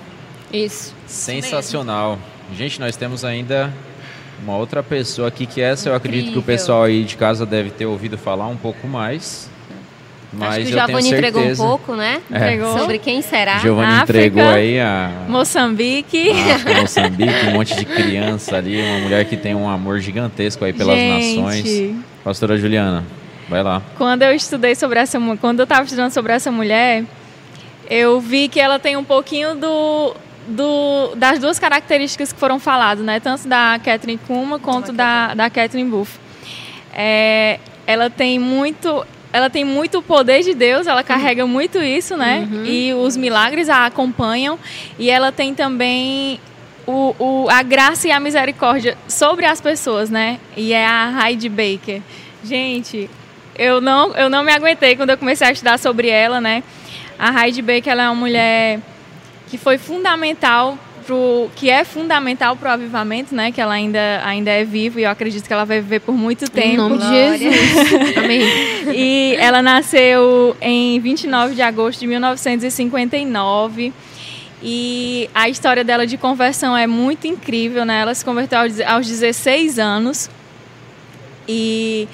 Isso. 0.53 0.93
Sensacional. 1.07 2.19
Gente, 2.55 2.79
nós 2.79 2.95
temos 2.95 3.25
ainda 3.25 3.73
uma 4.43 4.55
outra 4.55 4.83
pessoa 4.83 5.27
aqui 5.27 5.47
que 5.47 5.59
essa 5.59 5.89
eu 5.89 5.95
acredito 5.95 6.31
que 6.31 6.37
o 6.37 6.43
pessoal 6.43 6.83
aí 6.83 7.03
de 7.03 7.17
casa 7.17 7.45
deve 7.45 7.71
ter 7.71 7.87
ouvido 7.87 8.17
falar 8.17 8.47
um 8.47 8.55
pouco 8.55 8.87
mais. 8.87 9.49
Mas 10.31 10.49
Acho 10.49 10.57
que 10.59 10.63
o 10.63 10.79
Giovanni 10.79 11.07
entregou 11.09 11.43
um 11.43 11.55
pouco, 11.55 11.95
né? 11.95 12.21
É. 12.31 12.37
Entregou. 12.37 12.77
Sobre 12.77 12.97
quem 12.97 13.21
será. 13.21 13.59
Giovanni 13.59 14.01
entregou 14.01 14.43
aí 14.43 14.79
a. 14.79 15.25
Moçambique. 15.27 16.31
A 16.65 16.81
Moçambique, 16.81 17.47
um 17.47 17.51
monte 17.51 17.75
de 17.75 17.85
criança 17.85 18.57
ali, 18.57 18.81
uma 18.81 18.99
mulher 18.99 19.25
que 19.25 19.37
tem 19.37 19.53
um 19.53 19.69
amor 19.69 19.99
gigantesco 19.99 20.65
aí 20.65 20.73
pelas 20.73 20.95
Gente. 20.95 21.39
nações. 21.39 21.95
Pastora 22.23 22.57
Juliana, 22.57 23.03
vai 23.47 23.61
lá. 23.61 23.81
Quando 23.97 24.23
eu 24.23 24.33
estudei 24.33 24.75
sobre 24.75 24.99
essa 24.99 25.19
quando 25.39 25.59
eu 25.59 25.63
estava 25.63 25.83
estudando 25.83 26.11
sobre 26.11 26.33
essa 26.33 26.51
mulher, 26.51 27.03
eu 27.89 28.19
vi 28.19 28.47
que 28.47 28.59
ela 28.59 28.79
tem 28.79 28.97
um 28.97 29.03
pouquinho 29.03 29.53
do, 29.55 30.15
do, 30.47 31.15
das 31.15 31.39
duas 31.39 31.59
características 31.59 32.33
que 32.33 32.39
foram 32.39 32.59
faladas, 32.59 33.03
né? 33.03 33.19
Tanto 33.19 33.47
da 33.47 33.79
Catherine 33.83 34.19
Kuma 34.27 34.59
quanto 34.59 34.91
da, 34.91 35.33
da 35.33 35.49
Catherine 35.49 35.89
Buff. 35.89 36.19
É, 36.93 37.59
ela 37.87 38.09
tem 38.09 38.39
muito 38.39 39.05
ela 39.31 39.49
tem 39.49 39.65
muito 39.65 39.99
poder 39.99 40.43
de 40.43 40.53
Deus, 40.53 40.85
ela 40.85 41.03
carrega 41.03 41.47
muito 41.47 41.81
isso, 41.81 42.15
né? 42.15 42.47
Uhum. 42.51 42.65
E 42.65 42.93
os 42.93 43.17
milagres 43.17 43.67
a 43.67 43.87
acompanham. 43.87 44.59
E 44.99 45.09
ela 45.09 45.31
tem 45.31 45.55
também 45.55 46.39
o, 46.85 47.15
o, 47.17 47.47
a 47.49 47.63
graça 47.63 48.07
e 48.07 48.11
a 48.11 48.19
misericórdia 48.19 48.95
sobre 49.07 49.47
as 49.47 49.59
pessoas, 49.59 50.11
né? 50.11 50.39
E 50.55 50.71
é 50.71 50.85
a 50.85 51.11
Heidi 51.25 51.49
Baker. 51.49 51.99
Gente, 52.43 53.09
eu 53.57 53.81
não, 53.81 54.15
eu 54.15 54.29
não 54.29 54.43
me 54.43 54.51
aguentei 54.51 54.95
quando 54.95 55.09
eu 55.09 55.17
comecei 55.17 55.47
a 55.47 55.51
estudar 55.51 55.79
sobre 55.79 56.09
ela, 56.09 56.39
né? 56.39 56.61
A 57.17 57.43
Heidi 57.43 57.63
Baker 57.63 57.91
ela 57.91 58.03
é 58.03 58.09
uma 58.09 58.15
mulher 58.15 58.79
que 59.53 59.57
foi 59.59 59.77
fundamental 59.77 60.75
pro, 61.05 61.47
que 61.55 61.69
é 61.69 61.83
fundamental 61.83 62.55
para 62.55 62.71
o 62.71 62.73
avivamento, 62.73 63.35
né? 63.35 63.51
Que 63.51 63.61
ela 63.61 63.75
ainda, 63.75 64.19
ainda 64.25 64.49
é 64.49 64.63
viva 64.63 64.99
e 64.99 65.03
eu 65.03 65.11
acredito 65.11 65.45
que 65.45 65.53
ela 65.53 65.63
vai 65.63 65.79
viver 65.79 65.99
por 65.99 66.15
muito 66.15 66.49
tempo. 66.49 66.69
Em 66.69 66.77
nome 66.77 66.97
de 66.97 67.07
Jesus. 67.07 68.17
Amém. 68.17 68.41
E 68.95 69.35
ela 69.37 69.61
nasceu 69.61 70.57
em 70.59 70.99
29 70.99 71.53
de 71.53 71.61
agosto 71.61 71.99
de 71.99 72.07
1959. 72.07 73.93
E 74.63 75.29
a 75.35 75.47
história 75.47 75.83
dela 75.83 76.07
de 76.07 76.17
conversão 76.17 76.75
é 76.75 76.87
muito 76.87 77.27
incrível, 77.27 77.85
né? 77.85 78.01
Ela 78.01 78.15
se 78.15 78.25
converteu 78.25 78.57
aos 78.87 79.07
16 79.07 79.77
anos. 79.77 80.31
E 81.47 82.07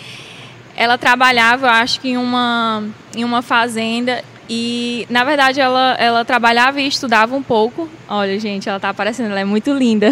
ela 0.75 0.97
trabalhava, 0.97 1.67
eu 1.67 1.71
acho 1.71 2.01
que 2.01 2.09
em 2.09 2.17
uma, 2.17 2.83
em 3.15 3.23
uma 3.23 3.41
fazenda 3.41 4.25
e, 4.49 5.05
na 5.11 5.23
verdade, 5.23 5.61
ela, 5.61 5.95
ela 5.99 6.26
trabalhava 6.26 6.81
e 6.81 6.88
estudava 6.88 7.35
um 7.35 7.43
pouco. 7.43 7.88
Olha, 8.07 8.39
gente, 8.39 8.67
ela 8.67 8.80
tá 8.80 8.89
aparecendo, 8.89 9.30
ela 9.30 9.41
é 9.41 9.45
muito 9.45 9.71
linda. 9.71 10.09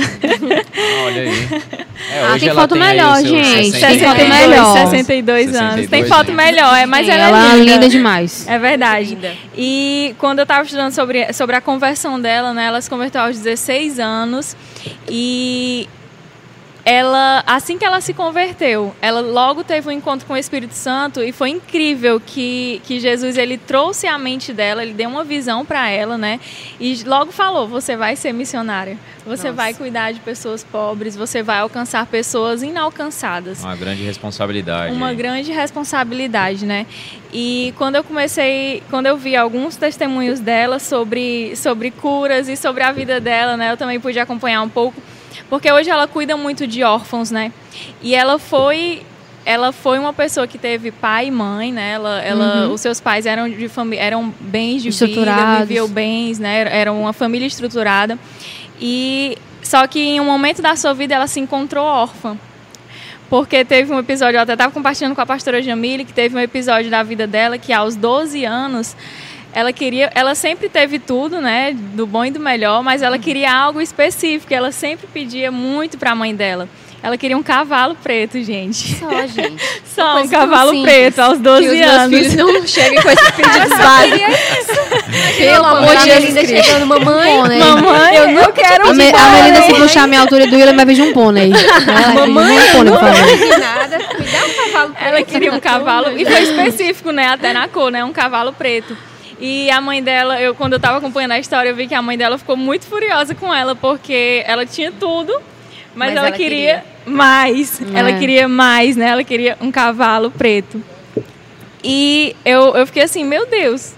Olha 1.06 1.22
aí. 1.24 1.88
É, 2.14 2.24
ah, 2.24 2.38
tem 2.40 2.54
foto 2.54 2.76
tem 2.76 2.80
melhor, 2.84 3.18
gente. 3.24 3.72
62, 3.72 3.82
tem 3.82 4.00
foto 4.00 4.30
melhor. 4.30 4.78
62 4.78 5.56
anos. 5.56 5.76
62 5.76 5.90
tem 5.90 6.06
foto 6.06 6.32
melhor, 6.32 6.78
é, 6.78 6.86
mas 6.86 7.08
Sim, 7.08 7.12
ela, 7.12 7.24
ela 7.24 7.38
é 7.38 7.58
linda. 7.58 7.72
é 7.72 7.74
linda 7.74 7.90
demais. 7.90 8.48
É 8.48 8.60
verdade. 8.60 9.16
Linda. 9.16 9.34
E 9.58 10.16
quando 10.20 10.38
eu 10.38 10.44
estava 10.44 10.64
estudando 10.64 10.92
sobre, 10.94 11.34
sobre 11.34 11.56
a 11.56 11.62
conversão 11.62 12.22
dela, 12.22 12.54
né, 12.54 12.66
ela 12.66 12.80
se 12.80 12.88
converteu 12.88 13.22
aos 13.22 13.40
16 13.40 14.00
anos. 14.00 14.56
E 15.10 15.90
ela, 16.90 17.44
assim 17.46 17.78
que 17.78 17.84
ela 17.84 18.00
se 18.00 18.14
converteu, 18.14 18.96
ela 19.02 19.20
logo 19.20 19.62
teve 19.62 19.90
um 19.90 19.92
encontro 19.92 20.26
com 20.26 20.32
o 20.32 20.38
Espírito 20.38 20.74
Santo 20.74 21.22
e 21.22 21.34
foi 21.34 21.50
incrível 21.50 22.18
que, 22.18 22.82
que 22.86 22.98
Jesus 22.98 23.38
ele 23.38 23.58
trouxe 23.58 24.08
a 24.08 24.18
mente 24.18 24.54
dela, 24.54 24.82
ele 24.82 24.94
deu 24.94 25.10
uma 25.10 25.26
visão 25.26 25.66
para 25.66 25.90
ela, 25.90 26.18
né? 26.18 26.40
E 26.80 27.04
logo 27.04 27.34
falou: 27.34 27.68
você 27.68 27.98
vai 27.98 28.16
ser 28.16 28.32
missionária, 28.32 28.98
você 29.26 29.50
Nossa. 29.50 29.52
vai 29.52 29.74
cuidar 29.74 30.14
de 30.14 30.22
pessoas 30.22 30.64
pobres, 30.64 31.14
você 31.14 31.44
vai 31.44 31.60
alcançar 31.60 32.06
pessoas 32.06 32.64
inalcançadas. 32.64 33.62
Uma 33.62 33.76
grande 33.76 34.04
responsabilidade. 34.04 34.94
Uma 34.94 35.14
grande 35.14 35.52
responsabilidade, 35.52 36.66
né? 36.66 36.86
E 37.34 37.74
quando 37.78 37.96
eu 37.96 38.04
comecei, 38.04 38.82
quando 38.90 39.08
eu 39.08 39.18
vi 39.18 39.36
alguns 39.36 39.76
testemunhos 39.76 40.40
dela 40.40 40.80
sobre 40.80 41.54
sobre 41.58 41.92
curas 41.92 42.48
e 42.48 42.56
sobre 42.56 42.82
a 42.82 42.94
vida 42.94 43.20
dela, 43.20 43.58
né? 43.58 43.74
Eu 43.74 43.76
também 43.76 44.00
pude 44.00 44.18
acompanhar 44.18 44.62
um 44.62 44.70
pouco 44.70 45.02
porque 45.50 45.72
hoje 45.72 45.90
ela 45.90 46.08
cuida 46.08 46.36
muito 46.36 46.68
de 46.68 46.84
órfãos, 46.84 47.32
né? 47.32 47.52
E 48.02 48.14
ela 48.16 48.38
foi 48.38 49.04
ela 49.46 49.72
foi 49.72 49.98
uma 49.98 50.12
pessoa 50.12 50.46
que 50.46 50.58
teve 50.58 50.92
pai 50.92 51.28
e 51.28 51.32
mãe, 51.32 51.72
né? 51.72 51.94
Ela, 51.94 52.22
ela, 52.22 52.68
uhum. 52.68 52.74
os 52.74 52.82
seus 52.82 53.00
pais 53.00 53.26
eram 53.26 53.50
de 53.50 53.70
família, 53.70 54.04
eram 54.04 54.34
bens 54.42 54.84
de 54.84 54.90
vida, 54.90 55.60
viviam 55.62 55.88
bens, 55.88 56.38
né? 56.38 56.68
Era 56.70 56.92
uma 56.92 57.14
família 57.14 57.48
estruturada. 57.48 58.20
E 58.78 59.38
só 59.64 59.88
que 59.88 60.02
em 60.02 60.20
um 60.20 60.26
momento 60.26 60.62
da 60.62 60.76
sua 60.76 60.94
vida 60.94 61.16
ela 61.16 61.28
se 61.28 61.40
encontrou 61.40 61.86
órfã. 61.86 62.38
porque 63.30 63.64
teve 63.64 63.94
um 63.94 64.00
episódio, 64.00 64.38
eu 64.38 64.42
até 64.42 64.52
estava 64.52 64.72
compartilhando 64.72 65.16
com 65.16 65.22
a 65.22 65.26
pastora 65.26 65.62
Jamile, 65.62 66.04
que 66.04 66.14
teve 66.14 66.36
um 66.36 66.40
episódio 66.40 66.92
da 66.92 67.02
vida 67.02 67.26
dela 67.26 67.58
que 67.58 67.72
aos 67.72 67.96
12 67.96 68.44
anos 68.44 68.98
ela 69.58 69.74
queria, 69.74 70.12
ela 70.14 70.36
sempre 70.36 70.70
teve 70.70 71.00
tudo, 71.00 71.42
né, 71.42 71.74
do 71.74 72.06
bom 72.06 72.24
e 72.24 72.30
do 72.30 72.40
melhor, 72.40 72.84
mas 72.84 73.02
ela 73.02 73.18
queria 73.18 73.52
algo 73.52 73.82
específico, 73.82 74.54
ela 74.54 74.72
sempre 74.72 75.08
pedia 75.08 75.52
muito 75.52 75.98
para 75.98 76.12
a 76.12 76.16
mãe 76.16 76.36
dela. 76.36 76.70
Ela 77.02 77.18
queria 77.18 77.36
um 77.36 77.42
cavalo 77.42 77.96
preto, 77.96 78.40
gente. 78.44 78.98
Só, 79.00 79.26
gente. 79.26 79.64
Só 79.96 80.22
um 80.22 80.28
cavalo 80.28 80.80
preto 80.84 81.20
aos 81.20 81.40
12 81.40 81.64
que 81.64 81.74
os 81.74 81.88
anos. 81.88 82.12
Meus 82.12 82.28
filhos 82.28 82.36
não 82.36 82.68
cheguem 82.68 83.02
com 83.02 83.10
esse 83.10 83.32
pedido 83.32 83.70
básico. 83.78 85.38
Pelo 85.38 85.66
amor 85.66 85.98
de 85.98 86.06
Deus, 86.06 86.26
ainda 86.26 86.46
chegando, 86.46 86.86
mamãe. 86.86 87.38
Pônei. 87.38 87.60
Mamãe, 87.60 88.16
eu 88.16 88.28
não 88.28 88.52
quero 88.52 88.84
um 88.84 88.88
pônei. 88.90 89.12
A 89.12 89.30
Melinda, 89.30 89.62
se 89.64 89.74
puxar 89.74 90.04
a 90.04 90.08
minha 90.08 90.22
altura 90.22 90.46
do 90.46 90.56
William, 90.56 90.76
vai 90.76 90.86
vir 90.86 91.02
um 91.02 91.14
pônei. 91.14 91.50
Mamãe, 92.14 92.58
um 92.58 92.74
pônei, 92.74 93.58
nada. 93.58 93.98
Me 93.98 94.26
dá 94.28 94.46
um 94.46 94.54
cavalo 94.54 94.94
preto. 94.94 95.08
Ela 95.08 95.24
queria 95.24 95.52
um 95.52 95.60
cavalo, 95.60 96.20
e 96.20 96.26
foi 96.26 96.42
específico, 96.44 97.12
né, 97.12 97.30
até 97.30 97.54
na 97.54 97.68
cor, 97.68 97.92
né, 97.92 98.04
um 98.04 98.14
cavalo 98.14 98.54
preto. 98.54 98.96
E 99.40 99.70
a 99.70 99.80
mãe 99.80 100.02
dela, 100.02 100.42
eu 100.42 100.56
quando 100.56 100.74
eu 100.74 100.78
estava 100.78 100.98
acompanhando 100.98 101.32
a 101.32 101.40
história, 101.40 101.70
eu 101.70 101.76
vi 101.76 101.88
que 101.88 101.96
a 101.96 102.02
mãe 102.02 102.18
dela 102.18 102.38
ficou 102.38 102.58
muito 102.58 102.86
furiosa 102.86 103.36
com 103.36 103.54
ela, 103.54 103.76
porque 103.76 104.44
ela 104.48 104.66
tinha 104.66 104.92
tudo, 104.92 105.34
mas, 105.96 106.10
mas 106.10 106.18
ela, 106.18 106.28
ela, 106.28 106.36
queria, 106.36 106.84
queria. 106.84 106.84
mais. 107.06 107.82
É. 107.82 108.00
Ela 108.00 108.14
queria 108.14 108.48
mais, 108.48 108.96
né? 108.96 109.10
Ela 109.10 109.24
queria 109.24 109.58
um 109.62 109.72
cavalo 109.72 110.32
preto. 110.32 110.82
E 111.84 112.36
eu, 112.44 112.76
eu 112.76 112.86
fiquei 112.88 113.04
assim, 113.04 113.24
meu 113.24 113.48
Deus, 113.48 113.94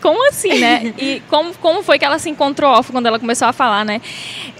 como 0.00 0.26
assim, 0.28 0.58
né? 0.58 0.94
E 0.98 1.22
como, 1.28 1.54
como 1.54 1.82
foi 1.82 1.98
que 1.98 2.04
ela 2.04 2.18
se 2.18 2.30
encontrou 2.30 2.70
órfã 2.70 2.92
quando 2.92 3.06
ela 3.06 3.18
começou 3.18 3.48
a 3.48 3.52
falar, 3.52 3.84
né? 3.84 4.00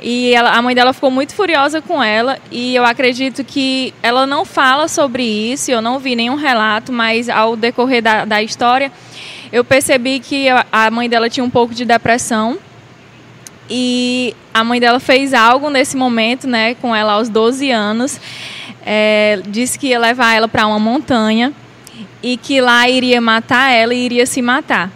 E 0.03 0.33
ela, 0.35 0.51
a 0.51 0.63
mãe 0.63 0.75
dela 0.75 0.93
ficou 0.93 1.11
muito 1.11 1.35
furiosa 1.35 1.81
com 1.81 2.03
ela 2.03 2.39
e 2.51 2.75
eu 2.75 2.85
acredito 2.85 3.43
que 3.43 3.95
ela 4.03 4.27
não 4.27 4.45
fala 4.45 4.89
sobre 4.89 5.23
isso, 5.23 5.71
eu 5.71 5.81
não 5.81 5.99
vi 5.99 6.15
nenhum 6.15 6.37
relato, 6.37 6.93
mas 6.93 7.29
ao 7.29 7.57
decorrer 7.57 8.03
da, 8.03 8.25
da 8.25 8.43
história, 8.43 8.93
eu 9.53 9.65
percebi 9.65 10.21
que 10.21 10.47
a 10.71 10.91
mãe 10.91 11.09
dela 11.09 11.29
tinha 11.29 11.45
um 11.45 11.51
pouco 11.51 11.75
de 11.75 11.85
depressão 11.85 12.59
e 13.69 14.35
a 14.53 14.65
mãe 14.65 14.81
dela 14.81 14.99
fez 14.99 15.33
algo 15.33 15.71
nesse 15.71 15.97
momento, 15.97 16.47
né, 16.47 16.75
com 16.75 16.95
ela 16.95 17.13
aos 17.15 17.29
12 17.29 17.71
anos. 17.71 18.21
É, 18.85 19.41
disse 19.47 19.79
que 19.79 19.89
ia 19.89 19.99
levar 19.99 20.35
ela 20.35 20.49
para 20.49 20.67
uma 20.67 20.79
montanha 20.79 21.53
e 22.23 22.37
que 22.37 22.61
lá 22.61 22.89
iria 22.89 23.21
matar 23.21 23.73
ela 23.73 23.95
e 23.95 24.05
iria 24.05 24.27
se 24.27 24.41
matar. 24.41 24.91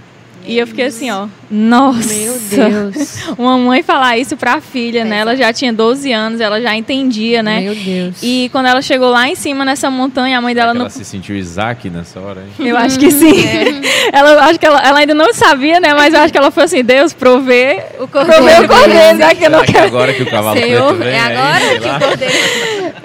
E 0.47 0.59
eu 0.59 0.67
fiquei 0.67 0.87
assim, 0.87 1.11
ó, 1.11 1.29
nossa. 1.57 2.13
Meu 2.13 2.37
Deus. 2.51 3.29
Uma 3.39 3.57
mãe 3.57 3.81
falar 3.81 4.19
isso 4.19 4.37
pra 4.37 4.61
filha, 4.61 5.03
é 5.03 5.05
né? 5.05 5.19
Ela 5.19 5.37
já 5.37 5.53
tinha 5.53 5.73
12 5.73 6.11
anos, 6.11 6.41
ela 6.41 6.61
já 6.61 6.75
entendia, 6.75 7.45
né? 7.45 7.61
Meu 7.61 7.75
Deus. 7.77 8.17
E 8.21 8.49
quando 8.51 8.67
ela 8.67 8.83
chegou 8.83 9.09
lá 9.09 9.29
em 9.29 9.37
cima 9.37 9.65
nessa 9.65 9.89
montanha, 9.89 10.37
a 10.37 10.41
mãe 10.41 10.53
dela 10.53 10.73
Será 10.73 10.79
não. 10.79 10.87
Ela 10.87 10.91
se 10.91 11.05
sentiu 11.05 11.37
Isaac 11.37 11.89
nessa 11.89 12.19
hora, 12.19 12.41
hein? 12.41 12.67
Eu 12.67 12.77
acho 12.77 12.99
que 12.99 13.09
sim. 13.09 13.47
É. 13.47 13.85
Ela 14.13 14.45
acho 14.47 14.59
que 14.59 14.67
ela, 14.67 14.81
ela 14.81 14.99
ainda 14.99 15.15
não 15.15 15.33
sabia, 15.33 15.81
né? 15.81 15.95
Mas 15.95 16.13
eu 16.13 16.21
acho 16.21 16.33
que 16.33 16.39
ela 16.39 16.51
foi 16.51 16.65
assim, 16.65 16.85
Deus, 16.85 17.13
provê 17.13 17.83
o 17.99 18.07
cordeiro. 18.07 18.43
Provê 18.43 18.65
o 18.65 18.69
cordeiro, 18.69 19.19
né? 19.19 19.35
Que 19.35 19.45
eu 19.45 19.51
não 19.51 19.65
quero. 19.65 19.73
Que 19.73 19.79
agora 19.79 20.13
que 20.13 20.23
o 20.23 20.31
cavalo 20.31 20.59
Senhor, 20.59 20.95
preto 20.95 21.05
vem, 21.05 21.15
é 21.15 21.21
agora 21.21 21.65
aí, 21.65 21.81
que 21.81 21.89
o 21.89 22.09
cordeiro. 22.09 22.35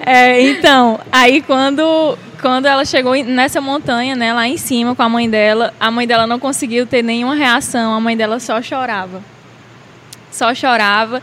É, 0.02 0.40
então, 0.40 0.98
aí 1.12 1.42
quando 1.42 2.16
quando 2.40 2.66
ela 2.66 2.84
chegou 2.84 3.14
nessa 3.22 3.60
montanha, 3.60 4.16
né, 4.16 4.32
lá 4.32 4.48
em 4.48 4.56
cima 4.56 4.94
com 4.94 5.02
a 5.02 5.08
mãe 5.08 5.28
dela, 5.28 5.72
a 5.78 5.90
mãe 5.90 6.06
dela 6.06 6.26
não 6.26 6.38
conseguiu 6.38 6.86
ter 6.86 7.02
nenhuma 7.02 7.34
reação, 7.34 7.94
a 7.94 8.00
mãe 8.00 8.16
dela 8.16 8.39
só 8.40 8.60
chorava. 8.60 9.22
Só 10.30 10.54
chorava. 10.54 11.22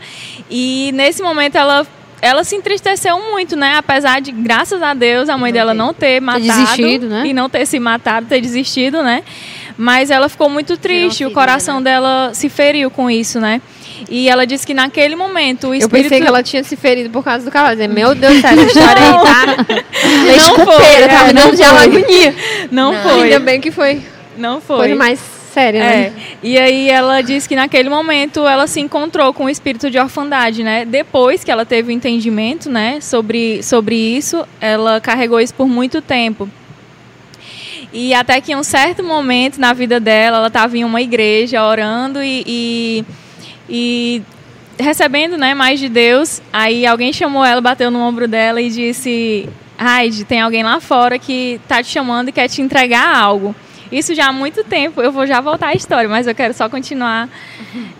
E 0.50 0.90
nesse 0.94 1.22
momento 1.22 1.56
ela 1.56 1.86
ela 2.20 2.42
se 2.44 2.56
entristeceu 2.56 3.18
muito, 3.30 3.56
né? 3.56 3.76
Apesar 3.76 4.20
de, 4.20 4.32
graças 4.32 4.82
a 4.82 4.92
Deus, 4.92 5.28
a 5.28 5.38
mãe 5.38 5.52
dela 5.52 5.72
não 5.72 5.94
ter 5.94 6.20
matado 6.20 6.44
desistido, 6.44 7.06
né? 7.08 7.26
e 7.26 7.32
não 7.32 7.48
ter 7.48 7.64
se 7.66 7.78
matado, 7.78 8.26
ter 8.26 8.40
desistido, 8.40 9.02
né? 9.02 9.22
Mas 9.76 10.10
ela 10.10 10.28
ficou 10.28 10.50
muito 10.50 10.76
triste, 10.76 11.24
o 11.24 11.30
coração 11.30 11.78
né? 11.78 11.92
dela 11.92 12.30
se 12.34 12.48
feriu 12.48 12.90
com 12.90 13.08
isso, 13.08 13.38
né? 13.38 13.62
E 14.08 14.28
ela 14.28 14.44
disse 14.46 14.66
que 14.66 14.74
naquele 14.74 15.14
momento 15.14 15.68
o 15.68 15.74
espírito... 15.74 15.96
Eu 15.96 16.02
pensei 16.02 16.20
que 16.20 16.26
ela 16.26 16.42
tinha 16.42 16.64
se 16.64 16.76
ferido 16.76 17.10
por 17.10 17.22
causa 17.22 17.44
do 17.44 17.50
cavalo. 17.50 17.76
Meu 17.88 18.14
Deus 18.14 18.36
essa 18.42 18.60
história 18.60 19.02
aí 19.02 19.12
tá... 19.12 19.74
Leite 20.24 20.46
não 20.58 20.66
foi, 20.66 21.08
tá 21.08 21.24
me 21.24 21.32
dando 21.32 21.60
uma 21.60 21.82
agonia. 21.82 22.34
Não, 22.70 22.92
não 22.92 23.02
foi. 23.02 23.22
Ainda 23.24 23.40
bem 23.40 23.60
que 23.60 23.70
foi... 23.70 24.02
Não 24.36 24.60
foi. 24.60 24.78
Foi 24.78 24.94
mais 24.94 25.37
séria, 25.58 25.80
né? 25.80 25.96
É. 25.96 26.12
E 26.42 26.58
aí 26.58 26.88
ela 26.88 27.20
disse 27.20 27.48
que 27.48 27.56
naquele 27.56 27.88
momento 27.88 28.46
ela 28.46 28.66
se 28.66 28.80
encontrou 28.80 29.34
com 29.34 29.44
o 29.44 29.50
espírito 29.50 29.90
de 29.90 29.98
orfandade, 29.98 30.62
né? 30.62 30.84
Depois 30.84 31.42
que 31.42 31.50
ela 31.50 31.66
teve 31.66 31.90
o 31.90 31.92
entendimento, 31.92 32.70
né, 32.70 33.00
sobre, 33.00 33.62
sobre 33.62 33.96
isso, 33.96 34.46
ela 34.60 35.00
carregou 35.00 35.40
isso 35.40 35.54
por 35.54 35.66
muito 35.66 36.00
tempo. 36.00 36.48
E 37.92 38.14
até 38.14 38.40
que 38.40 38.52
em 38.52 38.56
um 38.56 38.62
certo 38.62 39.02
momento 39.02 39.58
na 39.58 39.72
vida 39.72 39.98
dela, 39.98 40.36
ela 40.38 40.48
estava 40.48 40.76
em 40.76 40.84
uma 40.84 41.00
igreja 41.00 41.64
orando 41.64 42.22
e, 42.22 42.44
e, 42.46 43.04
e, 43.68 44.22
recebendo 44.78 45.38
né, 45.38 45.54
mais 45.54 45.80
de 45.80 45.88
Deus. 45.88 46.42
Aí 46.52 46.86
alguém 46.86 47.12
chamou 47.12 47.44
ela, 47.44 47.60
bateu 47.60 47.90
no 47.90 47.98
ombro 47.98 48.28
dela 48.28 48.60
e 48.60 48.68
disse: 48.68 49.48
Raide, 49.78 50.24
tem 50.24 50.40
alguém 50.40 50.62
lá 50.62 50.80
fora 50.80 51.18
que 51.18 51.58
está 51.62 51.82
te 51.82 51.88
chamando 51.88 52.28
e 52.28 52.32
quer 52.32 52.48
te 52.48 52.60
entregar 52.60 53.16
algo. 53.16 53.54
Isso 53.90 54.14
já 54.14 54.28
há 54.28 54.32
muito 54.32 54.62
tempo, 54.64 55.00
eu 55.00 55.10
vou 55.10 55.26
já 55.26 55.40
voltar 55.40 55.68
à 55.68 55.74
história, 55.74 56.08
mas 56.08 56.26
eu 56.26 56.34
quero 56.34 56.54
só 56.54 56.68
continuar 56.68 57.28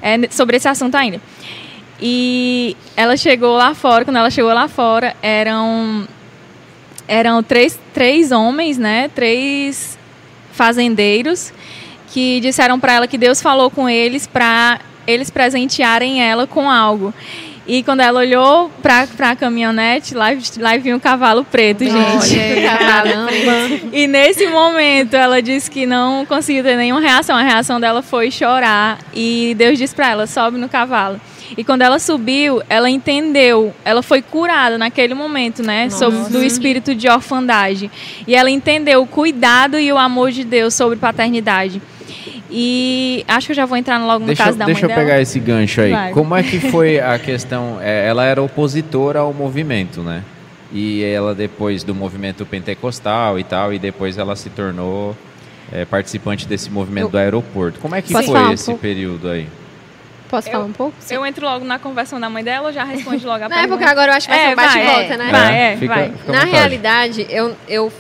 é, 0.03 0.29
sobre 0.31 0.57
esse 0.57 0.69
assunto 0.69 0.95
ainda. 0.95 1.21
E 2.01 2.77
ela 2.97 3.17
chegou 3.17 3.57
lá 3.57 3.75
fora, 3.75 4.05
quando 4.05 4.17
ela 4.17 4.31
chegou 4.31 4.53
lá 4.53 4.69
fora, 4.69 5.17
eram 5.23 6.07
eram 7.09 7.43
três, 7.43 7.81
três 7.95 8.31
homens, 8.31 8.77
né? 8.77 9.09
Três 9.15 9.99
fazendeiros 10.53 11.53
que 12.13 12.41
disseram 12.41 12.79
para 12.79 12.93
ela 12.93 13.07
que 13.07 13.17
Deus 13.17 13.41
falou 13.41 13.71
com 13.71 13.89
eles 13.89 14.27
para 14.27 14.81
eles 15.07 15.31
presentearem 15.31 16.23
ela 16.23 16.47
com 16.47 16.71
algo. 16.71 17.15
E 17.69 17.83
quando 17.83 18.01
ela 18.01 18.21
olhou 18.21 18.71
para 18.81 19.07
a 19.31 19.37
caminhonete, 19.37 20.15
lá, 20.15 20.29
lá 20.57 20.77
vinha 20.79 20.97
um 20.97 20.99
cavalo 20.99 21.45
preto, 21.45 21.85
gente. 21.85 22.39
E 23.93 24.07
nesse 24.07 24.47
momento 24.47 25.15
ela 25.15 25.43
disse 25.43 25.71
que 25.71 25.85
não 25.85 26.25
conseguiu 26.25 26.65
ter 26.65 26.77
nenhuma 26.77 27.01
reação. 27.01 27.37
A 27.37 27.43
reação 27.43 27.79
dela 27.79 28.01
foi 28.01 28.31
chorar. 28.31 28.99
E 29.13 29.55
Deus 29.59 29.77
disse 29.77 29.95
para 29.95 30.09
ela: 30.09 30.27
sobe 30.27 30.57
no 30.57 30.69
cavalo. 30.69 31.21
E 31.57 31.63
quando 31.63 31.83
ela 31.83 31.99
subiu, 31.99 32.63
ela 32.69 32.89
entendeu, 32.89 33.75
ela 33.85 34.03
foi 34.03 34.23
curada 34.23 34.79
naquele 34.79 35.15
momento, 35.15 35.63
né? 35.63 35.91
Sobre, 35.91 36.31
do 36.31 36.43
espírito 36.43 36.95
de 36.95 37.09
orfandade. 37.09 37.91
E 38.27 38.35
ela 38.35 38.51
entendeu 38.51 39.03
o 39.03 39.07
cuidado 39.07 39.79
e 39.79 39.93
o 39.93 39.99
amor 39.99 40.31
de 40.31 40.45
Deus 40.45 40.75
sobre 40.75 40.97
paternidade. 40.97 41.83
E 42.51 43.25
acho 43.29 43.47
que 43.49 43.53
eu 43.53 43.57
já 43.57 43.67
vou 43.67 43.77
entrar 43.77 43.99
logo 43.99 44.21
no 44.21 44.27
deixa, 44.27 44.45
caso 44.45 44.57
da 44.57 44.65
deixa 44.65 44.87
mãe 44.87 44.89
Deixa 44.89 45.01
eu 45.01 45.07
pegar 45.07 45.21
esse 45.21 45.39
gancho 45.39 45.81
aí. 45.81 45.93
Vai. 45.93 46.13
Como 46.13 46.35
é 46.35 46.43
que 46.43 46.59
foi 46.59 46.99
a 46.99 47.19
questão? 47.19 47.79
É, 47.81 48.07
ela 48.07 48.25
era 48.25 48.43
opositora 48.43 49.21
ao 49.21 49.35
movimento, 49.35 50.03
né? 50.03 50.23
E 50.73 51.03
ela 51.03 51.35
depois 51.35 51.83
do 51.83 51.95
movimento 51.95 52.45
pentecostal 52.47 53.39
e 53.39 53.45
tal, 53.45 53.73
e 53.73 53.79
depois 53.79 54.19
ela 54.19 54.37
se 54.37 54.51
tornou 54.51 55.17
é, 55.73 55.85
participante 55.85 56.47
desse 56.47 56.71
movimento 56.71 57.07
eu, 57.07 57.11
do 57.11 57.19
aeroporto. 57.19 57.81
Como 57.81 57.95
é 57.95 58.03
que 58.03 58.13
foi 58.13 58.53
esse 58.53 58.71
um 58.71 58.79
período 58.79 59.29
aí? 59.29 59.47
Posso 60.29 60.49
eu, 60.49 60.53
falar 60.53 60.65
um 60.65 60.73
pouco? 60.73 60.95
Sim. 61.01 61.15
Eu 61.15 61.27
entro 61.27 61.47
logo 61.47 61.65
na 61.65 61.79
conversão 61.79 62.21
da 62.21 62.29
mãe 62.29 62.45
dela 62.45 62.69
ou 62.69 62.73
já 62.73 62.85
responde 62.85 63.25
logo 63.25 63.45
a 63.45 63.49
Não, 63.49 63.57
pergunta? 63.57 63.75
é 63.75 63.77
porque 63.77 63.85
agora 63.85 64.13
eu 64.13 64.17
acho 64.17 64.29
que 64.29 64.35
vai 64.35 64.43
é, 64.43 64.47
ser 64.47 64.53
um 64.53 64.57
bate-volta, 64.57 65.15
é, 65.15 65.17
né? 65.17 65.31
Vai, 65.31 65.59
é, 65.59 65.77
fica, 65.77 65.95
vai. 65.95 66.13
Fica 66.13 66.33
na 66.33 66.45
realidade, 66.45 67.27
eu, 67.31 67.57
eu 67.67 67.93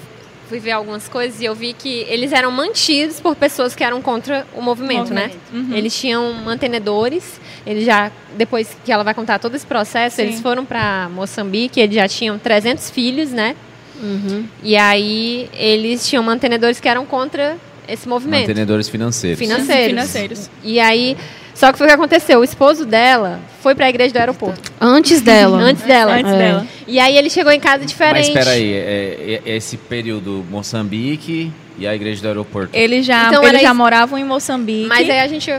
fui 0.48 0.58
ver 0.58 0.72
algumas 0.72 1.08
coisas 1.08 1.40
e 1.40 1.44
eu 1.44 1.54
vi 1.54 1.72
que 1.72 2.06
eles 2.08 2.32
eram 2.32 2.50
mantidos 2.50 3.20
por 3.20 3.36
pessoas 3.36 3.74
que 3.74 3.84
eram 3.84 4.00
contra 4.00 4.46
o 4.54 4.62
movimento, 4.62 5.10
o 5.10 5.14
movimento. 5.14 5.34
né? 5.34 5.40
Uhum. 5.52 5.74
Eles 5.76 5.98
tinham 5.98 6.32
mantenedores, 6.32 7.40
eles 7.66 7.84
já, 7.84 8.10
depois 8.36 8.76
que 8.84 8.90
ela 8.90 9.04
vai 9.04 9.14
contar 9.14 9.38
todo 9.38 9.54
esse 9.54 9.66
processo, 9.66 10.16
Sim. 10.16 10.22
eles 10.22 10.40
foram 10.40 10.64
para 10.64 11.08
Moçambique, 11.10 11.80
eles 11.80 11.94
já 11.94 12.08
tinham 12.08 12.38
300 12.38 12.90
filhos, 12.90 13.30
né? 13.30 13.54
Uhum. 14.02 14.46
E 14.62 14.76
aí 14.76 15.50
eles 15.52 16.08
tinham 16.08 16.22
mantenedores 16.22 16.80
que 16.80 16.88
eram 16.88 17.04
contra 17.04 17.56
esse 17.88 18.08
movimento. 18.08 18.42
Mantenedores 18.42 18.88
financeiros. 18.88 19.38
Financeiros. 19.38 19.86
financeiros. 19.88 20.50
E 20.62 20.78
aí 20.78 21.16
só 21.58 21.72
que 21.72 21.78
foi 21.78 21.88
o 21.88 21.90
que 21.90 21.94
aconteceu. 21.94 22.38
O 22.38 22.44
esposo 22.44 22.86
dela 22.86 23.40
foi 23.60 23.74
para 23.74 23.86
a 23.86 23.88
igreja 23.88 24.12
do 24.12 24.18
aeroporto. 24.18 24.72
Antes 24.80 25.20
dela. 25.20 25.58
Antes 25.60 25.82
dela. 25.82 26.14
Antes 26.14 26.32
é. 26.32 26.38
dela. 26.38 26.66
E 26.86 27.00
aí 27.00 27.16
ele 27.16 27.28
chegou 27.28 27.50
em 27.50 27.58
casa 27.58 27.84
diferente. 27.84 28.26
Mas 28.26 28.28
espera 28.28 28.50
aí, 28.50 28.72
é, 28.72 29.42
é, 29.44 29.56
esse 29.56 29.76
período 29.76 30.46
Moçambique 30.48 31.50
e 31.76 31.84
a 31.84 31.92
igreja 31.92 32.22
do 32.22 32.28
aeroporto. 32.28 32.70
Eles 32.72 33.04
já, 33.04 33.26
então, 33.26 33.42
eles 33.42 33.60
já 33.60 33.74
moravam 33.74 34.16
em 34.16 34.24
Moçambique. 34.24 34.86
Mas 34.86 35.10
aí 35.10 35.18
a 35.18 35.26
gente 35.26 35.50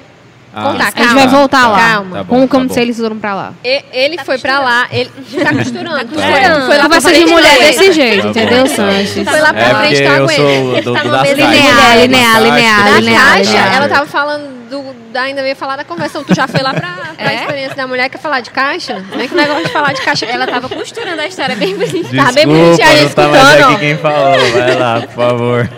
Ah, 0.53 0.63
contar, 0.63 0.91
calma. 0.91 1.11
A 1.11 1.13
gente 1.13 1.13
vai 1.13 1.27
voltar 1.27 1.67
lá. 1.67 1.77
Calma. 1.77 2.17
Tá 2.17 2.23
bom, 2.23 2.35
como 2.35 2.47
tá 2.47 2.57
como 2.57 2.73
se 2.73 2.81
eles 2.81 2.97
foram 2.97 3.19
pra 3.19 3.35
lá. 3.35 3.53
E, 3.63 3.83
ele 3.93 4.17
tá 4.17 4.25
foi 4.25 4.37
pra 4.37 4.59
lá, 4.59 4.87
ele 4.91 5.09
tá 5.43 5.53
costurando. 5.53 5.97
Tá 5.97 6.05
costurando. 6.05 6.65
Foi 6.65 6.77
lá 6.77 6.83
Conversa 6.83 7.13
de 7.13 7.25
mulher 7.25 7.59
desse 7.59 7.91
jeito, 7.91 8.23
tá 8.23 8.29
entendeu, 8.29 8.67
Sanches? 8.67 9.29
Foi 9.29 9.41
lá 9.41 9.53
pra 9.53 9.61
é 9.61 9.75
frente, 9.75 10.03
tá 10.03 10.19
com 10.19 10.31
ele. 10.31 10.81
Do, 10.81 10.93
do, 10.93 10.99
linear, 10.99 11.97
linear, 11.97 12.41
linear, 12.41 12.95
linear. 12.99 13.33
Caixa, 13.33 13.57
ela 13.57 13.87
tava 13.87 14.05
falando 14.05 14.59
do, 14.69 14.95
ainda 15.17 15.41
ia 15.47 15.55
falar 15.55 15.75
da 15.75 15.83
conversão. 15.83 16.23
Tu 16.23 16.33
já 16.33 16.47
foi 16.47 16.61
lá 16.61 16.73
pra, 16.73 17.13
pra 17.17 17.31
é? 17.31 17.35
experiência 17.35 17.75
da 17.75 17.87
mulher, 17.87 18.09
quer 18.09 18.19
falar 18.19 18.39
de 18.41 18.51
caixa? 18.51 19.03
Não 19.11 19.21
é 19.21 19.27
que 19.27 19.33
o 19.33 19.37
negócio 19.37 19.65
de 19.65 19.71
falar 19.71 19.93
de 19.93 20.01
caixa 20.01 20.25
Ela 20.25 20.47
tava 20.47 20.69
costurando 20.69 21.21
a 21.21 21.27
história 21.27 21.55
bem 21.55 21.75
bonita. 21.75 22.15
Tava 22.15 22.31
bem 22.31 22.47
bonitinha 22.47 22.87
aí 22.87 23.05
escutando. 23.05 23.33
Tá 23.33 23.43
mais 23.43 23.61
aqui 23.61 23.79
quem 23.79 23.97
falou. 23.97 24.51
Vai 24.51 24.75
lá, 24.75 25.01
por 25.01 25.13
favor. 25.13 25.69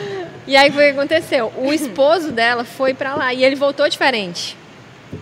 E 0.50 0.56
aí 0.56 0.68
foi 0.72 0.90
o 0.90 0.92
que 0.92 0.98
aconteceu. 0.98 1.52
O 1.58 1.72
esposo 1.72 2.32
dela 2.32 2.64
foi 2.64 2.92
pra 2.92 3.14
lá 3.14 3.32
e 3.32 3.44
ele 3.44 3.54
voltou 3.54 3.88
diferente. 3.88 4.56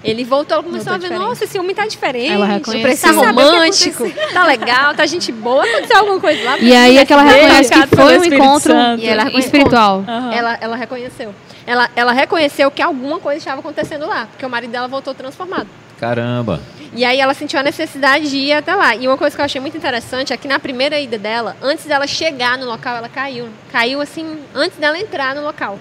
Ele 0.03 0.25
voltou, 0.25 0.63
começou 0.63 0.85
voltou 0.85 0.95
a 0.95 0.97
ver, 0.97 1.03
diferente. 1.03 1.29
nossa, 1.29 1.45
esse 1.45 1.59
homem 1.59 1.75
tá 1.75 1.87
diferente. 1.87 2.33
Ela 2.33 2.47
reconheceu. 2.47 3.15
Tá 3.15 3.21
romântico, 3.21 4.11
tá 4.33 4.45
legal, 4.47 4.95
tá 4.95 5.05
gente 5.05 5.31
boa, 5.31 5.63
aconteceu 5.63 5.99
alguma 5.99 6.19
coisa 6.19 6.43
lá. 6.45 6.59
E 6.59 6.75
aí 6.75 6.97
é 6.97 7.05
que 7.05 7.13
ela 7.13 7.25
reconhece 7.25 7.71
que 7.71 7.87
foi 7.95 8.19
um 8.19 8.25
encontro 8.25 8.73
e 8.99 9.07
ela 9.07 9.31
espiritual. 9.39 9.99
Uhum. 10.09 10.33
Ela, 10.33 10.59
ela 10.63 10.77
reconheceu. 10.77 11.35
Ela, 11.67 11.91
ela 11.95 12.13
reconheceu 12.13 12.71
que 12.71 12.81
alguma 12.81 13.19
coisa 13.19 13.37
estava 13.37 13.61
acontecendo 13.61 14.07
lá, 14.07 14.29
porque 14.31 14.47
o 14.47 14.49
marido 14.49 14.71
dela 14.71 14.89
voltou 14.89 15.13
transformado. 15.13 15.69
Caramba. 15.99 16.61
E 16.95 17.05
aí 17.05 17.21
ela 17.21 17.35
sentiu 17.35 17.61
a 17.61 17.63
necessidade 17.63 18.31
de 18.31 18.37
ir 18.37 18.53
até 18.53 18.75
lá. 18.75 18.95
E 18.95 19.07
uma 19.07 19.17
coisa 19.17 19.35
que 19.37 19.41
eu 19.41 19.45
achei 19.45 19.61
muito 19.61 19.77
interessante 19.77 20.33
é 20.33 20.37
que 20.37 20.49
na 20.49 20.59
primeira 20.59 20.99
ida 20.99 21.19
dela, 21.19 21.57
antes 21.63 21.85
dela 21.85 22.07
chegar 22.07 22.57
no 22.57 22.67
local, 22.67 22.97
ela 22.97 23.09
caiu. 23.09 23.49
Caiu 23.71 24.01
assim, 24.01 24.39
antes 24.55 24.79
dela 24.79 24.99
entrar 24.99 25.35
no 25.35 25.43
local. 25.43 25.79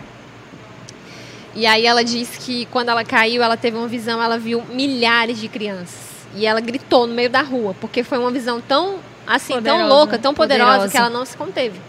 E 1.56 1.66
aí 1.66 1.86
ela 1.86 2.04
disse 2.04 2.38
que 2.40 2.66
quando 2.68 2.90
ela 2.90 3.04
caiu, 3.04 3.42
ela 3.42 3.58
teve 3.58 3.78
uma 3.78 3.88
visão, 3.88 4.22
ela 4.22 4.38
viu 4.38 4.64
milhares 4.70 5.40
de 5.40 5.48
crianças. 5.48 6.08
E 6.36 6.46
ela 6.46 6.60
gritou 6.60 7.08
no 7.08 7.14
meio 7.14 7.30
da 7.30 7.42
rua, 7.42 7.76
porque 7.80 8.04
foi 8.04 8.18
uma 8.18 8.30
visão 8.30 8.62
tão 8.62 9.00
assim, 9.26 9.54
poderosa, 9.54 9.80
tão 9.80 9.90
louca, 9.90 10.20
tão 10.20 10.34
poderosa, 10.34 10.72
poderosa, 10.72 10.92
que 10.92 10.98
ela 10.98 11.10
não 11.10 11.26
se 11.26 11.36
conteve. 11.36 11.80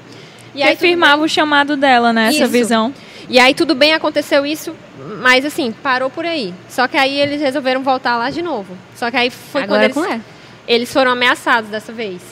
E 0.55 0.59
que 0.59 0.63
aí 0.63 0.75
afirmava 0.75 1.23
o 1.23 1.29
chamado 1.29 1.77
dela, 1.77 2.13
né, 2.13 2.29
essa 2.29 2.47
visão. 2.47 2.95
E 3.29 3.39
aí 3.39 3.55
tudo 3.55 3.75
bem, 3.75 3.93
aconteceu 3.93 4.47
isso, 4.47 4.75
mas 5.21 5.45
assim, 5.45 5.71
parou 5.71 6.09
por 6.09 6.25
aí. 6.25 6.55
Só 6.69 6.89
que 6.89 6.97
aí 6.97 7.19
eles 7.19 7.41
resolveram 7.41 7.83
voltar 7.83 8.17
lá 8.17 8.31
de 8.31 8.43
novo. 8.43 8.77
Só 8.97 9.11
que 9.11 9.17
aí 9.17 9.31
foi 9.31 9.63
Agora 9.65 9.89
quando 9.91 10.07
eles, 10.07 10.21
é. 10.21 10.73
eles 10.73 10.93
foram 10.93 11.13
ameaçados 11.13 11.71
dessa 11.71 11.93
vez. 11.93 12.23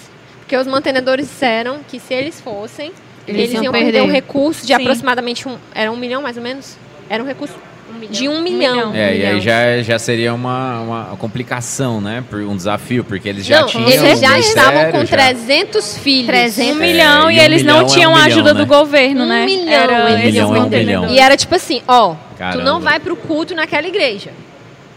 Porque 0.41 0.57
os 0.57 0.67
mantenedores 0.67 1.29
disseram 1.29 1.81
que 1.87 1.99
se 1.99 2.15
eles 2.15 2.41
fossem, 2.41 2.93
eles, 3.27 3.43
eles 3.43 3.55
iam, 3.55 3.65
iam 3.65 3.73
perder 3.73 4.03
um 4.03 4.11
recurso 4.11 4.63
de 4.63 4.69
Sim. 4.69 4.81
aproximadamente 4.81 5.49
um, 5.49 5.59
era 5.75 5.91
um 5.91 5.97
milhão 5.97 6.23
mais 6.23 6.37
ou 6.37 6.43
menos? 6.43 6.77
Era 7.11 7.23
um 7.23 7.27
recurso 7.27 7.55
um 7.97 8.11
de 8.11 8.29
um 8.29 8.41
milhão. 8.41 8.95
É, 8.95 9.11
um 9.11 9.15
e 9.15 9.27
aí 9.27 9.41
já, 9.41 9.83
já 9.83 9.99
seria 9.99 10.35
uma, 10.35 10.81
uma 10.81 11.17
complicação, 11.17 12.01
né? 12.01 12.23
Um 12.33 12.57
desafio, 12.57 13.03
porque 13.05 13.29
eles 13.29 13.45
já 13.47 13.61
não, 13.61 13.67
tinham. 13.67 13.89
Eles 13.89 14.21
já 14.21 14.39
estavam 14.39 14.93
com 14.93 15.05
já... 15.05 15.17
300 15.17 15.99
filhos. 15.99 16.27
300. 16.27 16.77
Um 16.77 16.81
milhão 16.81 17.29
é, 17.29 17.35
e, 17.35 17.37
e 17.37 17.41
um 17.41 17.43
eles 17.43 17.63
milhão 17.63 17.79
não 17.81 17.87
tinham 17.87 18.13
é 18.13 18.15
um 18.15 18.17
a 18.17 18.25
ajuda 18.25 18.55
milhão, 18.55 18.55
do 18.55 18.73
né? 18.73 18.79
governo, 18.79 19.23
um 19.25 19.29
né? 19.29 19.45
Milhão, 19.45 19.73
era, 19.73 19.93
um 19.93 20.19
milhão. 20.19 20.57
É 20.57 20.61
um 20.61 20.69
milhão. 20.69 21.09
E 21.09 21.19
era 21.19 21.37
tipo 21.37 21.55
assim: 21.55 21.83
ó, 21.89 22.15
Caramba. 22.39 22.59
tu 22.59 22.65
não 22.65 22.81
vai 22.81 23.01
pro 23.01 23.17
culto 23.17 23.55
naquela 23.55 23.87
igreja. 23.87 24.31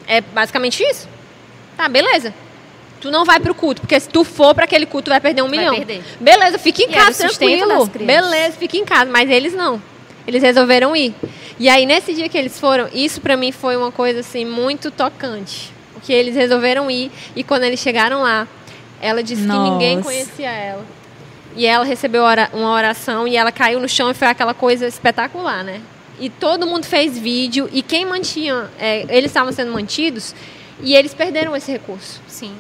É 0.07 0.21
basicamente 0.21 0.83
isso. 0.83 1.07
Tá, 1.77 1.87
beleza. 1.87 2.33
Tu 2.99 3.09
não 3.09 3.23
vai 3.23 3.39
pro 3.39 3.55
culto, 3.55 3.81
porque 3.81 3.97
se 3.97 4.09
tu 4.09 4.25
for 4.25 4.53
para 4.53 4.65
aquele 4.65 4.85
culto, 4.85 5.05
tu 5.05 5.09
vai 5.11 5.21
perder 5.21 5.41
um 5.41 5.47
vai 5.47 5.57
milhão. 5.57 5.75
Perder. 5.75 6.03
Beleza, 6.19 6.57
fica 6.57 6.83
em 6.83 6.89
e 6.89 6.93
casa 6.93 7.29
tranquilo. 7.29 7.85
Beleza, 7.87 8.57
fica 8.57 8.75
em 8.75 8.83
casa. 8.83 9.09
Mas 9.09 9.29
eles 9.29 9.53
não. 9.53 9.81
Eles 10.27 10.43
resolveram 10.43 10.95
ir. 10.95 11.13
E 11.59 11.67
aí, 11.67 11.85
nesse 11.85 12.13
dia 12.13 12.29
que 12.29 12.37
eles 12.37 12.57
foram, 12.57 12.87
isso 12.93 13.19
para 13.19 13.35
mim 13.35 13.51
foi 13.51 13.75
uma 13.75 13.91
coisa 13.91 14.21
assim 14.21 14.45
muito 14.45 14.89
tocante. 14.89 15.73
Porque 15.93 16.13
eles 16.13 16.33
resolveram 16.33 16.89
ir 16.89 17.11
e 17.35 17.43
quando 17.43 17.63
eles 17.63 17.81
chegaram 17.81 18.21
lá, 18.21 18.47
ela 19.01 19.21
disse 19.21 19.41
Nossa. 19.41 19.65
que 19.65 19.69
ninguém 19.71 20.01
conhecia 20.01 20.49
ela. 20.49 20.85
E 21.57 21.65
ela 21.65 21.83
recebeu 21.83 22.23
uma 22.53 22.71
oração 22.71 23.27
e 23.27 23.35
ela 23.35 23.51
caiu 23.51 23.81
no 23.81 23.89
chão 23.89 24.09
e 24.09 24.13
foi 24.13 24.29
aquela 24.29 24.53
coisa 24.53 24.87
espetacular, 24.87 25.61
né? 25.61 25.81
E 26.17 26.29
todo 26.29 26.65
mundo 26.65 26.85
fez 26.85 27.17
vídeo 27.17 27.69
e 27.73 27.81
quem 27.81 28.05
mantinha, 28.05 28.69
é, 28.79 29.05
eles 29.09 29.29
estavam 29.29 29.51
sendo 29.51 29.73
mantidos 29.73 30.33
e 30.81 30.95
eles 30.95 31.13
perderam 31.13 31.53
esse 31.57 31.69
recurso. 31.69 32.21
Sim. 32.27 32.53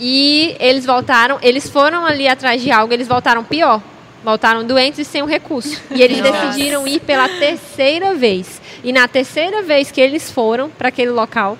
E 0.00 0.56
eles 0.58 0.84
voltaram, 0.84 1.38
eles 1.40 1.70
foram 1.70 2.04
ali 2.04 2.26
atrás 2.26 2.60
de 2.60 2.72
algo, 2.72 2.92
eles 2.92 3.06
voltaram 3.06 3.44
pior 3.44 3.80
voltaram 4.24 4.64
doentes 4.64 5.00
e 5.00 5.04
sem 5.04 5.22
o 5.22 5.26
recurso. 5.26 5.80
E 5.90 6.02
eles 6.02 6.18
Nossa. 6.18 6.46
decidiram 6.46 6.88
ir 6.88 7.00
pela 7.00 7.28
terceira 7.28 8.14
vez. 8.14 8.60
E 8.82 8.92
na 8.92 9.06
terceira 9.06 9.62
vez 9.62 9.90
que 9.90 10.00
eles 10.00 10.30
foram 10.30 10.70
para 10.70 10.88
aquele 10.88 11.10
local, 11.10 11.58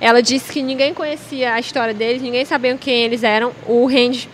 ela 0.00 0.22
disse 0.22 0.52
que 0.52 0.62
ninguém 0.62 0.92
conhecia 0.92 1.54
a 1.54 1.60
história 1.60 1.94
deles, 1.94 2.20
ninguém 2.20 2.44
sabia 2.44 2.76
quem 2.76 3.02
eles 3.02 3.22
eram. 3.22 3.52
O 3.66 3.86
Randy 3.86 4.28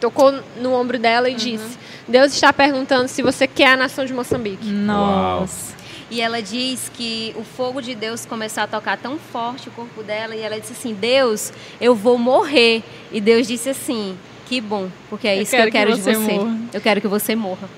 tocou 0.00 0.32
no 0.56 0.72
ombro 0.72 0.98
dela 0.98 1.28
e 1.28 1.32
uhum. 1.32 1.38
disse: 1.38 1.78
Deus 2.06 2.32
está 2.32 2.52
perguntando 2.52 3.08
se 3.08 3.22
você 3.22 3.46
quer 3.46 3.72
a 3.72 3.76
nação 3.76 4.04
de 4.04 4.14
Moçambique. 4.14 4.66
Nossa. 4.66 5.74
E 6.08 6.20
ela 6.20 6.40
diz 6.40 6.88
que 6.94 7.34
o 7.36 7.42
fogo 7.42 7.82
de 7.82 7.92
Deus 7.92 8.24
começou 8.24 8.62
a 8.62 8.66
tocar 8.68 8.96
tão 8.96 9.18
forte 9.18 9.68
o 9.68 9.72
corpo 9.72 10.04
dela 10.04 10.36
e 10.36 10.40
ela 10.40 10.60
disse 10.60 10.72
assim: 10.72 10.94
Deus, 10.94 11.52
eu 11.80 11.96
vou 11.96 12.16
morrer. 12.16 12.84
E 13.10 13.20
Deus 13.20 13.48
disse 13.48 13.70
assim: 13.70 14.16
que 14.46 14.60
bom, 14.60 14.88
porque 15.10 15.26
é 15.28 15.36
eu 15.36 15.42
isso 15.42 15.50
que 15.54 15.60
eu 15.60 15.70
quero 15.70 15.92
que 15.92 16.00
você 16.00 16.12
de 16.12 16.16
você. 16.16 16.32
Morra. 16.32 16.58
Eu 16.72 16.80
quero 16.80 17.00
que 17.00 17.08
você 17.08 17.36
morra. 17.36 17.68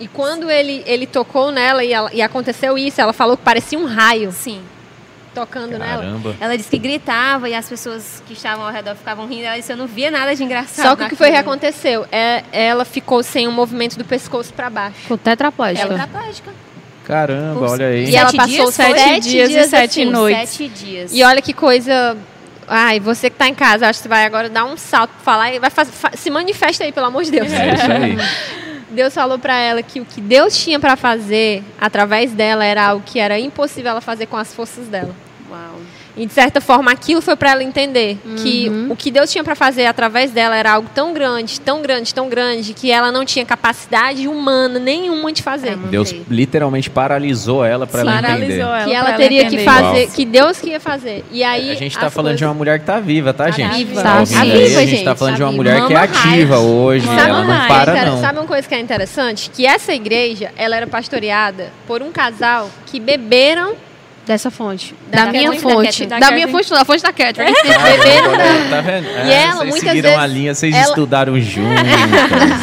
E 0.00 0.08
quando 0.08 0.50
ele, 0.50 0.82
ele 0.86 1.06
tocou 1.06 1.52
nela 1.52 1.84
e, 1.84 1.92
ela, 1.92 2.10
e 2.12 2.20
aconteceu 2.20 2.76
isso, 2.76 3.00
ela 3.00 3.12
falou 3.12 3.36
que 3.36 3.44
parecia 3.44 3.78
um 3.78 3.84
raio. 3.84 4.32
Sim. 4.32 4.60
Tocando 5.34 5.78
Caramba. 5.78 6.30
nela. 6.30 6.36
Ela 6.40 6.56
disse 6.56 6.70
que 6.70 6.78
gritava 6.78 7.48
e 7.48 7.54
as 7.54 7.68
pessoas 7.68 8.20
que 8.26 8.32
estavam 8.32 8.66
ao 8.66 8.72
redor 8.72 8.96
ficavam 8.96 9.26
rindo. 9.26 9.44
Ela 9.44 9.56
disse: 9.56 9.72
Eu 9.72 9.76
não 9.76 9.86
via 9.86 10.10
nada 10.10 10.34
de 10.34 10.42
engraçado. 10.42 10.88
Só 10.88 10.96
que 10.96 11.04
o 11.04 11.08
que 11.08 11.14
foi 11.14 11.30
que 11.30 11.36
aconteceu? 11.36 12.04
É, 12.10 12.42
ela 12.50 12.84
ficou 12.84 13.22
sem 13.22 13.46
o 13.46 13.52
movimento 13.52 13.96
do 13.96 14.04
pescoço 14.04 14.52
para 14.52 14.68
baixo. 14.68 14.96
Ficou 15.02 15.18
tetraplégica. 15.18 15.86
Ela 15.86 15.98
tetraplégica. 16.06 16.50
Caramba, 17.04 17.70
olha 17.70 17.86
aí. 17.86 18.10
E 18.10 18.16
ela 18.16 18.32
passou 18.32 18.46
dias, 18.46 18.74
sete, 18.74 19.00
sete 19.00 19.28
dias, 19.28 19.48
dias 19.48 19.66
e 19.66 19.70
sete 19.70 20.00
assim, 20.02 20.10
noites. 20.10 20.50
Sete 20.50 20.68
dias. 20.68 21.12
E 21.12 21.22
olha 21.22 21.42
que 21.42 21.52
coisa 21.52 22.16
Ai, 22.72 23.00
você 23.00 23.28
que 23.28 23.34
está 23.34 23.48
em 23.48 23.54
casa, 23.54 23.88
acho 23.88 23.98
que 23.98 24.04
você 24.04 24.08
vai 24.08 24.24
agora 24.24 24.48
dar 24.48 24.64
um 24.64 24.76
salto 24.76 25.10
para 25.10 25.24
falar 25.24 25.52
e 25.52 25.58
vai 25.58 25.70
fazer, 25.70 25.92
se 26.14 26.30
manifesta 26.30 26.84
aí, 26.84 26.92
pelo 26.92 27.06
amor 27.06 27.24
de 27.24 27.32
Deus. 27.32 27.52
É 27.52 27.74
isso 27.74 27.90
aí. 27.90 28.16
Deus 28.90 29.12
falou 29.12 29.38
para 29.38 29.56
ela 29.56 29.82
que 29.82 30.00
o 30.00 30.04
que 30.04 30.20
Deus 30.20 30.56
tinha 30.56 30.78
para 30.78 30.96
fazer 30.96 31.64
através 31.80 32.32
dela 32.32 32.64
era 32.64 32.86
algo 32.86 33.04
que 33.04 33.18
era 33.18 33.38
impossível 33.38 33.90
ela 33.90 34.00
fazer 34.00 34.26
com 34.26 34.36
as 34.36 34.54
forças 34.54 34.86
dela. 34.86 35.14
Uau. 35.50 35.80
E 36.16 36.26
de 36.26 36.32
certa 36.32 36.60
forma 36.60 36.90
aquilo 36.90 37.20
foi 37.20 37.36
para 37.36 37.52
ela 37.52 37.62
entender 37.62 38.18
uhum. 38.24 38.36
que 38.36 38.70
o 38.90 38.96
que 38.96 39.10
Deus 39.10 39.30
tinha 39.30 39.44
para 39.44 39.54
fazer 39.54 39.86
através 39.86 40.30
dela 40.30 40.56
era 40.56 40.72
algo 40.72 40.88
tão 40.94 41.12
grande, 41.12 41.60
tão 41.60 41.80
grande, 41.82 42.14
tão 42.14 42.28
grande 42.28 42.74
que 42.74 42.90
ela 42.90 43.12
não 43.12 43.24
tinha 43.24 43.44
capacidade 43.44 44.26
humana 44.26 44.78
nenhuma 44.78 45.32
de 45.32 45.42
fazer. 45.42 45.76
Deus 45.76 46.14
literalmente 46.28 46.90
paralisou 46.90 47.64
ela 47.64 47.86
para 47.86 48.00
ela 48.00 48.18
entender. 48.18 48.58
Ela 48.58 48.84
que 48.84 48.92
ela 48.92 49.12
teria 49.12 49.42
ela 49.42 49.50
que 49.50 49.58
fazer, 49.58 50.04
Uau. 50.04 50.10
que 50.14 50.24
Deus 50.24 50.58
que 50.58 50.70
ia 50.70 50.80
fazer. 50.80 51.24
E 51.30 51.44
aí 51.44 51.70
a 51.70 51.74
gente 51.74 51.94
está 51.94 52.10
falando 52.10 52.32
coisas... 52.32 52.38
de 52.38 52.44
uma 52.44 52.54
mulher 52.54 52.78
que 52.78 52.82
está 52.82 53.00
viva, 53.00 53.32
tá, 53.32 53.44
tá 53.44 53.50
gente? 53.50 53.76
Viva. 53.76 54.02
Tá, 54.02 54.16
tá 54.18 54.24
viva, 54.24 54.40
aí, 54.40 54.50
gente. 54.50 54.76
A 54.76 54.86
gente 54.86 54.94
está 54.96 55.14
falando 55.14 55.34
tá 55.34 55.36
de 55.36 55.42
uma 55.42 55.52
mulher 55.52 55.86
que 55.86 55.92
é 55.92 55.96
ativa 55.96 56.58
hoje, 56.58 57.06
sabe 57.06 57.20
ela 57.20 57.44
não 57.44 57.68
para 57.68 58.04
não. 58.04 58.20
Sabe 58.20 58.38
uma 58.38 58.46
coisa 58.46 58.68
que 58.68 58.74
é 58.74 58.80
interessante? 58.80 59.50
Que 59.50 59.66
essa 59.66 59.92
igreja, 59.92 60.50
ela 60.56 60.76
era 60.76 60.86
pastoreada 60.86 61.72
por 61.86 62.02
um 62.02 62.10
casal 62.10 62.70
que 62.86 62.98
beberam 62.98 63.74
Dessa 64.30 64.48
fonte. 64.48 64.94
Da, 65.10 65.24
da 65.24 65.32
minha 65.32 65.52
fonte. 65.54 66.06
Da, 66.06 66.20
da 66.20 66.30
minha 66.30 66.46
fonte, 66.46 66.70
da 66.70 66.84
fonte 66.84 67.02
da 67.02 67.12
Catherine. 67.12 67.50
Ah, 67.66 68.70
tá 68.70 68.80
vendo? 68.80 69.08
É, 69.08 69.26
e 69.26 69.32
ela, 69.32 69.56
vocês 69.56 69.70
muitas 69.70 69.88
seguiram 69.88 70.10
vezes, 70.10 70.24
a 70.24 70.26
linha, 70.28 70.54
vocês 70.54 70.72
ela... 70.72 70.84
estudaram 70.84 71.34
juntos. 71.42 71.82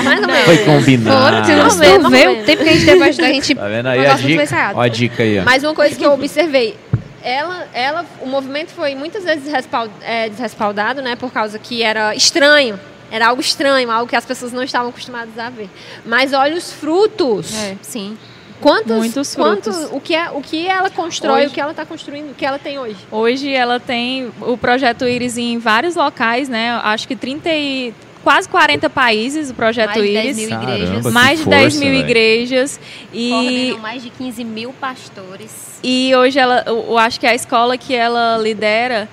Mais 0.02 0.22
ou 0.22 0.27
menos. 0.27 0.45
Foi 0.45 0.57
combinado. 0.60 1.45
Foram, 1.76 1.99
não 1.99 2.10
vê 2.10 2.27
o 2.30 2.45
tempo 2.45 2.64
que 2.64 2.69
a 2.69 2.73
gente 2.73 2.85
teve 2.85 3.03
a 3.03 3.11
gente... 3.11 3.53
Tá 3.53 3.68
vendo 3.68 3.88
aí 3.88 4.07
a 4.07 4.14
dica? 4.14 4.72
Ó 4.76 4.80
a 4.80 4.88
dica 4.88 5.23
aí, 5.23 5.39
ó. 5.41 5.44
Mas 5.44 5.61
uma 5.65 5.76
coisa 5.76 5.94
que 5.94 6.06
eu 6.06 6.14
observei, 6.14 6.77
ela, 7.22 7.68
ela, 7.73 8.06
o 8.22 8.27
movimento 8.27 8.69
foi 8.69 8.95
muitas 8.95 9.26
vezes 9.26 9.52
é, 10.03 10.30
desrespaldado, 10.30 11.02
né, 11.02 11.18
por 11.18 11.34
causa 11.34 11.60
que 11.60 11.84
era 11.84 12.15
estranho. 12.15 12.80
Era 13.11 13.27
algo 13.27 13.41
estranho, 13.41 13.91
algo 13.91 14.10
que 14.10 14.15
as 14.15 14.26
pessoas 14.26 14.53
não 14.53 14.64
estavam 14.64 14.88
acostumadas 14.88 15.38
a 15.38 15.49
ver. 15.49 15.69
Mas 16.06 16.31
olha 16.31 16.56
os 16.56 16.72
frutos. 16.72 17.53
É, 17.53 17.76
sim. 17.81 18.18
Quantos, 18.62 18.98
Muitos 18.98 19.36
frutos. 19.36 19.76
Quantos, 19.76 19.92
o, 19.92 20.00
que 20.00 20.16
é, 20.16 20.30
o 20.32 20.42
que 20.42 20.68
ela 20.68 20.90
constrói, 20.90 21.42
hoje, 21.42 21.48
o 21.48 21.52
que 21.52 21.62
ela 21.62 21.72
está 21.72 21.86
construindo, 21.86 22.32
o 22.32 22.34
que 22.34 22.46
ela 22.46 22.58
tem 22.58 22.80
hoje? 22.80 22.98
Hoje 23.12 23.54
ela 23.54 23.80
tem 23.80 24.32
o 24.42 24.58
projeto 24.58 25.08
Iris 25.08 25.38
em 25.38 25.58
vários 25.60 25.96
locais, 25.96 26.50
né? 26.50 26.72
Acho 26.84 27.08
que 27.08 27.16
30 27.16 27.50
e, 27.50 27.94
quase 28.24 28.50
40 28.50 28.90
países 28.90 29.50
o 29.52 29.54
projeto 29.54 30.00
mais 30.00 30.06
Iris. 30.06 30.36
10 30.36 30.38
mil 30.38 30.62
igrejas. 30.62 31.14
mais 31.14 31.38
de 31.40 31.46
força, 31.46 31.60
10 31.60 31.80
mil 31.80 31.90
véio. 31.92 32.02
igrejas. 32.02 32.80
E 33.14 33.78
mais 33.82 34.04
de 34.04 34.10
15 34.10 34.44
mil 34.44 34.74
pastores. 34.74 35.80
E 35.82 36.14
hoje 36.14 36.38
ela, 36.38 36.64
eu 36.68 36.98
acho 36.98 37.20
que 37.20 37.26
a 37.26 37.34
escola 37.34 37.78
que 37.78 37.96
ela 37.96 38.38
lidera 38.38 39.08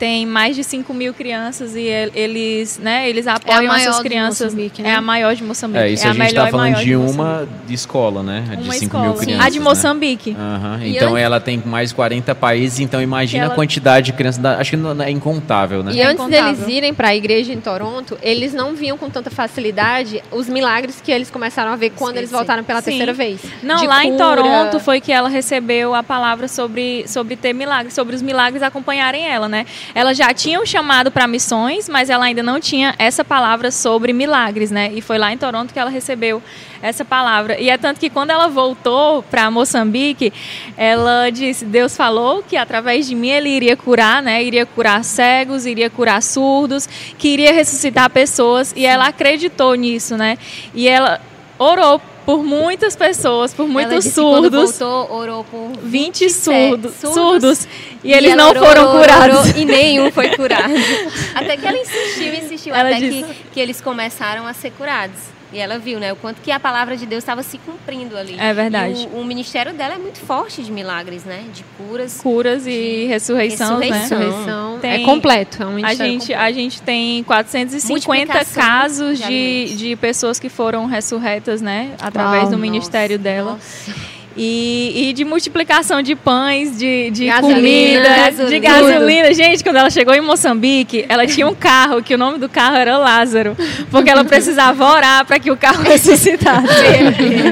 tem 0.00 0.24
mais 0.24 0.56
de 0.56 0.64
5 0.64 0.94
mil 0.94 1.12
crianças 1.12 1.76
e 1.76 1.82
eles, 1.82 2.80
né, 2.82 3.06
eles 3.06 3.26
é 3.26 3.32
apoiam 3.32 3.74
é 3.74 3.82
essas 3.82 4.00
crianças. 4.00 4.54
Né? 4.54 4.70
É 4.82 4.94
a 4.94 5.02
maior 5.02 5.36
de 5.36 5.44
Moçambique. 5.44 5.84
É, 5.84 5.90
isso 5.90 6.06
é 6.06 6.08
a, 6.08 6.12
a 6.12 6.14
gente 6.14 6.26
está 6.28 6.46
falando 6.46 6.76
de, 6.76 6.84
de 6.86 6.96
uma 6.96 7.46
de 7.66 7.74
escola, 7.74 8.22
né? 8.22 8.42
Uma 8.62 8.72
de 8.72 8.78
5 8.78 8.98
mil 8.98 9.12
crianças. 9.12 9.46
A 9.46 9.50
de 9.50 9.58
né? 9.58 9.64
Moçambique. 9.64 10.30
Né? 10.30 10.38
Uhum. 10.40 10.86
Então 10.86 11.16
ela 11.18 11.38
tem 11.38 11.62
mais 11.66 11.92
40 11.92 12.34
países, 12.34 12.80
então 12.80 13.02
imagina 13.02 13.44
ela... 13.44 13.52
a 13.52 13.54
quantidade 13.54 14.06
de 14.06 14.12
crianças. 14.14 14.40
Da... 14.40 14.56
Acho 14.56 14.70
que 14.70 15.02
é 15.02 15.10
incontável, 15.10 15.82
né? 15.82 15.92
E 15.92 16.02
antes 16.02 16.26
deles 16.28 16.66
irem 16.66 16.94
para 16.94 17.08
a 17.08 17.14
igreja 17.14 17.52
em 17.52 17.60
Toronto, 17.60 18.16
eles 18.22 18.54
não 18.54 18.74
viam 18.74 18.96
com 18.96 19.10
tanta 19.10 19.30
facilidade 19.30 20.22
os 20.32 20.48
milagres 20.48 20.98
que 21.02 21.12
eles 21.12 21.30
começaram 21.30 21.72
a 21.72 21.76
ver 21.76 21.90
quando 21.90 22.14
sim, 22.14 22.20
eles 22.20 22.30
voltaram 22.30 22.64
pela 22.64 22.80
sim. 22.80 22.86
terceira 22.86 23.12
vez. 23.12 23.42
Não, 23.62 23.84
lá 23.84 24.00
cura. 24.00 24.06
em 24.06 24.16
Toronto 24.16 24.80
foi 24.80 24.98
que 24.98 25.12
ela 25.12 25.28
recebeu 25.28 25.94
a 25.94 26.02
palavra 26.02 26.48
sobre, 26.48 27.06
sobre 27.06 27.36
ter 27.36 27.52
milagres, 27.52 27.92
sobre 27.92 28.16
os 28.16 28.22
milagres 28.22 28.62
acompanharem 28.62 29.26
ela, 29.26 29.46
né? 29.46 29.66
Ela 29.94 30.14
já 30.14 30.32
tinha 30.32 30.60
um 30.60 30.66
chamado 30.66 31.10
para 31.10 31.26
missões, 31.26 31.88
mas 31.88 32.10
ela 32.10 32.24
ainda 32.24 32.42
não 32.42 32.60
tinha 32.60 32.94
essa 32.98 33.24
palavra 33.24 33.70
sobre 33.70 34.12
milagres, 34.12 34.70
né? 34.70 34.90
E 34.92 35.00
foi 35.00 35.18
lá 35.18 35.32
em 35.32 35.38
Toronto 35.38 35.72
que 35.72 35.78
ela 35.78 35.90
recebeu 35.90 36.42
essa 36.82 37.04
palavra. 37.04 37.60
E 37.60 37.68
é 37.68 37.76
tanto 37.76 38.00
que 38.00 38.08
quando 38.08 38.30
ela 38.30 38.48
voltou 38.48 39.22
para 39.22 39.50
Moçambique, 39.50 40.32
ela 40.76 41.30
disse: 41.30 41.64
Deus 41.64 41.96
falou 41.96 42.42
que 42.42 42.56
através 42.56 43.06
de 43.06 43.14
mim 43.14 43.28
ele 43.28 43.48
iria 43.48 43.76
curar, 43.76 44.22
né? 44.22 44.42
Iria 44.42 44.64
curar 44.64 45.04
cegos, 45.04 45.66
iria 45.66 45.90
curar 45.90 46.22
surdos, 46.22 46.88
que 47.18 47.28
iria 47.28 47.52
ressuscitar 47.52 48.08
pessoas. 48.10 48.72
E 48.76 48.86
ela 48.86 49.08
acreditou 49.08 49.74
nisso, 49.74 50.16
né? 50.16 50.38
E 50.74 50.88
ela 50.88 51.20
orou 51.58 52.00
por 52.30 52.44
muitas 52.44 52.94
pessoas, 52.94 53.52
por 53.52 53.66
muitos 53.66 54.04
surdos. 54.04 54.78
voltou, 54.78 55.16
orou 55.16 55.42
por 55.42 55.72
20, 55.82 56.20
20 56.20 56.30
surdos, 56.30 56.94
surdos, 56.94 57.14
surdos, 57.14 57.68
e, 58.04 58.10
e 58.10 58.12
eles 58.12 58.36
não 58.36 58.50
orou, 58.50 58.64
foram 58.64 58.92
curados. 58.92 59.38
Orou, 59.40 59.56
e 59.56 59.64
nenhum 59.64 60.12
foi 60.12 60.28
curado. 60.36 60.72
até 61.34 61.56
que 61.56 61.66
ela 61.66 61.76
insistiu, 61.76 62.34
insistiu, 62.34 62.72
ela 62.72 62.88
até 62.88 63.00
disse... 63.00 63.24
que, 63.24 63.34
que 63.54 63.60
eles 63.60 63.80
começaram 63.80 64.46
a 64.46 64.52
ser 64.52 64.70
curados. 64.70 65.18
E 65.52 65.58
ela 65.58 65.78
viu, 65.78 65.98
né, 65.98 66.12
o 66.12 66.16
quanto 66.16 66.40
que 66.40 66.50
a 66.52 66.60
palavra 66.60 66.96
de 66.96 67.06
Deus 67.06 67.22
estava 67.22 67.42
se 67.42 67.58
cumprindo 67.58 68.16
ali. 68.16 68.38
É 68.38 68.54
verdade. 68.54 69.08
O, 69.12 69.20
o, 69.20 69.24
ministério 69.24 69.72
dela 69.72 69.94
é 69.94 69.98
muito 69.98 70.18
forte 70.18 70.62
de 70.62 70.70
milagres, 70.70 71.24
né? 71.24 71.44
De 71.52 71.64
curas. 71.76 72.20
Curas 72.20 72.66
e 72.66 73.06
ressurreição, 73.06 73.78
né? 73.78 73.86
ressurreição. 73.86 74.74
né? 74.74 74.78
Tem, 74.80 75.02
é 75.02 75.04
completo. 75.04 75.62
É 75.62 75.66
um 75.66 75.84
a 75.84 75.94
gente, 75.94 76.20
completo. 76.20 76.40
a 76.40 76.52
gente 76.52 76.82
tem 76.82 77.24
450 77.24 78.44
casos 78.44 79.18
de, 79.18 79.74
de 79.76 79.96
pessoas 79.96 80.38
que 80.38 80.48
foram 80.48 80.86
ressurretas, 80.86 81.60
né? 81.60 81.92
Através 82.00 82.44
Uau, 82.44 82.52
do 82.52 82.58
ministério 82.58 83.18
nossa, 83.18 83.22
dela. 83.24 83.52
Nossa. 83.52 84.19
E, 84.36 85.08
e, 85.08 85.12
de 85.12 85.24
multiplicação 85.24 86.00
de 86.02 86.14
pães, 86.14 86.78
de, 86.78 87.10
de 87.10 87.26
gasolina, 87.26 87.56
comida, 87.56 88.08
gasolina. 88.08 88.50
de 88.50 88.60
gasolina. 88.60 89.34
Gente, 89.34 89.64
quando 89.64 89.76
ela 89.76 89.90
chegou 89.90 90.14
em 90.14 90.20
Moçambique, 90.20 91.04
ela 91.08 91.26
tinha 91.26 91.46
um 91.48 91.54
carro, 91.54 92.02
que 92.02 92.14
o 92.14 92.18
nome 92.18 92.38
do 92.38 92.48
carro 92.48 92.76
era 92.76 92.96
Lázaro, 92.96 93.56
porque 93.90 94.08
ela 94.08 94.24
precisava 94.24 94.84
orar 94.84 95.24
para 95.26 95.38
que 95.38 95.50
o 95.50 95.56
carro 95.56 95.82
ressuscitasse. 95.84 96.66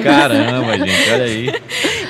Caramba, 0.04 0.78
gente, 0.78 1.10
olha 1.10 1.24
aí. 1.24 1.52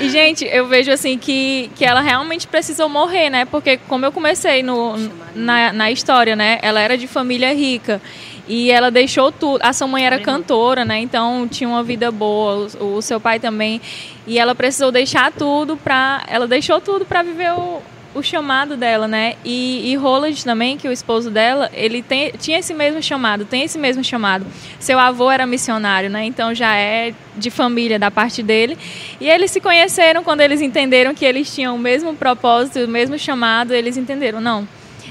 E, 0.01 0.09
gente, 0.11 0.45
eu 0.45 0.67
vejo 0.67 0.93
assim 0.93 1.17
que, 1.17 1.71
que 1.75 1.85
ela 1.85 2.01
realmente 2.01 2.47
precisou 2.47 2.89
morrer, 2.89 3.31
né? 3.31 3.47
Porque 3.47 3.79
como 3.89 4.05
eu 4.05 4.13
comecei 4.13 4.63
no, 4.63 4.97
na, 5.35 5.73
na 5.73 5.91
história, 5.91 6.37
né? 6.37 6.59
Ela 6.63 6.81
era 6.81 6.97
de 6.99 7.07
família 7.07 7.55
rica. 7.55 8.01
E 8.49 8.71
ela 8.71 8.91
deixou 8.91 9.31
tudo. 9.31 9.61
A 9.63 9.73
sua 9.75 9.87
mãe 9.87 10.07
era 10.07 10.19
cantora, 10.19 10.85
né? 10.85 10.99
Então 10.99 11.47
tinha 11.47 11.69
uma 11.69 11.83
vida 11.83 12.11
boa. 12.11 12.67
O, 12.81 12.97
o 12.97 13.03
seu 13.03 13.21
pai 13.21 13.39
também. 13.39 13.81
E 14.27 14.39
ela 14.39 14.55
precisou 14.55 14.91
deixar 14.91 15.31
tudo 15.31 15.77
para. 15.77 16.25
Ela 16.27 16.49
deixou 16.49 16.81
tudo 16.81 17.05
para 17.05 17.23
viver 17.23 17.53
o, 17.53 17.83
o 18.15 18.23
chamado 18.23 18.75
dela, 18.75 19.07
né? 19.07 19.35
E, 19.45 19.93
e 19.93 19.97
Roland 19.97 20.43
também, 20.43 20.79
que 20.79 20.87
é 20.87 20.91
o 20.91 20.93
esposo 20.93 21.31
dela, 21.31 21.71
ele 21.75 22.01
tem, 22.01 22.33
tinha 22.39 22.59
esse 22.59 22.73
mesmo 22.73 23.03
chamado, 23.03 23.45
tem 23.45 23.65
esse 23.65 23.79
mesmo 23.79 24.03
chamado. 24.03 24.47
Seu 24.81 24.99
avô 24.99 25.31
era 25.31 25.47
missionário, 25.47 26.09
né? 26.09 26.25
Então 26.25 26.55
já 26.55 26.75
é 26.75 27.13
de 27.37 27.51
família 27.51 27.99
da 27.99 28.11
parte 28.11 28.43
dele. 28.43 28.79
E 29.21 29.29
eles 29.29 29.51
se 29.51 29.61
conheceram 29.61 30.25
quando 30.25 30.41
eles 30.41 30.63
entenderam 30.63 31.15
que 31.15 31.25
eles 31.25 31.55
tinham 31.55 31.77
o 31.77 31.79
mesmo 31.79 32.15
propósito, 32.15 32.81
o 32.81 32.89
mesmo 32.89 33.19
chamado. 33.19 33.75
Eles 33.75 33.99
entenderam, 33.99 34.41
não 34.41 34.67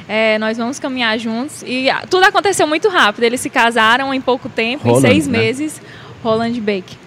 é, 0.08 0.38
nós 0.40 0.58
vamos 0.58 0.80
caminhar 0.80 1.18
juntos. 1.20 1.64
E 1.66 1.88
tudo 2.10 2.24
aconteceu 2.24 2.66
muito 2.66 2.88
rápido. 2.88 3.24
Eles 3.24 3.42
se 3.42 3.50
casaram 3.50 4.14
em 4.14 4.22
pouco 4.22 4.48
tempo, 4.48 4.88
Roland, 4.88 5.08
em 5.08 5.12
seis 5.12 5.28
né? 5.28 5.38
meses. 5.38 5.82
Roland 6.24 6.60
Bake. 6.62 6.98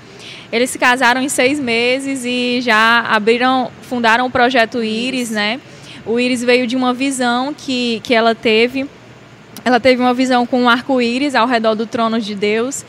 Eles 0.53 0.71
se 0.71 0.79
casaram 0.79 1.23
em 1.23 1.29
seis 1.29 1.61
meses 1.61 2.25
e 2.25 2.61
já 2.61 3.01
abriram, 3.09 3.71
fundaram 3.83 4.27
o 4.27 4.31
projeto 4.31 4.83
Iris, 4.83 5.31
né? 5.31 5.61
O 6.05 6.19
Iris 6.19 6.43
veio 6.43 6.67
de 6.67 6.77
uma 6.77 6.93
visão 6.93 7.55
que, 7.55 8.01
que 8.03 8.13
ela 8.13 8.35
teve. 8.35 8.87
Ela 9.65 9.79
teve 9.79 10.03
uma 10.03 10.15
visão 10.15 10.45
com 10.47 10.63
um 10.63 10.69
arco-íris 10.69 11.35
ao 11.35 11.47
redor 11.47 11.75
do 11.75 11.87
trono 11.87 12.21
de 12.21 12.35
Deus. 12.35 12.85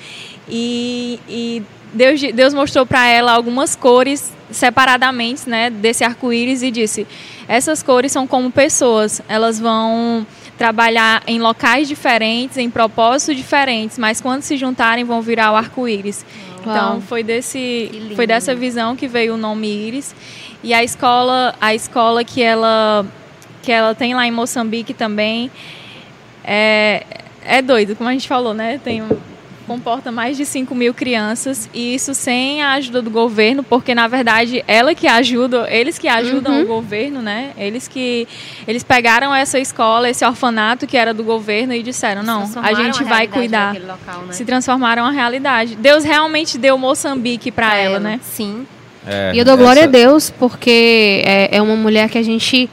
E, 0.49 1.19
e 1.29 1.63
Deus, 1.93 2.19
Deus 2.33 2.53
mostrou 2.53 2.85
para 2.85 3.07
ela 3.07 3.31
algumas 3.31 3.75
cores 3.75 4.31
separadamente 4.49 5.49
né, 5.49 5.69
desse 5.69 6.03
arco-íris 6.03 6.63
e 6.63 6.71
disse: 6.71 7.05
essas 7.51 7.83
cores 7.83 8.13
são 8.13 8.25
como 8.25 8.49
pessoas, 8.49 9.21
elas 9.27 9.59
vão 9.59 10.25
trabalhar 10.57 11.21
em 11.27 11.37
locais 11.37 11.85
diferentes, 11.85 12.55
em 12.55 12.69
propósitos 12.69 13.35
diferentes, 13.35 13.99
mas 13.99 14.21
quando 14.21 14.41
se 14.41 14.55
juntarem 14.55 15.03
vão 15.03 15.21
virar 15.21 15.51
o 15.51 15.57
arco-íris. 15.57 16.25
Então 16.61 17.01
foi 17.01 17.23
desse, 17.23 18.13
foi 18.15 18.25
dessa 18.25 18.55
visão 18.55 18.95
que 18.95 19.05
veio 19.05 19.33
o 19.33 19.37
nome 19.37 19.67
Íris 19.67 20.15
e 20.63 20.73
a 20.73 20.81
escola, 20.81 21.53
a 21.59 21.75
escola 21.75 22.23
que 22.23 22.41
ela 22.41 23.05
que 23.61 23.71
ela 23.71 23.93
tem 23.93 24.15
lá 24.15 24.25
em 24.25 24.31
Moçambique 24.31 24.93
também 24.93 25.51
é, 26.45 27.05
é 27.43 27.61
doido, 27.61 27.97
como 27.97 28.09
a 28.09 28.13
gente 28.13 28.29
falou, 28.29 28.53
né? 28.53 28.79
Tem 28.81 29.03
comporta 29.61 30.11
mais 30.11 30.37
de 30.37 30.45
5 30.45 30.73
mil 30.75 30.93
crianças 30.93 31.69
e 31.73 31.95
isso 31.95 32.13
sem 32.13 32.61
a 32.61 32.73
ajuda 32.73 33.01
do 33.01 33.09
governo, 33.09 33.63
porque 33.63 33.95
na 33.95 34.07
verdade 34.07 34.63
ela 34.67 34.93
que 34.93 35.07
ajuda, 35.07 35.67
eles 35.69 35.97
que 35.97 36.07
ajudam 36.07 36.55
uhum. 36.55 36.61
o 36.63 36.65
governo, 36.65 37.21
né? 37.21 37.51
Eles 37.57 37.87
que 37.87 38.27
eles 38.67 38.83
pegaram 38.83 39.33
essa 39.33 39.59
escola, 39.59 40.09
esse 40.09 40.25
orfanato 40.25 40.85
que 40.85 40.97
era 40.97 41.13
do 41.13 41.23
governo 41.23 41.73
e 41.73 41.83
disseram 41.83 42.23
não, 42.23 42.49
a 42.61 42.73
gente 42.73 43.03
a 43.03 43.05
vai 43.05 43.27
cuidar. 43.27 43.75
Local, 43.75 44.23
né? 44.23 44.33
Se 44.33 44.45
transformaram 44.45 45.05
a 45.05 45.11
realidade. 45.11 45.75
Deus 45.75 46.03
realmente 46.03 46.57
deu 46.57 46.77
Moçambique 46.77 47.51
para 47.51 47.75
ela, 47.75 47.95
ela, 47.95 47.99
né? 47.99 48.19
Sim. 48.23 48.65
É, 49.05 49.31
e 49.33 49.39
eu 49.39 49.45
dou 49.45 49.57
glória 49.57 49.81
essa... 49.81 49.89
a 49.89 49.91
Deus 49.91 50.29
porque 50.29 51.23
é, 51.25 51.57
é 51.57 51.61
uma 51.61 51.75
mulher 51.75 52.09
que 52.09 52.17
a 52.17 52.23
gente 52.23 52.69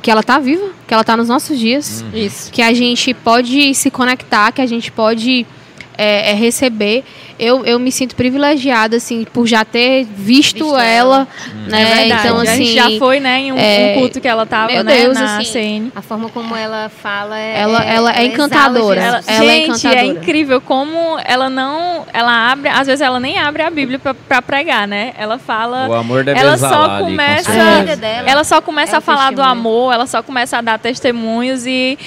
que 0.00 0.10
ela 0.10 0.22
tá 0.22 0.38
viva, 0.38 0.70
que 0.86 0.92
ela 0.92 1.04
tá 1.04 1.16
nos 1.16 1.28
nossos 1.28 1.58
dias. 1.58 2.02
Uhum. 2.02 2.18
Isso. 2.18 2.50
Que 2.50 2.60
a 2.60 2.74
gente 2.74 3.14
pode 3.14 3.72
se 3.74 3.90
conectar, 3.90 4.50
que 4.50 4.60
a 4.60 4.66
gente 4.66 4.90
pode 4.90 5.46
é, 5.96 6.30
é 6.30 6.34
receber. 6.34 7.04
Eu, 7.38 7.64
eu 7.64 7.78
me 7.78 7.90
sinto 7.90 8.14
privilegiada, 8.14 8.96
assim, 8.96 9.24
por 9.24 9.46
já 9.46 9.64
ter 9.64 10.04
visto, 10.04 10.64
visto 10.64 10.76
ela, 10.76 11.26
hum. 11.48 11.66
né? 11.68 12.02
É 12.02 12.08
então, 12.08 12.38
assim... 12.38 12.50
A 12.50 12.56
gente 12.56 12.74
já 12.74 12.98
foi, 12.98 13.20
né, 13.20 13.40
em 13.40 13.52
um, 13.52 13.58
é, 13.58 13.94
um 13.96 14.00
culto 14.00 14.20
que 14.20 14.28
ela 14.28 14.46
tava, 14.46 14.72
meu 14.72 14.84
né, 14.84 14.96
Deus, 14.96 15.18
na 15.18 15.38
assim, 15.38 15.52
CN. 15.52 15.92
A 15.94 16.02
forma 16.02 16.28
como 16.28 16.54
ela 16.54 16.88
fala 16.88 17.38
é... 17.38 17.60
Ela, 17.60 17.82
ela, 17.82 18.12
ela 18.12 18.16
é 18.16 18.26
encantadora. 18.26 19.00
Ela, 19.00 19.20
ela 19.26 19.44
é 19.44 19.56
gente, 19.56 19.60
é 19.60 19.66
encantadora. 19.66 20.00
é 20.00 20.06
incrível 20.06 20.60
como 20.60 21.18
ela 21.24 21.50
não... 21.50 22.06
Ela 22.12 22.52
abre... 22.52 22.68
Às 22.68 22.86
vezes 22.86 23.00
ela 23.00 23.18
nem 23.18 23.38
abre 23.38 23.62
a 23.62 23.70
Bíblia 23.70 23.98
pra, 23.98 24.14
pra 24.14 24.40
pregar, 24.42 24.86
né? 24.86 25.12
Ela 25.18 25.38
fala... 25.38 25.88
O 25.88 25.94
amor 25.94 26.24
deve 26.24 26.38
ela 26.38 26.56
só 26.56 26.98
começa 26.98 27.50
ali, 27.50 27.90
Ela 28.26 28.44
só 28.44 28.60
começa 28.60 28.96
é 28.96 28.98
a 28.98 29.00
falar 29.00 29.32
do 29.32 29.42
amor, 29.42 29.92
ela 29.92 30.06
só 30.06 30.22
começa 30.22 30.58
a 30.58 30.60
dar 30.60 30.78
testemunhos 30.78 31.66
e... 31.66 31.98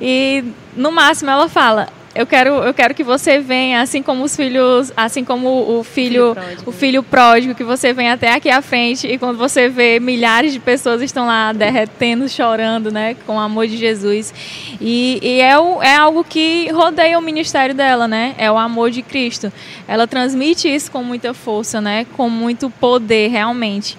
E 0.00 0.44
no 0.76 0.90
máximo 0.92 1.30
ela 1.30 1.48
fala, 1.48 1.88
eu 2.14 2.26
quero, 2.26 2.50
eu 2.50 2.72
quero 2.72 2.94
que 2.94 3.02
você 3.02 3.40
venha, 3.40 3.80
assim 3.80 4.02
como 4.02 4.22
os 4.24 4.36
filhos, 4.36 4.92
assim 4.96 5.24
como 5.24 5.78
o 5.78 5.82
filho, 5.82 5.84
filho 5.84 6.34
pródigo. 6.34 6.70
o 6.70 6.72
filho 6.72 7.02
pródigo, 7.02 7.54
que 7.54 7.64
você 7.64 7.92
venha 7.92 8.12
até 8.12 8.32
aqui 8.32 8.48
à 8.48 8.62
frente 8.62 9.06
e 9.06 9.18
quando 9.18 9.36
você 9.36 9.68
vê 9.68 9.98
milhares 9.98 10.52
de 10.52 10.60
pessoas 10.60 11.02
estão 11.02 11.26
lá 11.26 11.52
derretendo, 11.52 12.28
chorando, 12.28 12.92
né, 12.92 13.16
com 13.26 13.36
o 13.36 13.40
amor 13.40 13.66
de 13.66 13.76
Jesus. 13.76 14.32
E, 14.80 15.18
e 15.22 15.40
é, 15.40 15.58
o, 15.58 15.82
é 15.82 15.96
algo 15.96 16.22
que 16.22 16.70
rodeia 16.70 17.18
o 17.18 17.22
ministério 17.22 17.74
dela, 17.74 18.06
né? 18.06 18.34
É 18.38 18.50
o 18.50 18.56
amor 18.56 18.90
de 18.90 19.02
Cristo. 19.02 19.52
Ela 19.88 20.06
transmite 20.06 20.72
isso 20.72 20.90
com 20.90 21.02
muita 21.02 21.34
força, 21.34 21.80
né? 21.80 22.06
Com 22.16 22.28
muito 22.28 22.70
poder, 22.70 23.28
realmente. 23.28 23.98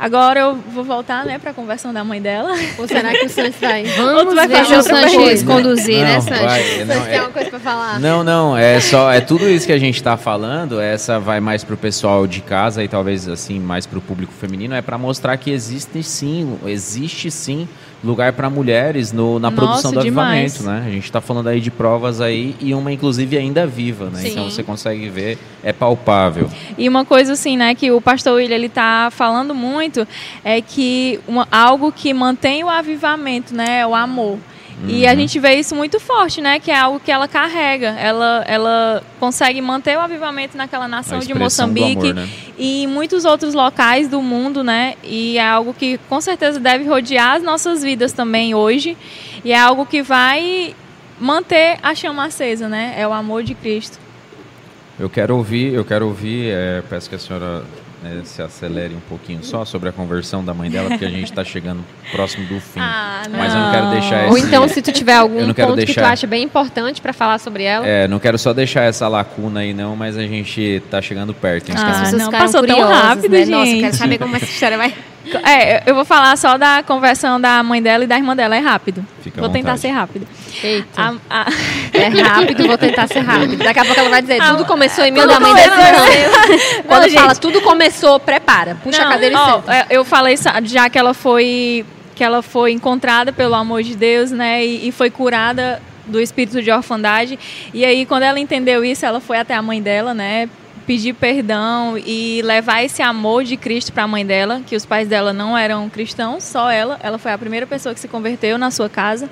Agora 0.00 0.40
eu 0.40 0.54
vou 0.54 0.82
voltar, 0.82 1.26
né, 1.26 1.38
para 1.38 1.50
a 1.50 1.54
conversão 1.54 1.92
da 1.92 2.02
mãe 2.02 2.22
dela. 2.22 2.54
Ou 2.78 2.88
será 2.88 3.10
que 3.10 3.26
o 3.26 3.28
Sanches 3.28 3.60
vai? 3.60 3.84
Vamos 3.84 4.34
vai 4.34 4.48
fazer 4.48 4.78
o 4.78 4.82
Sanches 4.82 5.42
conduzir, 5.42 5.98
né, 5.98 6.04
não, 6.04 6.14
né, 6.14 6.20
Sanches? 6.22 6.40
Vai, 6.46 6.84
não, 6.86 7.04
tem 7.04 7.14
é, 7.16 7.20
uma 7.20 7.30
coisa 7.30 7.50
para 7.50 7.60
falar? 7.60 8.00
Não, 8.00 8.24
não, 8.24 8.56
é 8.56 8.80
só 8.80 9.12
é 9.12 9.20
tudo 9.20 9.46
isso 9.46 9.66
que 9.66 9.72
a 9.74 9.78
gente 9.78 9.96
está 9.96 10.16
falando. 10.16 10.80
Essa 10.80 11.20
vai 11.20 11.38
mais 11.38 11.62
para 11.62 11.74
o 11.74 11.76
pessoal 11.76 12.26
de 12.26 12.40
casa 12.40 12.82
e 12.82 12.88
talvez 12.88 13.28
assim 13.28 13.60
mais 13.60 13.84
para 13.84 13.98
o 13.98 14.00
público 14.00 14.32
feminino. 14.32 14.74
É 14.74 14.80
para 14.80 14.96
mostrar 14.96 15.36
que 15.36 15.50
existe 15.50 16.02
sim, 16.02 16.58
existe 16.64 17.30
sim 17.30 17.68
lugar 18.02 18.32
para 18.32 18.48
mulheres 18.48 19.12
no, 19.12 19.38
na 19.38 19.50
Nossa, 19.50 19.56
produção 19.56 19.92
do 19.92 20.00
demais. 20.02 20.54
avivamento, 20.54 20.82
né? 20.82 20.88
A 20.88 20.90
gente 20.90 21.04
está 21.04 21.20
falando 21.20 21.48
aí 21.48 21.60
de 21.60 21.70
provas 21.70 22.20
aí 22.20 22.56
e 22.60 22.74
uma 22.74 22.92
inclusive 22.92 23.36
ainda 23.36 23.66
viva, 23.66 24.06
né? 24.10 24.20
Sim. 24.20 24.28
Então 24.30 24.50
você 24.50 24.62
consegue 24.62 25.08
ver, 25.08 25.38
é 25.62 25.72
palpável. 25.72 26.50
E 26.78 26.88
uma 26.88 27.04
coisa 27.04 27.32
assim, 27.32 27.56
né, 27.56 27.74
que 27.74 27.90
o 27.90 28.00
pastor 28.00 28.34
William 28.36 28.54
ele 28.54 28.68
tá 28.68 29.08
falando 29.10 29.54
muito 29.54 30.06
é 30.44 30.60
que 30.60 31.20
uma, 31.28 31.46
algo 31.50 31.92
que 31.92 32.12
mantém 32.14 32.64
o 32.64 32.68
avivamento, 32.68 33.54
né, 33.54 33.80
é 33.80 33.86
o 33.86 33.94
amor. 33.94 34.38
E 34.88 35.06
a 35.06 35.14
gente 35.14 35.38
vê 35.38 35.54
isso 35.54 35.74
muito 35.74 36.00
forte, 36.00 36.40
né? 36.40 36.58
Que 36.58 36.70
é 36.70 36.78
algo 36.78 37.00
que 37.00 37.10
ela 37.10 37.28
carrega. 37.28 37.88
Ela, 37.98 38.44
ela 38.46 39.02
consegue 39.18 39.60
manter 39.60 39.96
o 39.96 40.00
avivamento 40.00 40.56
naquela 40.56 40.88
nação 40.88 41.18
de 41.18 41.34
Moçambique 41.34 42.10
amor, 42.10 42.14
né? 42.14 42.28
e 42.58 42.84
em 42.84 42.86
muitos 42.86 43.24
outros 43.24 43.54
locais 43.54 44.08
do 44.08 44.22
mundo, 44.22 44.64
né? 44.64 44.94
E 45.02 45.38
é 45.38 45.46
algo 45.46 45.74
que 45.74 45.98
com 46.08 46.20
certeza 46.20 46.58
deve 46.58 46.84
rodear 46.84 47.36
as 47.36 47.42
nossas 47.42 47.82
vidas 47.82 48.12
também 48.12 48.54
hoje. 48.54 48.96
E 49.44 49.52
é 49.52 49.58
algo 49.58 49.84
que 49.84 50.02
vai 50.02 50.74
manter 51.18 51.78
a 51.82 51.94
chama 51.94 52.24
acesa, 52.24 52.68
né? 52.68 52.94
É 52.96 53.06
o 53.06 53.12
amor 53.12 53.42
de 53.42 53.54
Cristo. 53.54 53.98
Eu 54.98 55.08
quero 55.08 55.36
ouvir, 55.36 55.72
eu 55.72 55.84
quero 55.84 56.06
ouvir, 56.06 56.50
é, 56.50 56.82
peço 56.88 57.08
que 57.08 57.14
a 57.14 57.18
senhora 57.18 57.64
né, 58.02 58.20
se 58.24 58.40
acelere 58.42 58.94
um 58.94 59.00
pouquinho 59.08 59.42
só 59.44 59.64
sobre 59.64 59.88
a 59.88 59.92
conversão 59.92 60.44
da 60.44 60.54
mãe 60.54 60.70
dela, 60.70 60.88
porque 60.90 61.04
a 61.04 61.10
gente 61.10 61.24
está 61.24 61.44
chegando 61.44 61.84
próximo 62.10 62.46
do 62.46 62.58
fim. 62.60 62.80
Ah, 62.80 63.22
Mas 63.30 63.52
eu 63.52 63.60
não 63.60 63.70
quero 63.70 63.90
deixar 63.90 64.28
Ou 64.28 64.36
esse- 64.38 64.46
então, 64.46 64.68
se 64.68 64.80
tu 64.82 64.90
tiver 64.92 65.16
eu 65.16 65.20
algum 65.20 65.46
não 65.46 65.54
quero 65.54 65.68
ponto 65.68 65.78
que 65.80 65.84
tu 65.84 65.94
deixar- 65.94 66.10
acha 66.12 66.26
bem 66.26 66.42
importante 66.42 67.00
pra 67.00 67.12
falar 67.12 67.38
sobre 67.38 67.62
ela. 67.64 67.86
É, 67.86 68.08
não 68.08 68.18
quero 68.18 68.38
só 68.38 68.52
deixar 68.52 68.82
essa 68.84 69.06
lacuna 69.08 69.60
aí 69.60 69.74
não, 69.74 69.94
mas 69.94 70.16
a 70.16 70.22
gente 70.22 70.82
tá 70.90 71.00
chegando 71.02 71.34
perto. 71.34 71.70
hein? 71.70 71.74
Ah, 71.78 71.90
As 71.90 71.98
pessoas 72.00 72.12
não, 72.22 72.26
ficaram 72.26 72.44
passou 72.46 72.66
tão 72.66 72.76
curiosas, 72.76 73.02
rápido, 73.02 73.32
né? 73.32 73.44
Nossa, 73.46 73.66
gente. 73.66 73.80
quero 73.82 73.96
saber 73.96 74.18
como 74.18 74.36
essa 74.36 74.44
história 74.46 74.78
vai. 74.78 74.94
É, 75.44 75.82
eu 75.88 75.94
vou 75.94 76.04
falar 76.04 76.36
só 76.38 76.56
da 76.56 76.82
conversão 76.82 77.38
da 77.40 77.62
mãe 77.62 77.82
dela 77.82 78.04
e 78.04 78.06
da 78.06 78.16
irmã 78.16 78.34
dela. 78.34 78.56
É 78.56 78.58
rápido. 78.60 79.04
Fica 79.22 79.38
vou 79.40 79.50
tentar 79.50 79.76
ser 79.76 79.88
rápido. 79.90 80.26
Eita. 80.62 80.88
A- 81.00 81.14
a- 81.30 81.46
É 81.92 82.08
rápido, 82.22 82.66
vou 82.66 82.78
tentar 82.78 83.06
ser 83.06 83.20
rápido. 83.20 83.56
Daqui 83.56 83.78
a 83.80 83.84
pouco 83.84 84.00
ela 84.00 84.10
vai 84.10 84.22
dizer, 84.22 84.38
tudo 84.42 84.64
começou 84.64 85.04
em 85.04 85.12
tudo 85.14 85.26
1900. 85.26 86.82
Quando 86.86 87.02
Não, 87.04 87.10
fala 87.10 87.28
gente. 87.28 87.40
tudo 87.40 87.60
começou, 87.62 88.18
prepara. 88.20 88.76
Puxa 88.82 88.98
Não, 89.02 89.08
a 89.08 89.12
cadeira 89.12 89.34
e 89.34 89.38
ó, 89.38 89.54
senta. 89.60 89.74
é, 89.74 89.86
Eu 89.90 90.04
falei 90.04 90.36
já 90.64 90.88
que 90.90 90.98
ela 90.98 91.14
foi 91.14 91.84
que 92.14 92.24
ela 92.24 92.42
foi 92.42 92.72
encontrada 92.72 93.32
pelo 93.32 93.54
amor 93.54 93.82
de 93.82 93.96
Deus, 93.96 94.30
né, 94.30 94.62
e, 94.62 94.88
e 94.88 94.92
foi 94.92 95.08
curada 95.08 95.80
do 96.06 96.20
espírito 96.20 96.60
de 96.62 96.70
orfandade. 96.70 97.38
E 97.72 97.82
aí 97.84 98.04
quando 98.04 98.24
ela 98.24 98.38
entendeu 98.38 98.84
isso, 98.84 99.06
ela 99.06 99.20
foi 99.20 99.38
até 99.38 99.54
a 99.54 99.62
mãe 99.62 99.80
dela, 99.80 100.12
né, 100.12 100.46
pedir 100.86 101.14
perdão 101.14 101.96
e 101.96 102.42
levar 102.44 102.82
esse 102.84 103.00
amor 103.00 103.44
de 103.44 103.56
Cristo 103.56 103.92
para 103.92 104.02
a 104.02 104.08
mãe 104.08 104.26
dela, 104.26 104.60
que 104.66 104.76
os 104.76 104.84
pais 104.84 105.08
dela 105.08 105.32
não 105.32 105.56
eram 105.56 105.88
cristãos, 105.88 106.42
só 106.44 106.68
ela. 106.70 106.98
Ela 107.02 107.16
foi 107.16 107.32
a 107.32 107.38
primeira 107.38 107.66
pessoa 107.66 107.94
que 107.94 108.00
se 108.00 108.08
converteu 108.08 108.58
na 108.58 108.70
sua 108.70 108.88
casa. 108.88 109.30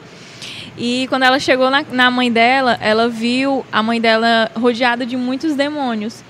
E 0.79 1.09
quando 1.09 1.25
ela 1.25 1.41
chegou 1.41 1.71
na, 1.71 1.85
na 1.91 2.09
mãe 2.09 2.31
dela, 2.31 2.79
ela 2.81 3.09
viu 3.09 3.67
a 3.73 3.83
mãe 3.83 4.01
dela 4.01 4.49
rodeada 4.55 5.05
de 5.05 5.17
muitos 5.17 5.57
demônios. 5.57 6.23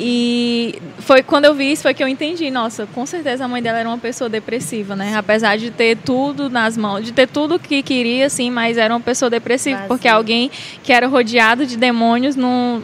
E 0.00 0.80
foi 1.00 1.22
quando 1.22 1.44
eu 1.44 1.54
vi 1.54 1.72
isso 1.72 1.82
foi 1.82 1.92
que 1.92 2.02
eu 2.02 2.08
entendi, 2.08 2.50
nossa, 2.50 2.86
com 2.94 3.04
certeza 3.04 3.44
a 3.44 3.48
mãe 3.48 3.60
dela 3.60 3.78
era 3.78 3.88
uma 3.88 3.98
pessoa 3.98 4.30
depressiva, 4.30 4.94
né? 4.96 5.14
Apesar 5.16 5.58
de 5.58 5.70
ter 5.70 5.96
tudo 5.96 6.48
nas 6.48 6.76
mãos, 6.76 7.04
de 7.04 7.12
ter 7.12 7.26
tudo 7.26 7.58
que 7.58 7.82
queria, 7.82 8.26
assim, 8.26 8.48
mas 8.48 8.78
era 8.78 8.94
uma 8.94 9.00
pessoa 9.00 9.28
depressiva, 9.28 9.76
Vazia. 9.76 9.88
porque 9.88 10.08
alguém 10.08 10.50
que 10.82 10.92
era 10.92 11.08
rodeado 11.08 11.66
de 11.66 11.76
demônios 11.76 12.36
não, 12.36 12.82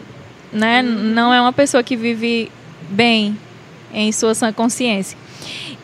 né, 0.53 0.83
não 0.83 1.33
é 1.33 1.41
uma 1.41 1.53
pessoa 1.53 1.85
que 1.85 1.97
vive 1.97 2.51
bem 2.91 3.39
em 3.93 4.11
sua 4.11 4.35
sã 4.35 4.53
consciência. 4.53 5.17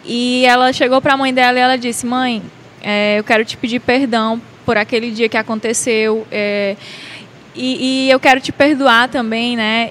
E 0.04 0.44
ela 0.44 0.72
chegou 0.72 1.00
para 1.00 1.14
a 1.14 1.16
mãe 1.16 1.32
dela 1.32 1.58
e 1.58 1.62
ela 1.62 1.78
disse: 1.78 2.04
Mãe, 2.04 2.42
é, 2.82 3.20
eu 3.20 3.24
quero 3.24 3.44
te 3.44 3.56
pedir 3.56 3.78
perdão 3.78 4.42
por 4.64 4.76
aquele 4.76 5.10
dia 5.10 5.28
que 5.28 5.36
aconteceu. 5.36 6.26
é, 6.30 6.76
e, 7.54 8.06
e 8.06 8.10
eu 8.10 8.20
quero 8.20 8.40
te 8.40 8.52
perdoar 8.52 9.08
também, 9.08 9.56
né? 9.56 9.90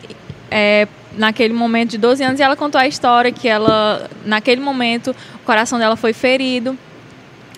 É, 0.50 0.88
naquele 1.18 1.54
momento 1.54 1.92
de 1.92 1.98
12 1.98 2.24
anos. 2.24 2.40
E 2.40 2.44
ela 2.44 2.56
contou 2.56 2.80
a 2.80 2.88
história 2.88 3.32
que 3.32 3.48
ela, 3.48 4.10
naquele 4.26 4.62
momento, 4.62 5.16
o 5.36 5.46
coração 5.46 5.78
dela 5.78 5.96
foi 5.96 6.14
ferido. 6.14 6.78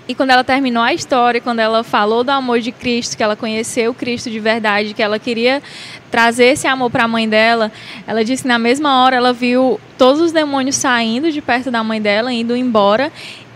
E 0.07 0.15
quando 0.15 0.31
ela 0.31 0.43
terminou 0.43 0.83
a 0.83 0.93
história, 0.93 1.39
quando 1.39 1.59
ela 1.59 1.83
falou 1.83 2.23
do 2.23 2.31
amor 2.31 2.59
de 2.59 2.71
Cristo, 2.71 3.15
que 3.15 3.23
ela 3.23 3.35
conheceu 3.35 3.93
Cristo 3.93 4.29
de 4.29 4.39
verdade, 4.39 4.93
que 4.93 5.01
ela 5.01 5.19
queria 5.19 5.61
trazer 6.09 6.45
esse 6.45 6.67
amor 6.67 6.89
para 6.89 7.05
a 7.05 7.07
mãe 7.07 7.29
dela, 7.29 7.71
ela 8.05 8.25
disse 8.25 8.41
que 8.41 8.49
na 8.49 8.59
mesma 8.59 9.03
hora 9.03 9.15
ela 9.15 9.31
viu 9.31 9.79
todos 9.97 10.19
os 10.19 10.31
demônios 10.31 10.75
saindo 10.75 11.31
de 11.31 11.41
perto 11.41 11.71
da 11.71 11.83
mãe 11.83 12.01
dela, 12.01 12.33
indo 12.33 12.57
embora, 12.57 13.11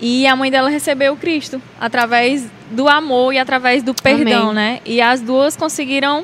e 0.07 0.27
a 0.27 0.36
mãe 0.36 0.52
dela 0.52 0.69
recebeu 0.69 1.15
Cristo 1.15 1.60
através 1.82 2.45
do 2.69 2.88
amor 2.88 3.34
e 3.34 3.40
através 3.40 3.82
do 3.82 3.91
perdão, 3.91 4.49
Amém. 4.52 4.53
né? 4.53 4.80
E 4.86 5.02
as 5.02 5.19
duas 5.19 5.56
conseguiram 5.57 6.23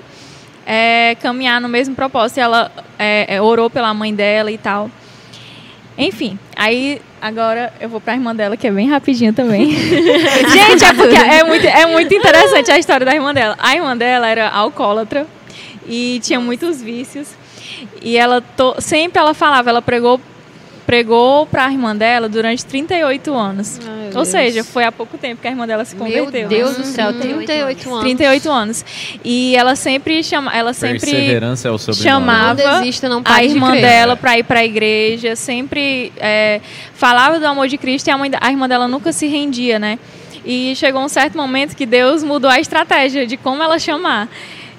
é, 0.67 1.15
caminhar 1.19 1.59
no 1.59 1.67
mesmo 1.67 1.95
propósito. 1.95 2.37
E 2.37 2.41
ela 2.41 2.71
é, 2.99 3.25
é, 3.37 3.41
orou 3.41 3.71
pela 3.71 3.91
mãe 3.91 4.13
dela 4.13 4.51
e 4.51 4.57
tal. 4.59 4.87
Enfim, 5.97 6.37
aí 6.55 7.01
agora 7.19 7.73
eu 7.81 7.89
vou 7.89 7.99
pra 7.99 8.13
irmã 8.13 8.35
dela, 8.35 8.55
que 8.55 8.67
é 8.67 8.71
bem 8.71 8.87
rapidinho 8.87 9.33
também. 9.33 9.71
Gente, 9.73 10.85
é 10.85 10.93
porque 10.93 11.15
é 11.15 11.43
muito, 11.43 11.65
é 11.65 11.85
muito 11.87 12.13
interessante 12.13 12.71
a 12.71 12.77
história 12.77 13.03
da 13.03 13.15
irmã 13.15 13.33
dela. 13.33 13.55
A 13.59 13.75
irmã 13.75 13.97
dela 13.97 14.27
era 14.27 14.47
alcoólatra 14.47 15.25
e 15.87 16.19
tinha 16.23 16.39
muitos 16.39 16.83
vícios. 16.83 17.29
E 17.99 18.15
ela 18.15 18.41
to- 18.41 18.75
sempre 18.79 19.19
ela 19.19 19.33
falava, 19.33 19.71
ela 19.71 19.81
pregou 19.81 20.21
pregou 20.91 21.45
para 21.45 21.67
a 21.67 21.71
irmã 21.71 21.95
dela 21.95 22.27
durante 22.27 22.65
38 22.65 23.33
anos. 23.33 23.79
Ai, 23.81 23.87
meu 23.95 24.05
Ou 24.07 24.11
Deus. 24.11 24.27
seja, 24.27 24.61
foi 24.61 24.83
há 24.83 24.91
pouco 24.91 25.17
tempo 25.17 25.41
que 25.41 25.47
a 25.47 25.51
irmã 25.51 25.65
dela 25.65 25.85
se 25.85 25.95
Meu 25.95 26.03
converteu. 26.25 26.41
né? 26.41 26.47
Deus 26.49 26.75
do 26.75 26.83
céu, 26.83 27.13
38 27.13 27.45
38 27.45 27.89
anos. 27.89 28.01
38 28.03 28.49
anos. 28.51 28.85
E 29.23 29.55
ela 29.55 29.77
sempre 29.77 30.21
chama, 30.21 30.53
ela 30.53 30.73
sempre 30.73 30.99
Perseverança 30.99 31.69
é 31.69 31.71
o 31.71 31.77
sobrenome. 31.77 32.03
chamava 32.03 32.61
Não 32.61 32.79
desista, 32.81 33.07
não 33.07 33.21
a 33.23 33.39
de 33.39 33.45
irmã 33.47 33.69
crer. 33.71 33.81
dela 33.83 34.17
para 34.17 34.37
ir 34.37 34.43
para 34.43 34.59
a 34.59 34.65
igreja, 34.65 35.33
sempre 35.37 36.11
é, 36.17 36.59
falava 36.93 37.39
do 37.39 37.45
amor 37.47 37.69
de 37.69 37.77
Cristo 37.77 38.09
e 38.09 38.11
a, 38.11 38.17
mãe, 38.17 38.29
da- 38.29 38.39
a 38.41 38.51
irmã 38.51 38.67
dela 38.67 38.85
nunca 38.85 39.13
se 39.13 39.27
rendia, 39.27 39.79
né? 39.79 39.97
E 40.43 40.75
chegou 40.75 41.01
um 41.01 41.07
certo 41.07 41.37
momento 41.37 41.73
que 41.73 41.85
Deus 41.85 42.21
mudou 42.21 42.51
a 42.51 42.59
estratégia 42.59 43.25
de 43.25 43.37
como 43.37 43.63
ela 43.63 43.79
chamar. 43.79 44.27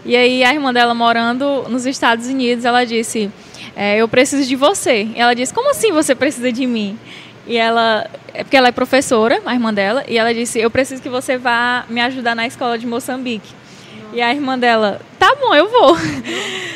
E 0.05 0.15
aí 0.15 0.45
a 0.45 0.53
irmã 0.53 0.75
dela 0.75 0.93
morando 0.93 1.65
nos 1.71 1.87
Estados 1.87 2.27
Unidos, 2.27 2.67
ela 2.67 2.85
disse: 2.85 3.31
é, 3.77 3.97
"Eu 3.97 4.09
preciso 4.09 4.49
de 4.49 4.57
você". 4.57 5.09
E 5.15 5.19
ela 5.19 5.35
disse: 5.35 5.53
"Como 5.53 5.71
assim 5.71 5.93
você 5.93 6.15
precisa 6.15 6.51
de 6.53 6.67
mim?" 6.67 6.99
E 7.47 7.57
ela, 7.57 8.07
é 8.33 8.45
porque 8.45 8.57
ela 8.57 8.69
é 8.69 8.73
professora, 8.73 9.41
a 9.45 9.53
irmã 9.53 9.73
dela, 9.75 10.05
e 10.09 10.17
ela 10.19 10.33
disse: 10.33 10.61
"Eu 10.61 10.71
preciso 10.71 11.03
que 11.03 11.09
você 11.09 11.37
vá 11.37 11.85
me 11.89 12.01
ajudar 12.01 12.35
na 12.35 12.47
escola 12.47 12.79
de 12.79 12.87
Moçambique". 12.87 13.63
E 14.13 14.21
a 14.21 14.31
irmã 14.31 14.59
dela, 14.59 15.01
tá 15.19 15.35
bom, 15.41 15.55
eu 15.55 15.69
vou. 15.69 15.97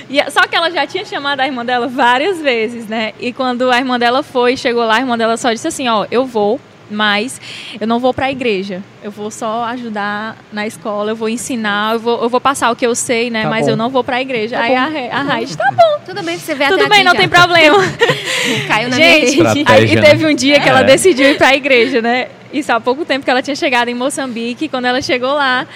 E, 0.08 0.30
só 0.30 0.42
que 0.46 0.54
ela 0.54 0.70
já 0.70 0.86
tinha 0.86 1.04
chamado 1.04 1.40
a 1.40 1.46
irmã 1.46 1.64
dela 1.64 1.88
várias 1.88 2.40
vezes, 2.40 2.86
né? 2.86 3.12
E 3.18 3.32
quando 3.32 3.68
a 3.72 3.76
irmã 3.76 3.98
dela 3.98 4.22
foi, 4.22 4.56
chegou 4.56 4.84
lá, 4.84 4.98
a 4.98 5.00
irmã 5.00 5.18
dela 5.18 5.36
só 5.36 5.52
disse 5.52 5.66
assim, 5.66 5.88
ó, 5.88 6.06
eu 6.12 6.24
vou, 6.24 6.60
mas 6.90 7.40
eu 7.80 7.86
não 7.86 7.98
vou 7.98 8.12
para 8.14 8.26
a 8.26 8.30
igreja. 8.30 8.82
Eu 9.02 9.10
vou 9.10 9.30
só 9.30 9.64
ajudar 9.64 10.36
na 10.52 10.66
escola, 10.66 11.10
eu 11.12 11.16
vou 11.16 11.28
ensinar, 11.28 11.94
eu 11.94 12.00
vou, 12.00 12.22
eu 12.22 12.28
vou 12.28 12.40
passar 12.40 12.70
o 12.70 12.76
que 12.76 12.86
eu 12.86 12.94
sei, 12.94 13.30
né? 13.30 13.42
Tá 13.44 13.50
mas 13.50 13.66
bom. 13.66 13.72
eu 13.72 13.76
não 13.76 13.88
vou 13.90 14.02
para 14.04 14.16
a 14.16 14.20
igreja. 14.20 14.58
Aí 14.58 14.74
a, 14.74 14.86
Re- 14.86 15.10
a 15.10 15.22
Raid, 15.22 15.56
tá 15.56 15.70
bom, 15.72 16.00
Tudo 16.04 16.22
bem, 16.22 16.38
você 16.38 16.54
vê 16.54 16.66
tudo 16.68 16.80
até 16.80 16.88
bem, 16.88 16.96
aqui 16.98 17.04
não 17.04 17.12
já. 17.12 17.18
tem 17.18 17.28
problema. 17.28 17.78
Caiu 18.68 18.88
na 18.88 18.96
Gente, 18.96 19.40
aí 19.66 19.94
né? 19.94 20.02
teve 20.02 20.26
um 20.26 20.34
dia 20.34 20.60
que 20.60 20.68
ela 20.68 20.80
É. 20.80 20.84
decidiu 20.84 21.28
ir 21.30 21.36
para 21.38 21.48
a 21.48 21.54
igreja, 21.56 22.00
né? 22.02 22.28
Isso 22.52 22.72
há 22.72 22.80
pouco 22.80 23.04
tempo 23.04 23.24
que 23.24 23.30
ela 23.30 23.42
tinha 23.42 23.56
chegado 23.56 23.88
em 23.88 23.94
Moçambique. 23.94 24.68
Quando 24.68 24.84
ela 24.86 25.02
chegou 25.02 25.34
lá, 25.34 25.66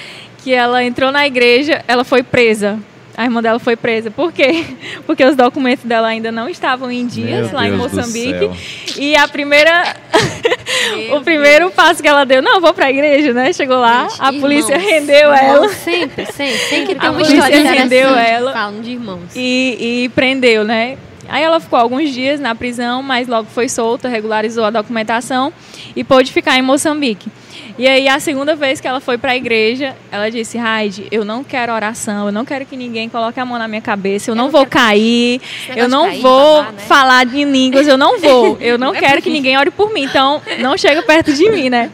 que 0.42 0.52
ela 0.52 0.82
entrou 0.84 1.10
na 1.12 1.26
igreja, 1.26 1.84
ela 1.88 2.04
foi 2.04 2.22
presa. 2.22 2.78
A 3.20 3.24
irmã 3.24 3.42
dela 3.42 3.58
foi 3.58 3.76
presa. 3.76 4.10
Por 4.10 4.32
quê? 4.32 4.64
Porque 5.04 5.22
os 5.22 5.36
documentos 5.36 5.84
dela 5.84 6.08
ainda 6.08 6.32
não 6.32 6.48
estavam 6.48 6.90
em 6.90 7.06
dias 7.06 7.48
Meu 7.48 7.54
lá 7.54 7.66
em 7.66 7.76
Deus 7.76 7.90
do 7.90 7.96
Moçambique. 7.98 8.50
E 8.96 9.14
a 9.14 9.28
primeira. 9.28 9.94
o 11.14 11.20
primeiro 11.20 11.70
passo 11.70 12.02
que 12.02 12.08
ela 12.08 12.24
deu, 12.24 12.40
não, 12.40 12.62
vou 12.62 12.72
pra 12.72 12.88
igreja, 12.88 13.34
né? 13.34 13.52
Chegou 13.52 13.78
lá, 13.78 14.08
Gente, 14.08 14.22
a 14.22 14.32
polícia 14.32 14.74
irmãos, 14.74 14.90
rendeu 14.90 15.34
irmãos 15.34 15.42
ela. 15.42 15.68
Sempre, 15.68 16.32
sempre. 16.32 16.58
Tem 16.70 16.96
A 16.98 17.10
uma 17.10 17.12
polícia 17.12 17.34
história 17.34 17.72
rendeu 17.72 18.08
ela. 18.16 18.52
Falam 18.54 18.80
de 18.80 18.92
irmãos. 18.92 19.36
e, 19.36 20.04
e 20.04 20.08
prendeu, 20.14 20.64
né? 20.64 20.96
Aí 21.28 21.42
ela 21.42 21.60
ficou 21.60 21.78
alguns 21.78 22.14
dias 22.14 22.40
na 22.40 22.54
prisão, 22.54 23.02
mas 23.02 23.28
logo 23.28 23.48
foi 23.50 23.68
solta, 23.68 24.08
regularizou 24.08 24.64
a 24.64 24.70
documentação 24.70 25.52
e 25.94 26.02
pôde 26.02 26.32
ficar 26.32 26.56
em 26.56 26.62
Moçambique. 26.62 27.30
E 27.80 27.88
aí 27.88 28.06
a 28.08 28.20
segunda 28.20 28.54
vez 28.54 28.78
que 28.78 28.86
ela 28.86 29.00
foi 29.00 29.16
para 29.16 29.32
a 29.32 29.36
igreja, 29.36 29.96
ela 30.12 30.30
disse: 30.30 30.58
"Raide, 30.58 31.06
eu 31.10 31.24
não 31.24 31.42
quero 31.42 31.72
oração, 31.72 32.26
eu 32.26 32.32
não 32.32 32.44
quero 32.44 32.66
que 32.66 32.76
ninguém 32.76 33.08
coloque 33.08 33.40
a 33.40 33.44
mão 33.46 33.58
na 33.58 33.66
minha 33.66 33.80
cabeça, 33.80 34.30
eu, 34.30 34.34
não, 34.34 34.44
não 34.44 34.50
vou 34.50 34.66
cair, 34.66 35.40
eu 35.74 35.86
de 35.86 35.90
não 35.90 36.04
cair, 36.04 36.20
vou 36.20 36.56
babar, 36.58 36.72
né? 36.74 36.78
falar 36.80 37.26
em 37.34 37.44
línguas, 37.50 37.88
eu 37.88 37.96
não 37.96 38.20
vou, 38.20 38.58
eu 38.60 38.76
não, 38.76 38.88
Não 38.88 38.94
é 38.94 39.00
quero 39.00 39.22
que 39.22 39.30
mim." 39.30 39.36
ninguém 39.36 39.56
ore 39.56 39.70
por 39.70 39.94
mim, 39.94 40.02
então 40.02 40.42
não 40.58 40.76
chega 40.76 41.02
perto 41.02 41.32
de 41.32 41.48
mim, 41.48 41.70
né?" 41.70 41.90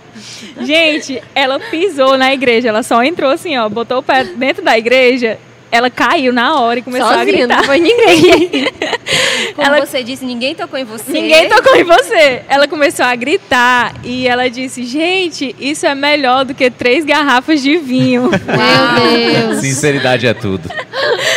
Gente, 0.60 1.22
ela 1.36 1.60
pisou 1.60 2.18
na 2.18 2.34
igreja, 2.34 2.68
ela 2.68 2.82
só 2.82 3.04
entrou 3.04 3.30
assim, 3.30 3.56
ó, 3.56 3.68
botou 3.68 3.98
o 3.98 4.02
pé 4.02 4.24
dentro 4.24 4.64
da 4.64 4.76
igreja, 4.76 5.38
ela 5.70 5.90
caiu 5.90 6.32
na 6.32 6.60
hora 6.60 6.78
e 6.78 6.82
começou 6.82 7.09
a 7.09 7.14
Sozinha, 7.18 7.38
gritar. 7.47 7.56
não 7.59 7.64
foi 7.64 7.78
ninguém. 7.80 8.68
Como 9.55 9.66
ela- 9.66 9.84
você 9.86 10.02
disse, 10.02 10.24
ninguém 10.24 10.55
tocou 10.55 10.78
em 10.78 10.84
você. 10.84 11.10
Ninguém 11.12 11.48
tocou 11.48 11.74
em 11.76 11.84
você. 11.84 12.43
Ela 12.48 12.66
começou 12.68 13.05
a 13.05 13.14
gritar 13.16 13.94
e 14.05 14.26
ela 14.28 14.48
disse: 14.48 14.84
Gente, 14.84 15.55
isso 15.59 15.86
é 15.86 15.94
melhor 15.94 16.44
do 16.44 16.55
que 16.55 16.70
três 16.70 17.05
garrafas 17.05 17.62
de 17.62 17.76
vinho. 17.78 18.22
Meu 18.30 19.40
Deus. 19.48 19.60
Sinceridade 19.60 20.26
é 20.26 20.34
tudo. 20.34 20.70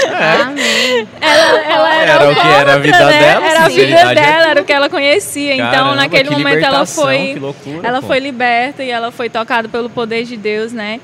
Amém. 0.07 1.07
Ela, 1.21 1.59
ela 1.61 1.95
era, 1.95 2.11
Era 2.11 2.29
o 2.31 2.35
que 2.35 2.47
era 2.47 2.73
a 2.73 2.77
vida 2.77 3.05
né? 3.05 3.19
dela, 3.19 3.45
Era 3.47 3.59
a 3.65 3.69
vida 3.69 3.95
é 3.95 4.15
dela, 4.15 4.37
tudo. 4.39 4.49
era 4.51 4.61
o 4.61 4.65
que 4.65 4.73
ela 4.73 4.89
conhecia. 4.89 5.53
então, 5.55 5.71
Caramba, 5.71 5.95
naquele 5.95 6.29
que 6.29 6.35
momento, 6.35 6.63
ela 6.65 6.85
foi. 6.85 7.35
loucura, 7.39 7.87
ela 7.87 8.01
pô. 8.01 8.07
foi 8.07 8.19
liberta 8.19 8.83
e 8.83 8.89
ela 8.89 9.11
foi 9.11 9.29
tocada 9.29 9.67
pelo 9.69 9.89
poder 9.89 10.23
de 10.23 10.37
Deus, 10.37 10.71
né? 10.71 10.99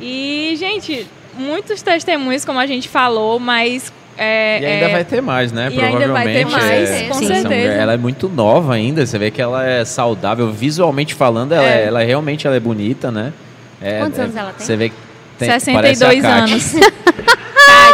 E, 0.00 0.54
gente, 0.58 1.06
muitos 1.34 1.82
testemunhos, 1.82 2.44
como 2.44 2.58
a 2.58 2.66
gente 2.66 2.88
falou, 2.88 3.38
mas 3.38 3.92
é, 4.22 4.60
e 4.60 4.66
ainda 4.66 4.86
é... 4.86 4.92
vai 4.92 5.04
ter 5.04 5.22
mais, 5.22 5.50
né? 5.50 5.68
E 5.68 5.74
Provavelmente. 5.74 6.02
ainda 6.02 6.12
vai 6.12 6.32
ter 6.32 6.44
mais, 6.44 6.90
é... 6.90 7.02
com 7.04 7.14
Sim. 7.14 7.26
certeza. 7.26 7.72
Ela 7.72 7.94
é 7.94 7.96
muito 7.96 8.28
nova 8.28 8.74
ainda, 8.74 9.06
você 9.06 9.18
vê 9.18 9.30
que 9.30 9.40
ela 9.40 9.66
é 9.66 9.84
saudável, 9.84 10.52
visualmente 10.52 11.14
falando, 11.14 11.52
ela, 11.52 11.64
é. 11.64 11.86
ela 11.86 12.02
realmente 12.02 12.46
ela 12.46 12.54
é 12.54 12.60
bonita, 12.60 13.10
né? 13.10 13.32
É, 13.80 13.98
Quantos 14.00 14.18
anos 14.18 14.36
ela 14.36 14.52
tem? 14.52 14.66
Você 14.66 14.76
vê 14.76 14.88
que 14.90 14.96
tem, 15.38 15.48
62 15.48 16.24
anos. 16.24 16.74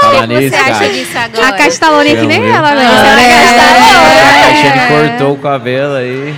Fala 0.01 0.27
nisso, 0.27 0.51
você 0.51 0.57
acha 0.57 0.89
disso 0.89 1.19
agora? 1.19 1.49
A 1.49 1.53
Castalone 1.53 2.11
é 2.11 2.17
que 2.17 2.27
nem 2.27 2.49
ela, 2.49 2.75
né? 2.75 2.85
É, 4.53 4.67
é, 4.67 5.09
cortou 5.09 5.35
o 5.35 5.39
cabelo 5.39 5.95
aí. 5.95 6.35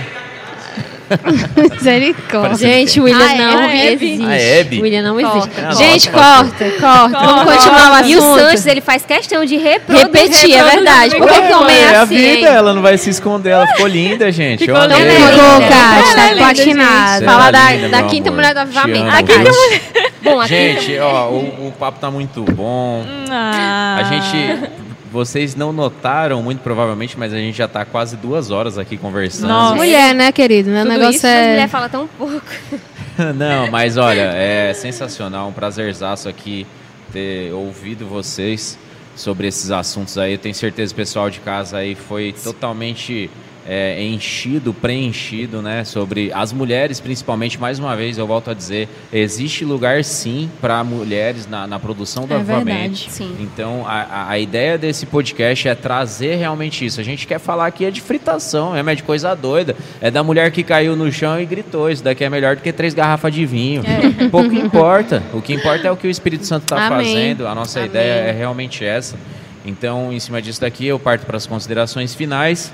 Misericórdia. 1.75 2.55
Gente, 2.57 2.99
o 2.99 3.03
William 3.03 3.35
não 3.35 3.59
é 3.61 3.93
existe. 3.93 4.25
A 4.25 4.35
Hebe. 4.35 4.79
O 4.79 4.81
William 4.83 5.01
não 5.01 5.19
existe. 5.19 5.49
Corta. 5.49 5.75
Gente, 5.75 6.09
corta, 6.09 6.71
corta. 6.79 7.19
Vamos 7.19 7.53
continuar 7.53 7.91
o 7.91 7.93
assunto. 7.95 8.09
E 8.09 8.15
o 8.17 8.21
Santos, 8.21 8.65
ele 8.65 8.81
faz 8.81 9.05
questão 9.05 9.45
de 9.45 9.57
reproduzir. 9.57 10.07
Repetir, 10.07 10.53
é 10.55 10.63
verdade. 10.63 11.15
Porque 11.17 11.41
que 11.41 11.53
homem 11.53 11.75
é, 11.75 11.81
é 11.81 11.95
assim, 11.97 11.99
a 11.99 12.05
vida, 12.05 12.47
ela 12.47 12.73
não 12.73 12.81
vai 12.81 12.97
se 12.97 13.09
esconder. 13.09 13.51
Ela 13.51 13.67
ficou 13.67 13.87
linda, 13.87 14.31
gente. 14.31 14.65
Ficou 14.65 14.81
linda. 14.81 14.95
Ficou, 14.95 15.59
Kátia. 15.61 16.15
Tá 16.15 16.35
platinada. 16.37 17.25
Fala 17.25 17.51
da, 17.51 17.87
da 17.89 18.03
quinta 18.03 18.31
mulher 18.31 18.53
do 18.53 18.59
avivamento. 18.59 19.09
A 19.09 19.23
quinta 19.23 19.51
mulher. 19.51 19.81
Bom, 20.21 20.45
gente, 20.45 20.97
ó, 20.99 21.29
o, 21.29 21.67
o 21.67 21.73
papo 21.79 21.99
tá 21.99 22.11
muito 22.11 22.43
bom. 22.43 23.05
Ah. 23.29 23.97
A 23.99 24.03
gente 24.03 24.78
vocês 25.11 25.55
não 25.55 25.73
notaram, 25.73 26.41
muito 26.43 26.59
provavelmente, 26.59 27.17
mas 27.17 27.33
a 27.33 27.37
gente 27.37 27.57
já 27.57 27.65
está 27.65 27.83
quase 27.85 28.15
duas 28.15 28.51
horas 28.51 28.77
aqui 28.77 28.97
conversando. 28.97 29.49
Nossa. 29.49 29.75
Mulher, 29.75 30.13
né, 30.13 30.31
querido? 30.31 30.69
Né? 30.69 30.83
O 30.83 30.87
negócio 30.87 31.17
isso, 31.17 31.27
é... 31.27 31.49
mulher 31.49 31.67
fala 31.67 31.89
tão 31.89 32.07
pouco. 32.07 32.45
não, 33.35 33.69
mas 33.71 33.97
olha, 33.97 34.31
é 34.33 34.73
sensacional, 34.73 35.49
um 35.49 35.53
prazerzaço 35.53 36.29
aqui 36.29 36.65
ter 37.11 37.51
ouvido 37.53 38.05
vocês 38.05 38.77
sobre 39.15 39.47
esses 39.47 39.71
assuntos 39.71 40.17
aí. 40.17 40.33
Eu 40.33 40.37
tenho 40.37 40.55
certeza 40.55 40.93
que 40.93 41.01
o 41.01 41.03
pessoal 41.03 41.29
de 41.29 41.39
casa 41.39 41.77
aí 41.77 41.95
foi 41.95 42.33
totalmente 42.43 43.29
é, 43.69 44.03
enchido, 44.03 44.73
preenchido, 44.73 45.61
né? 45.61 45.83
Sobre 45.83 46.33
as 46.33 46.51
mulheres, 46.51 46.99
principalmente, 46.99 47.59
mais 47.59 47.77
uma 47.77 47.95
vez, 47.95 48.17
eu 48.17 48.25
volto 48.25 48.49
a 48.49 48.53
dizer, 48.55 48.89
existe 49.13 49.63
lugar 49.63 50.03
sim 50.03 50.49
para 50.59 50.83
mulheres 50.83 51.47
na, 51.47 51.67
na, 51.67 51.79
produção 51.79 52.25
do 52.25 52.33
é 52.33 52.37
avivamento. 52.37 53.07
Então, 53.39 53.85
a, 53.85 54.31
a 54.31 54.39
ideia 54.39 54.75
desse 54.75 55.05
podcast 55.05 55.67
é 55.67 55.75
trazer 55.75 56.35
realmente 56.35 56.83
isso. 56.83 56.99
A 56.99 57.03
gente 57.03 57.27
quer 57.27 57.39
falar 57.39 57.67
aqui 57.67 57.85
é 57.85 57.91
de 57.91 58.01
fritação, 58.01 58.75
é 58.75 58.95
de 58.95 59.03
coisa 59.03 59.35
doida. 59.35 59.75
É 60.01 60.09
da 60.09 60.23
mulher 60.23 60.49
que 60.49 60.63
caiu 60.63 60.95
no 60.95 61.11
chão 61.11 61.39
e 61.39 61.45
gritou: 61.45 61.91
Isso 61.91 62.03
daqui 62.03 62.23
é 62.23 62.29
melhor 62.29 62.55
do 62.55 62.63
que 62.63 62.73
três 62.73 62.95
garrafas 62.95 63.31
de 63.31 63.45
vinho. 63.45 63.83
É. 63.85 64.29
Pouco 64.29 64.53
importa. 64.55 65.21
O 65.31 65.43
que 65.43 65.53
importa 65.53 65.87
é 65.87 65.91
o 65.91 65.95
que 65.95 66.07
o 66.07 66.09
Espírito 66.09 66.45
Santo 66.47 66.63
está 66.63 66.89
fazendo. 66.89 67.45
A 67.45 67.53
nossa 67.53 67.79
Amém. 67.79 67.91
ideia 67.91 68.13
é 68.13 68.31
realmente 68.31 68.83
essa. 68.83 69.15
Então, 69.63 70.11
em 70.11 70.19
cima 70.19 70.41
disso 70.41 70.59
daqui, 70.59 70.87
eu 70.87 70.97
parto 70.97 71.27
para 71.27 71.37
as 71.37 71.45
considerações 71.45 72.15
finais. 72.15 72.73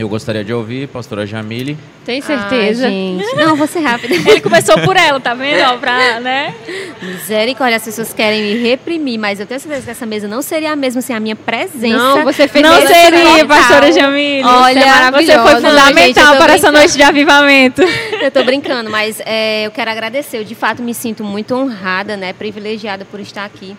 Eu 0.00 0.08
gostaria 0.08 0.42
de 0.42 0.50
ouvir, 0.50 0.88
pastora 0.88 1.26
Jamile. 1.26 1.76
Tem 2.06 2.22
certeza? 2.22 2.86
Ai, 2.86 2.90
gente. 2.90 3.22
Não, 3.36 3.54
vou 3.54 3.66
ser 3.66 3.80
rápida. 3.80 4.14
Ele 4.14 4.40
começou 4.40 4.78
por 4.80 4.96
ela, 4.96 5.20
tá 5.20 5.34
vendo? 5.34 5.78
pra, 5.78 6.18
né? 6.20 6.54
Misericórdia, 7.02 7.76
as 7.76 7.84
pessoas 7.84 8.10
querem 8.14 8.42
me 8.42 8.62
reprimir, 8.62 9.18
mas 9.18 9.40
eu 9.40 9.46
tenho 9.46 9.60
certeza 9.60 9.84
que 9.84 9.90
essa 9.90 10.06
mesa 10.06 10.26
não 10.26 10.40
seria 10.40 10.72
a 10.72 10.76
mesma 10.76 11.02
sem 11.02 11.14
a 11.14 11.20
minha 11.20 11.36
presença. 11.36 11.98
Não, 11.98 12.24
você 12.24 12.48
fez 12.48 12.64
Não 12.64 12.80
seria, 12.80 13.44
pastora 13.44 13.92
Jamile. 13.92 14.42
Olha, 14.42 14.80
é 14.80 15.10
você 15.10 15.38
foi 15.38 15.54
fundamental 15.56 16.24
não, 16.24 16.32
gente, 16.32 16.42
para 16.44 16.54
essa 16.54 16.72
noite 16.72 16.96
de 16.96 17.02
avivamento. 17.02 17.82
Eu 18.22 18.30
tô 18.30 18.42
brincando, 18.42 18.88
mas 18.88 19.20
é, 19.26 19.66
eu 19.66 19.70
quero 19.70 19.90
agradecer. 19.90 20.38
Eu, 20.38 20.44
de 20.44 20.54
fato, 20.54 20.82
me 20.82 20.94
sinto 20.94 21.24
muito 21.24 21.54
honrada, 21.54 22.16
né? 22.16 22.32
Privilegiada 22.32 23.04
por 23.04 23.20
estar 23.20 23.44
aqui. 23.44 23.76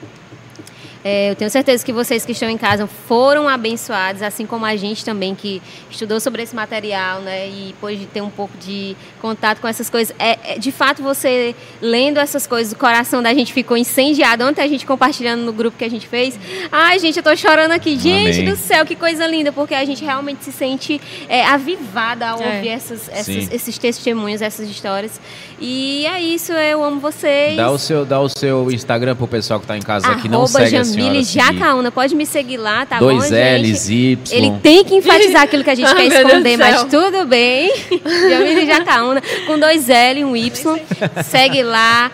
É, 1.04 1.32
eu 1.32 1.36
tenho 1.36 1.50
certeza 1.50 1.84
que 1.84 1.92
vocês 1.92 2.26
que 2.26 2.32
estão 2.32 2.50
em 2.50 2.58
casa 2.58 2.86
foram 2.86 3.50
abençoados, 3.50 4.22
assim 4.22 4.46
como 4.46 4.66
a 4.66 4.76
gente 4.76 5.04
também 5.04 5.34
que 5.34 5.62
estudou 5.90 6.20
sobre 6.20 6.44
esse 6.44 6.56
material, 6.56 7.22
né? 7.22 7.48
E 7.48 7.76
pôde 7.80 8.06
ter 8.06 8.22
um 8.22 8.30
pouco 8.30 8.56
de 8.58 8.96
contato 9.20 9.60
com 9.60 9.68
essas 9.68 9.90
coisas. 9.90 10.16
É, 10.20 10.54
é, 10.54 10.60
de 10.60 10.72
fato, 10.72 11.02
você 11.02 11.56
lendo 11.82 12.20
essas 12.20 12.46
coisas, 12.46 12.74
o 12.74 12.76
coração 12.76 13.22
da 13.24 13.34
gente 13.34 13.52
ficou 13.52 13.76
incendiado. 13.76 14.44
Ontem 14.46 14.62
a 14.62 14.68
gente 14.68 14.86
compartilhando 14.86 15.42
no 15.42 15.54
grupo 15.54 15.78
que 15.78 15.86
a 15.86 15.90
gente 15.90 16.08
fez. 16.08 16.40
Ai, 16.72 17.00
gente, 17.00 17.18
eu 17.18 17.24
tô 17.24 17.36
chorando 17.36 17.72
aqui. 17.72 17.98
Gente 17.98 18.42
Amém. 18.42 18.46
do 18.46 18.56
céu, 18.56 18.86
que 18.86 18.96
coisa 18.96 19.26
linda, 19.26 19.52
porque 19.52 19.74
a 19.74 19.86
gente 19.86 20.04
realmente 20.04 20.44
se 20.44 20.52
sente 20.52 21.02
é, 21.28 21.44
avivada 21.46 22.30
ao 22.30 22.42
é. 22.42 22.56
ouvir 22.56 22.70
essas, 22.70 23.10
essas, 23.10 23.52
esses 23.52 23.78
testemunhos, 23.78 24.42
essas 24.42 24.70
histórias. 24.70 25.20
E 25.64 26.08
é 26.08 26.20
isso, 26.20 26.54
eu 26.54 26.84
amo 26.84 27.00
vocês. 27.00 27.56
Dá 27.56 27.70
o 27.70 27.78
seu, 27.78 28.04
dá 28.04 28.20
o 28.20 28.28
seu 28.28 28.72
Instagram 28.72 29.16
pro 29.16 29.28
pessoal 29.28 29.60
que 29.60 29.68
tá 29.68 29.78
em 29.78 29.82
casa 29.82 30.08
Arroba 30.08 30.22
que 30.24 30.28
não 30.28 30.48
segue 30.48 30.76
a 30.76 30.84
senhora. 30.84 31.22
Jacaúna, 31.22 31.92
pode 31.92 32.16
me 32.16 32.26
seguir 32.26 32.58
lá, 32.58 32.84
tá 32.84 32.98
Dois 32.98 33.30
bom, 33.30 33.36
L's, 33.36 33.88
Y. 33.88 34.18
Ele 34.32 34.60
tem 34.64 34.84
que 34.84 34.96
enfatizar 34.96 35.44
aquilo 35.44 35.64
que 35.64 35.70
a 35.70 35.76
gente 35.76 35.94
quer 35.94 36.06
esconder, 36.08 36.58
mas 36.58 36.84
tudo 36.86 37.28
bem. 37.28 37.72
Jamile 38.28 38.66
Jacaúna, 38.66 39.22
com 39.46 39.60
dois 39.60 39.88
L 39.88 40.22
e 40.22 40.26
um 40.26 40.36
Y. 40.36 40.80
Segue 41.24 41.62
lá. 41.62 42.10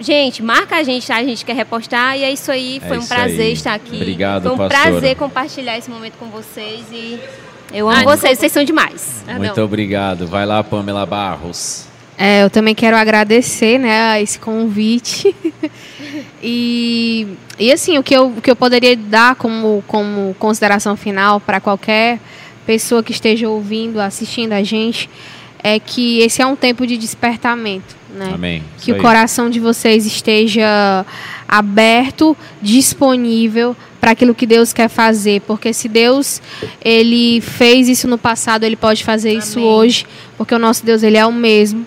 Gente, 0.00 0.42
marca 0.42 0.76
a 0.76 0.82
gente, 0.82 1.06
tá? 1.06 1.16
A 1.16 1.22
gente 1.22 1.44
quer 1.44 1.54
repostar 1.54 2.16
e 2.16 2.24
é 2.24 2.32
isso 2.32 2.50
aí. 2.50 2.80
Foi 2.88 2.96
é 2.96 3.00
um 3.00 3.06
prazer 3.06 3.40
aí. 3.48 3.52
estar 3.52 3.74
aqui. 3.74 3.96
Obrigado, 3.96 4.44
Foi 4.44 4.52
um 4.52 4.56
pastora. 4.56 4.90
prazer 4.90 5.16
compartilhar 5.16 5.76
esse 5.76 5.90
momento 5.90 6.14
com 6.18 6.30
vocês 6.30 6.80
e 6.90 7.20
eu 7.74 7.90
amo 7.90 8.08
ah, 8.08 8.16
vocês, 8.16 8.38
vocês 8.38 8.50
são 8.50 8.64
demais. 8.64 9.22
Muito 9.36 9.60
obrigado. 9.60 10.26
Vai 10.26 10.46
lá, 10.46 10.64
Pamela 10.64 11.04
Barros. 11.04 11.89
É, 12.22 12.44
eu 12.44 12.50
também 12.50 12.74
quero 12.74 12.94
agradecer 12.98 13.78
né, 13.78 14.20
esse 14.20 14.38
convite. 14.38 15.34
e, 16.42 17.26
e 17.58 17.72
assim, 17.72 17.96
o 17.96 18.02
que, 18.02 18.14
eu, 18.14 18.26
o 18.26 18.42
que 18.42 18.50
eu 18.50 18.56
poderia 18.56 18.94
dar 18.94 19.34
como, 19.36 19.82
como 19.86 20.36
consideração 20.38 20.98
final 20.98 21.40
para 21.40 21.60
qualquer 21.60 22.20
pessoa 22.66 23.02
que 23.02 23.10
esteja 23.10 23.48
ouvindo, 23.48 23.98
assistindo 23.98 24.52
a 24.52 24.62
gente, 24.62 25.08
é 25.62 25.78
que 25.78 26.18
esse 26.18 26.42
é 26.42 26.46
um 26.46 26.54
tempo 26.54 26.86
de 26.86 26.98
despertamento. 26.98 27.96
Né? 28.14 28.32
Amém. 28.34 28.62
Que 28.78 28.92
o 28.92 28.98
coração 28.98 29.48
de 29.48 29.58
vocês 29.58 30.04
esteja 30.04 31.06
aberto, 31.48 32.36
disponível 32.60 33.74
para 33.98 34.10
aquilo 34.10 34.34
que 34.34 34.44
Deus 34.44 34.74
quer 34.74 34.90
fazer, 34.90 35.40
porque 35.46 35.72
se 35.72 35.88
Deus 35.88 36.42
ele 36.84 37.40
fez 37.40 37.88
isso 37.88 38.06
no 38.06 38.18
passado, 38.18 38.64
ele 38.64 38.76
pode 38.76 39.04
fazer 39.04 39.30
Amém. 39.30 39.38
isso 39.38 39.60
hoje, 39.60 40.06
porque 40.36 40.54
o 40.54 40.58
nosso 40.58 40.84
Deus 40.84 41.02
ele 41.02 41.16
é 41.16 41.24
o 41.24 41.32
mesmo. 41.32 41.86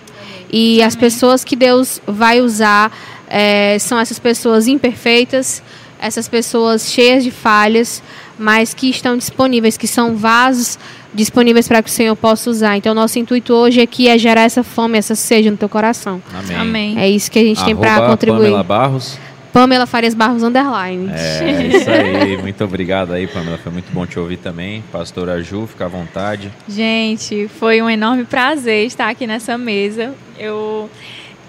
E 0.54 0.76
Amém. 0.76 0.86
as 0.86 0.94
pessoas 0.94 1.42
que 1.42 1.56
Deus 1.56 2.00
vai 2.06 2.40
usar 2.40 2.96
é, 3.26 3.76
são 3.80 3.98
essas 3.98 4.20
pessoas 4.20 4.68
imperfeitas, 4.68 5.60
essas 6.00 6.28
pessoas 6.28 6.92
cheias 6.92 7.24
de 7.24 7.32
falhas, 7.32 8.00
mas 8.38 8.72
que 8.72 8.88
estão 8.88 9.16
disponíveis, 9.16 9.76
que 9.76 9.88
são 9.88 10.14
vasos 10.14 10.78
disponíveis 11.12 11.66
para 11.66 11.82
que 11.82 11.90
o 11.90 11.92
Senhor 11.92 12.14
possa 12.14 12.48
usar. 12.48 12.76
Então, 12.76 12.94
nosso 12.94 13.18
intuito 13.18 13.52
hoje 13.52 13.80
aqui 13.80 14.06
é 14.06 14.16
gerar 14.16 14.42
essa 14.42 14.62
fome, 14.62 14.96
essa 14.96 15.16
sede 15.16 15.50
no 15.50 15.56
teu 15.56 15.68
coração. 15.68 16.22
Amém. 16.32 16.56
Amém. 16.56 16.98
É 17.00 17.10
isso 17.10 17.32
que 17.32 17.40
a 17.40 17.42
gente 17.42 17.58
Arroba 17.58 17.74
tem 17.74 17.76
para 17.76 18.06
contribuir. 18.06 18.44
Pamela 18.44 18.62
Barros. 18.62 19.18
Pamela 19.52 19.86
Farias 19.86 20.14
Barros 20.14 20.44
Underline. 20.44 21.10
É, 21.12 21.66
isso 21.66 21.90
aí. 21.90 22.36
Muito 22.36 22.62
obrigado 22.62 23.12
aí, 23.12 23.26
Pamela. 23.26 23.58
Foi 23.58 23.72
muito 23.72 23.92
bom 23.92 24.06
te 24.06 24.20
ouvir 24.20 24.36
também. 24.36 24.84
Pastora 24.92 25.42
Ju, 25.42 25.66
fica 25.66 25.86
à 25.86 25.88
vontade. 25.88 26.52
Gente, 26.68 27.48
foi 27.58 27.82
um 27.82 27.90
enorme 27.90 28.24
prazer 28.24 28.86
estar 28.86 29.08
aqui 29.08 29.26
nessa 29.26 29.58
mesa. 29.58 30.14
Eu 30.38 30.90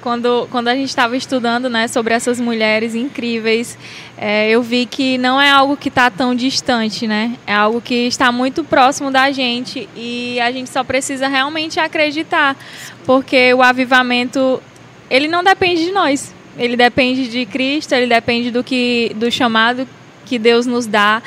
quando, 0.05 0.47
quando 0.51 0.67
a 0.67 0.75
gente 0.75 0.89
estava 0.89 1.17
estudando 1.17 1.67
né, 1.67 1.87
sobre 1.87 2.13
essas 2.13 2.39
mulheres 2.39 2.93
incríveis, 2.93 3.75
é, 4.15 4.47
eu 4.51 4.61
vi 4.61 4.85
que 4.85 5.17
não 5.17 5.41
é 5.41 5.49
algo 5.49 5.75
que 5.75 5.89
está 5.89 6.11
tão 6.11 6.35
distante, 6.35 7.07
né? 7.07 7.35
É 7.47 7.55
algo 7.55 7.81
que 7.81 8.05
está 8.05 8.31
muito 8.31 8.63
próximo 8.63 9.09
da 9.09 9.31
gente 9.31 9.89
e 9.95 10.39
a 10.39 10.51
gente 10.51 10.69
só 10.69 10.83
precisa 10.83 11.27
realmente 11.27 11.79
acreditar, 11.79 12.55
porque 13.03 13.51
o 13.55 13.63
avivamento 13.63 14.61
ele 15.09 15.27
não 15.27 15.43
depende 15.43 15.83
de 15.85 15.91
nós, 15.91 16.31
ele 16.55 16.77
depende 16.77 17.27
de 17.27 17.43
Cristo, 17.47 17.93
ele 17.93 18.05
depende 18.05 18.51
do 18.51 18.63
que 18.63 19.11
do 19.15 19.31
chamado 19.31 19.87
que 20.23 20.37
Deus 20.37 20.67
nos 20.67 20.85
dá 20.85 21.19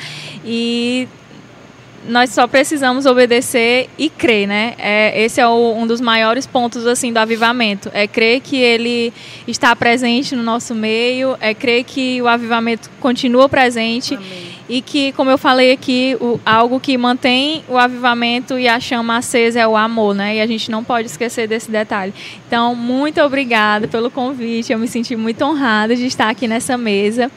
e 0.45 1.05
nós 2.07 2.31
só 2.31 2.47
precisamos 2.47 3.05
obedecer 3.05 3.89
e 3.97 4.09
crer, 4.09 4.47
né? 4.47 4.73
É, 4.77 5.23
esse 5.23 5.39
é 5.41 5.47
o, 5.47 5.73
um 5.75 5.85
dos 5.85 5.99
maiores 6.01 6.45
pontos 6.45 6.85
assim 6.85 7.11
do 7.11 7.17
avivamento. 7.17 7.89
É 7.93 8.07
crer 8.07 8.41
que 8.41 8.57
ele 8.57 9.13
está 9.47 9.75
presente 9.75 10.35
no 10.35 10.43
nosso 10.43 10.73
meio, 10.73 11.37
é 11.39 11.53
crer 11.53 11.83
que 11.83 12.21
o 12.21 12.27
avivamento 12.27 12.89
continua 12.99 13.49
presente 13.49 14.15
Amém. 14.15 14.27
e 14.67 14.81
que, 14.81 15.11
como 15.13 15.29
eu 15.29 15.37
falei 15.37 15.71
aqui, 15.71 16.15
o, 16.19 16.39
algo 16.45 16.79
que 16.79 16.97
mantém 16.97 17.63
o 17.67 17.77
avivamento 17.77 18.57
e 18.57 18.67
a 18.67 18.79
chama 18.79 19.17
acesa 19.17 19.59
é 19.59 19.67
o 19.67 19.75
amor, 19.75 20.15
né? 20.15 20.37
E 20.37 20.41
a 20.41 20.47
gente 20.47 20.71
não 20.71 20.83
pode 20.83 21.07
esquecer 21.07 21.47
desse 21.47 21.69
detalhe. 21.69 22.13
Então, 22.47 22.75
muito 22.75 23.21
obrigada 23.21 23.87
pelo 23.87 24.09
convite. 24.09 24.71
Eu 24.71 24.79
me 24.79 24.87
senti 24.87 25.15
muito 25.15 25.43
honrada 25.43 25.95
de 25.95 26.05
estar 26.05 26.29
aqui 26.29 26.47
nessa 26.47 26.77
mesa. 26.77 27.31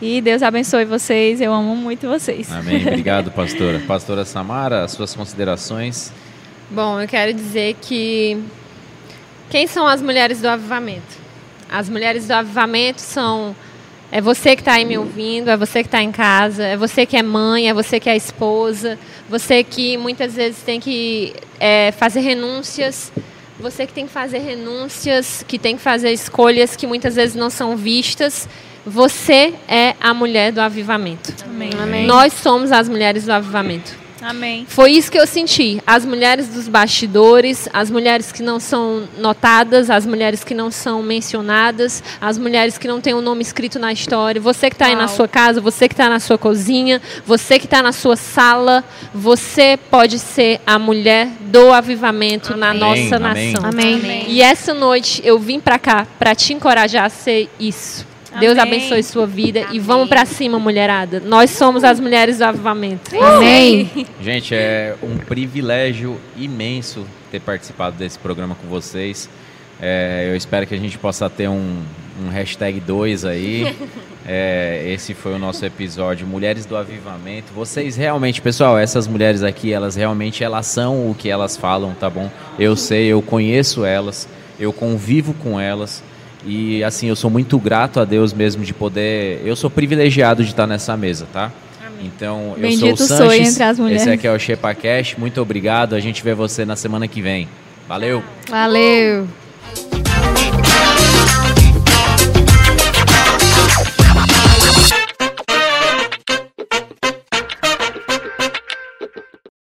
E 0.00 0.20
Deus 0.20 0.42
abençoe 0.42 0.84
vocês. 0.84 1.40
Eu 1.40 1.52
amo 1.52 1.76
muito 1.76 2.08
vocês. 2.08 2.50
Amém. 2.50 2.80
Obrigado, 2.88 3.30
pastora. 3.30 3.80
Pastora 3.80 4.24
Samara, 4.24 4.84
as 4.84 4.92
suas 4.92 5.14
considerações. 5.14 6.12
Bom, 6.70 7.00
eu 7.00 7.06
quero 7.06 7.34
dizer 7.34 7.76
que 7.82 8.42
quem 9.50 9.66
são 9.66 9.86
as 9.86 10.00
mulheres 10.00 10.40
do 10.40 10.48
avivamento? 10.48 11.18
As 11.70 11.88
mulheres 11.88 12.26
do 12.26 12.32
avivamento 12.32 13.00
são 13.00 13.54
é 14.12 14.20
você 14.20 14.56
que 14.56 14.62
está 14.62 14.72
aí 14.72 14.84
me 14.84 14.98
ouvindo, 14.98 15.50
é 15.50 15.56
você 15.56 15.82
que 15.82 15.86
está 15.86 16.02
em 16.02 16.10
casa, 16.10 16.64
é 16.64 16.76
você 16.76 17.06
que 17.06 17.16
é 17.16 17.22
mãe, 17.22 17.68
é 17.68 17.74
você 17.74 18.00
que 18.00 18.10
é 18.10 18.16
esposa, 18.16 18.98
você 19.28 19.62
que 19.62 19.96
muitas 19.96 20.34
vezes 20.34 20.62
tem 20.62 20.80
que 20.80 21.32
é, 21.60 21.92
fazer 21.92 22.20
renúncias, 22.20 23.12
você 23.60 23.86
que 23.86 23.92
tem 23.92 24.06
que 24.06 24.12
fazer 24.12 24.38
renúncias, 24.38 25.44
que 25.46 25.60
tem 25.60 25.76
que 25.76 25.82
fazer 25.82 26.10
escolhas 26.10 26.74
que 26.74 26.88
muitas 26.88 27.14
vezes 27.14 27.36
não 27.36 27.50
são 27.50 27.76
vistas. 27.76 28.48
Você 28.86 29.54
é 29.68 29.94
a 30.00 30.14
mulher 30.14 30.52
do 30.52 30.60
avivamento. 30.60 31.34
Amém. 31.44 31.70
Amém. 31.80 32.06
Nós 32.06 32.32
somos 32.32 32.72
as 32.72 32.88
mulheres 32.88 33.24
do 33.24 33.32
avivamento. 33.32 34.00
Amém. 34.22 34.66
Foi 34.68 34.92
isso 34.92 35.10
que 35.10 35.18
eu 35.18 35.26
senti. 35.26 35.80
As 35.86 36.04
mulheres 36.04 36.48
dos 36.48 36.68
bastidores, 36.68 37.68
as 37.72 37.90
mulheres 37.90 38.30
que 38.30 38.42
não 38.42 38.60
são 38.60 39.08
notadas, 39.18 39.88
as 39.88 40.04
mulheres 40.04 40.44
que 40.44 40.54
não 40.54 40.70
são 40.70 41.02
mencionadas, 41.02 42.02
as 42.20 42.36
mulheres 42.36 42.76
que 42.76 42.86
não 42.86 43.00
têm 43.00 43.14
o 43.14 43.18
um 43.18 43.22
nome 43.22 43.42
escrito 43.42 43.78
na 43.78 43.92
história. 43.92 44.40
Você 44.40 44.68
que 44.68 44.74
está 44.74 44.86
aí 44.86 44.94
na 44.94 45.08
sua 45.08 45.26
casa, 45.26 45.60
você 45.60 45.88
que 45.88 45.94
está 45.94 46.08
na 46.08 46.20
sua 46.20 46.36
cozinha, 46.36 47.00
você 47.24 47.58
que 47.58 47.64
está 47.64 47.82
na 47.82 47.92
sua 47.92 48.16
sala, 48.16 48.84
você 49.14 49.78
pode 49.90 50.18
ser 50.18 50.60
a 50.66 50.78
mulher 50.78 51.28
do 51.40 51.72
avivamento 51.72 52.52
Amém. 52.52 52.60
na 52.60 52.74
nossa 52.74 53.16
Amém. 53.16 53.52
nação. 53.52 53.68
Amém. 53.70 54.26
E 54.28 54.42
essa 54.42 54.74
noite 54.74 55.22
eu 55.24 55.38
vim 55.38 55.60
para 55.60 55.78
cá 55.78 56.06
para 56.18 56.34
te 56.34 56.52
encorajar 56.52 57.06
a 57.06 57.08
ser 57.08 57.48
isso. 57.58 58.09
Deus 58.38 58.58
abençoe 58.58 59.02
sua 59.02 59.26
vida 59.26 59.64
Amém. 59.64 59.76
e 59.76 59.80
vamos 59.80 60.08
para 60.08 60.24
cima, 60.24 60.58
mulherada. 60.58 61.20
Nós 61.20 61.50
somos 61.50 61.82
as 61.82 61.98
mulheres 61.98 62.38
do 62.38 62.44
avivamento. 62.44 63.10
Amém. 63.20 64.06
Gente, 64.20 64.54
é 64.54 64.94
um 65.02 65.16
privilégio 65.16 66.20
imenso 66.36 67.04
ter 67.30 67.40
participado 67.40 67.96
desse 67.96 68.18
programa 68.18 68.54
com 68.54 68.68
vocês. 68.68 69.28
É, 69.80 70.28
eu 70.30 70.36
espero 70.36 70.66
que 70.66 70.74
a 70.74 70.78
gente 70.78 70.98
possa 70.98 71.28
ter 71.30 71.48
um, 71.48 71.82
um 72.22 72.28
hashtag 72.28 72.80
2 72.80 73.24
aí. 73.24 73.76
É, 74.32 74.84
esse 74.86 75.14
foi 75.14 75.34
o 75.34 75.38
nosso 75.38 75.64
episódio 75.64 76.26
Mulheres 76.26 76.66
do 76.66 76.76
Avivamento. 76.76 77.52
Vocês 77.54 77.96
realmente, 77.96 78.40
pessoal, 78.40 78.78
essas 78.78 79.08
mulheres 79.08 79.42
aqui, 79.42 79.72
elas 79.72 79.96
realmente 79.96 80.44
elas 80.44 80.66
são 80.66 81.10
o 81.10 81.14
que 81.14 81.28
elas 81.28 81.56
falam, 81.56 81.94
tá 81.94 82.08
bom? 82.08 82.30
Eu 82.58 82.76
sei, 82.76 83.06
eu 83.06 83.22
conheço 83.22 83.84
elas, 83.84 84.28
eu 84.58 84.72
convivo 84.72 85.34
com 85.34 85.58
elas. 85.58 86.04
E 86.44 86.82
assim, 86.82 87.08
eu 87.08 87.16
sou 87.16 87.30
muito 87.30 87.58
grato 87.58 88.00
a 88.00 88.04
Deus 88.04 88.32
mesmo 88.32 88.64
de 88.64 88.72
poder. 88.72 89.42
Eu 89.44 89.54
sou 89.56 89.68
privilegiado 89.68 90.42
de 90.42 90.50
estar 90.50 90.66
nessa 90.66 90.96
mesa, 90.96 91.26
tá? 91.32 91.52
Então, 92.02 92.54
eu 92.56 92.62
Bendito 92.62 92.96
sou 92.96 93.04
o 93.04 93.08
sou 93.08 93.30
Sanches, 93.30 93.48
entre 93.52 93.62
as 93.62 93.78
mulheres. 93.78 94.02
esse 94.02 94.10
aqui 94.10 94.26
é 94.26 94.32
o 94.32 94.38
Shepa 94.38 94.74
Cash. 94.74 95.16
Muito 95.18 95.40
obrigado. 95.40 95.94
A 95.94 96.00
gente 96.00 96.22
vê 96.22 96.34
você 96.34 96.64
na 96.64 96.74
semana 96.74 97.06
que 97.06 97.20
vem. 97.20 97.46
Valeu. 97.86 98.22
Valeu. 98.48 99.26